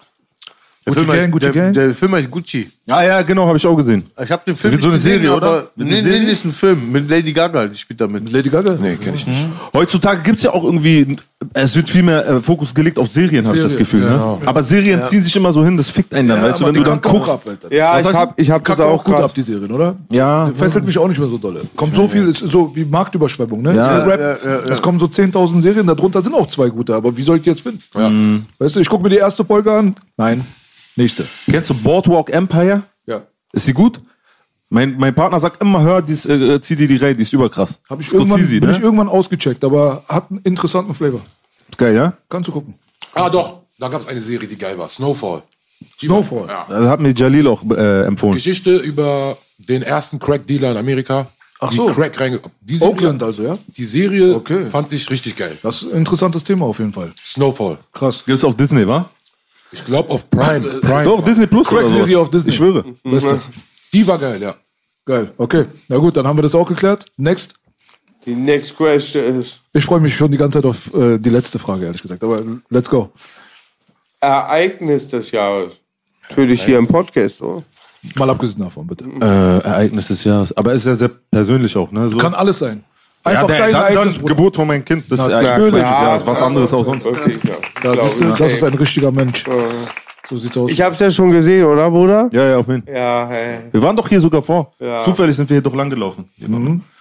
[0.85, 1.73] Der Gucci Film heißt- Gang, Gucci der, Gang?
[1.73, 2.69] Der Film heißt Gucci.
[2.85, 4.03] Ja, ja, genau, habe ich auch gesehen.
[4.21, 5.51] Ich habe den Film wird so eine Serie, gesehen, oder?
[5.53, 6.23] Wird eine Nee, nee, Serie?
[6.25, 8.29] nee, ist ein Film mit Lady Gaga, die spielt damit.
[8.29, 8.75] Lady Gaga?
[8.81, 9.45] Nee, kenne ich nicht.
[9.73, 11.15] Heutzutage gibt's ja auch irgendwie,
[11.53, 14.01] es wird viel mehr äh, Fokus gelegt auf Serien, habe ich das Serien, Gefühl.
[14.01, 14.35] genau.
[14.35, 14.47] Ne?
[14.47, 16.83] Aber Serien ziehen sich immer so hin, das fickt einen dann, weißt du, wenn du
[16.83, 17.29] dann guckst.
[17.29, 17.73] Ab, Alter.
[17.73, 19.95] Ja, Was ich habe ich hab das auch auch gut grad- ab, die Serien, oder?
[20.09, 21.61] Ja, Die fesselt mich auch nicht mehr so dolle.
[21.77, 23.73] Kommt so viel, ist so wie Marktüberschwemmung, ne?
[23.75, 24.03] Ja.
[24.03, 27.43] Rap, Es kommen so 10.000 Serien, darunter sind auch zwei gute, aber wie soll ich
[27.43, 27.79] die jetzt finden?
[27.95, 28.43] Mhm.
[28.59, 29.95] Weißt du, ich gucke mir die erste Folge an.
[30.17, 30.45] Nein.
[30.95, 31.25] Nächste.
[31.49, 32.83] Kennst du Boardwalk Empire?
[33.05, 33.23] Ja.
[33.51, 33.99] Ist sie gut?
[34.69, 37.79] Mein, mein Partner sagt immer, hör, dies, äh, zieh dir die rein, die ist überkrass.
[37.89, 38.75] Hab ich irgendwann, Scorsese, bin ne?
[38.77, 41.21] ich irgendwann ausgecheckt, aber hat einen interessanten Flavor.
[41.77, 42.13] Geil, ja?
[42.29, 42.73] Kannst du gucken.
[43.13, 43.61] Ah, doch.
[43.79, 44.89] Da gab es eine Serie, die geil war.
[44.89, 45.43] Snowfall.
[45.99, 46.47] Snowfall.
[46.47, 46.65] Ja.
[46.69, 48.35] Das hat mir Jalil auch äh, empfohlen.
[48.35, 51.27] Geschichte über den ersten Crack-Dealer in Amerika.
[51.59, 51.85] Ach die so.
[51.87, 53.53] Crack reinge die Serie, Oakland also, ja?
[53.77, 54.69] Die Serie Okay.
[54.69, 55.57] fand ich richtig geil.
[55.61, 57.11] Das ist ein interessantes Thema auf jeden Fall.
[57.19, 57.77] Snowfall.
[57.93, 58.23] Krass.
[58.25, 59.09] Gibt's auf Disney, wa?
[59.73, 60.67] Ich glaube auf Prime.
[60.81, 62.21] Prime Doch, Disney Plus oder Crack-Serie sowas.
[62.21, 62.49] auf Disney.
[62.49, 62.85] Ich schwöre.
[63.03, 63.41] Beste.
[63.91, 64.55] Die war geil, ja.
[65.05, 65.33] Geil.
[65.37, 65.65] Okay.
[65.89, 67.05] Na gut, dann haben wir das auch geklärt.
[67.17, 67.55] Next.
[68.25, 71.59] Die next question ist Ich freue mich schon die ganze Zeit auf äh, die letzte
[71.59, 72.23] Frage, ehrlich gesagt.
[72.23, 73.11] Aber let's go.
[74.21, 75.73] Ereignis des Jahres.
[76.29, 77.63] Natürlich hier im Podcast, so.
[78.15, 79.05] Mal abgesehen davon, bitte.
[79.19, 80.55] Äh, Ereignis des Jahres.
[80.55, 82.09] Aber ist ja sehr persönlich auch, ne?
[82.09, 82.17] So.
[82.17, 82.83] Kann alles sein.
[83.25, 84.25] Ja, Einfach der, dein dann, dann.
[84.25, 85.05] Geburt von meinem Kind.
[85.09, 85.81] Das ist Na, ja natürlich.
[85.81, 86.25] des Jahres.
[86.27, 87.05] Was anderes auch sonst.
[87.07, 87.57] Okay, klar.
[87.95, 89.45] Glaub siehst du, das ist ein richtiger Mensch.
[90.29, 90.71] So sieht's aus.
[90.71, 92.29] Ich hab's ja schon gesehen, oder, Bruder?
[92.31, 92.95] Ja, ja, auf jeden Fall.
[92.95, 93.57] Ja, hey.
[93.71, 94.71] Wir waren doch hier sogar vor.
[94.79, 95.01] Ja.
[95.03, 96.29] Zufällig sind wir hier doch lang gelaufen.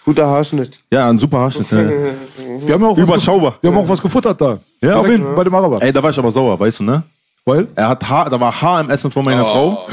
[0.05, 0.81] Guter Haarschnitt.
[0.91, 1.71] Ja, ein super Haarschnitt.
[1.71, 1.79] ja.
[2.67, 3.55] Wir haben ja auch was, Überschaubar.
[3.61, 4.59] wir haben auch was gefuttert da.
[4.83, 5.35] Ja, auf jeden Fall.
[5.35, 5.81] Bei dem Araber.
[5.83, 7.03] Ey, da war ich aber sauer, weißt du, ne?
[7.45, 7.67] Weil?
[7.75, 9.87] Er hat Haar, da war Haar im Essen von meiner Frau.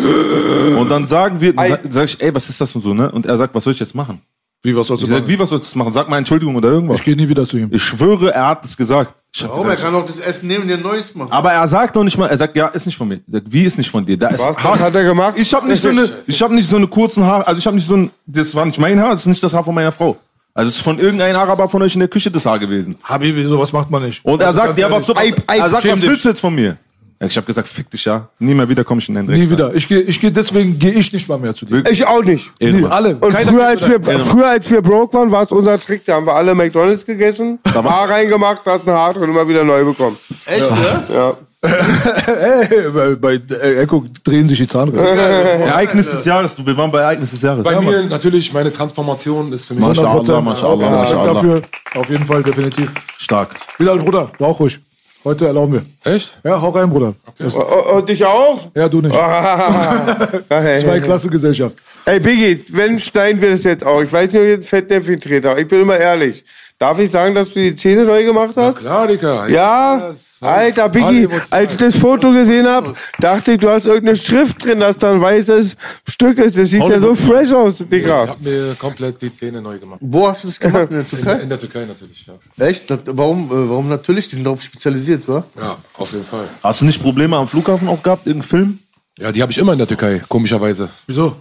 [0.79, 3.11] Und dann sagen wir, dann sag ich, ey, was ist das und so, ne?
[3.11, 4.21] Und er sagt, was soll ich jetzt machen?
[4.61, 5.25] Wie, was sollst du machen?
[5.27, 5.93] wie, was soll ich jetzt machen?
[5.93, 6.99] Sag mal Entschuldigung oder irgendwas.
[6.99, 7.69] Ich gehe nie wieder zu ihm.
[7.71, 9.13] Ich schwöre, er hat es gesagt.
[9.33, 9.67] Ich hab Warum?
[9.67, 11.31] Er gesagt kann auch das Essen nehmen und dir ein neues machen.
[11.31, 13.21] aber er sagt noch nicht mal, er sagt, ja, ist nicht von mir.
[13.27, 14.17] Er sagt, wie ist nicht von dir?
[14.17, 14.77] Da ist Was, Haar.
[14.79, 15.35] hat er gemacht?
[15.37, 17.77] Ich habe nicht so eine, ich habe nicht so eine kurzen Haare, also ich habe
[17.77, 19.93] nicht so ein, das war nicht mein Haar, das ist nicht das Haar von meiner
[19.93, 20.17] Frau.
[20.53, 22.97] Also es ist von irgendeinem Araber von euch in der Küche das Haar gewesen.
[23.03, 24.25] Habibi, sowas macht man nicht.
[24.25, 26.53] Und er Also sagt, ja, was, so, was, er sagt, was willst du jetzt von
[26.53, 26.75] mir?
[27.21, 28.29] Ich habe gesagt, fick dich ja.
[28.39, 29.37] Nie mehr wieder komme ich in deinen Dreck.
[29.37, 29.75] Nie wieder.
[29.75, 31.83] Ich gehe, ich gehe, deswegen gehe ich nicht mal mehr zu dir.
[31.91, 32.49] Ich auch nicht.
[32.61, 33.17] Nie, alle.
[33.17, 36.05] Und Keiner früher als, wir, früher, als wir broke waren, war es unser Trick.
[36.05, 39.83] Da haben wir alle McDonalds gegessen, Haar reingemacht, hast ein Haar drin, immer wieder neu
[39.83, 40.15] bekommen.
[40.45, 41.03] Echt, ja?
[41.13, 41.37] Ja.
[41.61, 45.03] Ey, bei, bei äh, Echo drehen sich die Zahnräder.
[45.09, 47.65] Ereignis des Jahres, du, wir waren bei Ereignis des Jahres.
[47.65, 49.87] Bei mir natürlich, meine Transformation ist für mich 100%.
[49.89, 51.33] Mashallah, Vielen Dank Mashallah.
[51.33, 51.61] dafür.
[51.95, 52.89] Auf jeden Fall, definitiv.
[53.17, 53.49] Stark.
[53.77, 54.79] Bilal, Bruder, rauch ruhig.
[55.25, 56.11] Heute erlauben wir.
[56.13, 56.39] Echt?
[56.43, 57.13] Ja, hau rein, Bruder.
[57.37, 58.69] Das- Und, und dich auch?
[58.73, 59.13] Ja, du nicht.
[60.49, 61.77] hey, Zwei Klasse Gesellschaft.
[62.09, 64.01] Hey Biggie, wenn schneiden wir das jetzt auch?
[64.01, 65.19] Ich weiß nicht, ob ich jetzt Fettnäpfchen
[65.59, 66.43] Ich bin immer ehrlich.
[66.79, 68.77] Darf ich sagen, dass du die Zähne neu gemacht hast?
[68.79, 69.47] Klar, Digga.
[69.47, 74.15] Ja, Das- Alter Biggie, als ich das Foto gesehen habe, dachte ich, du hast irgendeine
[74.15, 75.75] Schrift drin, dass da ein weißes
[76.07, 76.57] Stück ist.
[76.57, 78.29] Das sieht ja so fresh aus, Ich Digga.
[78.29, 79.99] habe mir komplett die Zähne neu gemacht.
[80.01, 80.87] Wo hast du das gemacht?
[80.89, 81.33] In der In, Türkei?
[81.43, 82.65] in der Türkei natürlich, ja.
[82.65, 82.85] Echt?
[83.05, 84.27] Warum, äh, warum natürlich?
[84.29, 85.43] Die sind darauf spezialisiert, wa?
[85.61, 86.47] Ja, auf jeden Fall.
[86.63, 88.79] Hast du nicht Probleme am Flughafen auch gehabt, irgendeinen Film?
[89.19, 90.89] Ja, die habe ich immer in der Türkei, komischerweise.
[91.05, 91.35] Wieso?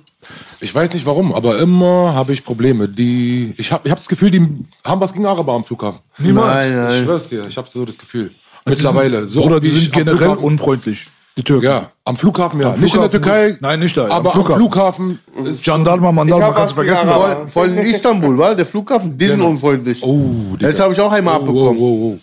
[0.61, 2.89] Ich weiß nicht warum, aber immer habe ich Probleme.
[2.89, 4.40] Die, ich habe ich hab das Gefühl, die
[4.85, 6.01] haben was gegen Araber am Flughafen.
[6.19, 6.47] Niemals.
[6.55, 7.05] Nein, Ich nein.
[7.05, 8.32] schwör's dir, ich habe so das Gefühl.
[8.66, 9.27] Mittlerweile.
[9.28, 11.07] So Oder die ich sind am generell Flughafen- unfreundlich.
[11.36, 11.66] Die Türken.
[11.66, 12.73] Ja, am Flughafen ja.
[12.73, 13.59] Am nicht in der Flughafen Türkei.
[13.61, 14.57] Nein, nicht da, am Aber am Flughafen.
[14.57, 15.19] Flughafen,
[15.53, 17.09] ist Gendarma, Ich Mandarma, kannst du vergessen.
[17.09, 18.55] Vor, vor allem in Istanbul, wa?
[18.55, 20.03] Der Flughafen, die sind unfreundlich.
[20.03, 20.66] Oh, Digga.
[20.73, 21.78] Das habe ich auch einmal Oh, abbekommen.
[21.81, 22.19] oh, oh,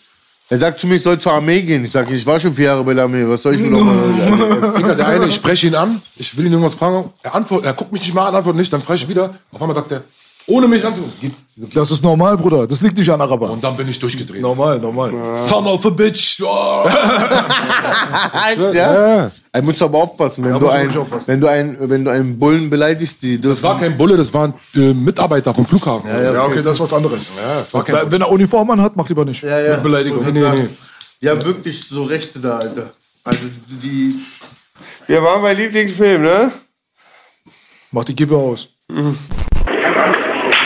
[0.47, 1.83] Er sagt zu mir, ich soll zur Armee gehen.
[1.85, 3.23] Ich sage, ich war schon vier Jahre bei der Armee.
[3.27, 3.97] Was soll ich mir noch mal...
[3.97, 4.77] oh.
[4.77, 7.73] Digga, der eine, ich spreche ihn an, ich will ihn irgendwas fragen, er, antwortet, er
[7.73, 9.33] guckt mich nicht mal an, antwortet nicht, dann frage ich wieder.
[9.51, 10.03] Auf einmal sagt er,
[10.47, 11.33] ohne mich anzugucken,
[11.73, 12.67] Das ist normal, Bruder.
[12.67, 13.49] Das liegt nicht an Araber.
[13.49, 14.41] und dann bin ich durchgedreht.
[14.41, 15.11] Normal, normal.
[15.35, 16.41] Son of a bitch.
[16.41, 16.85] Oh.
[18.73, 19.31] ja?
[19.55, 21.27] Er muss aber aufpassen, wenn, Ja, du wirklich aufpassen.
[21.27, 24.53] wenn, du einen, wenn du einen Bullen beleidigst, die Das war kein Bulle, das waren
[24.75, 26.09] äh, Mitarbeiter vom Flughafen.
[26.09, 27.29] Ja, okay, das ist was anderes.
[27.85, 29.41] kein Wenn er Uniform an hat, mach lieber nicht.
[29.43, 29.71] Ja, ja.
[29.75, 30.25] Mit Beleidigung.
[30.25, 30.67] Nee, nee, nee.
[31.21, 32.91] Ja, wirklich so Rechte da, Alter.
[33.23, 33.39] Also
[33.81, 34.15] die...
[35.07, 36.51] Wir waren bei Lieblingsfilm, ne?
[37.91, 38.67] Mach die Kippe aus.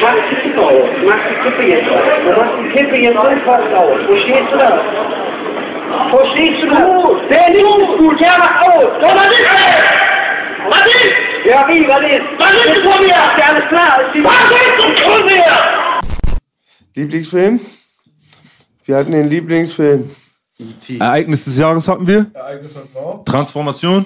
[0.09, 0.89] Mach die Kippe aus.
[1.05, 2.01] Mach die Kippe jetzt aus.
[2.25, 3.99] Du machst die Kippe jetzt umfassend aus.
[4.07, 4.81] Wo stehst du da?
[6.11, 6.81] Wo stehst du da?
[7.29, 8.19] Wer nicht ist gut?
[8.19, 8.89] Ja, mach aus.
[9.01, 10.09] Doch, was ist das?
[10.69, 11.13] Was ist?
[11.45, 12.21] Ja, wie, was ist?
[12.39, 13.09] Was ist von mir?
[13.09, 13.99] Ja, alles klar.
[14.23, 15.43] Was ist von mir?
[16.95, 17.59] Lieblingsfilm?
[18.85, 20.09] Wir hatten den Lieblingsfilm.
[20.99, 22.25] Ereignis des Jahres hatten wir.
[23.25, 24.05] Transformation.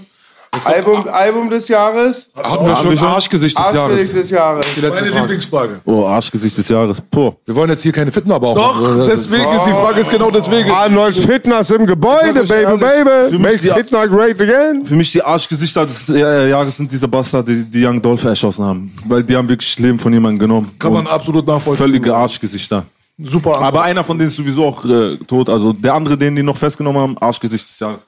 [0.63, 2.27] Album, Album des Jahres?
[2.35, 4.13] Hatten wir schon Arschgesicht des Arschgesicht Jahres.
[4.13, 4.65] des Jahres.
[4.75, 5.19] Die letzte Meine Frage.
[5.21, 5.81] Lieblingsfrage.
[5.85, 7.01] Oh, Arschgesicht des Jahres.
[7.09, 7.33] Puh.
[7.45, 8.55] Wir wollen jetzt hier keine Fitten aber auch.
[8.55, 10.69] Doch, deswegen ist die Frage ist genau deswegen.
[10.69, 13.09] Arnold Fitness im Gebäude, baby, ehrlich, baby.
[13.29, 14.85] für mich Make die- Fitness great again.
[14.85, 18.63] Für mich die Arschgesichter des äh, Jahres sind diese Bastarde, die die Young Dolph erschossen
[18.63, 18.95] haben.
[19.07, 20.69] Weil die haben wirklich Leben von jemandem genommen.
[20.77, 21.85] Kann man absolut nachvollziehen.
[21.85, 22.83] Völlige Arschgesichter.
[23.17, 23.59] Super.
[23.61, 25.49] Aber einer von denen ist sowieso auch äh, tot.
[25.49, 28.01] Also der andere, den die noch festgenommen haben, Arschgesicht des Jahres.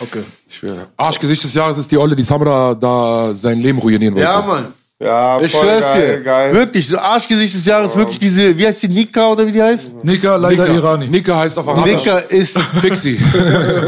[0.00, 0.22] Okay.
[0.48, 0.88] Ich schwöre.
[0.96, 4.28] Arschgesicht des Jahres ist die Olle, die Samra da sein Leben ruinieren wollte.
[4.28, 4.72] Ja, Mann.
[5.00, 6.24] Ja, Ich schwör's geil, dir.
[6.24, 6.52] geil.
[6.54, 9.90] Wirklich, so Arschgesicht des Jahres, wirklich diese, wie heißt die, Nika oder wie die heißt?
[10.02, 11.06] Nika, leider Irani.
[11.06, 11.98] Nika heißt auf Arabisch.
[11.98, 13.16] Nika ist, Fixi.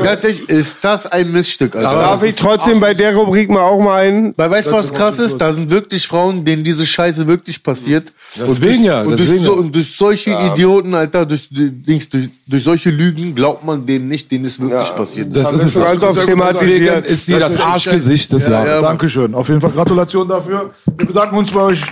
[0.04, 1.90] ganz ehrlich, ist das ein Missstück, Alter.
[1.90, 4.34] Darf ich trotzdem bei der Rubrik mal auch mal einen?
[4.36, 5.38] Weil weißt du, was krass ist?
[5.38, 8.12] Da sind wirklich Frauen, denen diese Scheiße wirklich passiert.
[8.36, 9.50] Deswegen ja, Und durch, so, ja.
[9.50, 14.30] und durch solche Idioten, Alter, durch, Dings, durch, durch solche Lügen glaubt man denen nicht,
[14.30, 15.34] denen ist wirklich passiert.
[15.34, 15.72] Das ist es.
[15.72, 17.06] schon ganz oft Deswegen thematisiert.
[17.08, 18.82] ist sie das Arschgesicht des Ja, Jahres.
[18.82, 19.34] Dankeschön.
[19.34, 20.70] Auf jeden Fall Gratulation dafür.
[21.00, 21.82] Wir bedanken uns bei euch,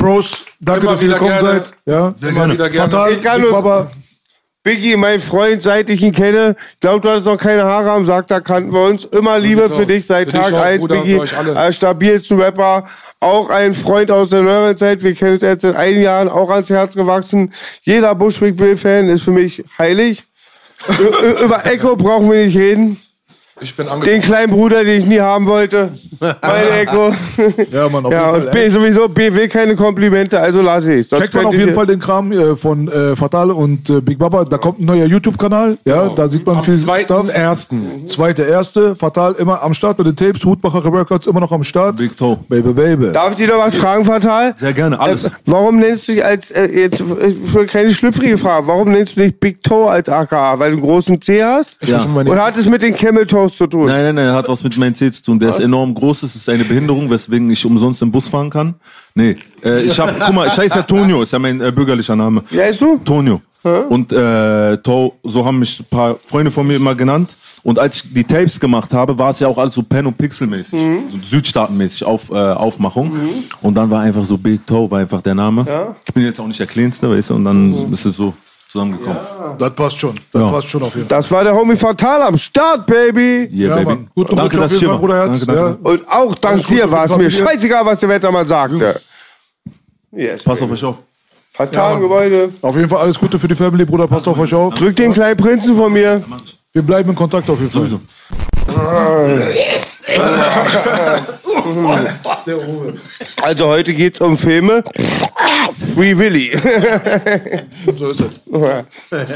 [0.00, 0.44] Bros.
[0.58, 1.60] Danke, Immer dass ihr wieder gekommen gerne.
[1.60, 1.72] seid.
[1.86, 2.54] Ja, Sehr gerne.
[2.54, 2.90] Wieder gerne.
[2.90, 3.90] Fatal, Ich kann Baba.
[4.64, 8.26] Biggie, mein Freund, seit ich ihn kenne, glaubt, du hattest noch keine Haare am Sack,
[8.26, 9.04] da kannten wir uns.
[9.04, 9.88] Immer Liebe sieht's für aus.
[9.88, 11.20] dich seit Für Tag auch, 1, Bruder, Biggie.
[11.54, 12.88] Als stabilsten Rapper,
[13.20, 15.04] auch ein Freund aus der neueren Zeit.
[15.04, 17.52] Wir kennen uns jetzt seit einigen Jahren, auch ans Herz gewachsen.
[17.82, 20.24] Jeder Bushwick Bill-Fan ist für mich heilig.
[21.44, 23.00] Über Echo brauchen wir nicht reden.
[23.60, 24.22] Ich bin Den angekommen.
[24.22, 25.90] kleinen Bruder, den ich nie haben wollte.
[26.20, 26.32] Mein
[26.80, 27.12] Echo.
[27.70, 28.50] Ja, Mann, auf Ja, jeden und Fall.
[28.52, 28.70] B ey.
[28.70, 32.32] sowieso, B will keine Komplimente, also lasse ich Checkt man auf jeden Fall den Kram
[32.32, 34.44] äh, von äh, Fatal und äh, Big Baba.
[34.44, 35.76] Da kommt ein neuer YouTube-Kanal.
[35.84, 37.28] Ja, da sieht man Am viel Stuff.
[37.28, 38.06] 2.1.
[38.06, 38.94] Zweite, erste.
[38.94, 40.44] Fatal immer am Start mit den Tapes.
[40.44, 41.96] Hutbacher Records immer noch am Start.
[41.98, 42.38] Big Toe.
[42.48, 43.12] Baby, baby.
[43.12, 44.54] Darf ich dir noch was fragen, Fatal?
[44.58, 45.26] Sehr gerne, alles.
[45.26, 49.16] Äh, warum nennst du dich als, äh, jetzt, ich will keine schlüpfrige Frage, warum nennst
[49.16, 50.58] du dich Big Toe als AKA?
[50.58, 51.76] Weil du einen großen C hast?
[51.84, 52.04] Ja.
[52.14, 53.86] Oder hat es mit den Camel Toes zu tun?
[53.86, 55.38] Nein, nein, nein, hat was mit meinem C zu tun.
[55.38, 58.74] Der ist enorm groß, es ist eine Behinderung, weswegen ich umsonst im Bus fahren kann.
[59.14, 62.16] Nee, äh, ich hab, guck mal, ich heiße ja Tonio, ist ja mein äh, bürgerlicher
[62.16, 62.42] Name.
[62.50, 62.98] Wie heißt du?
[63.04, 63.40] Tonio.
[63.88, 67.36] Und äh, To, so haben mich ein paar Freunde von mir immer genannt.
[67.62, 70.18] Und als ich die Tapes gemacht habe, war es ja auch alles so Pen- und
[70.18, 73.12] Pixel-mäßig, so Südstaatenmäßig auf, äh, Aufmachung.
[73.60, 75.94] Und dann war einfach so Big Toe, war einfach der Name.
[76.04, 78.34] Ich bin jetzt auch nicht der Kleinste, weißt du, und dann ist es so
[78.72, 79.18] zusammengekommen.
[79.58, 80.14] Das passt schon.
[80.32, 80.50] Das Ja.
[80.50, 81.18] passt schon auf jeden Fall.
[81.20, 83.48] Das war der Homie Fatal am Start, Baby.
[83.52, 83.84] Yeah, Ja, baby.
[83.86, 84.08] Mann.
[84.14, 84.98] Guten danke, Rutsch dass auf jeden hier Fall.
[84.98, 85.46] Bruderherz.
[85.46, 85.88] Danke, danke.
[85.88, 89.00] Und auch dank dir war es mir scheißegal, was der Wettermann sagte.
[90.10, 90.96] Yes, Pass auf euch auf.
[91.54, 92.50] Fatal im Gebäude.
[92.62, 94.08] Auf jeden Fall alles Gute für die Family, Bruder.
[94.08, 94.74] Passt auf euch auf.
[94.74, 96.22] Drück den kleinen Prinzen von mir.
[96.72, 98.00] Wir bleiben in Kontakt auf jeden Fall.
[103.42, 104.82] Also heute geht's um Filme.
[105.94, 106.52] Free Willy.
[107.96, 108.30] So ist es.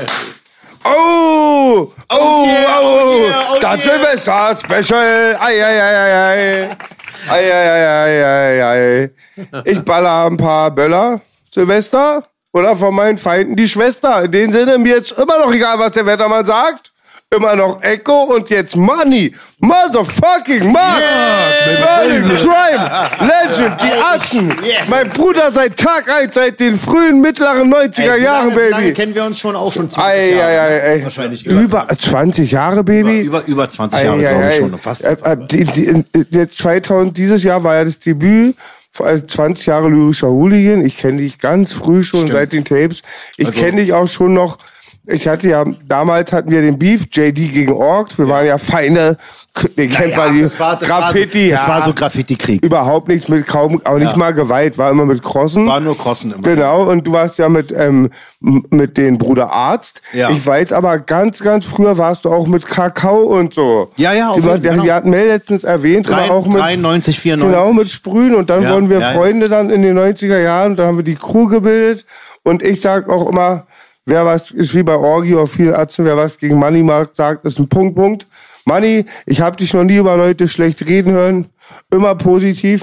[0.88, 2.46] Oh, oh,
[2.80, 5.36] oh, das Silvester Special.
[5.40, 6.76] Ei, ei, ei, ei, ei.
[7.28, 9.10] Ei, ei, ei, ei, ei, ei.
[9.64, 11.20] Ich baller ein paar Böller.
[11.52, 12.22] Silvester.
[12.52, 14.22] Oder von meinen Feinden die Schwester.
[14.22, 16.92] In dem Sinne, mir jetzt immer noch egal, was der Wettermann sagt.
[17.34, 19.34] Immer noch Echo und jetzt Money.
[19.58, 21.00] Motherfucking Mark.
[21.66, 23.10] Berlin Crime.
[23.20, 23.82] Legend.
[23.82, 24.54] Die Atzen.
[24.88, 28.82] Mein Bruder seit Tag 1, seit den frühen, mittleren 90er Ey, Jahren, lange, wie lange
[28.84, 28.94] Baby.
[28.94, 30.42] kennen wir uns schon auch schon 20 Ei, Jahre?
[30.52, 31.02] ei, ei, ei.
[31.04, 33.22] Wahrscheinlich über 20 Jahre, Baby.
[33.22, 34.78] Über, über 20 Ei, Jahre, ei, glaube ich schon.
[34.78, 35.04] Fast.
[35.04, 38.54] Äh, äh, die, die, der 2000, dieses Jahr war ja das Debüt.
[39.00, 40.84] Also 20 Jahre lyrischer Hooligan.
[40.84, 43.02] Ich kenne dich ganz früh schon seit den Tapes.
[43.36, 44.58] Ich Also- kenne dich auch schon noch.
[45.08, 48.18] Ich hatte ja, damals hatten wir den Beef, JD gegen Orks.
[48.18, 49.16] Wir waren ja Feinde.
[49.76, 50.42] Den kennt man die.
[50.42, 51.68] das war, das Graffiti, war so, das ja.
[51.68, 52.64] war so Graffiti-Krieg.
[52.64, 55.66] Überhaupt nichts mit kaum, auch nicht mal Gewalt, war immer mit Crossen.
[55.66, 56.42] War nur Crossen immer.
[56.42, 58.10] Genau, und du warst ja mit, ähm,
[58.40, 60.02] mit den Bruder Arzt.
[60.12, 60.28] Ja.
[60.30, 63.90] Ich weiß aber, ganz, ganz früher warst du auch mit Kakao und so.
[63.96, 64.82] Ja, ja, auf Die, jeden genau.
[64.82, 67.56] die hatten Mel letztens erwähnt, Drei- auch mit, 93, 94.
[67.56, 68.34] genau, mit Sprühen.
[68.34, 69.16] Und dann Ja, wurden wir ja, ja.
[69.16, 70.72] Freunde dann in den 90er Jahren.
[70.72, 72.04] Und dann haben wir die Crew gebildet.
[72.42, 73.66] Und ich sag auch immer,
[74.06, 77.44] wer was, ist wie bei Orgi oder vielen Ärzten, wer was gegen Money Markt sagt,
[77.44, 78.26] ist ein Punkt, Punkt.
[78.64, 81.46] Money, ich habe dich noch nie über Leute schlecht reden hören.
[81.90, 82.82] Immer positiv.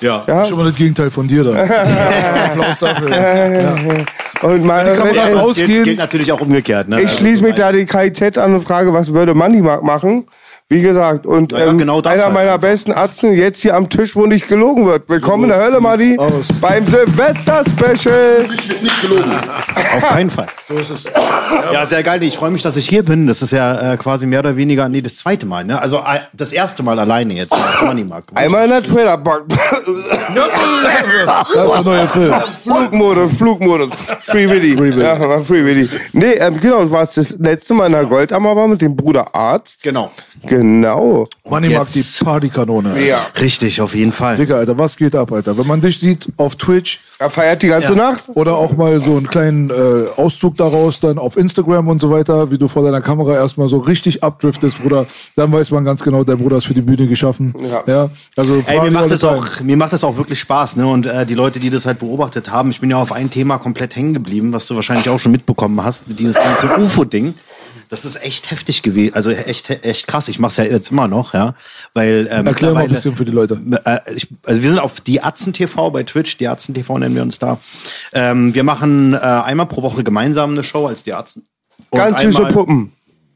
[0.00, 0.24] Ja.
[0.26, 0.44] Ja.
[0.44, 1.56] Schon mal das Gegenteil von dir dann.
[1.70, 4.06] Applaus dafür.
[4.42, 5.66] Und mal, Wie kann man das ausgehen?
[5.68, 6.88] gilt, gilt natürlich auch umgekehrt.
[6.88, 7.02] Ne?
[7.02, 10.26] Ich schließe mich da die KIZ an und frage, was würde Moneymark machen?
[10.72, 14.14] Wie gesagt, und ja, ähm, genau einer halt meiner besten Atzen jetzt hier am Tisch,
[14.14, 15.08] wo nicht gelogen wird.
[15.08, 16.16] Willkommen in der Hölle, Madi,
[16.60, 18.46] beim Silvester-Special.
[19.96, 20.46] Auf keinen Fall.
[20.68, 21.04] So ist es.
[21.72, 22.22] Ja, sehr geil.
[22.22, 23.26] Ich freue mich, dass ich hier bin.
[23.26, 25.64] Das ist ja äh, quasi mehr oder weniger, nee, das zweite Mal.
[25.64, 25.82] Ne?
[25.82, 28.26] Also äh, das erste Mal alleine jetzt als Moneymark.
[28.36, 29.46] Einmal in der Trailerpark.
[30.32, 32.34] Das ist der neue Film.
[32.62, 33.90] Flugmodus, Flugmodus.
[34.20, 35.00] Free Willy.
[35.00, 35.88] Ja, war Free Willy.
[36.12, 39.34] Nee, ähm, genau, du warst das letzte Mal in der Goldammer war mit dem Bruder
[39.34, 39.82] Arzt.
[39.82, 40.10] Genau.
[40.60, 41.26] Genau.
[41.48, 42.04] Money mag die.
[42.22, 42.90] Partykanone.
[42.90, 43.00] Alter.
[43.00, 43.18] Ja.
[43.40, 44.36] Richtig, auf jeden Fall.
[44.36, 45.56] Digga, Alter, was geht ab, Alter?
[45.56, 48.10] Wenn man dich sieht auf Twitch Er feiert die ganze Ja.
[48.10, 48.24] Nacht.
[48.34, 49.74] oder auch mal so einen kleinen äh,
[50.16, 53.78] Auszug daraus dann auf Instagram und so weiter, wie du vor deiner Kamera erstmal so
[53.78, 57.54] richtig abdriftest, Bruder, dann weiß man ganz genau, der Bruder ist für die Bühne geschaffen.
[57.86, 58.10] Ja.
[58.36, 60.86] also Ey, mir macht, das auch, mir macht das auch wirklich Spaß, ne?
[60.86, 63.58] Und äh, die Leute, die das halt beobachtet haben, ich bin ja auf ein Thema
[63.58, 67.34] komplett hängen geblieben, was du wahrscheinlich auch schon mitbekommen hast, dieses ganze UFO-Ding.
[67.90, 70.28] Das ist echt heftig gewesen, also echt, echt krass.
[70.28, 71.56] Ich mache es ja jetzt immer noch, ja,
[71.92, 73.60] weil ähm, Erklär mal ein bisschen für die Leute.
[73.84, 77.16] äh, ich, also wir sind auf die Atzen TV bei Twitch, die Atzen TV nennen
[77.16, 77.58] wir uns da.
[78.12, 81.48] Ähm, wir machen äh, einmal pro Woche gemeinsam eine Show als die Atzen.
[81.90, 82.92] Und Ganz süße Puppen.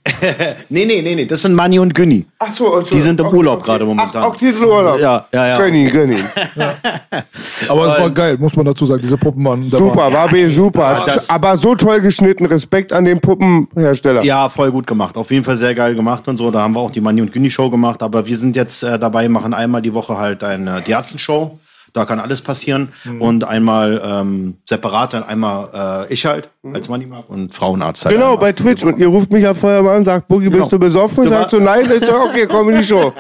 [0.68, 2.26] Nee, nee, nee, nee, das sind Manni und Günni.
[2.38, 4.22] Ach so, Die sind im Urlaub gerade momentan.
[4.22, 4.98] Ach, auch diesen Urlaub.
[5.00, 5.58] Ja, ja, ja.
[5.58, 6.24] Gönn ihn, gönn ihn.
[7.68, 9.00] Aber es war geil, muss man dazu sagen.
[9.02, 11.02] Diese Puppen waren Super, war B super.
[11.06, 12.44] das- Aber so toll geschnitten.
[12.46, 14.22] Respekt an den Puppenhersteller.
[14.24, 15.16] Ja, voll gut gemacht.
[15.16, 16.50] Auf jeden Fall sehr geil gemacht und so.
[16.50, 18.02] Da haben wir auch die Manni und Günni Show gemacht.
[18.02, 21.58] Aber wir sind jetzt äh, dabei, machen einmal die Woche halt eine die Atzen Show.
[21.94, 22.92] Da kann alles passieren.
[23.04, 23.22] Mhm.
[23.22, 28.16] Und einmal ähm, separat, dann einmal äh, ich halt als Manni und Frauenarzt halt.
[28.16, 28.38] Genau, einmal.
[28.38, 28.82] bei Twitch.
[28.82, 31.18] Und ihr ruft mich ja vorher mal an, sagt, Boogie, bist du besoffen?
[31.18, 33.12] Und Du sagst du, nein, ist ja okay, komm in die Show.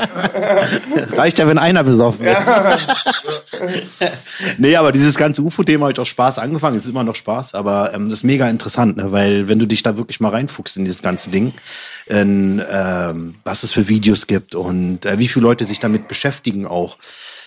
[1.16, 2.36] Reicht ja, wenn einer besoffen ist.
[4.58, 6.76] nee, aber dieses ganze UFO-Thema habe ich auch Spaß angefangen.
[6.76, 9.12] Es ist immer noch Spaß, aber ähm, das ist mega interessant, ne?
[9.12, 11.52] weil wenn du dich da wirklich mal reinfuchst in dieses ganze Ding,
[12.06, 16.66] in, ähm, was es für Videos gibt und äh, wie viele Leute sich damit beschäftigen
[16.66, 16.98] auch.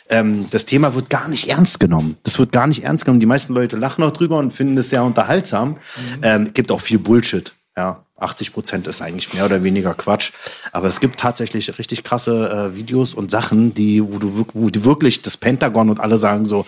[0.10, 2.18] Ähm, das Thema wird gar nicht ernst genommen.
[2.24, 3.20] Das wird gar nicht ernst genommen.
[3.20, 5.78] Die meisten Leute lachen auch drüber und finden es sehr unterhaltsam.
[6.22, 7.54] Ähm, gibt auch viel Bullshit.
[7.76, 10.32] Ja, 80 Prozent ist eigentlich mehr oder weniger Quatsch.
[10.72, 14.84] Aber es gibt tatsächlich richtig krasse äh, Videos und Sachen, die, wo du wo die
[14.84, 16.66] wirklich das Pentagon und alle sagen so,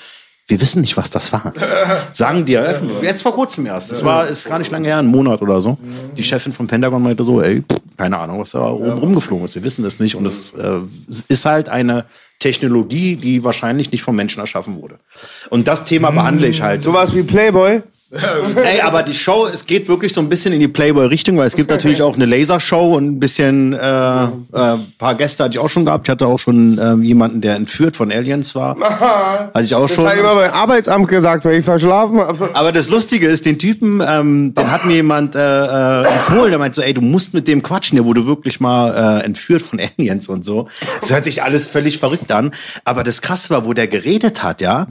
[0.48, 1.54] wir wissen nicht, was das war.
[2.14, 3.04] Sagen die eröffnet.
[3.04, 3.92] Jetzt vor kurzem erst.
[3.92, 5.78] Das war, ist gar nicht lange her, ein Monat oder so.
[6.18, 7.64] Die Chefin vom Pentagon meinte so, ey,
[7.98, 9.54] keine Ahnung, was da oben rumgeflogen ist.
[9.54, 10.16] Wir wissen das nicht.
[10.16, 10.80] Und es äh,
[11.28, 12.06] ist halt eine
[12.40, 15.00] Technologie, die wahrscheinlich nicht vom Menschen erschaffen wurde.
[15.50, 16.84] Und das Thema behandle ich halt.
[16.84, 17.82] Sowas wie Playboy.
[18.66, 21.56] Ey, aber die Show, es geht wirklich so ein bisschen in die Playboy-Richtung, weil es
[21.56, 24.30] gibt natürlich auch eine Lasershow und ein bisschen, äh, äh,
[24.98, 26.08] paar Gäste hatte ich auch schon gehabt.
[26.08, 28.78] Ich hatte auch schon ähm, jemanden, der entführt von Aliens war.
[29.54, 30.06] Hatte ich auch Das schon.
[30.06, 32.50] habe ich immer beim Arbeitsamt gesagt, weil ich verschlafen habe.
[32.54, 36.60] Aber das Lustige ist, den Typen, ähm, den hat mir jemand äh, äh, empfohlen, der
[36.60, 39.80] meint so, ey, du musst mit dem quatschen, der wurde wirklich mal äh, entführt von
[39.80, 40.68] Aliens und so.
[41.02, 42.52] Das hört sich alles völlig verrückt an.
[42.86, 44.88] Aber das Krasse war, wo der geredet hat, ja,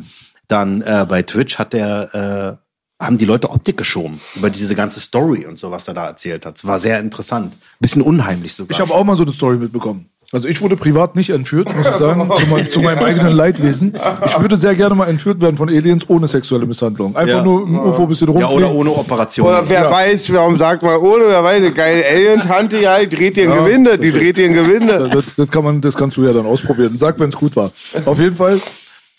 [0.47, 2.68] dann äh, bei Twitch hat der, äh,
[3.01, 6.45] haben die Leute Optik geschoben über diese ganze Story und so, was er da erzählt
[6.45, 6.57] hat.
[6.57, 7.55] Es war sehr interessant.
[7.79, 8.71] Bisschen unheimlich sogar.
[8.73, 10.09] Ich habe auch mal so eine Story mitbekommen.
[10.31, 13.95] Also ich wurde privat nicht entführt, muss ich sagen, zu, mein, zu meinem eigenen Leidwesen.
[14.27, 17.17] Ich würde sehr gerne mal entführt werden von Aliens ohne sexuelle Misshandlung.
[17.17, 17.43] Einfach Ja.
[17.43, 18.65] nur im UFO ein bisschen ja, rumfliegen.
[18.65, 19.47] oder ohne Operation.
[19.47, 23.39] Oder wer weiß, warum sagt man ohne, wer weiß, eine geile Alien-Tante, ja, die dreht
[23.39, 23.65] dir ein Ja.
[23.65, 25.09] Gewinde, die dreht dir ein Gewinde.
[25.11, 26.99] Das, das, kann man, das kannst du ja dann ausprobieren.
[26.99, 27.71] Sag, wenn es gut war.
[28.05, 28.61] Auf jeden Fall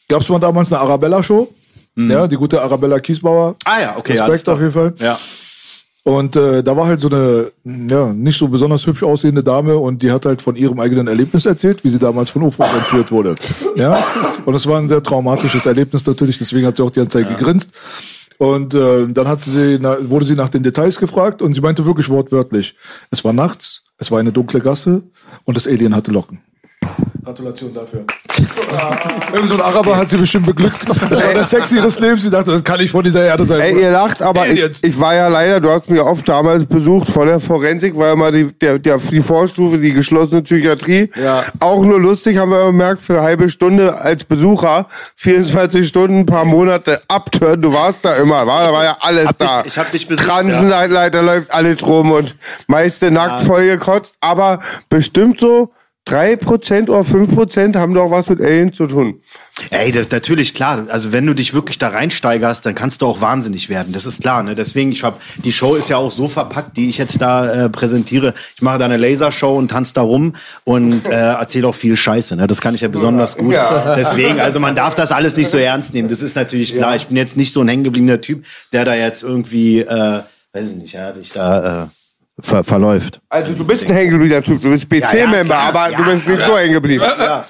[0.08, 1.52] gab es mal damals eine Arabella-Show.
[1.96, 3.56] Ja, die gute Arabella Kiesbauer.
[3.66, 4.14] ah ja, okay.
[4.14, 4.56] Respekt klar.
[4.56, 4.94] auf jeden Fall.
[5.00, 5.20] Ja.
[6.04, 10.02] Und äh, da war halt so eine, ja, nicht so besonders hübsch aussehende Dame und
[10.02, 13.36] die hat halt von ihrem eigenen Erlebnis erzählt, wie sie damals von UFO entführt wurde.
[13.76, 13.98] Ja.
[14.46, 17.30] Und es war ein sehr traumatisches Erlebnis natürlich, deswegen hat sie auch die ganze Zeit
[17.30, 17.70] gegrinst.
[18.38, 22.10] Und äh, dann hat sie, wurde sie nach den Details gefragt und sie meinte wirklich
[22.10, 22.76] wortwörtlich,
[23.12, 25.04] es war nachts, es war eine dunkle Gasse
[25.46, 26.40] und das Alien hatte Locken.
[27.30, 28.06] Gratulation dafür.
[29.34, 30.88] Irgend so ein Araber hat sie bestimmt beglückt.
[30.88, 32.24] Das war der Sexy ihres Lebens.
[32.24, 33.60] Sie dachte, das kann nicht von dieser Erde sein.
[33.62, 37.10] Ey, ihr lacht, aber ich, ich war ja leider, du hast mich oft damals besucht
[37.10, 41.12] von der Forensik, war ja mal die, der, der, die Vorstufe, die geschlossene Psychiatrie.
[41.22, 41.44] Ja.
[41.60, 44.88] Auch nur lustig, haben wir gemerkt, für eine halbe Stunde als Besucher,
[45.18, 49.28] 24 Stunden, ein paar Monate abtören, du warst da immer, war, da war ja alles
[49.28, 49.64] Hab dich- da.
[49.66, 52.36] ich hab dich besucht, Transenleiter läuft alles rum und
[52.68, 55.72] meiste nackt voll gekotzt, aber bestimmt so
[56.10, 59.22] 3% oder 5% haben doch was mit Alien zu tun.
[59.70, 60.86] Ey, das, natürlich, klar.
[60.90, 63.94] Also wenn du dich wirklich da reinsteigerst, dann kannst du auch wahnsinnig werden.
[63.94, 64.42] Das ist klar.
[64.42, 64.56] Ne?
[64.56, 67.70] Deswegen, ich hab, die Show ist ja auch so verpackt, die ich jetzt da äh,
[67.70, 68.34] präsentiere.
[68.56, 72.36] Ich mache da eine Lasershow und tanze da rum und äh, erzähle auch viel Scheiße.
[72.36, 72.48] Ne?
[72.48, 73.54] Das kann ich ja besonders gut.
[73.54, 73.96] Ja.
[73.98, 76.10] Deswegen, also man darf das alles nicht so ernst nehmen.
[76.10, 76.96] Das ist natürlich klar.
[76.96, 80.22] Ich bin jetzt nicht so ein hängengebliebener Typ, der da jetzt irgendwie, äh,
[80.54, 81.88] weiß ich nicht, ja, sich da äh,
[82.42, 83.20] ver verläuft.
[83.30, 85.68] Also du bist ein hängengebliebener Typ, du bist BC-Member, klar.
[85.70, 87.04] aber Ja, du bist nicht so hängen geblieben.
[87.20, 87.44] Ja,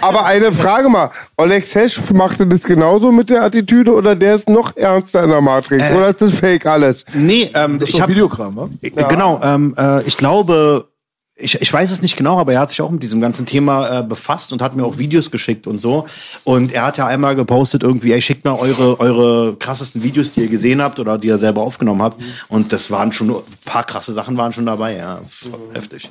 [0.00, 4.34] Aber eine Frage mal, Oleg Sesh, macht du das genauso mit der Attitüde oder der
[4.34, 5.84] ist noch ernster in der Matrix?
[5.92, 7.04] oder ist das fake alles?
[7.12, 8.68] Nee, ähm, Das ist ich doch habe Videokram, ne?
[8.82, 10.86] Äh, Genau, ähm, äh, ich glaube,
[11.36, 14.00] ich, ich weiß es nicht genau, aber er hat sich auch mit diesem ganzen Thema
[14.00, 16.06] äh, befasst und hat mir auch Videos geschickt und so.
[16.44, 20.42] Und er hat ja einmal gepostet irgendwie, ey, schickt mir eure, eure krassesten Videos, die
[20.42, 22.22] ihr gesehen habt oder die ihr selber aufgenommen habt.
[22.48, 25.22] Und das waren schon, ein paar krasse Sachen waren schon dabei, ja.
[25.28, 26.08] Pff, Heftig.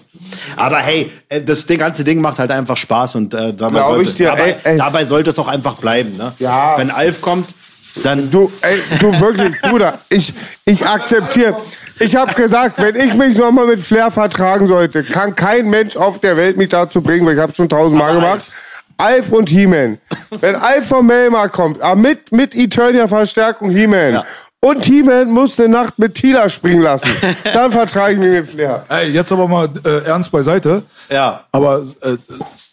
[0.58, 3.88] Aber hey, äh, das, das ganze Ding macht halt einfach Spaß und äh, dabei, Glaub
[3.94, 4.78] sollte, ich dir, dabei, ey, ey.
[4.78, 6.18] dabei sollte es auch einfach bleiben.
[6.18, 6.34] Ne?
[6.40, 6.78] Ja.
[6.78, 7.56] Wenn Alf kommt,
[8.02, 10.34] dann Du, ey, du wirklich, Bruder, ich,
[10.66, 11.56] ich akzeptiere.
[12.00, 16.20] Ich habe gesagt, wenn ich mich nochmal mit Flair vertragen sollte, kann kein Mensch auf
[16.20, 18.42] der Welt mich dazu bringen, weil ich habe schon tausendmal Aber gemacht.
[18.98, 19.98] Alf und He-Man.
[20.40, 24.14] Wenn Alf von Melmar kommt, ah, mit, mit Eternia-Verstärkung He-Man.
[24.14, 24.26] Ja.
[24.60, 27.10] Und T-Man muss eine Nacht mit Tila springen lassen.
[27.54, 28.86] Dann vertrage ich mich mit Flair.
[28.88, 30.84] Ey, jetzt aber mal äh, ernst beiseite.
[31.10, 31.44] Ja.
[31.52, 32.16] Aber äh,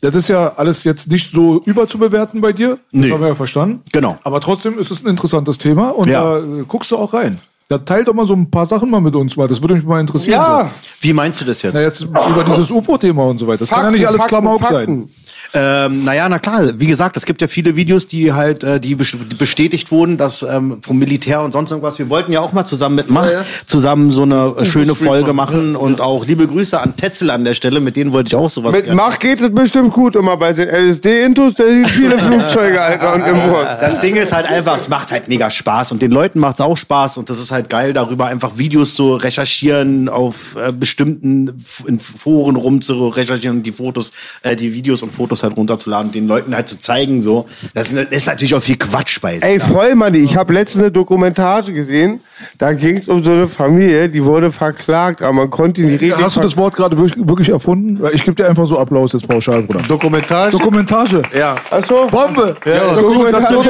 [0.01, 2.69] das ist ja alles jetzt nicht so überzubewerten bei dir.
[2.71, 3.11] Das Nee.
[3.11, 3.83] haben wir ja verstanden.
[3.93, 4.19] Genau.
[4.23, 6.23] Aber trotzdem ist es ein interessantes Thema und Ja.
[6.23, 7.41] da äh, guckst du auch rein.
[7.71, 9.47] Da teilt doch mal so ein paar Sachen mal mit uns mal.
[9.47, 10.41] Das würde mich mal interessieren.
[10.41, 10.65] Ja.
[10.65, 10.89] So.
[11.03, 11.73] Wie meinst du das jetzt?
[11.73, 13.59] Na, jetzt über dieses UFO-Thema und so weiter.
[13.59, 15.09] Das kann ja Fakten, nicht alles Fakten, Klamauk sein.
[15.53, 18.95] Ähm, naja, na klar, wie gesagt, es gibt ja viele Videos, die halt, äh, die
[18.95, 21.99] bes- die bestätigt wurden, dass ähm, vom Militär und sonst irgendwas.
[21.99, 23.27] Wir wollten ja auch mal zusammen mit Mach
[23.67, 27.55] zusammen so eine äh, schöne Folge machen und auch liebe Grüße an Tetzel an der
[27.55, 30.37] Stelle, mit denen wollte ich auch sowas Mit gerne- Mach geht es bestimmt gut immer
[30.37, 33.67] bei den LSD-Intos, da sind viele Flugzeuge, Alter, und im Wort.
[33.81, 36.77] Das Ding ist halt einfach, es macht halt mega Spaß und den Leuten macht's auch
[36.77, 41.99] Spaß und das ist halt geil, darüber einfach Videos zu recherchieren, auf äh, bestimmten in
[41.99, 44.13] Foren rum zu recherchieren, die Fotos,
[44.43, 47.47] äh, die Videos und Fotos halt runterzuladen, den Leuten halt zu zeigen, so.
[47.75, 49.39] Das ist, ist natürlich auch viel Quatsch bei.
[49.41, 52.21] Ey, Vollmann, ich habe letztens eine Dokumentage gesehen,
[52.59, 56.01] da ging es um so eine Familie, die wurde verklagt, aber man konnte die nicht
[56.01, 56.23] richtig...
[56.23, 58.01] Hast du das Wort gerade wirklich, wirklich erfunden?
[58.13, 59.83] Ich gebe dir einfach so Applaus jetzt pauschal, Bruder.
[59.89, 60.53] Dokumentage?
[60.53, 61.23] Dokumentage.
[61.37, 61.57] Ja.
[61.71, 62.07] Achso?
[62.11, 62.57] Bombe.
[62.65, 63.67] Ja, Dokumentation.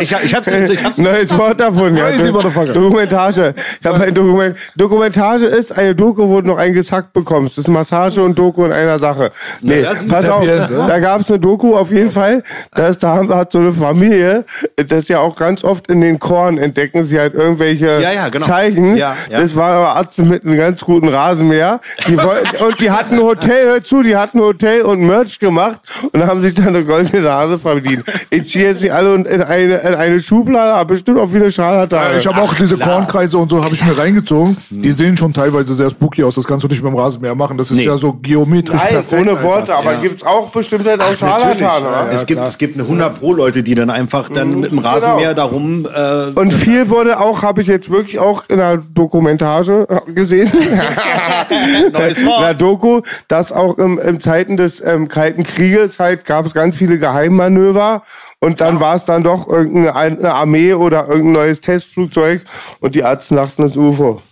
[0.00, 1.96] Ich, ich hab's, ich hab's Neues Wort davon.
[1.96, 2.10] Ja.
[2.10, 3.54] Dokumentage.
[3.80, 7.58] Ich hab ein Dokument Dokumentage ist eine Doku, wo du noch einen gesackt bekommst.
[7.58, 9.32] Das ist Massage und Doku in einer Sache.
[9.60, 10.46] Nee, das ist pass auf.
[10.46, 10.86] End, ja?
[10.96, 12.42] Da gab es eine Doku auf jeden Fall.
[12.74, 14.46] Da, ist, da hat so eine Familie,
[14.76, 18.46] das ja auch ganz oft in den Korn entdecken sie halt irgendwelche Ja, ja, genau.
[18.46, 18.96] Zeichen.
[18.96, 19.40] Ja, ja.
[19.40, 21.80] Das war aber Arzt mit einem ganz guten Rasenmäher.
[22.08, 25.38] Die wollten, und die hatten ein Hotel, hör zu, die hatten ein Hotel und Merch
[25.38, 25.80] gemacht
[26.12, 28.02] und haben sich dann eine goldene Nase verdient.
[28.30, 32.12] Ich ziehe jetzt die alle in eine, in eine Schublade, aber bestimmt auch viele Scharlatane.
[32.12, 34.56] Ja, ich habe auch diese Kornkreise und so habe ich mir reingezogen.
[34.70, 36.36] Die sehen schon teilweise sehr spooky aus.
[36.36, 37.58] Das kannst du nicht mit dem Rasenmäher machen.
[37.58, 37.84] Das ist Nee.
[37.84, 39.20] ja so geometrisch Nein, perfekt.
[39.20, 39.42] ohne Alter.
[39.42, 41.88] Worte, aber gibt's auch bestimmt halt auch Scharlatane.
[41.88, 42.10] oder?
[42.10, 45.34] es, gibt, es gibt eine 100 Pro Leute, die dann einfach dann mit dem Rasenmäher
[45.34, 50.50] darum äh, Und viel wurde auch, habe ich jetzt wirklich auch in der Dokumentage gesehen,
[51.92, 56.46] Neues in der Doku, dass auch im, im Zeiten des ähm, Kalten Krieges halt gab
[56.46, 58.02] es ganz viele Geheimmanöver
[58.40, 62.42] und dann war es dann doch irgendeine eine Armee oder irgendein neues Testflugzeug
[62.80, 64.22] und die Arzten dachten das UFO.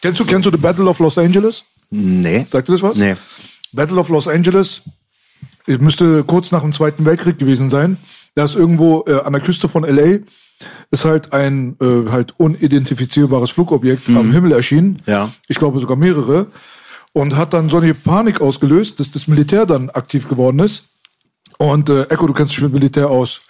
[0.00, 1.64] Kennst du, kennst du The Battle of Los Angeles?
[1.90, 2.44] Nee.
[2.46, 2.98] Sagt dir das was?
[2.98, 3.16] Nee.
[3.72, 4.82] Battle of Los Angeles
[5.68, 7.98] es müsste kurz nach dem Zweiten Weltkrieg gewesen sein.
[8.34, 10.20] Da ist irgendwo äh, an der Küste von LA
[10.90, 15.02] ist halt ein äh, halt unidentifizierbares Flugobjekt am Himmel erschienen.
[15.06, 15.30] Ja.
[15.46, 16.48] Ich glaube sogar mehrere.
[17.12, 20.84] Und hat dann so eine Panik ausgelöst, dass das Militär dann aktiv geworden ist.
[21.58, 23.40] Und äh, Echo, du kennst dich mit Militär aus.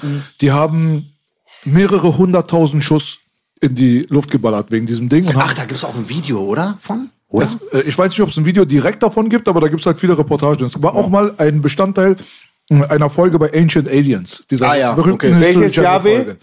[0.40, 1.12] Die haben
[1.64, 3.18] mehrere hunderttausend Schuss
[3.60, 5.26] in die Luft geballert wegen diesem Ding.
[5.26, 6.78] Und Ach, da gibt's auch ein Video, oder?
[6.80, 7.10] Von?
[7.30, 7.46] Oder?
[7.46, 9.80] das, äh, ich weiß nicht, ob es ein Video direkt davon gibt, aber da gibt
[9.80, 10.64] es halt viele Reportagen.
[10.64, 12.16] Es war auch mal ein Bestandteil
[12.70, 14.44] äh, einer Folge bei Ancient Aliens.
[14.50, 15.40] Dieser Ah ja, berühmten okay.
[15.40, 16.00] Welches Jahr?
[16.00, 16.36] Folge.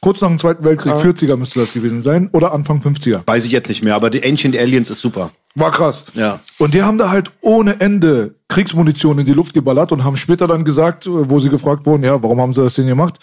[0.00, 2.30] Kurz nach dem Zweiten Weltkrieg, 40er müsste das gewesen sein.
[2.32, 3.20] Oder Anfang 50er.
[3.26, 5.30] Weiß ich jetzt nicht mehr, aber die Ancient Aliens ist super.
[5.56, 6.06] War krass.
[6.14, 6.40] Ja.
[6.58, 10.46] Und die haben da halt ohne Ende Kriegsmunition in die Luft geballert und haben später
[10.46, 13.16] dann gesagt, wo sie gefragt wurden, ja, warum haben sie das denn gemacht?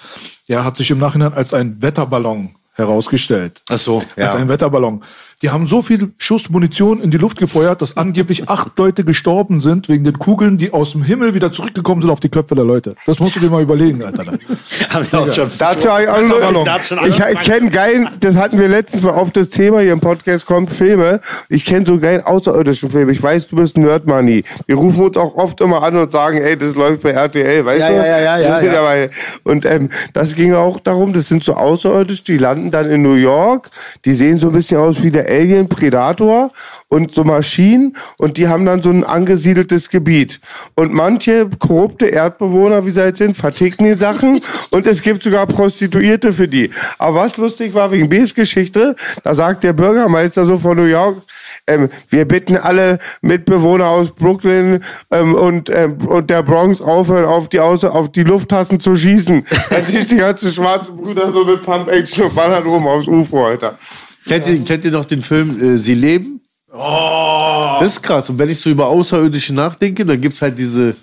[0.46, 3.64] Ja, hat sich im Nachhinein als ein Wetterballon herausgestellt.
[3.70, 4.36] Ach so, Als ja.
[4.36, 5.04] ein Wetterballon.
[5.44, 9.60] Die haben so viel Schuss Munition in die Luft gefeuert, dass angeblich acht Leute gestorben
[9.60, 12.66] sind wegen den Kugeln, die aus dem Himmel wieder zurückgekommen sind auf die Köpfe der
[12.66, 12.96] Leute.
[13.06, 14.24] Das musst du dir mal überlegen, Alter.
[14.94, 15.40] Dazu habe ich
[16.10, 19.82] auch hat schon ich, ich kenne geil, das hatten wir letztens mal auf das Thema
[19.82, 21.22] hier im Podcast kommt, Filme.
[21.50, 23.12] Ich kenne so geil außerirdischen Filme.
[23.12, 24.44] Ich weiß, du bist Nerd Money.
[24.66, 27.80] Wir rufen uns auch oft immer an und sagen, ey, das läuft bei RTL, weißt
[27.80, 27.96] Ja, du?
[27.96, 28.74] ja, ja, ja, ja, ja.
[28.74, 29.12] Dabei.
[29.44, 33.14] Und ähm, das ging auch darum, das sind so außerirdisch, die landen dann in New
[33.14, 33.70] York,
[34.04, 36.52] die sehen so ein bisschen aus wie der Alien Predator
[36.90, 40.40] und so Maschinen und die haben dann so ein angesiedeltes Gebiet.
[40.76, 45.48] Und manche korrupte Erdbewohner, wie sie halt sind, verticken die Sachen und es gibt sogar
[45.48, 46.72] Prostituierte für die.
[46.98, 51.22] Aber was lustig war wegen Bs Geschichte, da sagt der Bürgermeister so von New York,
[51.68, 57.50] ähm, wir bitten alle Mitbewohner aus Brooklyn ähm, und, ähm, und der Bronx aufhören, auf
[57.50, 59.46] die, Außer auf die Lufttassen zu schießen.
[59.70, 63.46] Dann siehst du die ganzen schwarzen Brüder so mit Pump-Action und ballern oben aufs UFO,
[63.46, 63.78] Alter.
[64.28, 66.42] Kennt ihr, kennt ihr noch den Film äh, Sie leben?
[66.74, 67.78] Oh.
[67.80, 68.30] Das ist krass.
[68.30, 70.96] Und wenn ich so über Außerirdische nachdenke, dann gibt's halt diese.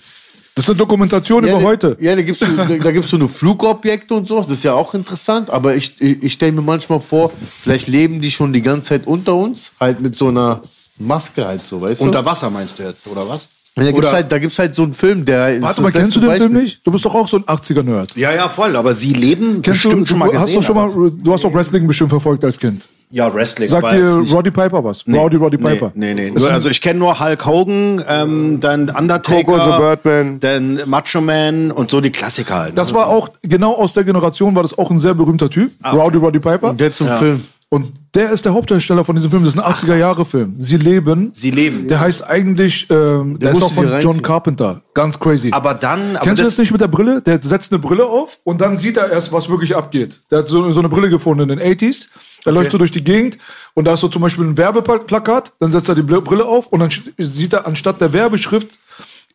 [0.54, 1.96] Das ist eine Dokumentation über da- heute.
[2.00, 4.40] Ja, da gibt's so, da, da gibt's so eine Flugobjekte und so.
[4.40, 5.50] Das ist ja auch interessant.
[5.50, 7.32] Aber ich, ich, ich stelle mir manchmal vor,
[7.62, 10.60] vielleicht leben die schon die ganze Zeit unter uns, halt mit so einer
[10.98, 12.04] Maske halt so, weißt du?
[12.04, 13.48] Unter Wasser meinst du jetzt, oder was?
[13.74, 15.90] da gibt's oder- halt, da gibt's halt so einen Film, der ist Warte das mal,
[15.90, 16.62] kennst du den Film Beispiel.
[16.62, 16.86] nicht?
[16.86, 18.16] Du bist doch auch so ein 80er-Nerd.
[18.16, 18.76] Ja, ja, voll.
[18.76, 20.60] Aber sie leben Kennst bestimmt du, schon mal du, hast gesehen.
[20.60, 22.86] doch schon mal, du hast doch Wrestling bestimmt verfolgt als Kind.
[23.14, 23.68] Ja, Wrestling.
[23.68, 25.02] Sagt dir Roddy Piper was?
[25.06, 25.92] Nee, Rowdy Roddy nee, Piper.
[25.94, 26.30] Nee, nee.
[26.30, 30.40] Nur, ist- also ich kenne nur Hulk Hogan, ähm, dann Undertaker, Coco the Birdman.
[30.40, 32.76] dann Macho Man und so die Klassiker halt.
[32.76, 35.70] Das war auch, genau aus der Generation war das auch ein sehr berühmter Typ.
[35.82, 35.92] Ah.
[35.92, 36.70] Rowdy Roddy Piper.
[36.70, 37.44] Und der zum Film.
[37.74, 39.42] Und der ist der Hauptdarsteller von diesem Film.
[39.42, 40.54] Das ist ein 80er-Jahre-Film.
[40.58, 41.30] Sie leben.
[41.32, 41.88] Sie leben.
[41.88, 44.22] Der heißt eigentlich, ähm, der, ist musste auch von John.
[44.22, 44.80] Carpenter.
[44.94, 45.50] Ganz crazy.
[45.50, 47.20] Aber dann, aber Kennst du das, nicht mit der Brille?
[47.20, 50.20] Der setzt eine Brille auf und dann sieht er erst, was wirklich abgeht.
[50.30, 52.06] Der hat so, so eine Brille gefunden in den 80s.
[52.44, 53.38] Der läuft so durch die Gegend
[53.74, 56.78] und da ist so zum Beispiel ein Werbeplakat, dann setzt er die Brille auf und
[56.78, 58.78] dann sieht er anstatt der Werbeschrift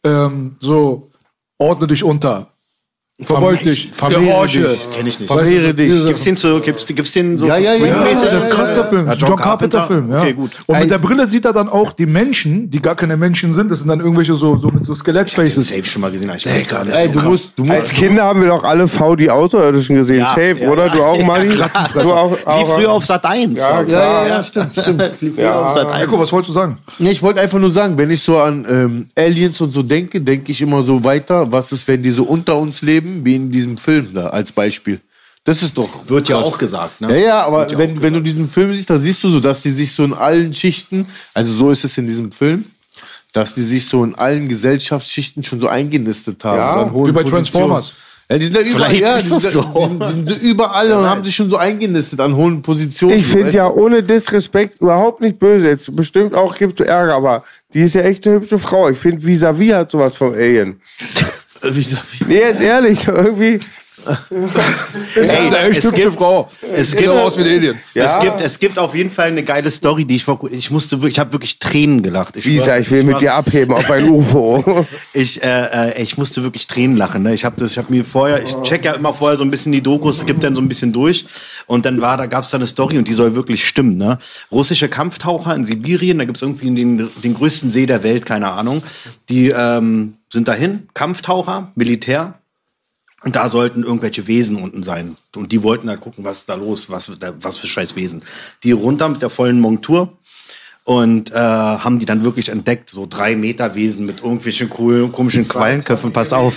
[0.06, 1.10] ähm, so,
[1.58, 2.48] ordne dich unter.
[3.22, 3.92] Verbeug dich.
[3.94, 4.60] Vermehre George.
[4.70, 4.90] dich.
[4.96, 5.28] kenn ich nicht.
[5.32, 6.06] Vermehre dich.
[6.06, 8.86] Gibt's den zu, gibt's, gibt's den so Ja, ja, ja, ja, das ist krass, der
[8.86, 9.08] Film.
[9.08, 10.20] Ja, John, Carpenter, Film, ja.
[10.20, 10.52] Okay, gut.
[10.66, 13.72] Und mit der Brille sieht er dann auch die Menschen, die gar keine Menschen sind.
[13.72, 15.68] Das sind dann irgendwelche so, so mit so Den Skelettfaces.
[15.68, 16.32] Safe schon mal gesehen.
[16.34, 16.96] Ich weiß gar nicht.
[16.96, 17.94] Ey, du musst, du Als musst.
[17.96, 20.20] Kinder haben wir doch alle V die Außerirdischen gesehen.
[20.20, 20.90] Ja, Safe, ja, oder?
[20.90, 21.50] Du auch, Mali?
[21.50, 23.60] Du auch, Wie früher auf Sat 1.
[23.60, 25.22] Ja, Ja, ja, ja, stimmt, stimmt.
[25.22, 26.04] Wie früher auf Sat 1.
[26.08, 26.78] Eiko, was wolltest du sagen?
[27.00, 30.22] Nee, ich wollte einfach nur sagen, wenn ich so an ähm, Aliens und so denke,
[30.22, 33.52] denke ich immer so weiter, was ist, wenn die so unter uns leben, wie in
[33.52, 35.00] diesem Film da, als Beispiel.
[35.44, 35.90] Das ist doch.
[36.08, 36.46] Wird ja krass.
[36.46, 37.24] auch gesagt, Ja, ne?
[37.24, 39.62] ja, aber Wird ja wenn, wenn du diesen Film siehst, da siehst du so, dass
[39.62, 42.66] die sich so in allen Schichten, also so ist es in diesem Film,
[43.34, 46.58] dass die sich so in allen Gesellschaftsschichten schon so eingenistet haben.
[46.58, 47.24] Ja, wie bei.
[47.24, 47.94] Transformers.
[48.32, 49.62] Ja, die sind ja überall, Vielleicht ja, ist das so.
[49.64, 53.18] Die sind, die sind überall und haben sich schon so eingenistet an hohen Positionen.
[53.18, 55.68] Ich finde ja ohne Disrespekt überhaupt nicht böse.
[55.68, 58.88] Jetzt bestimmt auch gibt es Ärger, aber die ist ja echt eine hübsche Frau.
[58.90, 60.80] Ich finde, Vis-a-vis hat sowas vom Alien.
[61.62, 61.96] Wie ich?
[62.28, 63.60] Nee, jetzt ehrlich, irgendwie.
[65.16, 66.50] Ist Ey, eine echt es hübsche gibt- Frau.
[66.74, 67.80] es gibt- aus wie ein Alien.
[67.94, 68.06] Ja.
[68.06, 70.98] Es, gibt, es gibt auf jeden Fall eine geile Story, die ich vor ich musste
[70.98, 72.36] wirklich, ich habe wirklich Tränen gelacht.
[72.36, 74.86] Ich, Visa, schwör- ich will mit war- dir abheben auf ein UFO.
[75.14, 77.24] Ich, äh, äh, ich musste wirklich Tränen lachen.
[77.24, 77.34] Ne?
[77.34, 79.72] Ich habe das, ich habe mir vorher, ich check ja immer vorher so ein bisschen
[79.72, 81.26] die Dokus, skip dann so ein bisschen durch
[81.66, 83.98] und dann war, da gab es da eine Story und die soll wirklich stimmen.
[83.98, 84.20] Ne?
[84.52, 88.52] Russische Kampftaucher in Sibirien, da gibt es irgendwie den, den größten See der Welt, keine
[88.52, 88.84] Ahnung.
[89.30, 92.36] Die ähm, sind dahin, Kampftaucher, Militär.
[93.24, 95.18] Und da sollten irgendwelche Wesen unten sein.
[95.36, 98.24] Und die wollten halt gucken, was ist da los, was, was für scheiß Wesen.
[98.64, 100.18] Die runter mit der vollen Montur
[100.90, 105.48] und äh, haben die dann wirklich entdeckt, so drei Meter Wesen mit irgendwelchen coolen, komischen
[105.48, 106.12] Quallenköpfen.
[106.12, 106.56] Pass auf,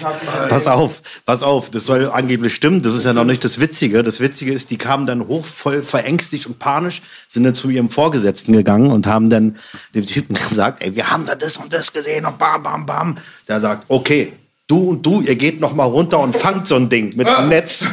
[0.49, 2.81] pass auf, pass auf, das soll angeblich stimmen.
[2.81, 4.03] Das ist ja noch nicht das Witzige.
[4.03, 7.91] Das Witzige ist, die kamen dann hoch, voll verängstigt und panisch, sind dann zu ihrem
[7.91, 9.59] Vorgesetzten gegangen und haben dann
[9.95, 13.19] dem Typen gesagt, ey, wir haben da das und das gesehen und bam, bam, bam.
[13.49, 14.33] Der sagt, okay,
[14.73, 17.51] Du und du, ihr geht noch mal runter und fangt so ein Ding mit einem
[17.51, 17.87] Netz.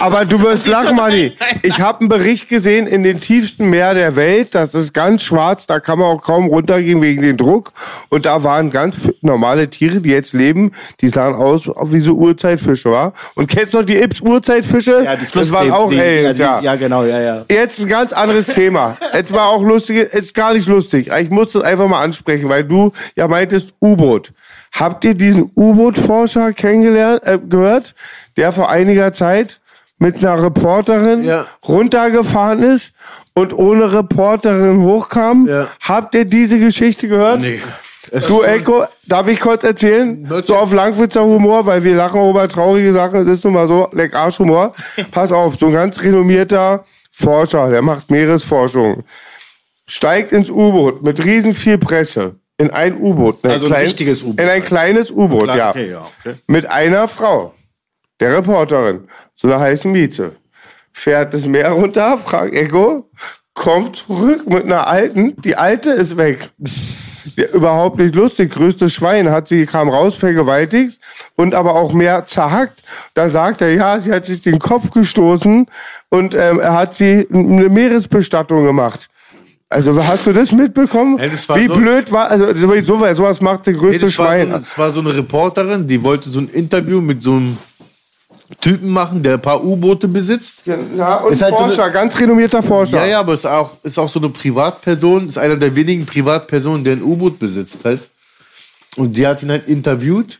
[0.00, 1.32] Aber du wirst lachen, Manni.
[1.62, 4.56] Ich habe einen Bericht gesehen in den tiefsten Meer der Welt.
[4.56, 5.68] Das ist ganz schwarz.
[5.68, 7.70] Da kann man auch kaum runtergehen wegen dem Druck.
[8.08, 10.72] Und da waren ganz normale Tiere, die jetzt leben.
[11.00, 13.12] Die sahen aus wie so Urzeitfische, wa?
[13.36, 15.04] Und kennst du noch die Ips Urzeitfische?
[15.04, 16.58] Ja, die das waren auch die, Aliens, ja, ja.
[16.58, 17.44] die, ja, genau, ja, ja.
[17.48, 18.96] Jetzt ein ganz anderes Thema.
[19.14, 21.12] Jetzt war auch lustig, ist gar nicht lustig.
[21.16, 24.32] Ich muss das einfach mal ansprechen, weil du ja meintest U-Boot.
[24.72, 27.94] Habt ihr diesen U-Boot-Forscher kennengelernt, äh, gehört,
[28.36, 29.60] der vor einiger Zeit
[29.98, 31.46] mit einer Reporterin Ja.
[31.66, 32.92] runtergefahren ist
[33.34, 35.46] und ohne Reporterin hochkam?
[35.48, 35.68] Ja.
[35.80, 37.40] Habt ihr diese Geschichte gehört?
[37.40, 37.60] Nee.
[38.26, 40.26] Du, Echo, darf ich kurz erzählen?
[40.46, 43.26] So auf Langwitzer Humor, weil wir lachen über traurige Sachen.
[43.26, 44.72] Das ist nun mal so, leck Arschhumor.
[45.10, 49.02] Pass auf, so ein ganz renommierter Forscher, der macht Meeresforschung,
[49.86, 53.44] steigt ins U-Boot mit riesen viel Presse in ein U-Boot.
[53.44, 54.40] in Also ein richtiges U-Boot.
[54.40, 55.70] In ein kleines U-Boot, Klar, ja.
[55.70, 56.34] okay, ja, okay.
[56.46, 57.54] Mit einer Frau,
[58.20, 60.32] der Reporterin, so einer heißen Mieze.
[60.92, 63.08] Fährt das Meer runter, fragt Echo,
[63.54, 66.50] kommt zurück mit einer alten, die alte ist weg.
[67.36, 68.52] Ja, überhaupt nicht lustig.
[68.52, 70.98] Größtes Schwein hat sie, kam raus, vergewaltigt
[71.36, 72.82] und aber auch mehr zerhackt.
[73.14, 75.66] Da sagt er, ja, sie hat sich den Kopf gestoßen
[76.08, 79.08] und ähm, er hat sie eine Meeresbestattung gemacht.
[79.70, 81.18] Also hast du das mitbekommen?
[81.18, 84.32] Ja, das Wie so- blöd war, also sowas, sowas macht der größte das, war so,
[84.32, 84.48] Schwein.
[84.48, 87.58] eine- das war so eine Reporterin, die wollte so ein Interview mit so einem
[88.62, 90.62] Typen machen, der ein paar U-Boote besitzt.
[90.96, 92.98] Ja, und Ist halt so Forscher, eine- ganz renommierter Forscher.
[93.00, 96.82] Ja, ja, aber ist auch, ist auch so eine Privatperson, ist einer der wenigen Privatpersonen,
[96.82, 98.00] der ein U-Boot besitzt halt.
[98.96, 100.38] Und die hat ihn halt interviewt.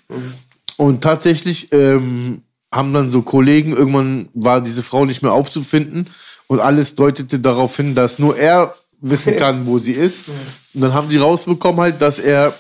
[0.78, 2.40] Und tatsächlich ähm,
[2.72, 6.06] haben dann so Kollegen, irgendwann war diese Frau nicht mehr aufzufinden.
[6.46, 10.28] Und alles deutete darauf hin, dass nur er wissen kann, wo sie ist.
[10.74, 12.54] Und dann haben die rausbekommen halt, dass er,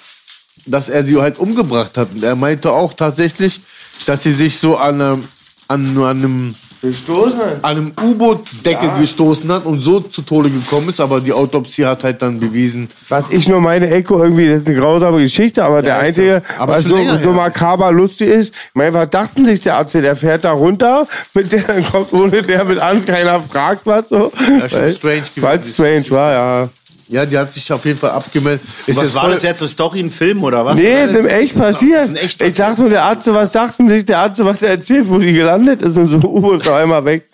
[0.66, 2.12] dass er sie halt umgebracht hat.
[2.12, 3.60] Und er meinte auch tatsächlich,
[4.06, 5.28] dass sie sich so an einem,
[5.68, 7.40] an, an einem Gestoßen?
[7.62, 12.04] an einem U-Boot-Deckel gestoßen hat und so zu Tode gekommen ist, aber die Autopsie hat
[12.04, 12.88] halt dann bewiesen.
[13.08, 16.22] Was ich nur meine, Echo, irgendwie, das ist eine grausame Geschichte, aber der ist so.
[16.22, 19.76] einzige, Aber was so, länger so makaber lustig ist, ich meine, was dachten sich der
[19.76, 24.08] Arzt, der fährt da runter, mit der, kommt ohne der mit an, keiner fragt was
[24.08, 24.30] so.
[24.38, 25.42] Ja, schon Weil- strange gewesen.
[25.42, 26.68] War strange, war, ja.
[27.08, 28.60] Ja, die hat sich auf jeden Fall abgemeldet.
[28.86, 29.62] Ist was war voll- das jetzt?
[29.62, 30.78] Eine Story, ein Film oder was?
[30.78, 32.04] Nee, ist im echt Das passiert.
[32.06, 35.08] ist echt Ich dachte nur, der Arzt, was dachten sich, der Arzt, was er erzählt,
[35.08, 37.28] wo die gelandet ist und so, uh, ist auf einmal weg.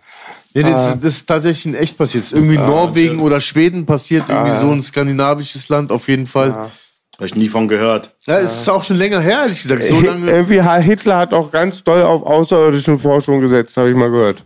[0.54, 0.94] Nee, das, Ah.
[1.02, 2.22] das ist tatsächlich in echt passiert.
[2.22, 4.60] Das ist irgendwie Norwegen oder Schweden passiert, irgendwie Ah, ja.
[4.60, 6.52] so ein skandinavisches Land auf jeden Fall.
[6.52, 8.10] Habe ich nie von gehört.
[8.26, 9.82] Ja, es ist auch schon länger her, ehrlich gesagt.
[9.84, 10.30] So lange.
[10.30, 14.44] Irgendwie ha- Hitler hat auch ganz doll auf außerirdischen Forschung gesetzt, habe ich mal gehört.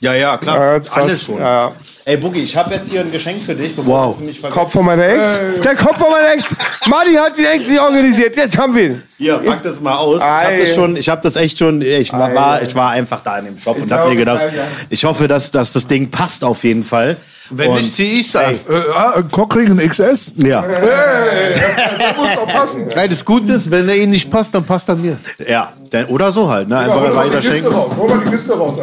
[0.00, 0.58] Ja, ja, klar.
[0.74, 0.90] Ja, krass.
[0.90, 1.38] Alles schon.
[1.38, 1.72] Ja.
[2.04, 3.74] Ey, Boogie, ich habe jetzt hier ein Geschenk für dich.
[3.74, 4.18] Bevor Wow.
[4.18, 4.60] du mich vergisst.
[4.60, 5.40] Kopf von meiner Ex.
[5.62, 6.54] Der Kopf von meiner Ex.
[6.86, 8.36] Madi hat ihn endlich organisiert.
[8.36, 9.02] Jetzt haben wir ihn.
[9.16, 10.18] Hier, pack das mal aus.
[10.18, 10.58] Ich habe Ei.
[10.58, 12.34] das schon, ich habe das echt schon, ich war, Ei.
[12.34, 14.64] war, ich war einfach da in dem Shop und habe mir gedacht, ja, ja.
[14.90, 17.16] ich hoffe, dass, dass das Ding passt auf jeden Fall.
[17.50, 18.54] Wenn Und- nicht, zieh ich's an.
[18.54, 18.58] Äh,
[18.96, 20.32] ah, Cockring XS?
[20.36, 22.86] Ja, Der muss doch passen.
[22.96, 25.18] Nein, das Gute ist, wenn er ihnen nicht passt, dann passt er mir.
[25.46, 26.74] ja, denn, oder so halt, ne?
[26.76, 27.72] Ja, Einfach hol mal die weiter Kiste schenken.
[27.74, 27.90] raus.
[27.96, 28.78] Hol mal die Kiste raus.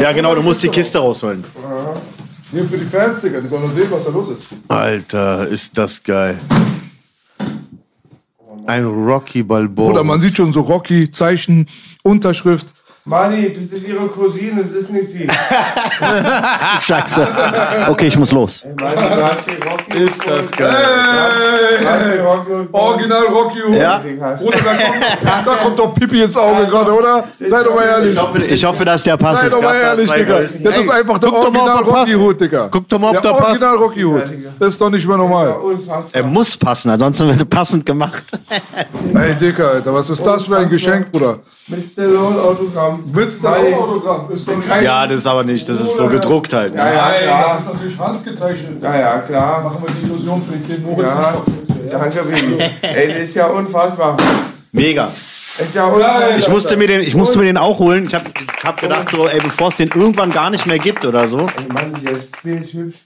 [0.00, 1.42] Ja, genau, du musst die Kiste rausholen.
[2.50, 3.40] Hier für die Fans, Digga.
[3.40, 4.48] Die sollen nur sehen, was da los ist.
[4.68, 6.38] Alter, ist das geil.
[8.66, 9.90] Ein Rocky Balboa.
[9.90, 11.66] Oder man sieht schon so Rocky, Zeichen,
[12.02, 12.66] Unterschrift.
[13.04, 15.26] Madi, das ist ihre Cousine, das ist nicht sie.
[16.80, 17.26] Scheiße.
[17.88, 18.64] Okay, ich muss los.
[19.88, 20.76] ist das geil.
[22.70, 23.74] Original Rocky Hood.
[23.74, 24.00] Ja.
[24.38, 27.24] Bruder, da kommt, da kommt doch Pipi ins Auge gerade, oder?
[27.40, 28.12] Sei doch mal ehrlich.
[28.14, 29.42] Ich hoffe, ich hoffe, dass der passt.
[29.42, 30.38] Sei doch mal ehrlich, Digga.
[30.38, 31.82] Das ist einfach der Original.
[31.82, 32.68] Rocky Hood, Digga.
[32.70, 33.48] Guck doch mal, ob der der passt.
[33.62, 34.32] Original Rocky Hood.
[34.60, 35.56] Das ist doch nicht mehr normal.
[36.12, 38.22] Er muss passen, ansonsten wird er passend gemacht.
[39.12, 41.40] Ey, Dicker, Alter, was ist das für ein Geschenk, Bruder?
[41.72, 43.04] Mit Stallone Autogramm.
[43.12, 43.74] Mit Madi.
[43.74, 44.30] Autogramm.
[44.30, 46.74] Ist doch nicht Ja, das ist aber nicht, das ist so gedruckt halt.
[46.74, 46.94] Ja, Ne?
[46.94, 47.58] ja, Nein, das klar.
[47.58, 48.82] ist natürlich handgezeichnet.
[48.82, 49.62] Ja, ja, klar.
[49.62, 51.08] Machen wir die Illusion für den kleinen Moritz.
[51.08, 51.42] Ja,
[51.98, 52.62] danke, Baby.
[52.82, 54.16] Ey, das ist ja unfassbar.
[54.72, 55.10] Mega.
[55.58, 56.36] Das ist ja unfassbar.
[56.38, 58.06] Ich musste, mir den, ich musste mir den auch holen.
[58.06, 58.24] Ich habe
[58.64, 61.48] hab gedacht, so, ey, bevor es den irgendwann gar nicht mehr gibt oder so.
[61.72, 62.98] Mann, der ist hübsch.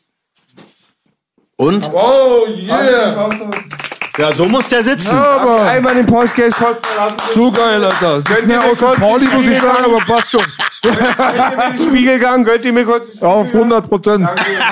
[1.56, 1.90] Und?
[1.92, 3.30] Oh, yeah.
[4.18, 5.14] Ja, so muss der sitzen.
[5.16, 6.06] Aber Einmal den
[6.54, 7.16] kotzen lassen.
[7.34, 8.22] zu geil, Alter.
[8.22, 10.40] Könnt ihr mir aus kurz Pauli, muss ich sagen, aber passt schon.
[10.82, 12.44] Könnt ihr mir den Spiegel gegangen?
[12.44, 14.28] Könnt ihr mir kurz Spiegel Auf 100 Prozent.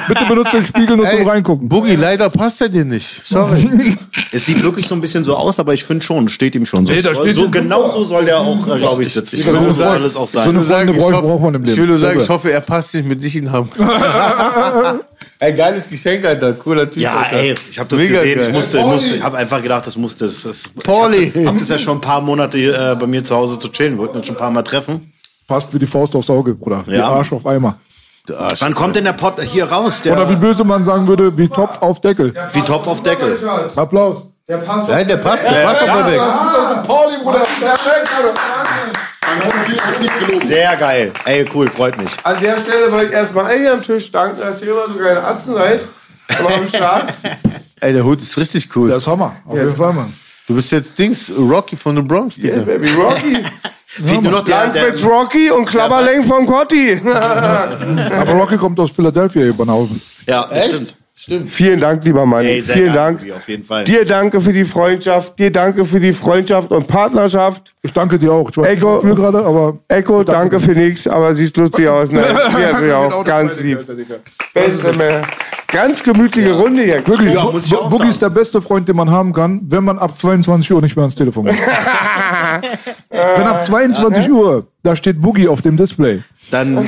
[0.09, 1.69] Bitte benutzt den Spiegel nur zum Ey, Reingucken.
[1.69, 3.23] Boogie, leider passt er dir nicht.
[3.27, 3.97] Sorry.
[4.33, 6.87] Es sieht wirklich so ein bisschen so aus, aber ich finde schon, steht ihm schon
[6.87, 6.93] so.
[6.93, 9.37] Nee, da steht so genau so soll der auch, äh, glaube ich, sitzen.
[9.39, 10.49] Ich nur so alles auch so sein.
[10.49, 11.83] eine Freunde ich braucht- man im Ich Leben.
[11.83, 13.71] will nur sagen, ich hoffe, er passt nicht mit dich in haben.
[15.41, 16.53] Ein geiles Geschenk, Alter.
[16.55, 17.03] Cooler Typ.
[17.03, 17.37] Ja, Alter.
[17.37, 18.39] ey, ich habe das Mega gesehen.
[18.39, 18.49] geil.
[18.49, 20.27] Ich musste, ich musste, ich habe einfach gedacht, das musste.
[20.27, 21.25] Das, das, Pauli.
[21.25, 23.69] Ich habe hab das ja schon ein paar Monate äh, bei mir zu Hause zu
[23.69, 23.95] chillen.
[23.95, 25.13] Wir wollten uns schon ein paar Mal treffen.
[25.47, 26.83] Passt wie die Faust aufs Auge, Bruder.
[26.87, 27.09] Wie Ja.
[27.09, 27.79] Arsch auf Eimer.
[28.61, 30.01] Wann kommt denn der Pott hier raus?
[30.01, 32.33] Der, Oder wie böse man sagen würde, wie Topf auf Deckel.
[32.53, 33.37] wie Topf auf Deckel.
[33.77, 34.23] Applaus.
[34.49, 36.87] Der passt Nein, der passt, der passt doch perfekt.
[36.87, 37.43] Pauli, Bruder.
[40.45, 41.13] Sehr geil.
[41.25, 42.11] Ey, cool, freut mich.
[42.23, 45.25] An der Stelle wollte ich erstmal allen am Tisch danken, dass ihr immer so geile
[45.25, 45.89] Atzen seid.
[46.39, 47.15] Aber am Start.
[47.81, 48.89] Ey, der Hut ist richtig cool.
[48.89, 49.37] Der ist Hammer.
[49.47, 50.15] Auf jeden Fall, Mann.
[50.47, 52.37] Du bist jetzt Dings, Rocky von the Bronx.
[52.37, 52.57] Digga.
[52.59, 53.45] Baby Rocky.
[53.87, 57.01] Fehlt nur noch der, der, Rocky und Klapperleng von Cotti.
[57.05, 60.03] Aber Rocky kommt aus Philadelphia, hier Banausen.
[60.27, 60.97] Ja, das stimmt.
[61.49, 62.45] Vielen Dank, lieber Mann.
[62.45, 63.33] Ey, sehr Vielen geil, Dank.
[63.37, 63.85] Auf jeden Fall.
[63.85, 65.39] Dir danke für die Freundschaft.
[65.39, 67.75] Dir danke für die Freundschaft und Partnerschaft.
[67.83, 68.51] Ich danke dir auch.
[68.51, 68.97] Ich weiß nicht Echo.
[68.97, 72.11] wofür gerade, aber Echo, danke für nichts, aber siehst lustig aus.
[72.13, 72.25] Ne?
[72.55, 73.09] Ja, natürlich auch.
[73.09, 73.87] Genau Ganz lieb.
[73.87, 74.17] Digga.
[74.53, 75.23] Beste mehr.
[75.75, 77.07] Ganz gemütliche Runde hier.
[77.07, 79.61] Wirklich, Ja, Bu- muss ich auch Boogie ist der beste Freund, den man haben kann,
[79.67, 81.57] wenn man ab 22 Uhr nicht mehr ans Telefon geht.
[83.11, 86.23] wenn ab 22 Uhr, da steht Boogie auf dem Display.
[86.51, 86.83] Dann, äh,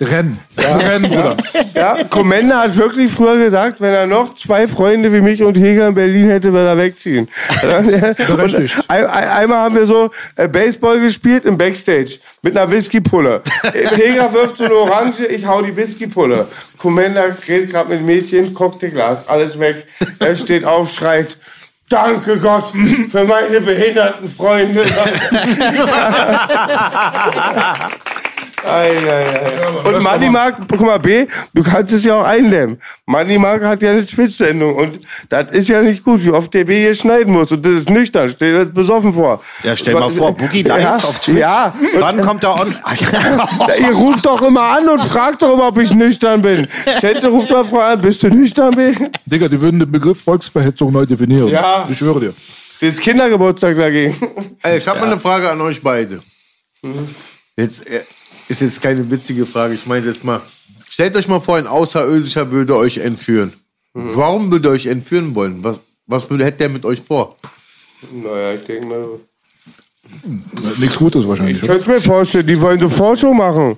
[0.04, 0.38] Rennen.
[0.58, 1.36] Rennen, Bruder.
[1.74, 5.88] Ja, Commander hat wirklich früher gesagt, wenn er noch zwei Freunde wie mich und Heger
[5.88, 7.28] in Berlin hätte, würde er wegziehen.
[7.62, 13.42] Und ein, ein, einmal haben wir so äh, Baseball gespielt im Backstage mit einer Whiskypulle.
[13.72, 16.48] Heger wirft so eine Orange, ich hau die Whiskypulle.
[16.78, 19.86] Commander redet gerade mit dem Mädchen, Cocktailglas, alles weg.
[20.18, 21.38] Er steht auf, schreit.
[21.88, 22.72] Danke Gott
[23.10, 24.84] für meine behinderten Freunde.
[28.64, 29.88] Ei, ei, ei.
[29.88, 32.80] Und Money Mark, guck mal, B, du kannst es ja auch eindämmen.
[33.04, 36.64] Money Mark hat ja eine Twitch-Sendung und das ist ja nicht gut, wie oft der
[36.64, 37.52] B hier schneiden muss.
[37.52, 39.42] Und das ist nüchtern, stell dir das besoffen vor.
[39.62, 41.38] ja, stell mal vor, Boogie live ja, auf Twitch.
[41.38, 42.74] Ja, Wann kommt er on?
[43.78, 46.66] ihr ruft doch immer an und fragt doch immer, ob ich nüchtern bin.
[47.00, 48.94] Chente ruft doch vorher an, bist du nüchtern, B?
[49.26, 51.48] Digga, die würden den Begriff Volksverhetzung neu definieren.
[51.48, 51.86] Ja.
[51.88, 52.34] Ich schwöre dir.
[52.80, 54.14] Das ist Kindergeburtstag dagegen.
[54.62, 56.20] Ey, ich habe mal eine Frage an euch beide.
[57.56, 58.02] Jetzt äh,
[58.48, 59.74] ist jetzt keine witzige Frage.
[59.74, 60.40] Ich meine jetzt mal.
[60.88, 63.52] Stellt euch mal vor, ein Außerirdischer würde euch entführen.
[63.92, 65.64] Warum würde er euch entführen wollen?
[65.64, 67.36] Was, was würde, hätte er mit euch vor?
[68.12, 69.20] Naja, ich denke mal.
[70.78, 71.62] Nichts Gutes wahrscheinlich.
[71.62, 73.76] Ich könnte mir vorstellen, die wollen so Forschung machen.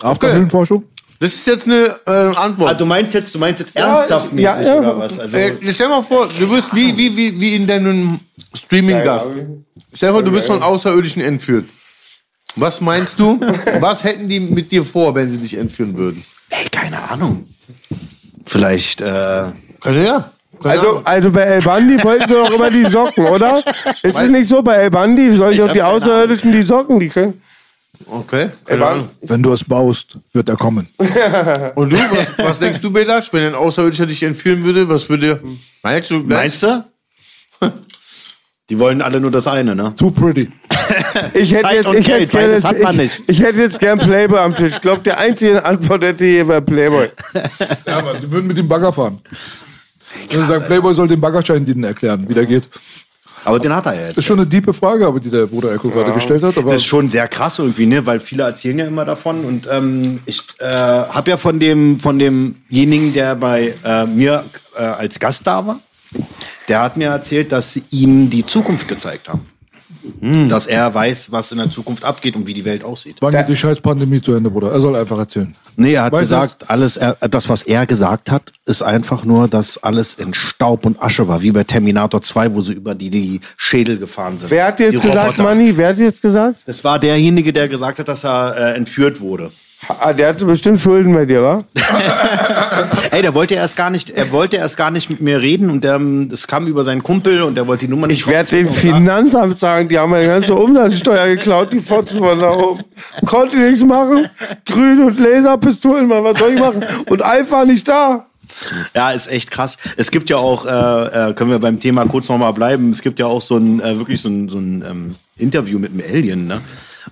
[0.00, 0.84] Afterhöhlenforschung?
[1.20, 2.70] Das ist jetzt eine äh, Antwort.
[2.70, 4.78] Ah, du meinst jetzt, du meinst jetzt Ja, ernsthaft mäßig ja, ja.
[4.78, 5.18] oder was?
[5.18, 8.20] Also, äh, stell mal vor, du bist wie, wie, wie, wie in deinem
[8.52, 9.30] Streaming-Gast.
[9.94, 11.66] Stell dir vor, du bist von Außerirdischen entführt.
[12.56, 13.38] Was meinst du?
[13.80, 16.24] Was hätten die mit dir vor, wenn sie dich entführen würden?
[16.50, 17.46] ey, keine Ahnung.
[18.44, 19.44] Vielleicht, äh,
[19.80, 20.30] Keine ja.
[20.62, 23.62] Also, also bei El Bandi wollten sie doch immer die Socken, oder?
[24.02, 24.62] Ist es nicht so?
[24.62, 27.42] Bei El Bandi sollen doch die Außerirdischen die Socken, die können.
[28.06, 28.48] Okay.
[28.66, 29.08] El Bandi.
[29.22, 30.88] Wenn du es baust, wird er kommen.
[31.74, 34.88] Und du, was, was denkst du, Belasch, wenn ein Außerirdischer dich entführen würde?
[34.88, 35.42] Was würde.
[35.82, 36.20] Meinst du?
[36.20, 36.84] meinst du?
[38.70, 39.94] Die wollen alle nur das eine, ne?
[39.96, 40.48] Too pretty.
[41.34, 43.22] Ich hätte Zeit jetzt, und ich hätte Geld, gerne, beides hat man ich, nicht.
[43.26, 44.72] ich hätte jetzt gern Playboy am Tisch.
[44.72, 47.08] Ich glaube, der einzige Antwort hätte hier bei Playboy.
[47.86, 49.20] Ja, Mann, die würden mit dem Bagger fahren.
[50.30, 52.68] Wenn sie sagen, Playboy soll den Baggerschein denen erklären, wie der geht.
[53.44, 54.18] Aber den hat er ja jetzt.
[54.18, 56.58] Ist schon eine diepe Frage, aber die der Bruder Echo gerade gestellt hat.
[56.58, 58.04] Aber Das ist schon sehr krass irgendwie, ne?
[58.04, 59.44] Weil viele erzählen ja immer davon.
[59.44, 64.44] Und ähm, ich äh, habe ja von dem von demjenigen, der bei äh, mir
[64.76, 65.80] äh, als Gast da war,
[66.66, 69.46] der hat mir erzählt, dass sie ihm die Zukunft gezeigt haben.
[70.48, 73.16] Dass er weiß, was in der Zukunft abgeht und wie die Welt aussieht.
[73.20, 74.72] wann geht die scheiß Pandemie zu Ende, Bruder?
[74.72, 75.52] Er soll einfach erzählen.
[75.76, 79.48] Nee, er hat Weiß gesagt, alles, er, das, was er gesagt hat, ist einfach nur,
[79.48, 83.10] dass alles in Staub und Asche war, wie bei Terminator 2, wo sie über die,
[83.10, 84.50] die Schädel gefahren sind.
[84.50, 85.42] Wer hat Die jetzt gesagt, Roboter.
[85.42, 85.76] Manni?
[85.76, 86.60] Wer hat jetzt gesagt?
[86.66, 89.50] Das war derjenige, der gesagt hat, dass er äh, entführt wurde.
[89.88, 91.64] Ah, der hatte bestimmt Schulden bei dir, wa?
[93.10, 95.84] Ey, der wollte erst gar nicht, er wollte erst gar nicht mit mir reden und
[95.84, 98.20] ähm, das kam über seinen Kumpel und der wollte die Nummer nicht.
[98.20, 102.50] Ich werde dem Finanzamt sagen, die haben meine ganze Umsatzsteuer geklaut, die Fotzen von da
[102.50, 102.84] oben.
[103.24, 104.28] Konnte nichts machen.
[104.64, 106.84] Grün und Laserpistolen, Mann, was soll ich machen?
[107.08, 108.26] Und Alpha nicht da.
[108.94, 109.76] Ja, ist echt krass.
[109.96, 113.18] Es gibt ja auch, äh, äh, können wir beim Thema kurz nochmal bleiben, es gibt
[113.18, 116.46] ja auch so ein, äh, wirklich so ein, so ein ähm, Interview mit einem Alien,
[116.46, 116.60] ne?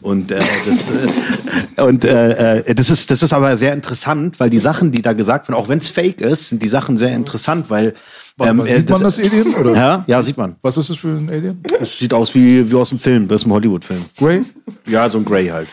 [0.01, 4.51] Und, äh, das, äh, und äh, äh, das, ist, das ist aber sehr interessant, weil
[4.51, 7.15] die Sachen, die da gesagt werden, auch wenn es fake ist, sind die Sachen sehr
[7.15, 7.95] interessant, weil.
[8.37, 9.55] Warte mal, äh, sieht man das Alien?
[9.55, 9.75] Oder?
[9.75, 10.57] Ja, ja, sieht man.
[10.61, 11.63] Was ist das für ein Alien?
[11.81, 14.05] Es sieht aus wie, wie aus dem Film, wie aus dem Hollywood-Film.
[14.19, 14.43] Grey?
[14.87, 15.69] Ja, so ein Grey halt.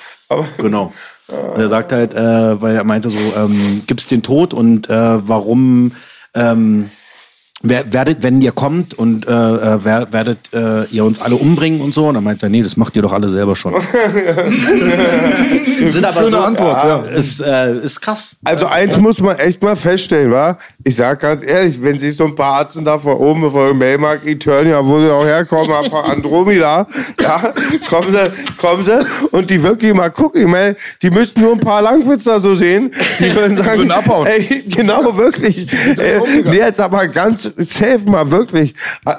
[0.57, 0.93] genau.
[1.27, 5.93] Und er sagt halt, äh, weil er meinte so, ähm, gibt's den Tod und warum
[6.35, 6.89] ähm,
[7.63, 11.93] werdet, wenn ihr kommt und äh, äh, wer, werdet äh, ihr uns alle umbringen und
[11.93, 12.07] so?
[12.07, 13.73] Und dann meint er, nee, das macht ihr doch alle selber schon.
[15.89, 16.99] Sind aber Schöne so, Antwort, ja.
[17.01, 18.35] Ist, äh, ist krass.
[18.43, 20.57] Also eins muss man echt mal feststellen, wa?
[20.83, 23.77] Ich sag ganz ehrlich, wenn sich so ein paar Arzten da vor oben, vor dem
[23.77, 26.87] Mailmarkt Eternia, wo sie auch herkommen, von Andromeda,
[27.19, 27.53] ja,
[27.89, 28.99] kommen sie, kommen sie
[29.31, 32.91] und die wirklich mal gucken, ich meine, die müssten nur ein paar Langwitzer so sehen,
[33.19, 34.27] die würden sagen, würden abhauen.
[34.27, 35.71] ey, genau, wirklich.
[35.71, 38.73] Äh, nee, jetzt aber ganz safe mal, wirklich.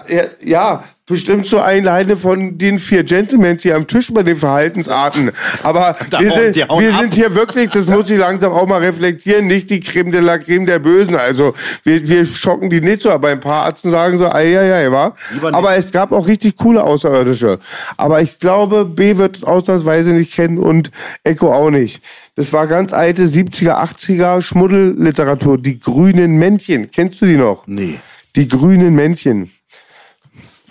[0.06, 5.32] Äh, Ja, bestimmt so eine von den vier Gentlemen hier am Tisch bei den Verhaltensarten.
[5.62, 9.68] Aber wir, sind, wir sind hier wirklich, das muss ich langsam auch mal reflektieren, nicht
[9.70, 11.16] die Creme de la Creme der Bösen.
[11.16, 11.54] Also
[11.84, 14.90] wir, wir schocken die nicht so, aber ein paar Ärzten sagen so, ei, ei, ei,
[14.90, 15.14] wa?
[15.52, 17.58] Aber es gab auch richtig coole Außerirdische.
[17.96, 20.90] Aber ich glaube, B wird es ausnahmsweise nicht kennen und
[21.24, 22.00] Echo auch nicht.
[22.36, 25.58] Das war ganz alte 70er, 80er Schmuddelliteratur.
[25.58, 26.90] Die grünen Männchen.
[26.90, 27.66] Kennst du die noch?
[27.66, 27.98] Nee.
[28.36, 29.50] Die grünen Männchen.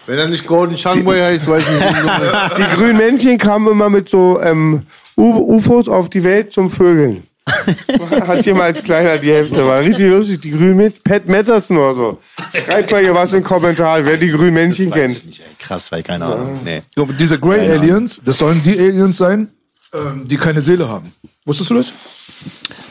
[0.07, 2.57] Wenn er nicht Golden Shangway heißt, weiß ich nicht.
[2.57, 4.83] Die grünen Männchen kamen immer mit so ähm,
[5.15, 7.23] UFOs auf die Welt zum Vögeln.
[8.27, 9.65] Hat hier mal als Kleiner die Hälfte.
[9.65, 10.41] War richtig lustig.
[10.41, 11.01] Die grünen Männchen.
[11.03, 12.19] Pat Matterson oder so.
[12.53, 15.25] Schreibt mal hier was im Kommentar, wer die grünen Männchen Weiß ich kennt.
[15.25, 15.43] nicht.
[15.59, 16.59] Krass, weil keine Ahnung.
[16.63, 16.81] Nee.
[16.95, 19.49] Ja, diese Grey Aliens, das sollen die Aliens sein,
[19.93, 21.11] ähm, die keine Seele haben.
[21.43, 21.91] Wusstest du das?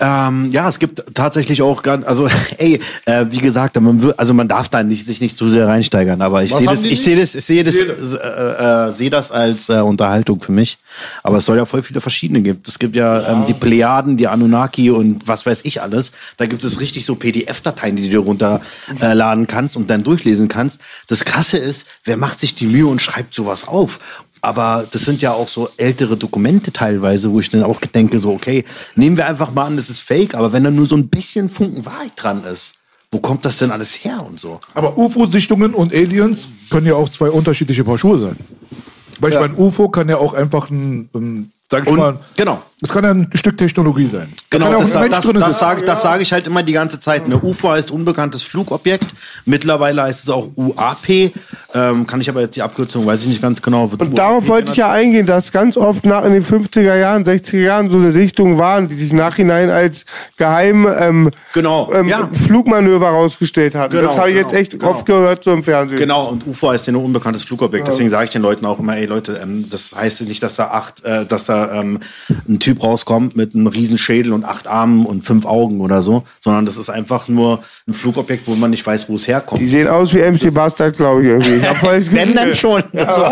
[0.00, 4.34] Ähm, ja, es gibt tatsächlich auch ganz, also ey, äh, wie gesagt, man, wür- also
[4.34, 7.16] man darf da nicht, sich nicht zu sehr reinsteigern, aber ich sehe das, ich sehe
[7.16, 10.78] das, ich sehe das, äh, äh, sehe das als äh, Unterhaltung für mich.
[11.22, 12.66] Aber es soll ja voll viele verschiedene gibt.
[12.66, 16.10] Es gibt ja, Ähm, die Plejaden, die Anunnaki und was weiß ich alles.
[16.36, 18.66] Da gibt es richtig so PDF-Dateien, die du dir runterladen
[18.98, 20.80] laden kannst und dann durchlesen kannst.
[21.06, 24.00] Das Krasse ist, wer macht sich die Mühe und schreibt sowas auf?
[24.42, 28.32] Aber das sind ja auch so ältere Dokumente teilweise, wo ich dann auch denke, so,
[28.32, 31.08] okay, nehmen wir einfach mal an, das ist fake, aber wenn da nur so ein
[31.08, 32.76] bisschen Funken Wahrheit dran ist,
[33.12, 34.60] wo kommt das denn alles her und so?
[34.72, 38.36] Aber UFO-Sichtungen und Aliens können ja auch zwei unterschiedliche Paar Schuhe sein.
[39.18, 42.62] Weil ich meine, UFO kann ja auch einfach ein, ein sag ich Und- mal, genau.
[42.82, 44.32] es kann ja ein Stück Technologie sein.
[44.50, 46.98] Da Genau, kann ja das, das, das, sage das sage ich halt immer die ganze
[46.98, 47.24] Zeit.
[47.24, 49.06] Eine UFO heißt unbekanntes Flugobjekt.
[49.44, 51.32] Mittlerweile heißt es auch UAP.
[51.72, 53.90] Ähm, kann ich aber jetzt die Abkürzung, weiß ich nicht ganz genau.
[53.92, 57.22] Wird Und darauf wollte ich ja eingehen, dass ganz oft nach in den 50er Jahren,
[57.24, 60.04] 60er Jahren so eine Sichtungen waren, die sich nachhinein als
[60.36, 62.28] geheim ähm, Genau, ähm, ja.
[62.32, 63.94] Flugmanöver herausgestellt hatten.
[63.94, 64.90] Genau, das habe ich jetzt genau, echt genau.
[64.90, 65.98] oft gehört so im Fernsehen.
[65.98, 67.86] Genau, und UFO heißt ja nur unbekanntes Flugobjekt.
[67.86, 70.68] Deswegen sage ich den Leuten auch immer, ey Leute, ähm, das heißt nicht, dass da
[70.68, 72.00] acht, äh, dass da ähm,
[72.48, 76.24] ein Typ rauskommt mit einem riesen Schädel und acht Armen und fünf Augen oder so,
[76.40, 79.60] sondern das ist einfach nur ein Flugobjekt, wo man nicht weiß, wo es herkommt.
[79.60, 81.54] Die sehen aus wie MC Bastard, glaube ich, irgendwie.
[81.54, 82.82] Ich hab voll das Wenn dann schon.
[82.92, 83.24] So.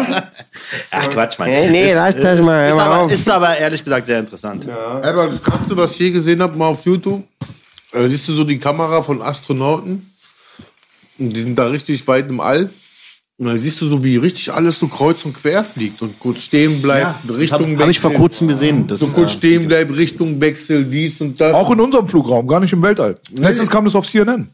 [0.90, 1.50] Ach Quatsch, Mann.
[1.50, 4.68] Nee, nee, Ist- lass das mal, Ist mal aber, ist aber ehrlich gesagt sehr interessant.
[4.68, 7.22] Aber das Krasseste, was ich je gesehen habe, mal auf YouTube,
[7.92, 10.10] äh, siehst du so die Kamera von Astronauten.
[11.18, 12.70] Und die sind da richtig weit im All.
[13.38, 16.40] Und dann siehst du so, wie richtig alles so kreuz und quer fliegt und kurz
[16.40, 18.88] stehen bleibt, Richtung Habe hab ich vor kurzem gesehen.
[18.88, 21.54] Das, So kurz äh, stehen bleibt, Richtung Wechsel, dies und das.
[21.54, 23.16] Auch in unserem Flugraum, gar nicht im Weltall.
[23.36, 24.48] Letztens kam das auf CNN.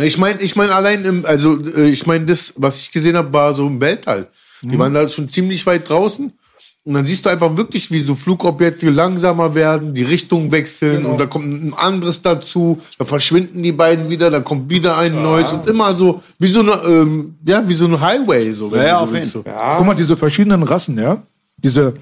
[0.00, 3.32] Ich meine, ich meine allein im, also äh, ich meine, das, was ich gesehen habe,
[3.32, 4.28] war so im Weltall.
[4.62, 4.78] Die Mhm.
[4.78, 6.32] waren da schon ziemlich weit draußen.
[6.88, 11.10] Und dann siehst du einfach wirklich, wie so Flugobjekte langsamer werden, die Richtung wechseln Genau.
[11.10, 15.20] und da kommt ein anderes dazu, da verschwinden die beiden wieder, dann kommt wieder ein
[15.22, 18.74] neues und immer so, wie so eine, ähm, ja, wie so ein Highway, so.
[18.74, 19.42] Ja, ja, so auf jeden so.
[19.44, 21.22] Guck mal, diese verschiedenen Rassen, ja.
[21.58, 21.92] Diese.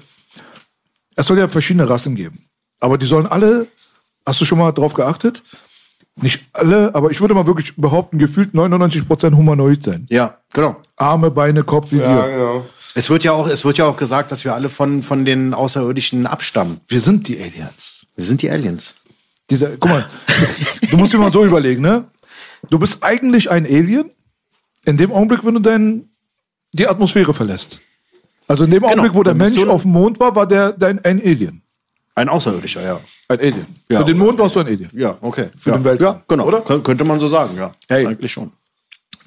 [1.17, 2.45] Es soll ja verschiedene Rassen geben.
[2.79, 3.67] Aber die sollen alle.
[4.25, 5.43] Hast du schon mal drauf geachtet?
[6.21, 10.05] Nicht alle, aber ich würde mal wirklich behaupten, gefühlt 99% humanoid sein.
[10.09, 10.77] Ja, genau.
[10.95, 12.31] Arme, Beine, Kopf wie Ja, wir.
[12.31, 12.65] genau.
[12.97, 15.53] Es wird ja auch, es wird ja auch gesagt, dass wir alle von, von den
[15.53, 16.79] Außerirdischen abstammen.
[16.87, 18.07] Wir sind die Aliens.
[18.15, 18.95] Wir sind die Aliens.
[19.51, 20.09] Diese, guck mal,
[20.89, 22.05] du musst dir mal so überlegen, ne?
[22.71, 24.09] Du bist eigentlich ein Alien
[24.85, 26.09] in dem Augenblick, wenn du dein,
[26.73, 27.79] die Atmosphäre verlässt.
[28.47, 29.45] Also in dem Augenblick, wo der Genau.
[29.45, 31.61] Mensch auf dem Mond war, war der dein, ein Alien.
[32.15, 32.99] Ein Außerirdischer, ja.
[33.27, 33.65] Ein Alien.
[33.89, 33.99] Ja.
[33.99, 34.89] Für den Mond warst du ein Alien.
[34.93, 35.49] Ja, okay.
[35.55, 35.77] Für ja.
[35.77, 36.15] den Weltraum.
[36.15, 36.47] Ja, genau.
[36.47, 36.61] Oder?
[36.61, 37.71] Kön- Könnte man so sagen, ja.
[37.87, 38.07] Hey.
[38.07, 38.51] Eigentlich schon.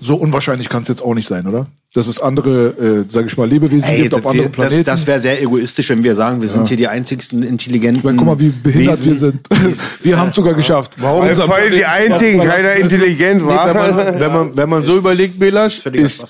[0.01, 1.67] So unwahrscheinlich kann es jetzt auch nicht sein, oder?
[1.93, 4.85] Dass es andere, äh, sage ich mal, Lebewesen Ey, gibt auf wir, anderen das, Planeten.
[4.85, 8.03] das wäre sehr egoistisch, wenn wir sagen, wir sind hier die einzigsten intelligenten.
[8.05, 9.39] Weil, guck mal, wie behindert Wesen.
[9.51, 9.75] wir sind.
[10.05, 10.95] wir haben es sogar geschafft.
[10.99, 13.75] Warum Unser voll die einzigen, keiner intelligent Nee, wenn, war?
[13.75, 16.25] man, wenn, man, wenn man so überlegt, Belasch, ist,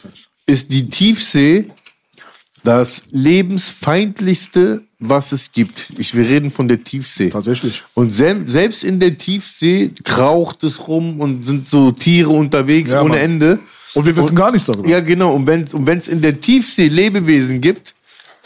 [0.47, 1.67] ist die Tiefsee
[2.65, 5.93] das lebensfeindlichste, was es gibt.
[5.99, 7.31] Ich, wir reden von der Tiefsee.
[7.31, 7.85] Tatsächlich.
[7.95, 13.01] Und sel selbst in der Tiefsee kraucht es rum und sind so Tiere unterwegs Ja,
[13.01, 13.19] ohne Mann.
[13.19, 13.59] Ende.
[13.95, 14.89] Und wir wissen gar nichts darüber.
[14.89, 15.33] Ja, genau.
[15.35, 17.95] Und wenn es und in der Tiefsee Lebewesen gibt,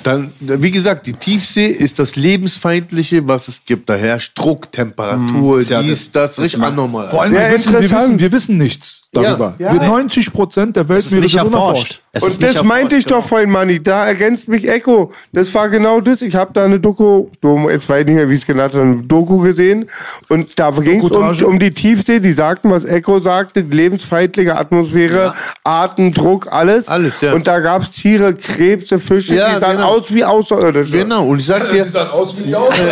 [0.06, 3.88] dann, wie gesagt, die Tiefsee ist das lebensfeindliche, was es gibt.
[3.88, 7.08] Da herrscht Druck, Temperatur, ja dies, das- das, richtig anormal.
[7.08, 8.02] Vor allem, Sehr wir wissen, wir, interessant.
[8.08, 9.54] wissen, wir wissen nichts darüber.
[9.58, 11.36] Ja, wir 90 Prozent der sind erforscht.
[11.44, 12.00] unerforscht.
[12.12, 13.20] Es ist Und das meinte ich genau.
[13.20, 13.82] doch vorhin, Manni.
[13.82, 15.12] Da ergänzt mich Echo.
[15.32, 16.22] Das war genau das.
[16.22, 17.26] Ich habe da eine Doku,
[17.70, 19.86] jetzt weiß ich nicht mehr, wie es genannt hat, eine Doku gesehen.
[20.28, 22.20] Und da ging es um, um die Tiefsee.
[22.20, 25.34] Die sagten, was Echo sagte, lebensfeindliche Atmosphäre,
[25.64, 26.88] Arten, Druck, alles.
[26.88, 27.32] Alles, ja.
[27.32, 29.88] Und da gab es Tiere, Krebse, Fische, Ja, die sahen genau.
[29.88, 30.98] aus wie Außerirdische.
[30.98, 32.74] Genau, und ich sag dir, aus wie aus.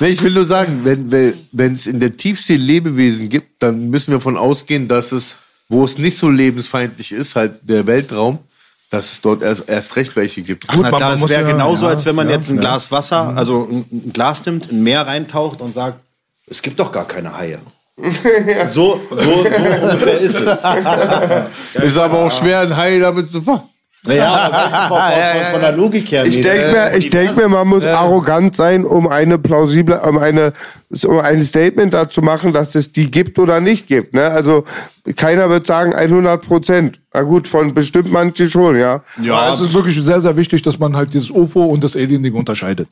[0.00, 4.08] Nee, ich will nur sagen, wenn wenn es in der Tiefsee Lebewesen gibt, dann müssen
[4.08, 5.36] wir davon ausgehen, dass es,
[5.68, 8.40] wo es nicht so lebensfeindlich ist, halt der Weltraum,
[8.90, 10.64] dass es dort erst, erst recht welche gibt.
[10.68, 12.62] Ach, na muss wäre genauso, ja, als wenn man ja, jetzt ein ja.
[12.62, 15.98] Glas Wasser, also ein, ein Glas nimmt, ein Meer reintaucht und sagt,
[16.46, 17.60] es gibt doch gar keine Haie.
[18.66, 20.58] so, so, so ungefähr ist es.
[21.82, 23.62] ist aber auch schwer, ein Hai damit zu fangen.
[24.04, 26.24] Naja, aber das ist von, von, von der Logik her.
[26.26, 26.44] Ich nicht.
[26.48, 30.52] denke mir, ich denk mir, man muss arrogant sein, um eine plausible, um eine,
[31.06, 34.12] um ein Statement dazu machen, dass es die gibt oder nicht gibt.
[34.14, 34.22] Ne?
[34.28, 34.64] Also
[35.14, 36.98] keiner wird sagen 100 Prozent.
[37.14, 39.02] Na gut, von bestimmt manche schon, ja.
[39.22, 42.34] Ja, es ist wirklich sehr, sehr wichtig, dass man halt dieses UFO und das Alien-Ding
[42.34, 42.88] unterscheidet.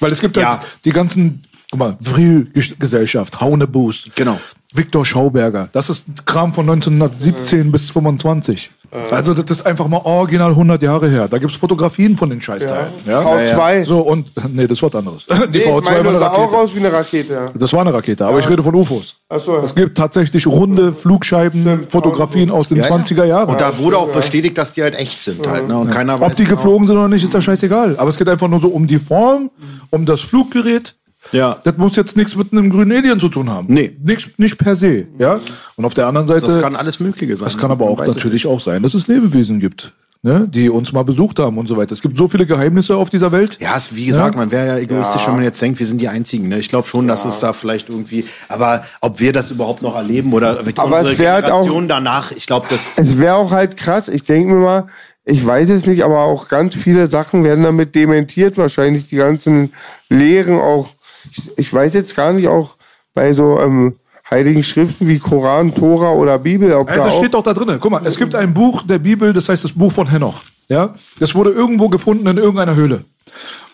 [0.00, 0.50] Weil es gibt Ja.
[0.58, 4.08] halt die ganzen, guck mal, Vril-Gesellschaft, Haunebus.
[4.14, 4.40] Genau.
[4.74, 5.68] Viktor Schauberger.
[5.72, 8.70] Das ist Kram von 1917 bis 25.
[9.10, 11.26] Also das ist einfach mal original 100 Jahre her.
[11.26, 12.92] Da gibt's Fotografien von den Scheißteilen.
[13.06, 13.22] Ja.
[13.22, 13.84] V2.
[13.86, 15.26] So, und, nee, das war was anderes.
[15.26, 16.56] Die Nee, V2 meine war eine sah auch Rakete.
[16.58, 17.32] aus wie eine Rakete.
[17.32, 17.46] Ja.
[17.54, 19.16] Das war eine Rakete, aber ich rede von UFOs.
[19.30, 19.62] Ach so, ja.
[19.62, 22.94] Es gibt tatsächlich runde Flugscheiben, Fotografien aus den Ja, ja.
[22.96, 23.48] 20er Jahren.
[23.48, 25.68] Und da wurde auch bestätigt, dass die halt echt sind halt.
[25.68, 25.76] Ne?
[25.78, 27.96] Und keiner Ob weiß die genau- geflogen sind oder nicht, ist ja scheißegal.
[27.98, 29.50] Aber es geht einfach nur so um die Form,
[29.90, 30.96] um das Fluggerät.
[31.32, 31.56] Ja.
[31.64, 33.66] Das muss jetzt nichts mit einem grünen Alien zu tun haben.
[33.72, 33.96] Nee.
[34.02, 35.06] Nichts, nicht per se.
[35.18, 35.40] Ja?
[35.76, 37.46] Und auf der anderen Seite, Das kann alles Mögliche sein.
[37.46, 40.46] das kann aber auch natürlich auch sein, dass es Lebewesen gibt, ne?
[40.48, 41.92] die uns mal besucht haben und so weiter.
[41.92, 43.58] Es gibt so viele Geheimnisse auf dieser Welt.
[43.60, 44.40] Ja, es, wie gesagt, Ja.
[44.40, 46.48] man wäre ja egoistisch, wenn man jetzt denkt, wir sind die Einzigen.
[46.48, 46.58] Ne?
[46.58, 50.32] Ich glaube schon, dass es da vielleicht irgendwie, aber ob wir das überhaupt noch erleben
[50.34, 53.50] oder Aber unsere es wär halt auch- Generation danach, ich glaube, das Es wäre auch
[53.52, 54.08] halt krass.
[54.08, 54.86] Ich denke mir mal,
[55.24, 58.58] ich weiß es nicht, aber auch ganz viele Sachen werden damit dementiert.
[58.58, 59.72] Wahrscheinlich die ganzen
[60.10, 60.88] Lehren auch.
[61.30, 62.76] Ich, ich weiß jetzt gar nicht, auch
[63.14, 63.96] bei so ähm,
[64.30, 67.78] heiligen Schriften wie Koran, Tora oder Bibel, ob Ey, da das steht doch da drin.
[67.80, 70.42] Guck mal, es gibt ein Buch der Bibel, das heißt das Buch von Henoch.
[70.68, 70.94] Ja?
[71.18, 73.04] Das wurde irgendwo gefunden in irgendeiner Höhle.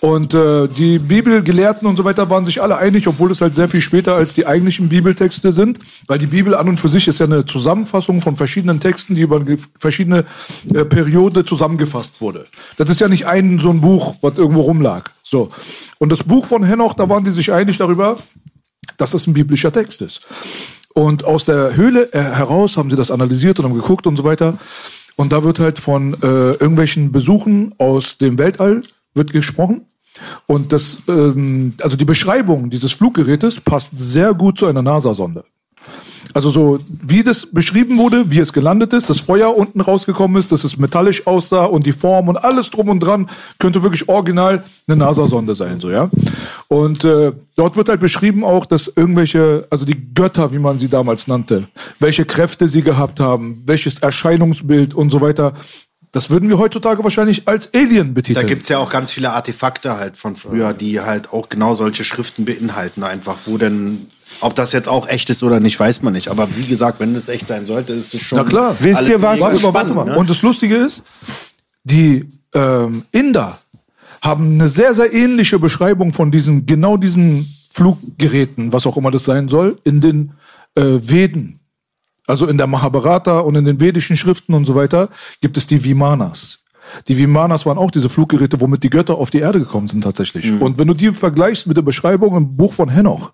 [0.01, 3.69] Und äh, die Bibelgelehrten und so weiter waren sich alle einig, obwohl es halt sehr
[3.69, 7.19] viel später als die eigentlichen Bibeltexte sind, weil die Bibel an und für sich ist
[7.19, 9.43] ja eine Zusammenfassung von verschiedenen Texten, die über
[9.79, 10.25] verschiedene
[10.73, 12.47] äh, Periode zusammengefasst wurde.
[12.77, 15.11] Das ist ja nicht ein so ein Buch, was irgendwo rumlag.
[15.25, 15.51] So.
[15.99, 18.19] Und das Buch von Henoch, da waren die sich einig darüber,
[18.97, 20.27] dass das ein biblischer Text ist.
[20.95, 24.25] Und aus der Höhle äh, heraus haben sie das analysiert und haben geguckt und so
[24.25, 24.59] weiter.
[25.17, 28.83] Und da wird halt von äh, irgendwelchen Besuchen aus dem Weltall
[29.19, 29.83] wird gesprochen.
[30.47, 35.45] Und das, ähm, also die Beschreibung dieses Fluggerätes passt sehr gut zu einer NASA-Sonde.
[36.35, 40.53] Also so, wie das beschrieben wurde, wie es gelandet ist, das Feuer unten rausgekommen ist,
[40.53, 44.63] dass es metallisch aussah und die Form und alles drum und dran, könnte wirklich original
[44.87, 46.11] eine NASA-Sonde sein, so, ja.
[46.69, 50.89] Und äh, dort wird halt beschrieben auch, dass irgendwelche, also die Götter, wie man sie
[50.89, 55.55] damals nannte, welche Kräfte sie gehabt haben, welches Erscheinungsbild und so weiter.
[56.13, 58.47] Das würden wir heutzutage wahrscheinlich als Alien betiteln.
[58.47, 62.03] Da gibt's ja auch ganz viele Artefakte halt von früher, die halt auch genau solche
[62.05, 64.07] Schriften beinhalten, einfach, wo denn,
[64.41, 66.29] ob das jetzt auch echt ist oder nicht, weiß man nicht.
[66.29, 68.39] Aber wie gesagt, wenn es echt sein sollte, ist es schon.
[68.39, 68.77] Na klar.
[68.81, 69.39] Wisst ihr was?
[69.39, 70.05] Warte mal, warte mal.
[70.07, 70.17] Ne?
[70.17, 71.03] Und das Lustige ist,
[71.85, 73.59] die ähm, Inder
[74.23, 79.25] haben eine sehr, sehr ähnliche Beschreibung von diesen, genau diesen Fluggeräten, was auch immer das
[79.25, 80.33] sein soll, in den
[80.75, 81.58] äh, Veden.
[82.29, 85.09] Also in der Mahabharata und in den vedischen Schriften und so weiter
[85.41, 86.63] gibt es die Vimanas.
[87.09, 90.47] Die Vimanas waren auch diese Fluggeräte, womit die Götter auf die Erde gekommen sind tatsächlich.
[90.61, 93.33] Und wenn du die vergleichst mit der Beschreibung im Buch von Henoch,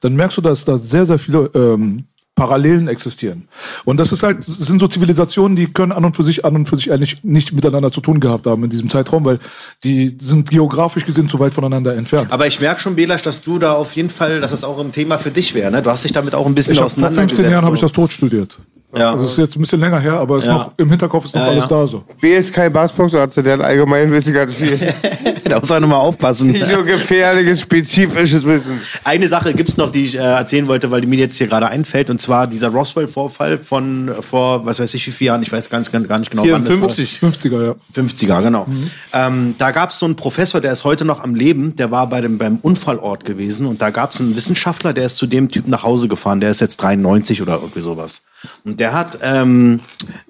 [0.00, 2.04] dann merkst du, dass da sehr, sehr viele ähm,
[2.36, 3.48] Parallelen existieren.
[3.86, 6.54] Und das ist halt, das sind so Zivilisationen, die können an und für sich, an
[6.54, 9.38] und für sich eigentlich nicht miteinander zu tun gehabt haben in diesem Zeitraum, weil
[9.82, 12.30] die sind geografisch gesehen zu weit voneinander entfernt.
[12.30, 14.92] Aber ich merke schon, Belasch, dass du da auf jeden Fall, dass es auch ein
[14.92, 15.70] Thema für dich wäre.
[15.70, 15.80] Ne?
[15.80, 17.36] Du hast dich damit auch ein bisschen Ich hab, vor auseinandergesetzt.
[17.40, 18.58] 15 Jahren habe ich das tot studiert.
[18.94, 19.14] Ja.
[19.14, 20.54] Das ist jetzt ein bisschen länger her, aber ist Ja.
[20.54, 21.68] noch, im Hinterkopf ist noch Ja, alles ja.
[21.68, 22.04] da so.
[22.20, 24.78] B ist kein Bassboxarzt, der hat allgemein Wissen ganz viel.
[25.44, 26.50] da muss man nochmal aufpassen.
[26.52, 28.80] Nicht so gefährliches, spezifisches Wissen.
[29.04, 31.68] Eine Sache gibt's noch, die ich äh, erzählen wollte, weil die mir jetzt hier gerade
[31.68, 35.68] einfällt, und zwar dieser Roswell-Vorfall von vor, was weiß ich, wie vielen Jahren, ich weiß
[35.68, 36.90] ganz, gar nicht genau, wann das war.
[36.90, 37.18] 54.
[37.50, 37.74] 50er, ja.
[37.94, 38.64] 50er, genau.
[38.66, 38.90] Mhm.
[39.12, 42.08] Ähm, da gab es so einen Professor, der ist heute noch am Leben, der war
[42.08, 45.50] bei dem, beim Unfallort gewesen und da gab es einen Wissenschaftler, der ist zu dem
[45.50, 48.22] Typ nach Hause gefahren, der ist jetzt 93 oder irgendwie sowas.
[48.64, 49.80] Und der hat ähm,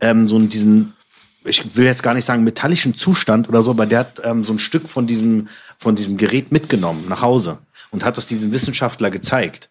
[0.00, 0.94] ähm, so diesen,
[1.44, 4.52] ich will jetzt gar nicht sagen metallischen Zustand oder so, aber der hat ähm, so
[4.52, 7.58] ein Stück von diesem, von diesem Gerät mitgenommen nach Hause
[7.90, 9.70] und hat das diesem Wissenschaftler gezeigt.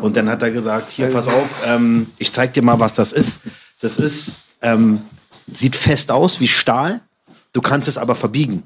[0.00, 3.12] Und dann hat er gesagt, hier, pass auf, ähm, ich zeig dir mal, was das
[3.12, 3.40] ist.
[3.80, 5.02] Das ist, ähm,
[5.52, 7.00] sieht fest aus wie Stahl,
[7.52, 8.62] du kannst es aber verbiegen.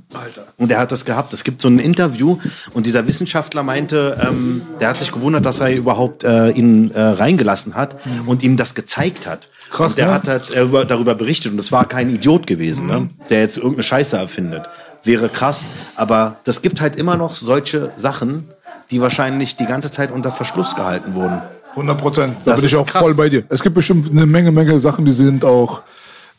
[0.58, 1.32] Und er hat das gehabt.
[1.32, 2.38] Es gibt so ein Interview
[2.72, 7.00] und dieser Wissenschaftler meinte, ähm, der hat sich gewundert, dass er überhaupt äh, ihn äh,
[7.00, 7.96] reingelassen hat
[8.26, 9.48] und ihm das gezeigt hat.
[9.70, 10.14] Krass, und der ne?
[10.14, 13.08] hat halt, äh, über- darüber berichtet und es war kein Idiot gewesen, ne?
[13.30, 14.68] der jetzt irgendeine Scheiße erfindet.
[15.02, 18.48] Wäre krass, aber das gibt halt immer noch solche Sachen,
[18.90, 21.42] die wahrscheinlich die ganze Zeit unter Verschluss gehalten wurden.
[21.70, 22.36] 100 Prozent.
[22.44, 23.02] Da Das bin ich auch krass.
[23.02, 23.44] voll bei dir.
[23.48, 25.82] Es gibt bestimmt eine Menge, Menge Sachen, die sind auch,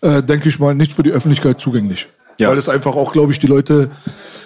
[0.02, 2.08] äh, denke ich mal, nicht für die Öffentlichkeit zugänglich.
[2.38, 2.50] Ja.
[2.50, 3.90] Weil es einfach auch, glaube ich, die Leute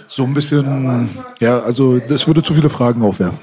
[0.08, 1.10] so ein bisschen,
[1.40, 3.40] ja, also das würde zu viele Fragen aufwerfen.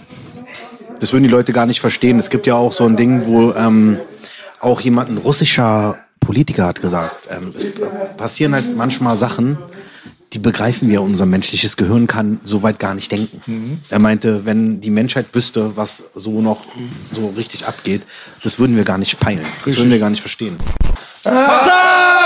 [1.00, 2.18] Das würden die Leute gar nicht verstehen.
[2.18, 3.98] Es gibt ja auch so ein Ding, wo ähm,
[4.60, 7.66] auch jemand, ein russischer Politiker hat gesagt, ähm, es
[8.16, 9.58] passieren halt manchmal Sachen,
[10.32, 13.80] die begreifen wir, unser menschliches Gehirn kann so weit gar nicht denken.
[13.90, 16.64] Er meinte, wenn die Menschheit wüsste, was so noch
[17.12, 18.02] so richtig abgeht,
[18.42, 19.44] das würden wir gar nicht peilen.
[19.64, 20.56] Das würden wir gar nicht verstehen.
[21.22, 22.25] Schöne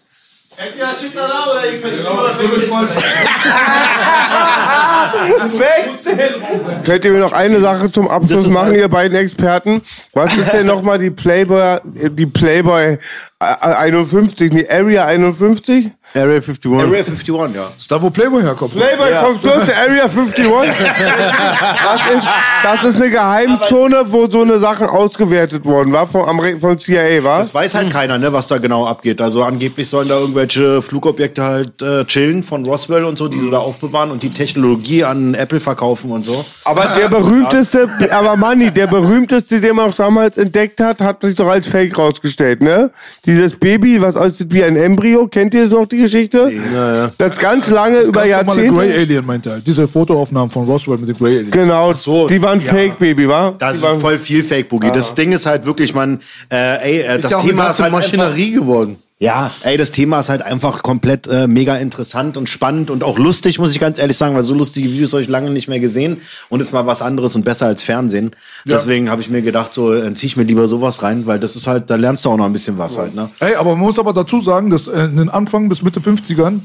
[2.37, 2.67] Finisee.
[6.85, 9.81] Könnt ihr mir noch eine Sache zum Abschluss machen, ihr beiden Experten?
[10.13, 12.97] Was ist denn nochmal die Playboy, die Playboy
[13.41, 15.91] 51, nee, Area 51?
[16.13, 16.71] Area 51.
[16.73, 17.71] Area 51, ja.
[17.77, 18.75] Ist da, wo Playboy herkommt.
[18.75, 20.45] Playboy kommt so zu Area 51.
[21.83, 22.23] Das ist,
[22.63, 26.25] das ist eine Geheimzone, wo so eine Sachen ausgewertet wurden, war vom,
[26.59, 27.39] vom CIA, war?
[27.39, 29.21] Das weiß halt keiner, ne, was da genau abgeht.
[29.21, 33.49] Also angeblich sollen da irgendwelche Flugobjekte halt äh, chillen von Roswell und so, die sie
[33.49, 36.45] da aufbewahren und die Technologie an Apple verkaufen und so.
[36.65, 41.35] Aber der berühmteste, aber Manni, der berühmteste, den man auch damals entdeckt hat, hat sich
[41.35, 42.91] doch als Fake rausgestellt, ne?
[43.31, 46.51] Dieses Baby, was aussieht wie ein Embryo, kennt ihr noch die Geschichte?
[46.73, 47.11] Ja, ja.
[47.17, 48.99] Das ganz lange über Ganz normale Grey Jahrzehnte.
[48.99, 49.59] Alien meinte er.
[49.61, 51.51] Diese Fotoaufnahmen von Roswell mit dem Grey Alien.
[51.51, 51.93] Genau,
[52.27, 53.53] die waren Fake Baby, war?
[53.57, 54.91] Das die waren, ist voll viel Fake Boogie.
[54.91, 56.19] Das Ding ist halt wirklich, man,
[56.51, 58.97] äh, ey, äh, Ist das ja auch Thema eine ist halt Maschinerie geworden.
[59.21, 63.19] Ja, ey, das Thema ist halt einfach komplett äh, mega interessant und spannend und auch
[63.19, 65.79] lustig, muss ich ganz ehrlich sagen, weil so lustige Videos habe ich lange nicht mehr
[65.79, 68.31] gesehen und ist mal was anderes und besser als Fernsehen.
[68.65, 68.77] Ja.
[68.77, 71.55] Deswegen habe ich mir gedacht, so äh, zieh ich mir lieber sowas rein, weil das
[71.55, 73.29] ist halt, da lernst du auch noch ein bisschen was halt, ne?
[73.39, 76.61] Ey, aber man muss aber dazu sagen, dass äh, in den Anfang bis Mitte 50ern,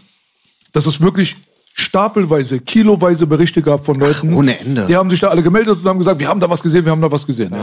[0.73, 1.37] dass es wirklich
[1.75, 4.33] stapelweise, kiloweise Berichte gab von Leuten.
[4.33, 4.87] ohne Ende.
[4.87, 6.93] Die haben sich da alle gemeldet und haben gesagt, wir haben da was gesehen, wir
[6.93, 7.55] haben da was gesehen.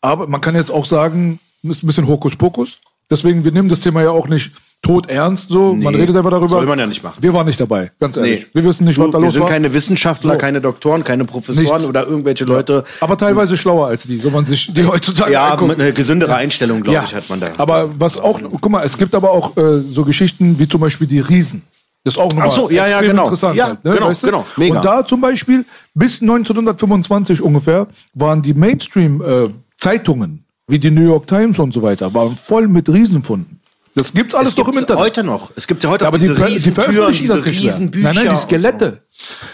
[0.00, 2.78] Aber man kann jetzt auch sagen, ist ein bisschen Hokuspokus.
[3.12, 4.50] Deswegen, wir nehmen das Thema ja auch nicht
[4.84, 5.74] tot ernst so.
[5.74, 6.48] man Nee, redet einfach darüber.
[6.48, 7.18] soll man ja nicht machen.
[7.20, 8.40] Wir waren nicht dabei, ganz ehrlich.
[8.46, 8.46] Nee.
[8.54, 9.48] Wir wissen nicht, was Du, da wir los sind war.
[9.50, 10.38] keine Wissenschaftler, So.
[10.38, 11.84] keine Doktoren, keine Professoren Nichts.
[11.86, 12.82] oder irgendwelche Leute.
[13.00, 15.68] Aber teilweise schlauer als die, so man sich die heutzutage Ja, anguckt.
[15.70, 17.04] mit einer gesündere Einstellung, glaube Ja.
[17.04, 17.50] ich, hat man da.
[17.58, 21.06] Aber was auch, guck mal, es gibt aber auch äh, so Geschichten wie zum Beispiel
[21.06, 21.62] die Riesen.
[22.04, 23.22] Das ist auch nochmal Ach so, ja, ja, genau.
[23.26, 23.54] interessant.
[23.54, 24.26] Ja, halt, ne, genau, weißt du?
[24.26, 24.74] genau, mega.
[24.78, 31.58] Und da zum Beispiel bis 1925 ungefähr waren die Mainstream-Zeitungen, wie die New York Times
[31.60, 33.60] und so weiter, waren voll mit Riesenfunden.
[33.94, 35.02] Das gibt's alles Es doch im gibt's Internet.
[35.04, 35.50] heute noch.
[35.54, 37.64] Es gibt ja heute Ja, aber die, diese die Riesentüren, veröffentlichen diese das nicht mehr.
[37.72, 38.04] Riesenbücher.
[38.06, 39.02] Nein, nein, die und Skelette.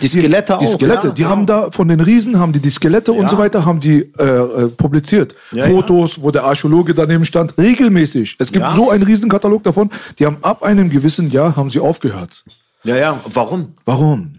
[0.00, 0.74] Die Skelette Die auch.
[0.74, 1.12] Skelette, ja.
[1.12, 3.28] die haben da von den Riesen haben die die Skelette und Ja.
[3.30, 5.34] so weiter haben die äh, äh, publiziert.
[5.50, 8.36] Ja, Fotos, wo der Archäologe daneben stand, regelmäßig.
[8.38, 8.72] Es gibt Ja.
[8.72, 9.90] so einen Riesenkatalog davon.
[10.20, 12.44] Die haben ab einem gewissen Jahr haben sie aufgehört.
[12.84, 13.20] Ja, ja.
[13.34, 13.72] Warum?
[13.86, 14.34] Warum?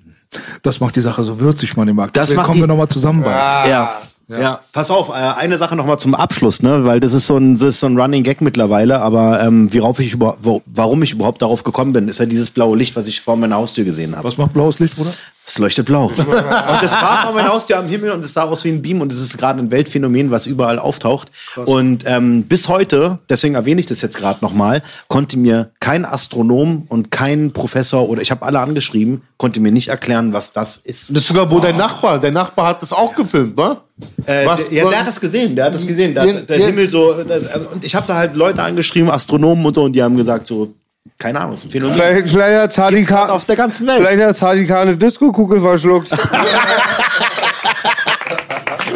[0.61, 2.13] Das macht die Sache so würzig, man mag.
[2.13, 3.67] Das Deswegen macht kommen die- wir nochmal zusammen bald.
[3.69, 3.91] Ja.
[4.29, 4.61] Ja.
[4.71, 7.55] pass auf, äh, eine Sache noch mal zum Abschluss, ne, weil das ist so ein,
[7.55, 11.41] das ist so ein Running Gag mittlerweile, aber ähm, worauf ich über, warum ich überhaupt
[11.41, 14.27] darauf gekommen bin, ist ja dieses blaue Licht, was ich vor meiner Haustür gesehen habe.
[14.27, 15.13] Was macht blaues Licht, Bruder?
[15.49, 16.05] Es leuchtet blau.
[16.15, 19.01] und das war vor meiner Haustür am Himmel und es sah aus wie ein Beam
[19.01, 21.31] und es ist gerade ein Weltphänomen, was überall auftaucht.
[21.65, 26.85] Und ähm, bis heute, deswegen erwähne ich das jetzt gerade nochmal, konnte mir kein Astronom
[26.87, 31.09] und kein Professor oder ich habe alle angeschrieben, konnte mir nicht erklären, was das ist.
[31.09, 33.81] Das ist sogar wo dein Nachbar, der Nachbar hat das auch gefilmt, wa?
[34.27, 36.13] Äh, Was- der, ja, was- der hat das gesehen, der hat das gesehen.
[36.13, 36.67] Der, der ja.
[36.67, 37.23] Himmel so.
[37.23, 40.45] Das, und ich habe da halt Leute angeschrieben, Astronomen und so, und die haben gesagt,
[40.45, 40.73] so,
[41.17, 41.93] keine Ahnung, ist ein Phänomen.
[41.95, 43.97] Vielleicht, vielleicht hat Sadika auf der ganzen Welt.
[43.97, 46.09] Vielleicht hat Sadika eine Disco-Kugel verschluckt.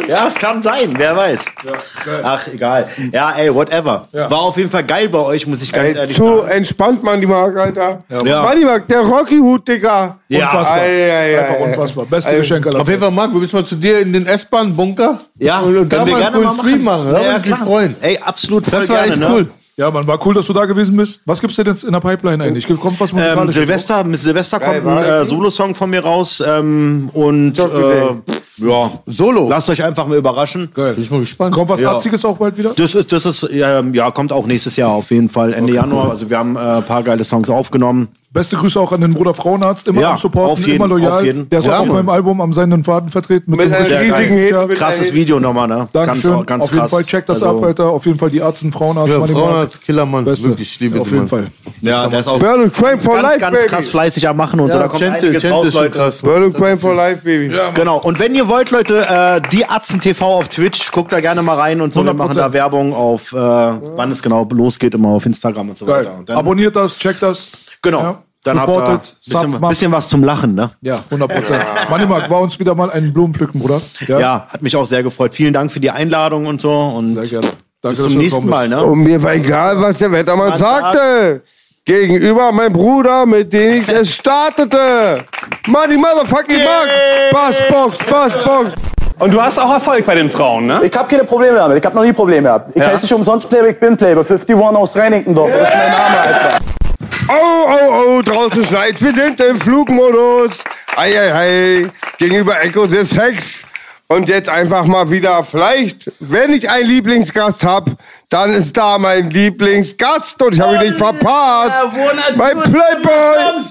[0.08, 1.44] Ja, es kann sein, wer weiß.
[2.22, 2.88] Ach, egal.
[3.12, 4.06] Ja, ey, whatever.
[4.12, 6.48] War auf jeden Fall geil bei euch, muss ich ganz Ey, ehrlich zu sagen.
[6.50, 8.02] entspannt, man, die Mark, Alter.
[8.10, 8.22] Ja.
[8.22, 8.42] Ja.
[8.42, 10.18] Mann, die Mark, der Rocky-Hut, Digga.
[10.28, 10.44] Ja.
[10.46, 10.76] Unfassbar.
[10.78, 11.64] Ei, ei, ei, Einfach ei.
[11.64, 12.04] unfassbar.
[12.06, 13.00] Beste Ey, Geschenk aller Auf jeden.
[13.00, 15.20] Fall, Marc, wir müssen mal zu dir in den S-Bahn-Bunker.
[15.38, 17.04] Ja, und, und da können wir mal gerne einen mal coolen Stream machen.
[17.06, 17.58] Da Ja, würde ja, mich klar.
[17.64, 17.96] freuen.
[18.02, 19.28] Ey, absolut, voll Das war gerne, echt ne?
[19.30, 19.50] cool.
[19.76, 21.20] Ja, man, war cool, dass du da gewesen bist.
[21.26, 22.66] Was gibt's denn jetzt in der Pipeline eigentlich?
[22.68, 23.54] Kommt was Ähm, Musikalisches?
[23.54, 26.42] Silvester, mit Silvester Geil, kommt ein äh, Solo-Song von mir raus.
[26.46, 27.62] Ähm, und äh,
[28.58, 29.48] ja, Solo.
[29.48, 30.70] lasst euch einfach mal überraschen.
[30.72, 30.94] Geil.
[30.94, 31.54] Bin ich mal gespannt.
[31.54, 31.94] Kommt was Ja.
[31.96, 32.72] Auch bald wieder?
[32.76, 36.10] Das ist, das ist, ähm, ja, kommt auch nächstes Jahr auf jeden Fall, Ende Januar.
[36.10, 38.08] Also wir haben äh, ein paar geile Songs aufgenommen.
[38.34, 41.12] Beste Grüße auch an den Bruder Frauenarzt, immer Ja, am Supporten, auf jeden- immer loyal.
[41.12, 41.48] auf jeden.
[41.48, 43.52] Der ist Ja, auch auf meinem Album am seinen Faden vertreten.
[43.52, 44.74] Mit, Mit dem riesigen Hit.
[44.76, 45.88] Krasses Video nochmal, ne?
[45.92, 46.32] Dankeschön.
[46.32, 46.90] Ganz, ganz auf jeden krass.
[46.90, 47.86] Fall checkt das Also, ab, Alter.
[47.90, 49.24] Auf jeden Fall die Ärzten, Frauenarzt, Ja.
[49.24, 50.24] Frauenarzt, Killermann.
[50.24, 50.48] Beste.
[50.48, 51.44] Wirklich, ich liebe Auf den jeden Mann.
[51.44, 51.72] Fall.
[51.80, 53.68] Ja, der ist auch Burn and Crime for ganz, life, ganz baby.
[53.68, 54.78] krass fleißig am Machen und so.
[54.80, 55.98] Da kommt Gente, einiges Gente raus, Leute.
[55.98, 56.18] krass.
[56.18, 57.54] Burn and Crime for life, baby.
[57.74, 57.98] Genau.
[57.98, 61.56] Und wenn ihr wollt, Leute, äh, die Atzen TV auf Twitch, guckt da gerne mal
[61.56, 62.02] rein und so.
[62.04, 62.14] Wir 100%.
[62.16, 66.18] machen da Werbung auf, äh, wann es genau losgeht, immer auf Instagram und so weiter.
[66.34, 67.52] Abonniert das, checkt das.
[67.84, 68.00] Genau.
[68.00, 68.22] Ja.
[68.42, 70.70] Dann habt ihr bisschen, bisschen was zum Lachen, ne?
[70.82, 71.64] Ja, 100 Prozent.
[71.88, 73.80] Money Mark war uns wieder mal ein Blumenpflücken, Bruder.
[74.06, 74.46] Ja.
[74.50, 75.34] hat mich auch sehr gefreut.
[75.34, 76.70] Vielen Dank für die Einladung und so.
[76.70, 77.46] Und Sehr gerne.
[77.80, 78.84] Danke, bis zum nächsten Mal, ne?
[78.84, 81.42] Und mir war egal, was der Wettermann Man sagte.
[81.86, 85.24] Gegenüber mein Bruder, mit dem ich es startete.
[85.66, 86.88] Money Motherfucking Mark.
[87.30, 88.72] Bassbox, Bassbox.
[89.20, 90.80] Und du hast auch Erfolg bei den Frauen, ne?
[90.84, 91.78] Ich habe keine Probleme damit.
[91.78, 92.70] Ich habe noch nie Probleme gehabt.
[92.74, 92.88] Ich Ja.
[92.88, 94.22] heiße nicht umsonst Playboy, ich bin Playboy.
[94.24, 95.50] 51 aus Reinickendorf.
[95.58, 96.58] Das ist mein Name, Alter.
[97.26, 100.62] Oh, oh, oh, draußen schneit, wir sind im Flugmodus.
[100.94, 103.60] Ei, ei, ei, gegenüber Echo des Sex.
[104.08, 107.90] Und jetzt einfach mal wieder, vielleicht, wenn ich einen Lieblingsgast hab,
[108.34, 111.84] dann ist da mein Lieblingsgast und ich habe ihn nicht verpasst.
[112.34, 113.62] Mein Playboy.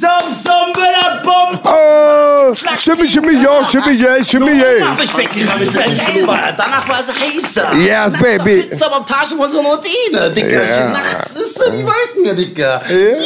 [1.65, 4.97] Oh, shimmy, shimmy, yo, shimmy, yeah, shimmy, yeah.
[5.03, 7.73] ich weggerannt, Danach war es heißer.
[7.75, 8.69] Yes, baby.
[8.73, 10.75] Sabotage von so einer Dine, Dickerchen.
[10.77, 10.89] Ja.
[10.91, 12.81] Nachts ist so die Weiten hier, Dicker.
[12.89, 13.17] Yeah.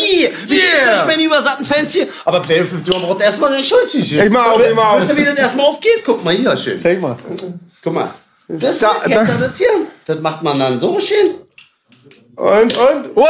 [0.47, 2.07] Wie geht's euch, meine übersatten Fans hier?
[2.25, 4.25] Aber Player 51 braucht erstmal den Schuldschische.
[4.25, 5.01] Ich mach auf, ich mach auf.
[5.01, 6.01] Wisst ihr, wie das erstmal aufgeht?
[6.03, 6.81] Guck mal hier, schön.
[6.81, 7.15] Zeig mal.
[7.83, 8.09] Guck mal.
[8.47, 9.67] Das, Da- kennt da- das hier?
[10.05, 11.35] Das macht man dann so schön.
[12.35, 13.15] Und, und?
[13.15, 13.25] Wow!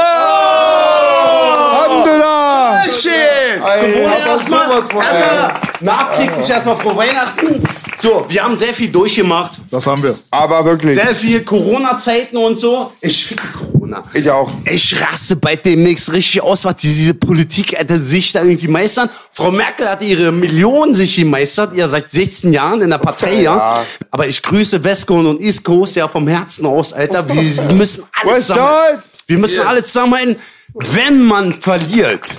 [1.86, 2.84] Alhamdulillah!
[2.90, 3.62] Schön!
[3.80, 4.72] Zum Wohle erstmal.
[4.72, 7.64] Erstmal nachträglich erstmal frohe Weihnachten.
[8.00, 9.54] So, wir haben sehr viel durchgemacht.
[9.72, 10.18] Das haben wir.
[10.30, 10.94] Aber wirklich.
[10.96, 12.94] Sehr viel Corona-Zeiten und so.
[13.02, 14.04] Ich ficke Corona.
[14.14, 14.52] Ich auch.
[14.72, 19.10] Ich raste bald demnächst richtig aus, was die- diese Politik Alter, sich da irgendwie meistern.
[19.32, 23.56] Frau Merkel hat ihre Millionen sich gemeistert, ja seit 16 Jahren in der Partei, ja.
[23.58, 23.86] Ja.
[24.12, 27.28] Aber ich grüße Westcoast und East Coast ja vom Herzen aus, Alter.
[27.28, 27.34] Wir,
[27.74, 29.00] müssen alle West zusammen.
[29.26, 30.36] Wir müssen alle zusammenhalten.
[30.74, 32.36] Wenn man verliert,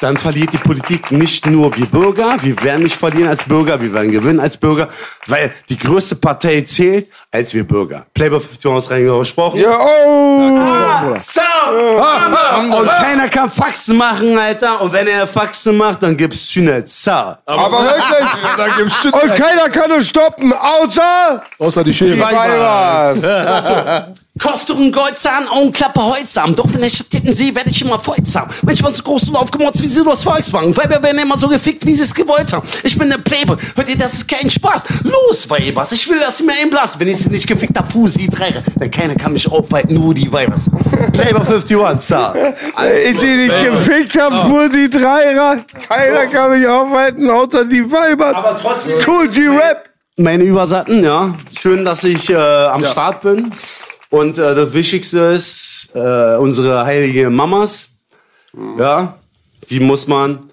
[0.00, 2.36] dann verliert die Politik nicht nur wir Bürger.
[2.40, 4.88] Wir werden nicht verlieren als Bürger, wir werden gewinnen als Bürger,
[5.26, 8.06] weil die größte Partei zählt als wir Bürger.
[8.14, 9.60] Playboy 50 aus Rheingau gesprochen.
[9.60, 10.58] Ja, oh!
[10.58, 12.78] Ah, so, Hammer.
[12.78, 14.80] Und keiner kann Faxen machen, Alter.
[14.80, 16.82] Und wenn er Faxen macht, dann gibt's Sühne.
[16.86, 17.10] So.
[17.10, 19.04] Aber wirklich.
[19.04, 22.18] Und keiner kann uns stoppen, außer Außer die die Schere.
[22.20, 24.16] Weibers.
[24.38, 26.54] Kopftuchen, Goldzahn, Augenklappe, Holzarm.
[26.54, 28.50] Doch wenn ich Titten sehe, werde ich immer folgsam.
[28.62, 30.76] Manchmal so groß und aufgemotzt wie sie nur das Volkswagen.
[30.76, 32.68] Weiber werden immer so gefickt, wie sie es gewollt haben.
[32.82, 33.56] Ich bin der Playboy.
[33.74, 34.82] Hört ihr, das ist kein Spaß.
[35.04, 35.92] Los, Weibers.
[35.92, 37.00] Ich will, dass sie mir einblasen.
[37.00, 38.52] Wenn ich sie nicht gefickt hab, fuhr sie drei.
[38.76, 40.70] Denn keiner kann mich aufhalten, nur die Weibers.
[41.12, 42.34] Playboy 51, Star.
[43.08, 45.64] Ich sie nicht gefickt hab, fuhr sie Dreirad.
[45.88, 48.36] Keiner kann mich aufhalten, außer die Weibers.
[48.36, 49.88] Aber trotzdem- Cool G-Rap.
[50.18, 51.34] Meine Übersatten, ja.
[51.58, 53.52] Schön, dass ich äh, am Start bin.
[54.08, 57.88] Und äh, das Wichtigste ist äh, unsere heilige Mamas.
[58.78, 59.18] Ja,
[59.68, 60.50] die muss man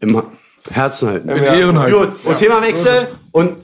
[0.00, 0.22] im
[0.70, 1.28] Herzen halten.
[1.30, 1.96] In Ehren halten.
[1.96, 3.56] Gut, und Themawechsel und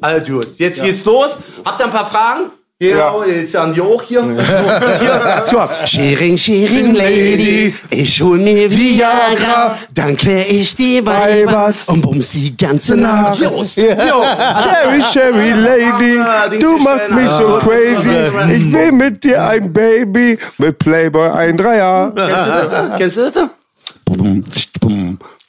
[0.00, 0.48] all gut.
[0.58, 1.38] Jetzt geht's los.
[1.64, 2.50] Habt ihr ein paar Fragen?
[2.82, 4.22] Genau, jetzt an die auch hier.
[4.22, 5.44] hier.
[5.50, 5.68] So.
[5.84, 12.56] Sharing, sharing, Lady, ich hol mir Viagra, dann klär ich die Weibers und bums die
[12.56, 13.38] ganze Nacht.
[13.40, 13.76] Los.
[13.76, 13.84] Jo.
[13.84, 18.56] Sherry, Sherry Lady, du machst mich so crazy.
[18.56, 22.12] Ich will mit dir ein Baby, mit Playboy ein Dreier.
[22.16, 22.98] Kennst du das?
[22.98, 23.50] Kennst du das?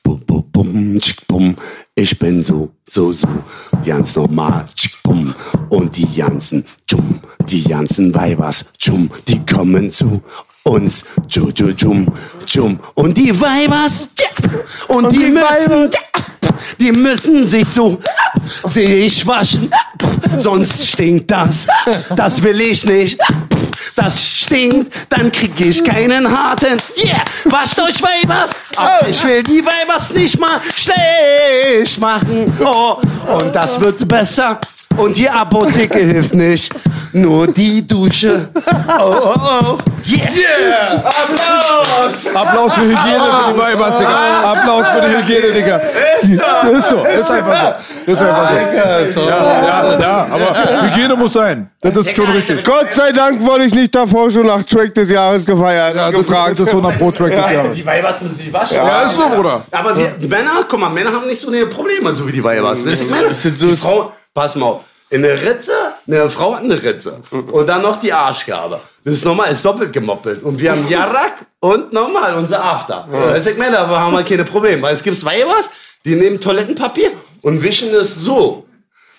[0.04, 1.56] Bum, bum, bum, bum, bum.
[1.96, 3.28] Ich bin so, so, so,
[3.86, 4.66] ganz normal.
[4.76, 5.34] tsch, bum.
[5.70, 10.22] Und die ganzen, tschum, die ganzen Weibers, tschum, die kommen zu
[10.64, 11.06] uns.
[11.28, 12.08] Tschum, tschum,
[12.46, 12.80] tschum.
[12.94, 14.28] Und die Weibers, ja,
[14.88, 16.22] und, die, müssen, ja,
[16.80, 18.00] die müssen sich so
[18.66, 19.72] sich waschen,
[20.38, 21.68] sonst stinkt das.
[22.16, 23.20] Das will ich nicht.
[23.96, 26.78] Das stinkt, dann krieg ich keinen harten.
[26.98, 28.52] Yeah, wascht euch Weibers.
[28.76, 32.54] Aber ich will die Weibers nicht mal schlecht machen.
[32.64, 32.98] Oh,
[33.38, 34.60] und das wird besser.
[34.98, 36.74] Und die Apotheke hilft nicht,
[37.14, 38.50] nur die Dusche.
[39.00, 39.78] Oh, oh, oh.
[40.08, 41.04] Yeah.
[41.06, 42.28] Applaus.
[42.36, 44.52] Applaus für Hygiene für die Weibers, Digga.
[44.52, 45.78] Applaus für die Hygiene, Digga.
[46.78, 47.04] Ist so.
[47.06, 47.76] Ist einfach
[48.06, 48.12] so.
[48.12, 48.50] Ist einfach
[49.14, 49.22] so.
[49.22, 51.70] Ja, ja, ja, aber Hygiene muss sein.
[51.82, 52.64] Das ist schon richtig.
[52.64, 56.20] Gott sei Dank wurde ich nicht davor schon nach Track des Jahres gefeiert, Ja, das,
[56.20, 56.60] gefragt.
[56.60, 57.76] das ist so ein Pro-Track des Jahres.
[57.76, 58.78] Die Weibers müssen sich waschen.
[58.78, 59.62] Ja, ist so, Bruder.
[59.72, 62.84] Aber wir Männer, guck mal, Männer haben nicht so eine Probleme, so wie die Weibers.
[62.86, 63.30] Wisst ihr, Männer?
[63.34, 64.80] Die Frau, pass mal auf.
[65.12, 65.74] In der Ritze,
[66.08, 67.22] eine Frau hat eine Ritze.
[67.32, 68.80] Und dann noch die Arschgabe.
[69.04, 70.42] Das ist normal, ist doppelt gemoppelt.
[70.42, 73.08] Und wir haben Jarak und normal unser After.
[73.12, 74.82] Das sagt Männer, aber haben wir keine Probleme.
[74.82, 75.70] Weil es gibt Weibers,
[76.06, 78.66] die nehmen Toilettenpapier und wischen es so.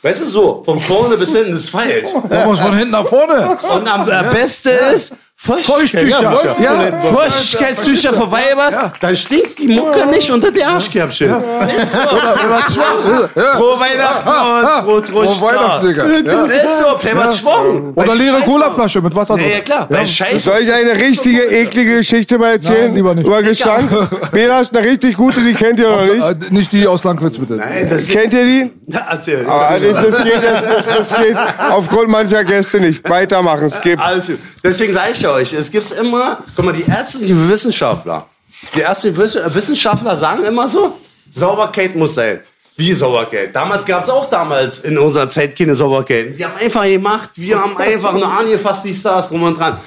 [0.01, 2.09] Weißt du, so, von vorne bis hinten ist falsch.
[2.29, 3.57] Da muss von hinten nach vorne.
[3.77, 6.05] Und am äh, Beste ist Feuchttücher.
[6.23, 8.77] Ja, Ja, Feuchtigkeitstücher für Weibers.
[9.01, 11.35] Dann stinkt die Mucke nicht unter der Arschkäppchen.
[11.83, 11.99] Ist so.
[11.99, 16.07] Frohe Weihnachten und frohe Frohe Weihnachten, Digga.
[16.07, 16.23] Ja.
[16.23, 17.93] Das ist so, Playboy Schwung.
[17.95, 19.53] Oder leere Colaflasche mit Wasser Ja, drin.
[19.57, 19.89] ja, klar.
[20.39, 22.85] Soll ich eine richtige eklige Geschichte mal erzählen?
[22.87, 23.27] Nein, lieber nicht.
[23.27, 23.91] Über Gestank?
[24.31, 26.51] Bela ist eine richtig gute, die kennt ihr noch nicht.
[26.51, 27.55] Äh, Nicht die aus Langwitz, bitte.
[27.55, 28.71] Nein, das Kennt ihr die?
[28.87, 29.45] Ja, erzähl.
[29.49, 29.81] Aber das,
[30.23, 31.37] geht, das, das geht
[31.71, 33.09] aufgrund mancher Gäste nicht.
[33.11, 33.99] Weitermachen, skip.
[34.05, 34.39] Alles gut.
[34.63, 38.27] Deswegen sage ich euch, es gibt immer, guck mal, die ärztlichen Wissenschaftler,
[38.75, 40.99] die ärztlichen Wiss- Wissenschaftler sagen immer so,
[41.31, 42.41] Sauberkeit muss sein.
[42.77, 43.55] Wie Sauberkeit?
[43.55, 46.39] Damals gab es auch damals in unserer Zeit keine Sauberkeit.
[46.39, 49.79] Wir haben einfach gemacht, wir haben einfach nur angefasst, die Stars drum und dran.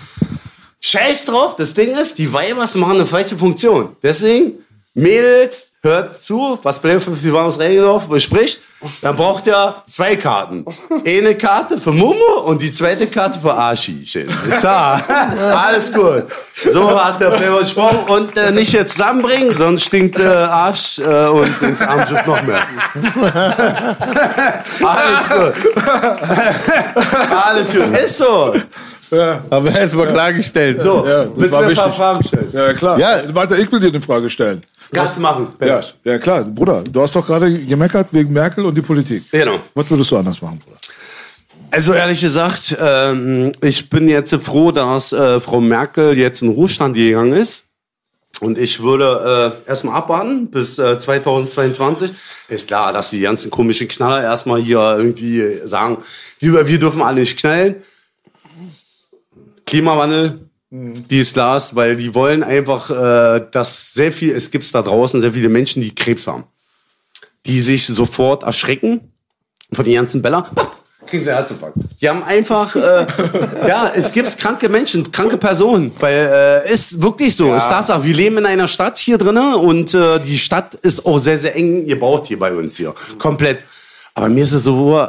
[0.82, 3.96] Scheiß drauf, das Ding ist, die Weibers machen eine falsche Funktion.
[4.04, 4.60] Deswegen,
[4.96, 8.62] Mädels, hört zu, was Blame 50 Warnes Regendorf bespricht.
[9.02, 10.66] Dann braucht ihr zwei Karten.
[11.06, 14.06] Eine Karte für Mumu und die zweite Karte für Arschi.
[14.06, 14.30] Schön.
[14.48, 15.04] Ist klar.
[15.68, 16.26] Alles gut.
[16.72, 21.28] So hat der Playboy gesprochen und äh, nicht jetzt zusammenbringen, sonst stinkt äh, Arsch äh,
[21.28, 22.62] und das Armschiff noch mehr.
[24.82, 25.54] Alles gut.
[27.46, 27.98] Alles gut.
[27.98, 28.54] Ist so.
[29.12, 30.82] Haben wir erstmal klargestellt.
[30.82, 31.94] So, ja, willst du mir ein paar.
[31.94, 32.50] Fragen stellen?
[32.52, 33.00] Ja, klar.
[33.00, 33.24] Ja.
[33.34, 34.62] Warte, ich will dir eine Frage stellen.
[34.94, 35.48] Kannst du machen.
[35.62, 36.44] Ja, ja, klar.
[36.44, 39.24] Bruder, du hast doch gerade gemeckert wegen Merkel und die Politik.
[39.32, 39.60] Genau.
[39.74, 40.78] Was würdest du anders machen, Bruder?
[41.72, 46.96] Also ehrlich gesagt, ähm, ich bin jetzt froh, dass äh, Frau Merkel jetzt in Ruhestand
[46.96, 47.64] gegangen ist.
[48.42, 52.12] Und ich würde äh, erstmal abwarten bis äh, 2022.
[52.50, 55.98] Ist klar, dass die ganzen komischen Knaller erstmal hier irgendwie sagen,
[56.40, 57.76] wir dürfen alle nicht knallen.
[59.66, 65.22] Klimawandel, dies, das, weil die wollen einfach, äh, dass sehr viel, es gibt da draußen
[65.22, 66.44] sehr viele Menschen, die Krebs haben.
[67.46, 69.14] Die sich sofort erschrecken
[69.72, 70.50] von den ganzen Bella.
[71.06, 71.78] Kriegen sie Herzinfarkt.
[72.02, 73.06] Die haben einfach, äh,
[73.68, 78.04] ja, es gibt kranke Menschen, kranke Personen, weil äh, ist wirklich so, ist Tatsache.
[78.04, 81.56] Wir leben in einer Stadt hier drinnen und äh, die Stadt ist auch sehr, sehr
[81.56, 83.60] eng gebaut hier bei uns hier, komplett.
[84.16, 85.08] Aber mir ist es so,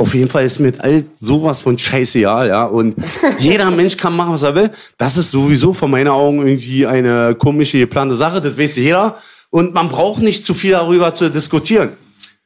[0.00, 2.64] auf jeden Fall ist mir all sowas von scheißegal, ja.
[2.64, 2.96] Und
[3.38, 4.70] jeder Mensch kann machen, was er will.
[4.96, 8.40] Das ist sowieso von meinen Augen irgendwie eine komische geplante Sache.
[8.40, 9.18] Das weiß jeder.
[9.50, 11.90] Und man braucht nicht zu viel darüber zu diskutieren.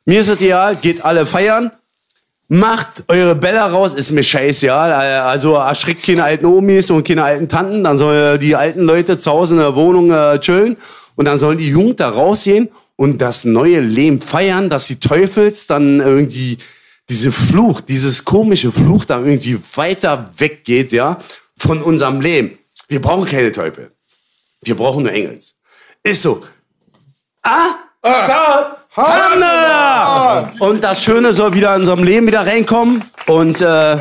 [0.05, 1.71] Mir ist es egal, geht alle feiern.
[2.49, 4.93] Macht eure Bälle raus, ist mir scheißegal.
[5.23, 7.85] Also erschreckt keine alten Omis und keine alten Tanten.
[7.85, 10.77] Dann sollen die alten Leute zu Hause in der Wohnung äh, chillen.
[11.15, 15.69] Und dann sollen die Jugend da rausgehen und das neue Leben feiern, dass die Teufels
[15.69, 16.59] dann irgendwie
[17.09, 21.19] diese Fluch, dieses komische Fluch da irgendwie weiter weggeht, ja,
[21.57, 22.59] von unserem Leben.
[22.89, 23.91] Wir brauchen keine Teufel.
[24.63, 25.55] Wir brauchen nur Engels.
[26.03, 26.45] Ist so.
[27.43, 28.77] Ah, ah.
[28.97, 30.53] Hamna!
[30.61, 33.99] Und das Schöne soll wieder in unserem Leben wieder reinkommen und, äh,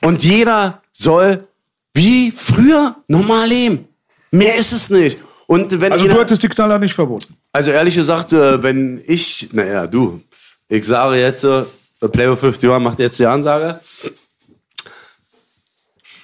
[0.00, 1.46] und jeder soll
[1.94, 3.88] wie früher normal leben.
[4.30, 5.18] Mehr ist es nicht.
[5.46, 7.36] Und wenn Also jeder, du hättest die Knaller nicht verboten.
[7.52, 10.22] also ehrlich gesagt, äh, wenn ich, naja, du,
[10.68, 11.64] ich sage jetzt, äh,
[12.08, 13.80] Playboy 51 macht jetzt die Ansage.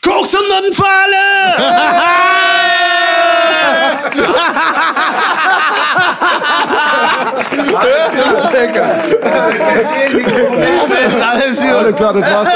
[0.03, 0.85] Koks und Nutten für
[11.39, 12.49] Alles Alle klar, das war's.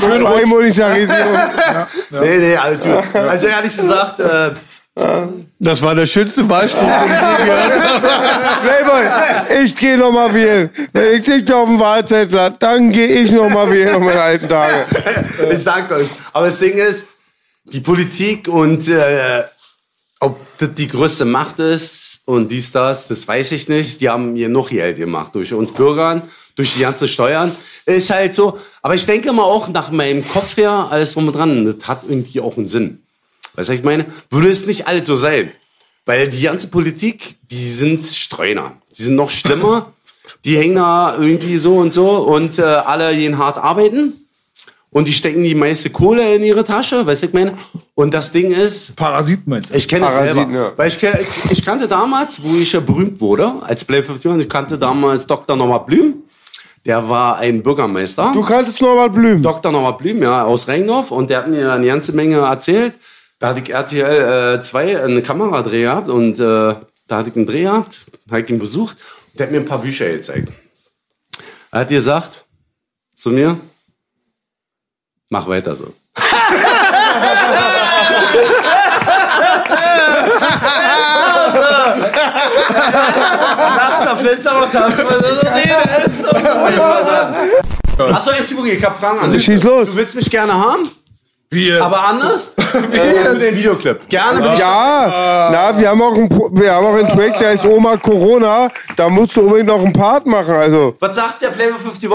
[0.00, 1.38] Schön Remonetarisierung.
[2.10, 3.02] Nee, nee, alles gut.
[3.28, 4.50] Also ehrlich gesagt, äh,
[4.96, 8.08] Das war der schönste Wahlspruch, den ich je gehört habe.
[8.62, 10.70] Playboy, ich gehe noch mal wählen.
[10.92, 14.22] Wenn ich dich auf dem Wahlzettel habe, dann gehe ich noch mal wählen um meine
[14.22, 14.86] alten Tage.
[15.50, 16.10] ich danke euch.
[16.32, 17.08] Aber das Ding ist,
[17.64, 19.44] die Politik und äh,
[20.20, 24.00] ob das die größte Macht ist und dies, das, das weiß ich nicht.
[24.00, 26.22] Die haben hier noch Geld gemacht durch uns Bürgern,
[26.54, 27.50] durch die ganzen Steuern.
[27.84, 28.58] Ist halt so.
[28.80, 32.04] Aber ich denke mal auch nach meinem Kopf her, alles drum und dran, das hat
[32.08, 33.03] irgendwie auch einen Sinn.
[33.54, 34.06] Weißt du, was ich meine?
[34.30, 35.50] Würde es nicht alles so sein.
[36.06, 38.72] Weil die ganze Politik, die sind Streuner.
[38.96, 39.92] Die sind noch schlimmer.
[40.44, 44.24] Die hängen da irgendwie so und so und äh, alle gehen hart arbeiten.
[44.90, 47.58] Und die stecken die meiste Kohle in ihre Tasche, weißt du, ich meine?
[47.96, 48.94] Und das Ding ist.
[48.94, 49.74] Parasiten meinst du?
[49.74, 50.48] Ich kenne es selber.
[50.52, 50.72] ja.
[50.76, 54.48] Weil ich, ich, ich kannte damals, wo ich ja berühmt wurde, als Play 51, ich
[54.48, 55.56] kannte damals Dr.
[55.56, 56.14] Norbert Blüm.
[56.86, 58.30] Der war ein Bürgermeister.
[58.34, 59.42] Du kanntest Norbert Blüm?
[59.42, 59.72] Dr.
[59.72, 61.10] Norbert Blüm, ja, aus Reingdorf.
[61.10, 62.94] Und der hat mir eine ganze Menge erzählt.
[63.38, 66.74] Da hatte ich RTL 2 eine Kameradreh gehabt und äh,
[67.06, 68.96] da hatte ich einen Dreh gehabt, habe ich ihn besucht.
[69.32, 70.52] Und der hat mir ein paar Bücher gezeigt.
[71.70, 72.44] Er hat gesagt
[73.14, 73.58] zu mir,
[75.28, 75.92] mach weiter so.
[85.54, 86.28] Nee, der ist so.
[87.98, 89.44] Achso, ich hab Fragen an dich.
[89.44, 89.88] Schieß los.
[89.88, 90.90] Du willst mich gerne haben?
[91.50, 91.72] Wie?
[91.72, 92.54] Aber anders?
[92.92, 94.08] äh, den Videoclip.
[94.08, 97.50] Gerne ich Ja, na, wir haben auch einen, Pro- wir haben auch einen Track, der
[97.50, 98.68] heißt Oma Corona.
[98.96, 100.54] Da musst du unbedingt noch einen Part machen.
[100.54, 102.10] Also, Was sagt der Playboy 51?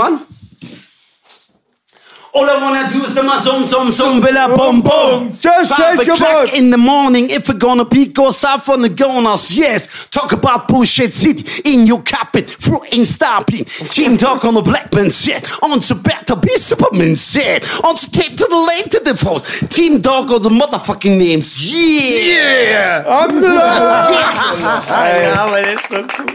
[2.32, 5.32] All I wanna do is immer sum sum sum billa bum bum.
[5.42, 6.54] Just Five shake your o'clock butt.
[6.54, 9.52] in the morning, if we're gonna peak, go south on the goners.
[9.56, 13.66] Yes, talk about bullshit city in your carpet, fruit ain't stopping.
[13.90, 18.12] Team talk on the black man shit, on to better be Superman shit, on to
[18.12, 19.44] tape to the lane to the force.
[19.70, 21.58] Team dog of the motherfucking names.
[21.66, 24.08] Yeah, Abdullah.
[24.20, 24.90] Yes.
[24.90, 26.30] Ja, aber das ist so cool.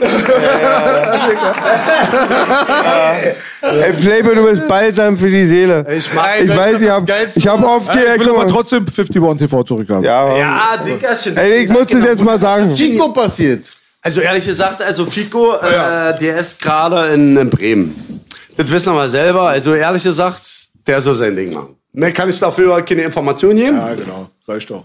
[3.63, 5.84] Ey, Playboy, du bist balsam für die Seele.
[5.91, 8.47] Ich, mag, Ich weiß, ich habe ich hab oft Ey, ich will aber mal.
[8.47, 10.05] trotzdem 51 TV zurückhaben.
[10.05, 11.37] Ja, Ja, Dickerchen.
[11.37, 12.75] Ey, ich muss das jetzt mal sagen.
[12.75, 13.65] Chico passiert.
[14.03, 18.21] Also ehrlich gesagt, also Fico, äh, der ist gerade in, in Bremen.
[18.57, 19.49] Das wissen wir selber.
[19.49, 20.43] Also ehrlich gesagt,
[20.87, 21.77] der soll sein Ding machen.
[21.93, 23.79] Mehr kann ich dafür keine Informationen geben.
[23.79, 24.29] Ja, genau.
[24.47, 24.83] Reicht doch.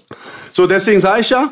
[0.53, 1.51] So, deswegen sage ich ja,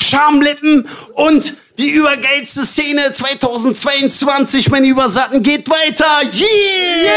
[0.00, 6.22] Schamlippen und die übergeilste Szene 2022, meine Übersatten, geht weiter.
[6.32, 7.04] Yeah!
[7.04, 7.08] yeah!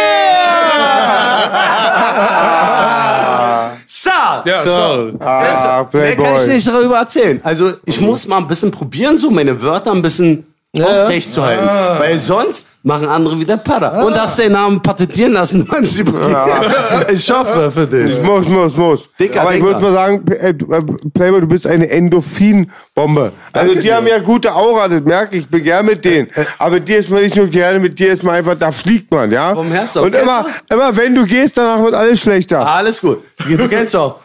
[3.88, 4.12] so.
[4.46, 5.14] Ja, so.
[5.20, 7.42] Ah, also, mehr kann ich nicht darüber erzählen.
[7.44, 11.06] Also ich muss mal ein bisschen probieren, so meine Wörter ein bisschen ja.
[11.06, 11.68] aufrecht zu halten.
[11.68, 12.00] Ah.
[12.00, 14.04] Weil sonst machen andere wieder Para.
[14.04, 16.14] Und hast den Namen patentieren lassen, übergeben.
[17.12, 18.18] Ich hoffe für dich.
[18.18, 19.10] Ich muss, muss, muss.
[19.20, 19.74] Dicker, Aber ich dicker.
[19.74, 20.80] muss mal sagen, äh, du, äh,
[21.14, 23.32] Playboy, du bist eine Endorphin-Bombe.
[23.54, 25.44] Also die haben ja gute Aura, das merke ich.
[25.44, 26.28] Ich bin gern mit denen.
[26.58, 29.32] Aber dir ist man nicht nur gerne, mit dir ist man einfach, da fliegt man,
[29.32, 29.54] ja?
[29.54, 30.06] Vom Herz aus.
[30.06, 32.66] Und immer, immer wenn du gehst, danach wird alles schlechter.
[32.66, 33.20] Alles gut.
[33.48, 34.20] Du kennst auch.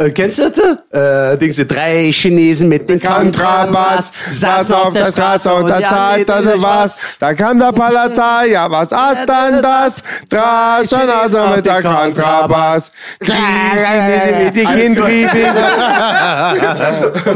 [0.00, 1.34] Äh, kennst du das?
[1.34, 6.28] Äh, Dings, drei Chinesen mit den Kontrabas, saß auf der Straße und da sie zahlt
[6.28, 6.96] erzählten was.
[7.18, 9.96] Da kam der Palazai, ja, was ist dann das?
[10.30, 12.90] Drei Chinesen mit der Kontrabas.
[13.20, 15.54] Die Chinesen mit den.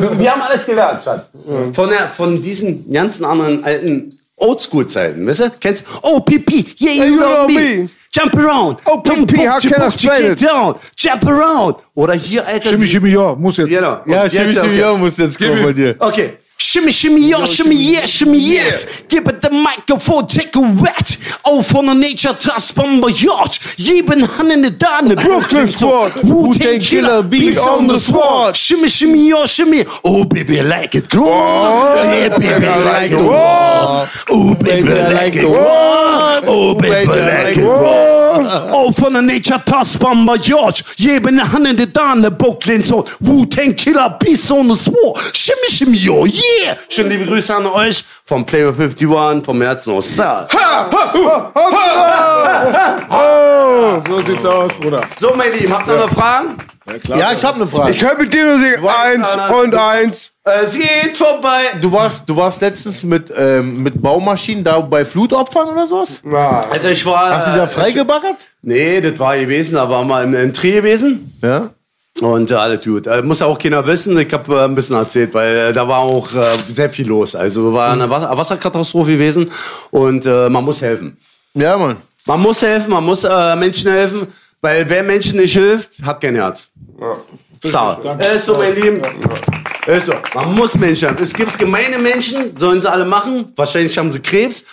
[0.18, 1.28] Wir haben alles gelernt, Schatz.
[1.74, 5.50] Von, der, von diesen ganzen anderen alten Oldschool-Zeiten, weißt du?
[5.60, 7.90] Kennst Oh, Pipi, yeah, you, know me.
[8.14, 8.78] Jump around.
[8.86, 10.40] Oh, Pipi, how can I explain it?
[10.40, 10.78] down.
[10.96, 11.76] Jump around.
[11.94, 12.68] Oder hier, Alter.
[12.68, 13.68] Shimmy, shimmy, ja, muss jetzt.
[13.68, 14.00] Genau.
[14.06, 14.78] Ja, Und jetzt, Shimmy, okay.
[14.78, 15.96] ja, muss jetzt kommen bei dir.
[15.98, 16.34] Okay.
[16.74, 19.02] Shimmy, shimmy, yo, shimmy, yeah, shimmy, yes.
[19.02, 21.16] Give it the microphone, take a wet.
[21.44, 23.60] Oh, von der Nature Trust Bomber Yacht.
[23.78, 25.14] Jeden Hand in the Dane.
[25.14, 26.16] Brooklyn Squad.
[26.24, 28.56] Wu-Tang Killer, beast on the sword.
[28.56, 29.84] Shimmy, shimmy, yo, shimmy.
[30.02, 31.08] Oh, baby, I like it.
[31.08, 31.94] Glow.
[31.94, 33.18] Yeah, baby, I like it.
[34.28, 35.44] Oh, baby, I like it.
[35.46, 38.23] Oh, baby, I like it.
[38.72, 40.84] Oh, von der Nature Trust Bomber Yacht.
[40.96, 42.30] Jeden Hand in the Dane.
[42.30, 43.10] Brooklyn Sword.
[43.20, 45.18] Wu-Tang Killer, beast on the sword.
[45.32, 46.76] Shimmy, shimmy, yo, yeah.
[46.88, 50.48] Schöne liebe Grüße an euch vom Player 51, vom Herzen aus Saar.
[54.06, 55.02] So sieht's aus, Bruder.
[55.18, 56.56] So, meine Lieben, habt ihr noch Fragen?
[57.08, 57.92] Ja, ich habe eine Frage.
[57.92, 58.86] Ich kann mit dir nur singen.
[58.86, 59.26] Eins
[59.62, 60.30] und eins.
[60.44, 61.62] Es geht vorbei.
[61.80, 66.20] Du warst, du warst letztens mit, ähm, mit Baumaschinen da bei Flutopfern oder sowas?
[66.70, 67.36] Also ich war...
[67.36, 68.36] Hast du da äh, freigebaggert?
[68.60, 71.32] Nee, das war gewesen, da war mal im, im Tri gewesen.
[71.42, 71.70] Ja.
[72.20, 73.06] Und äh, alles gut.
[73.06, 74.16] Äh, muss ja auch keiner wissen.
[74.18, 76.40] Ich habe äh, ein bisschen erzählt, weil äh, da war auch äh,
[76.72, 77.34] sehr viel los.
[77.34, 79.50] Also war eine Wasser Wasserkatastrophe gewesen
[79.90, 81.16] und äh, man muss helfen.
[81.54, 81.96] Ja, Mann.
[82.26, 84.28] Man muss helfen, man muss Menschen helfen,
[84.62, 86.70] weil wer Menschen nicht hilft, hat kein Herz.
[87.62, 87.98] So,
[88.34, 89.02] ist so, mein Lieben.
[89.86, 90.14] Ist so.
[90.34, 91.22] Man muss Menschen helfen.
[91.22, 93.52] Es gibt gemeine Menschen, sollen sie alle machen.
[93.56, 94.64] Wahrscheinlich haben sie Krebs.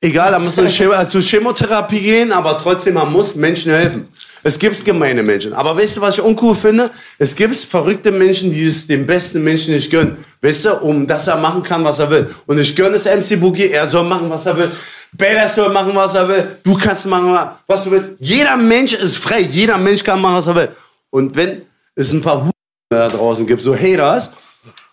[0.00, 4.08] Egal, da sie Chemo- zur Chemotherapie gehen, aber trotzdem, man muss Menschen helfen.
[4.46, 5.52] Es gibt gemeine Menschen.
[5.54, 6.88] Aber weißt du, was ich uncool finde?
[7.18, 10.24] Es gibt verrückte Menschen, die es dem besten Menschen nicht gönnen.
[10.40, 12.32] Weißt du, um dass er machen kann, was er will.
[12.46, 14.70] Und ich gönne es MC Boogie, er soll machen, was er will.
[15.18, 16.58] Badass soll machen, was er will.
[16.62, 18.12] Du kannst machen, was du willst.
[18.20, 19.40] Jeder Mensch ist frei.
[19.40, 20.68] Jeder Mensch kann machen, was er will.
[21.10, 21.62] Und wenn
[21.96, 22.50] es ein paar Hu
[22.90, 24.30] da draußen gibt, so Haters,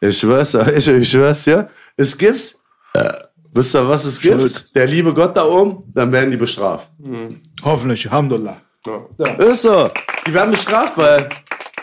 [0.02, 2.60] ich schwör's, ich, ich schwör's dir, es gibt's,
[2.96, 3.14] äh,
[3.54, 4.76] wisst ihr, was es gibt?
[4.76, 6.90] Der liebe Gott da oben, dann werden die bestraft.
[7.64, 8.58] Hoffentlich, Alhamdulillah.
[9.38, 9.90] Ist so.
[10.28, 11.30] Die werden bestraft, weil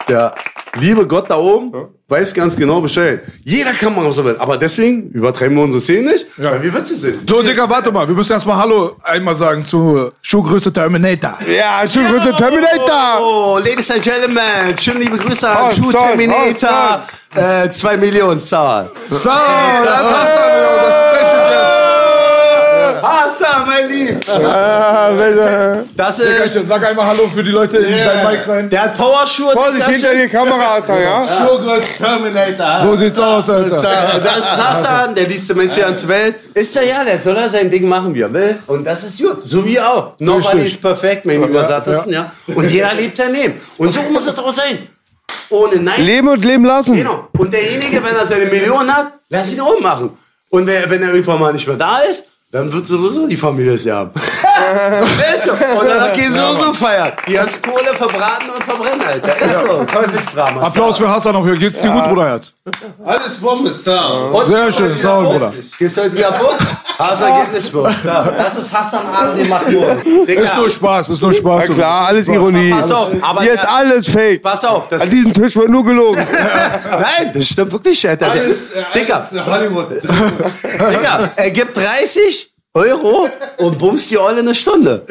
[0.09, 0.35] der
[0.75, 1.73] liebe Gott da oben
[2.11, 3.23] weiß ganz genau Bescheid.
[3.45, 4.37] Jeder kann machen, was er will.
[4.39, 7.29] Aber deswegen übertreiben wir unsere Szene nicht, weil wir witzig sind.
[7.29, 8.07] So, Digga, warte mal.
[8.07, 11.39] Wir müssen erstmal Hallo einmal sagen zu Schuhgröße Terminator.
[11.49, 13.21] Ja, Schuhgröße Terminator.
[13.21, 17.07] Oh, Ladies and Gentlemen, schöne liebe Grüße an Oh, sorry, Terminator.
[17.35, 18.91] Äh, zwei Millionen Zahl.
[18.97, 21.80] So, das hast du das
[23.03, 24.29] Hassan, mein Lieb.
[24.29, 25.85] Ah, bitte.
[25.97, 26.57] Das Digga, ist.
[26.57, 28.71] ich sag einmal Hallo für die Leute in dein Mic rein.
[28.71, 29.53] Der hat Powerschuhe.
[29.53, 31.23] Vorsicht, hinter die Kamera, Alter, ja?
[31.27, 32.83] Schuhgröße Terminator.
[32.83, 34.21] So sieht's aus, Alter.
[34.23, 36.37] Das ist Hassan, der liebste Mensch hier ans Welt.
[36.55, 38.59] Ist er ja, der soll er sein Ding machen, wie er will.
[38.67, 39.43] Und das ist gut.
[39.45, 40.13] So wie auch.
[40.19, 42.33] Nobody is perfect, mein lieber Sattersten, ja.
[42.47, 43.61] Und jeder lebt sein Leben.
[43.79, 44.89] Und so muss es doch sein.
[45.51, 46.05] Ohne Nein.
[46.05, 46.95] Leben und leben lassen.
[46.95, 47.29] Genau.
[47.37, 50.17] Und derjenige, wenn er seine Million hat, lass ihn ummachen.
[50.49, 53.85] Und wenn er irgendwann mal nicht mehr da ist, dann wird sowieso die Familie es
[54.61, 55.53] ja ist so.
[55.53, 57.13] Und dann gehen sie sowieso feiern.
[57.27, 59.37] Die ganze Kohle verbraten und verbrennen, Alter.
[59.41, 59.85] Ist so.
[59.85, 60.63] Teufelsdrama.
[60.63, 61.57] Applaus für Hassan noch hier.
[61.57, 62.55] Geht's dir gut, Bruderherz?
[63.05, 64.01] Alles Bombe, Sir.
[64.47, 65.53] Sehr schön, wieder Bruder.
[65.79, 66.59] Gehst du heute wieder Bock?
[66.99, 67.91] Hassan geht nicht Bock.
[67.91, 68.35] Sir.
[68.37, 70.27] Das ist Hassan Adel, den macht nur.
[70.27, 71.65] Ist nur Spaß, ist nur Spaß.
[71.69, 72.71] Na klar, alles Ironie.
[72.71, 74.43] Pass auf, aber Jetzt alles fake.
[74.43, 76.21] Pass auf, das An diesem Tisch wird nur gelogen.
[76.91, 78.31] Nein, das stimmt wirklich, Alter.
[78.31, 79.23] Alles, äh, Digga.
[79.47, 80.03] Hollywood.
[80.03, 83.27] Digga, er gibt 30 Euro
[83.59, 85.05] und bumst die Olle eine Stunde.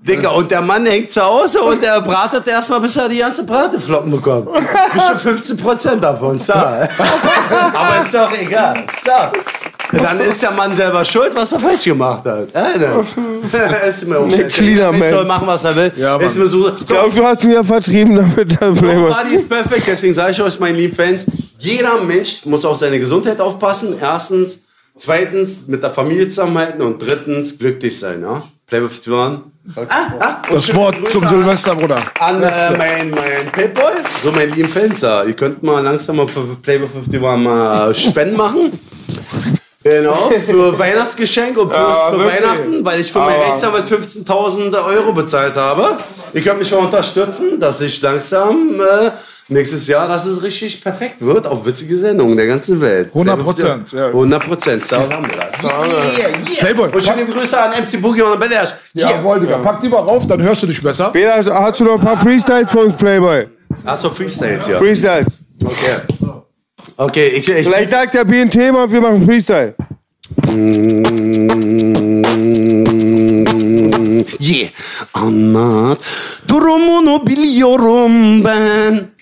[0.00, 3.44] Digga, und der Mann hängt zu Hause und er bratet erstmal, bis er die ganze
[3.46, 4.48] Brateflocken bekommt.
[4.92, 6.52] Bestimmt 15 Prozent davon, so.
[6.52, 8.84] Aber ist doch egal.
[9.00, 9.98] So.
[10.02, 12.52] Dann ist der Mann selber schuld, was er falsch gemacht hat.
[12.52, 13.04] Alter.
[13.88, 14.44] ist mir auch scheiße.
[14.48, 15.08] cleaner Man.
[15.08, 15.92] soll machen, was er will.
[15.94, 16.68] Ja, ist mir so.
[16.68, 18.70] Ich glaube, du hast ihn ja vertrieben damit, der.
[18.72, 21.26] Body ist perfekt, deswegen sage ich euch, meine lieben Fans,
[21.58, 23.94] jeder Mensch muss auf seine Gesundheit aufpassen.
[24.00, 24.62] Erstens,
[25.02, 28.22] zweitens mit der Familie zusammenhalten und drittens glücklich sein.
[28.22, 28.42] Ja?
[28.66, 29.90] Playboy 51.
[29.90, 32.00] Ah, und Das Wort Grüße zum Silvester, Bruder.
[32.20, 35.24] An äh, mein, mein Payboy, so mein lieben Fenster.
[35.26, 38.78] Ihr könnt mal langsam mal für Playboy 51 mal Spenden machen.
[39.84, 42.40] Genau, für Weihnachtsgeschenk und plus Ja, für wirklich.
[42.40, 45.96] Weihnachten, weil ich für meinen Rechtsanwalt 15.000 Euro bezahlt habe.
[46.32, 49.10] Ihr könnt mich mal unterstützen, dass ich langsam äh,
[49.52, 53.08] nächstes Jahr, dass es richtig perfekt wird auf witzige Sendungen der ganzen Welt.
[53.08, 54.06] 100 Prozent, ja.
[54.06, 55.62] 100 Prozent, so haben wir das.
[56.18, 56.60] Yeah, yeah.
[56.60, 58.74] Playboy, Und schöne Grüße an MC Boogie und an Badass.
[58.94, 59.58] Jawohl, Digga.
[59.58, 61.10] Pack die mal rauf, dann hörst du dich besser.
[61.10, 63.46] Bela, hast du noch ein paar Freestyles für uns, Playboy?
[63.84, 64.78] Achso, Freestyles, ja.
[64.78, 65.26] Freestyle.
[65.64, 66.32] Okay.
[66.96, 69.74] Okay, ich, ich Vielleicht sagt der B ein Thema und wir machen Freestyle.
[74.40, 74.70] Yeah.
[75.12, 75.98] Anlat
[76.46, 79.12] durumunu biliyorum ben.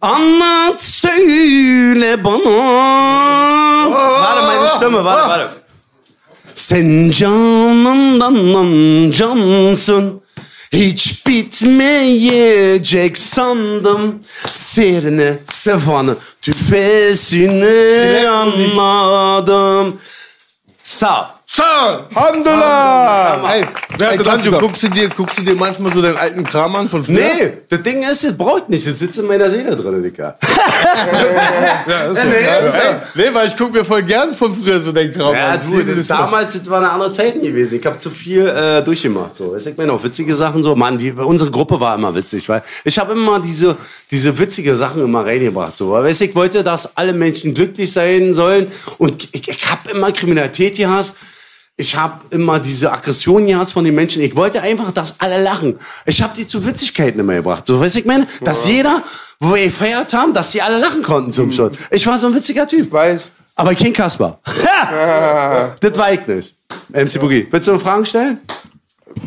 [0.00, 3.90] Anlat söyle bana.
[3.90, 5.04] Var Varım enişte mi?
[5.04, 5.48] Varım varım.
[6.54, 10.20] Sen canımdan lan cansın.
[10.72, 14.22] Hiç bitmeyecek sandım
[14.52, 20.00] Sirne, sefanı, tüfesini anladım
[20.84, 21.24] Sağ ol.
[21.52, 22.06] Sir!
[22.14, 23.42] Alhamdulillah!
[23.48, 23.66] Hey,
[23.98, 24.60] Wer hatte das gedacht?
[24.60, 27.16] guckst du, dir, guckst du dir manchmal so deinen alten Kram an von früher?
[27.16, 28.86] Nee, das Ding ist, das braucht nicht.
[28.86, 30.38] Das sitzt in meiner Seele drin, Dicker.
[31.88, 32.28] Ja, ist so.
[32.28, 32.80] Nee, Ja, ist so.
[33.16, 35.60] nee, weil ich guck mir voll gern von früher so deinen Kram Ja, an.
[35.68, 37.80] Du, das, damals das waren andere Zeiten gewesen.
[37.80, 39.34] Ich habe zu viel äh, durchgemacht.
[39.36, 39.52] So.
[39.52, 40.76] Weißt du, Ich meine auch witzige Sachen so.
[40.76, 43.76] Mann, wie, unsere Gruppe war immer witzig, weil ich habe immer diese,
[44.12, 45.76] diese witzige Sachen immer reingebracht.
[45.76, 45.90] So.
[45.90, 48.70] Weil, ich wollte, dass alle Menschen glücklich sein sollen.
[48.98, 51.16] Und ich, ich habe immer Kriminalität gehasst.
[51.76, 54.20] Ich habe immer diese Aggression gehasst von den Menschen.
[54.22, 55.78] Ich wollte einfach, dass alle lachen.
[56.04, 57.66] Ich habe die zu Witzigkeiten immer gebracht.
[57.66, 59.02] So, weißt du, ich meine, dass jeder,
[59.38, 61.72] wo wir gefeiert haben, dass die alle lachen konnten zum Schluss.
[61.90, 62.92] Ich war so ein witziger Typ.
[62.92, 63.30] Weiß.
[63.56, 64.38] Aber kein Kasper.
[65.80, 66.54] das war ich nicht.
[66.92, 68.38] MC Boogie, willst du noch Fragen stellen?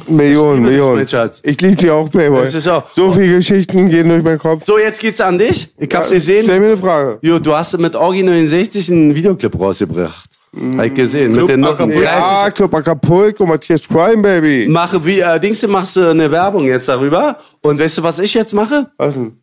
[0.07, 1.07] Millionen, dich, Millionen.
[1.07, 1.39] Schatz.
[1.43, 2.41] Ich liebe dich auch, Playboy.
[2.41, 4.63] Das ist auch- So viele Geschichten gehen durch meinen Kopf.
[4.63, 5.73] So, jetzt geht's an dich.
[5.77, 6.43] Ich hab's Ja, gesehen.
[6.45, 7.19] Stell mir eine Frage.
[7.21, 10.29] Jo, du hast mit Orgi 69 einen Videoclip rausgebracht.
[10.77, 11.31] Hab ich gesehen.
[11.31, 12.03] mit den Noten 30.
[12.03, 14.67] Ja, Club Acapulco, Matthias Crime, Baby.
[14.69, 17.37] Mache wie, äh, Dings, du machst äh, eine Werbung jetzt darüber.
[17.61, 18.91] Und weißt du, was ich jetzt mache?
[18.97, 19.37] Was denn?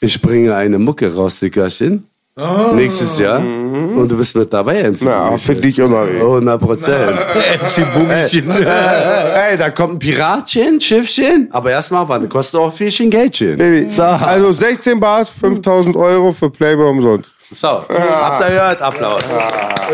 [0.00, 2.06] Ich bringe eine Mucke raus, Dickerchen.
[2.74, 3.38] Nächstes Jahr.
[3.40, 5.38] Und du bist mit dabei, MC Na, Boogie.
[5.42, 6.06] für dich immer.
[6.06, 6.20] ey.
[6.20, 7.18] 100 Prozent.
[7.60, 8.50] MC Boogiechen.
[8.50, 11.48] Ey, da kommt ein Piratchen, Schiffchen.
[11.50, 13.58] Aber erstmal, wann kostet auch viel Geldchen.
[13.58, 13.90] Baby.
[13.90, 14.04] So.
[14.04, 17.30] Also 16 Bars, 5000 Euro für Playboy umsonst.
[17.52, 18.80] So, habt ihr gehört?
[18.82, 19.22] Applaus.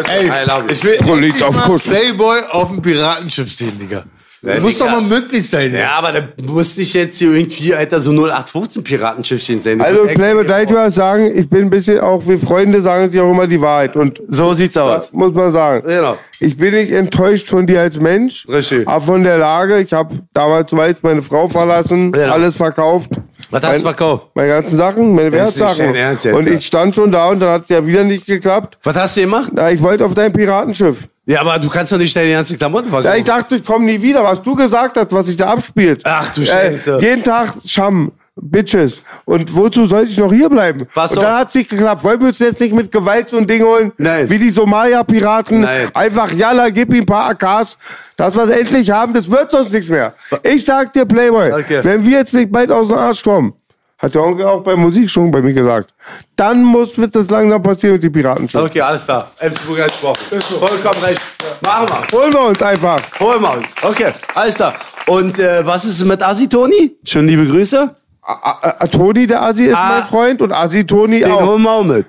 [0.08, 1.88] Ey, I love ich will Prolit auf Kusch.
[1.88, 4.04] Playboy auf dem Piratenschiff sehen, Digga.
[4.42, 4.84] Ja, muss Digga.
[4.84, 5.72] doch mal möglich sein.
[5.74, 9.80] Ja, aber da muss nicht jetzt hier irgendwie, Alter, so 0815 Piratenschiffchen sein.
[9.80, 11.36] Also Playboy, darf ich was sagen?
[11.36, 13.96] Ich bin ein bisschen, auch wie Freunde sagen sich auch immer die Wahrheit.
[13.96, 14.92] Und So sieht's aus.
[15.04, 15.82] das muss man sagen.
[15.86, 16.18] Genau.
[16.40, 18.46] Ich bin nicht enttäuscht von dir als Mensch.
[18.48, 18.86] Richtig.
[18.86, 19.80] Aber von der Lage.
[19.80, 22.32] Ich habe damals, du weißt, meine Frau verlassen, Ja.
[22.32, 23.10] alles verkauft.
[23.50, 24.28] Was hast du verkauft?
[24.34, 25.86] Meine ganzen Sachen, meine Das ist nicht Wertsachen.
[25.92, 26.52] dein Ernst jetzt, Und ja?
[26.54, 28.78] ich stand schon da und dann hat es ja wieder nicht geklappt.
[28.82, 29.52] Was hast du gemacht?
[29.56, 31.06] Ja, ich wollte auf dein Piratenschiff.
[31.26, 33.18] Ja, aber du kannst doch nicht deine ganzen Klamotten Ja, verkaufen.
[33.18, 34.22] ich dachte, ich komme nie wieder.
[34.22, 36.02] Was du gesagt hast, was sich da abspielt.
[36.04, 36.98] Ach du Scheiße.
[36.98, 38.12] Äh, jeden Tag Scham.
[38.38, 39.02] Bitches.
[39.24, 40.86] Und wozu soll ich noch hier bleiben?
[40.94, 42.04] Pass und dann hat es nicht geklappt.
[42.04, 43.92] Wollen wir uns jetzt nicht mit Gewalt so ein Ding holen?
[43.96, 44.28] Nein.
[44.28, 45.60] Wie die Somalia-Piraten.
[45.62, 45.88] Nein.
[45.94, 47.78] Einfach, jalla, gib ihm ein paar AKs.
[48.16, 50.12] Das, was wir endlich haben, das wird sonst nichts mehr.
[50.42, 51.80] Ich sag dir, Playboy, Okay.
[51.82, 53.54] wenn wir jetzt nicht bald aus dem Arsch kommen,
[53.98, 55.94] hat der Onkel auch bei Musik schon bei mir gesagt,
[56.36, 58.64] dann muss, wird das langsam passieren mit den Piraten schon.
[58.66, 59.30] Okay, alles klar.
[59.66, 60.20] Boogie hat gesprochen.
[60.58, 61.22] Vollkommen recht.
[61.62, 62.18] Machen wir.
[62.18, 63.00] Holen wir uns einfach.
[63.18, 63.74] Holen wir uns.
[63.80, 64.74] Okay, alles klar.
[65.06, 66.98] Und äh, was ist mit Asi Toni?
[67.02, 67.94] Schön liebe Grüße.
[68.26, 69.88] A- A- Toni, der Asi, ist Ah.
[69.98, 71.46] mein Freund und Asi Toni Den auch.
[71.46, 72.06] holen wir auch mit.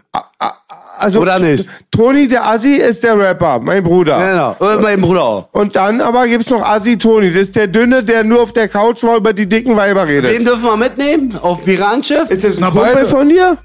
[1.00, 1.70] Also, Oder nicht?
[1.92, 4.18] Toni, der Assi, ist der Rapper, mein Bruder.
[4.18, 4.56] Genau.
[4.74, 5.48] Und mein Bruder auch.
[5.52, 7.30] Und dann aber gibt's noch Assi Toni.
[7.32, 10.32] Das ist der Dünne, der nur auf der Couch war über die dicken Weiber redet.
[10.32, 12.32] Den dürfen wir mitnehmen auf Piratenschiff.
[12.32, 13.58] ist das ein Kumpel von dir?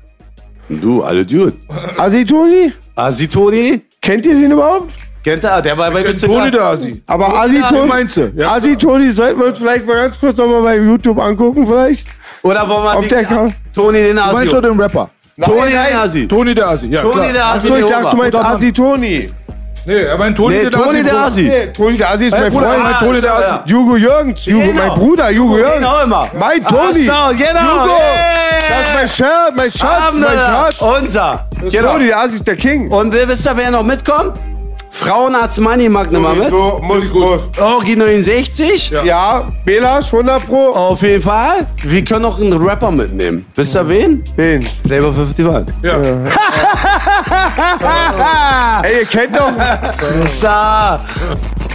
[0.68, 1.54] Du, alle Dude.
[1.96, 2.70] Assi Toni?
[2.96, 3.80] Asi Toni?
[4.02, 4.92] Kennt ihr den überhaupt?
[5.24, 5.62] Kennt er?
[5.62, 7.02] Der war bei Witze Toni der Asi.
[7.06, 8.32] Aber Assi Ja, Toni, meinst du?
[8.36, 8.52] Ja.
[8.56, 12.08] Assi Toni sollten wir uns vielleicht mal ganz kurz nochmal bei YouTube angucken, vielleicht?
[12.42, 14.48] Oder wollen wir Auf der Ka- Toni den Du meinst Asi?
[14.50, 15.10] doch den Rapper?
[15.44, 16.26] Toni den Asi.
[16.28, 16.86] Toni der Asi.
[16.88, 17.66] Ja, Toni der Asi.
[17.68, 19.26] Achso, ich den dachte, du meinst Assi Toni.
[19.84, 20.84] Nee, er meint Toni Nee, der Asi.
[20.90, 21.18] Toni der.
[21.24, 21.42] Asi.
[21.42, 22.82] Nee, Toni der Assi ist mein Bruder, Freund.
[22.84, 23.44] mein Ah, Toni der Asi.
[23.44, 23.62] ja.
[23.66, 24.82] Jugo Jürgens, Jugo, Genau.
[24.86, 25.86] mein Bruder, Jugo Den Jürgens.
[25.86, 26.28] auch immer.
[26.38, 27.08] Mein Toni.
[27.10, 27.60] Ach so, genau.
[27.60, 27.86] Jugo.
[27.86, 28.68] Yeah.
[28.68, 30.38] Das ist mein Schatz, mein Schatz, Haben mein.
[30.38, 30.74] Schatz.
[30.80, 31.46] Unser.
[31.70, 31.92] Genau.
[31.92, 32.90] Toni, der Assi ist der King.
[32.90, 34.38] Und wer- wisst ihr, wer noch mitkommt?
[34.92, 36.50] Frauenarzt Money mag mal mit.
[36.50, 37.40] So, muss, muss.
[37.58, 38.92] Orgi 69.
[39.04, 40.68] Ja, Belasch, 100 Pro.
[40.68, 41.66] Auf jeden Fall.
[41.82, 43.46] Wir können auch einen Rapper mitnehmen.
[43.54, 44.22] Wisst ihr wen?
[44.36, 44.68] Wen?
[44.84, 45.74] Playboy 51.
[45.82, 45.96] Ja.
[48.82, 49.50] Ey, ihr kennt doch.
[50.26, 50.48] So.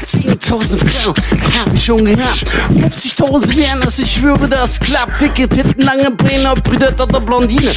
[0.07, 1.15] 10.000 Frauen
[1.59, 2.45] hab ich schon gehabt.
[2.71, 5.19] 50.000 wären es, ich schwöre, das klappt.
[5.19, 7.69] Dicke Titten, lange Beine, ob Brünette oder Blondine.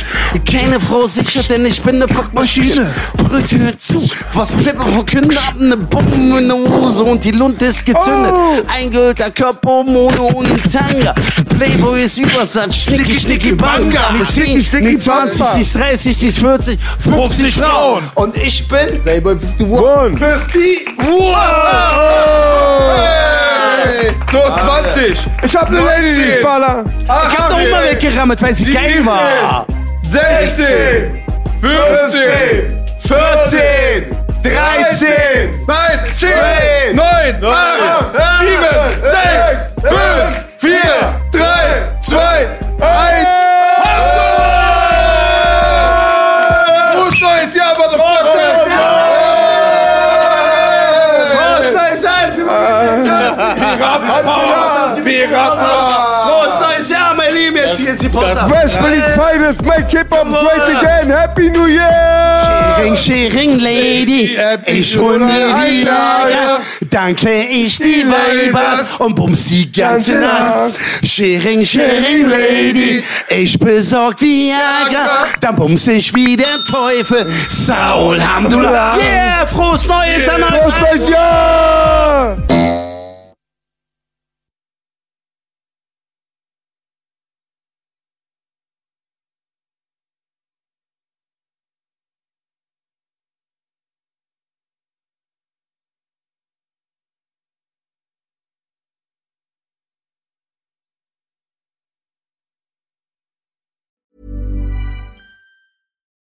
[0.48, 2.88] Keine Frau sicher, denn ich bin ne Fuckmaschine.
[3.16, 7.66] Brüt, hör zu, was Plepper verkündet, hab ne Bombe in der Hose und die Lunte
[7.66, 8.32] ist gezündet.
[8.68, 11.14] Eingehüllter Körper, Mono und Tanga.
[11.58, 14.12] Playboy ist übersatt, schnicki, schnicki, banga.
[14.12, 18.02] Nicht 10, nicht 20, nicht 30, nicht 40, 50 Frauen.
[18.14, 20.88] Und ich bin Playboy 51.
[20.96, 21.40] 50.
[24.32, 25.18] So, 20.
[25.42, 26.84] Ich hab eine Lady, die Baller.
[27.02, 29.66] Ich hab doch immer weggerammt, weil sie geil war.
[30.02, 31.22] 16,
[31.60, 32.20] 15,
[32.98, 39.14] 14, 13, Nein, 10, 9, 8, 7, 6,
[39.82, 40.70] 5, 4,
[41.32, 41.46] 3,
[42.00, 42.48] 2,
[42.80, 43.26] 1.
[46.92, 48.94] Frohes neues Jahr, Frohes neues Jahr,
[54.94, 56.19] mein Lieben.
[57.90, 58.36] Jetzt die Post.
[58.48, 61.10] Westberlin Finest, make hip-hop great again.
[61.10, 61.90] Happy New Year!
[62.76, 69.46] Sharing, sharing, Lady, ich hol mir die Lager, dann klär ich die Weibers und bums
[69.46, 70.78] die ganze Nacht.
[71.02, 77.26] Sharing, sharing, Lady, ich besorg Viagra, dann bums ich wie der Teufel.
[77.48, 80.48] Saul Hamdullah, yeah, frohes Neues an euch.
[80.48, 82.79] Frohes neues Jahr!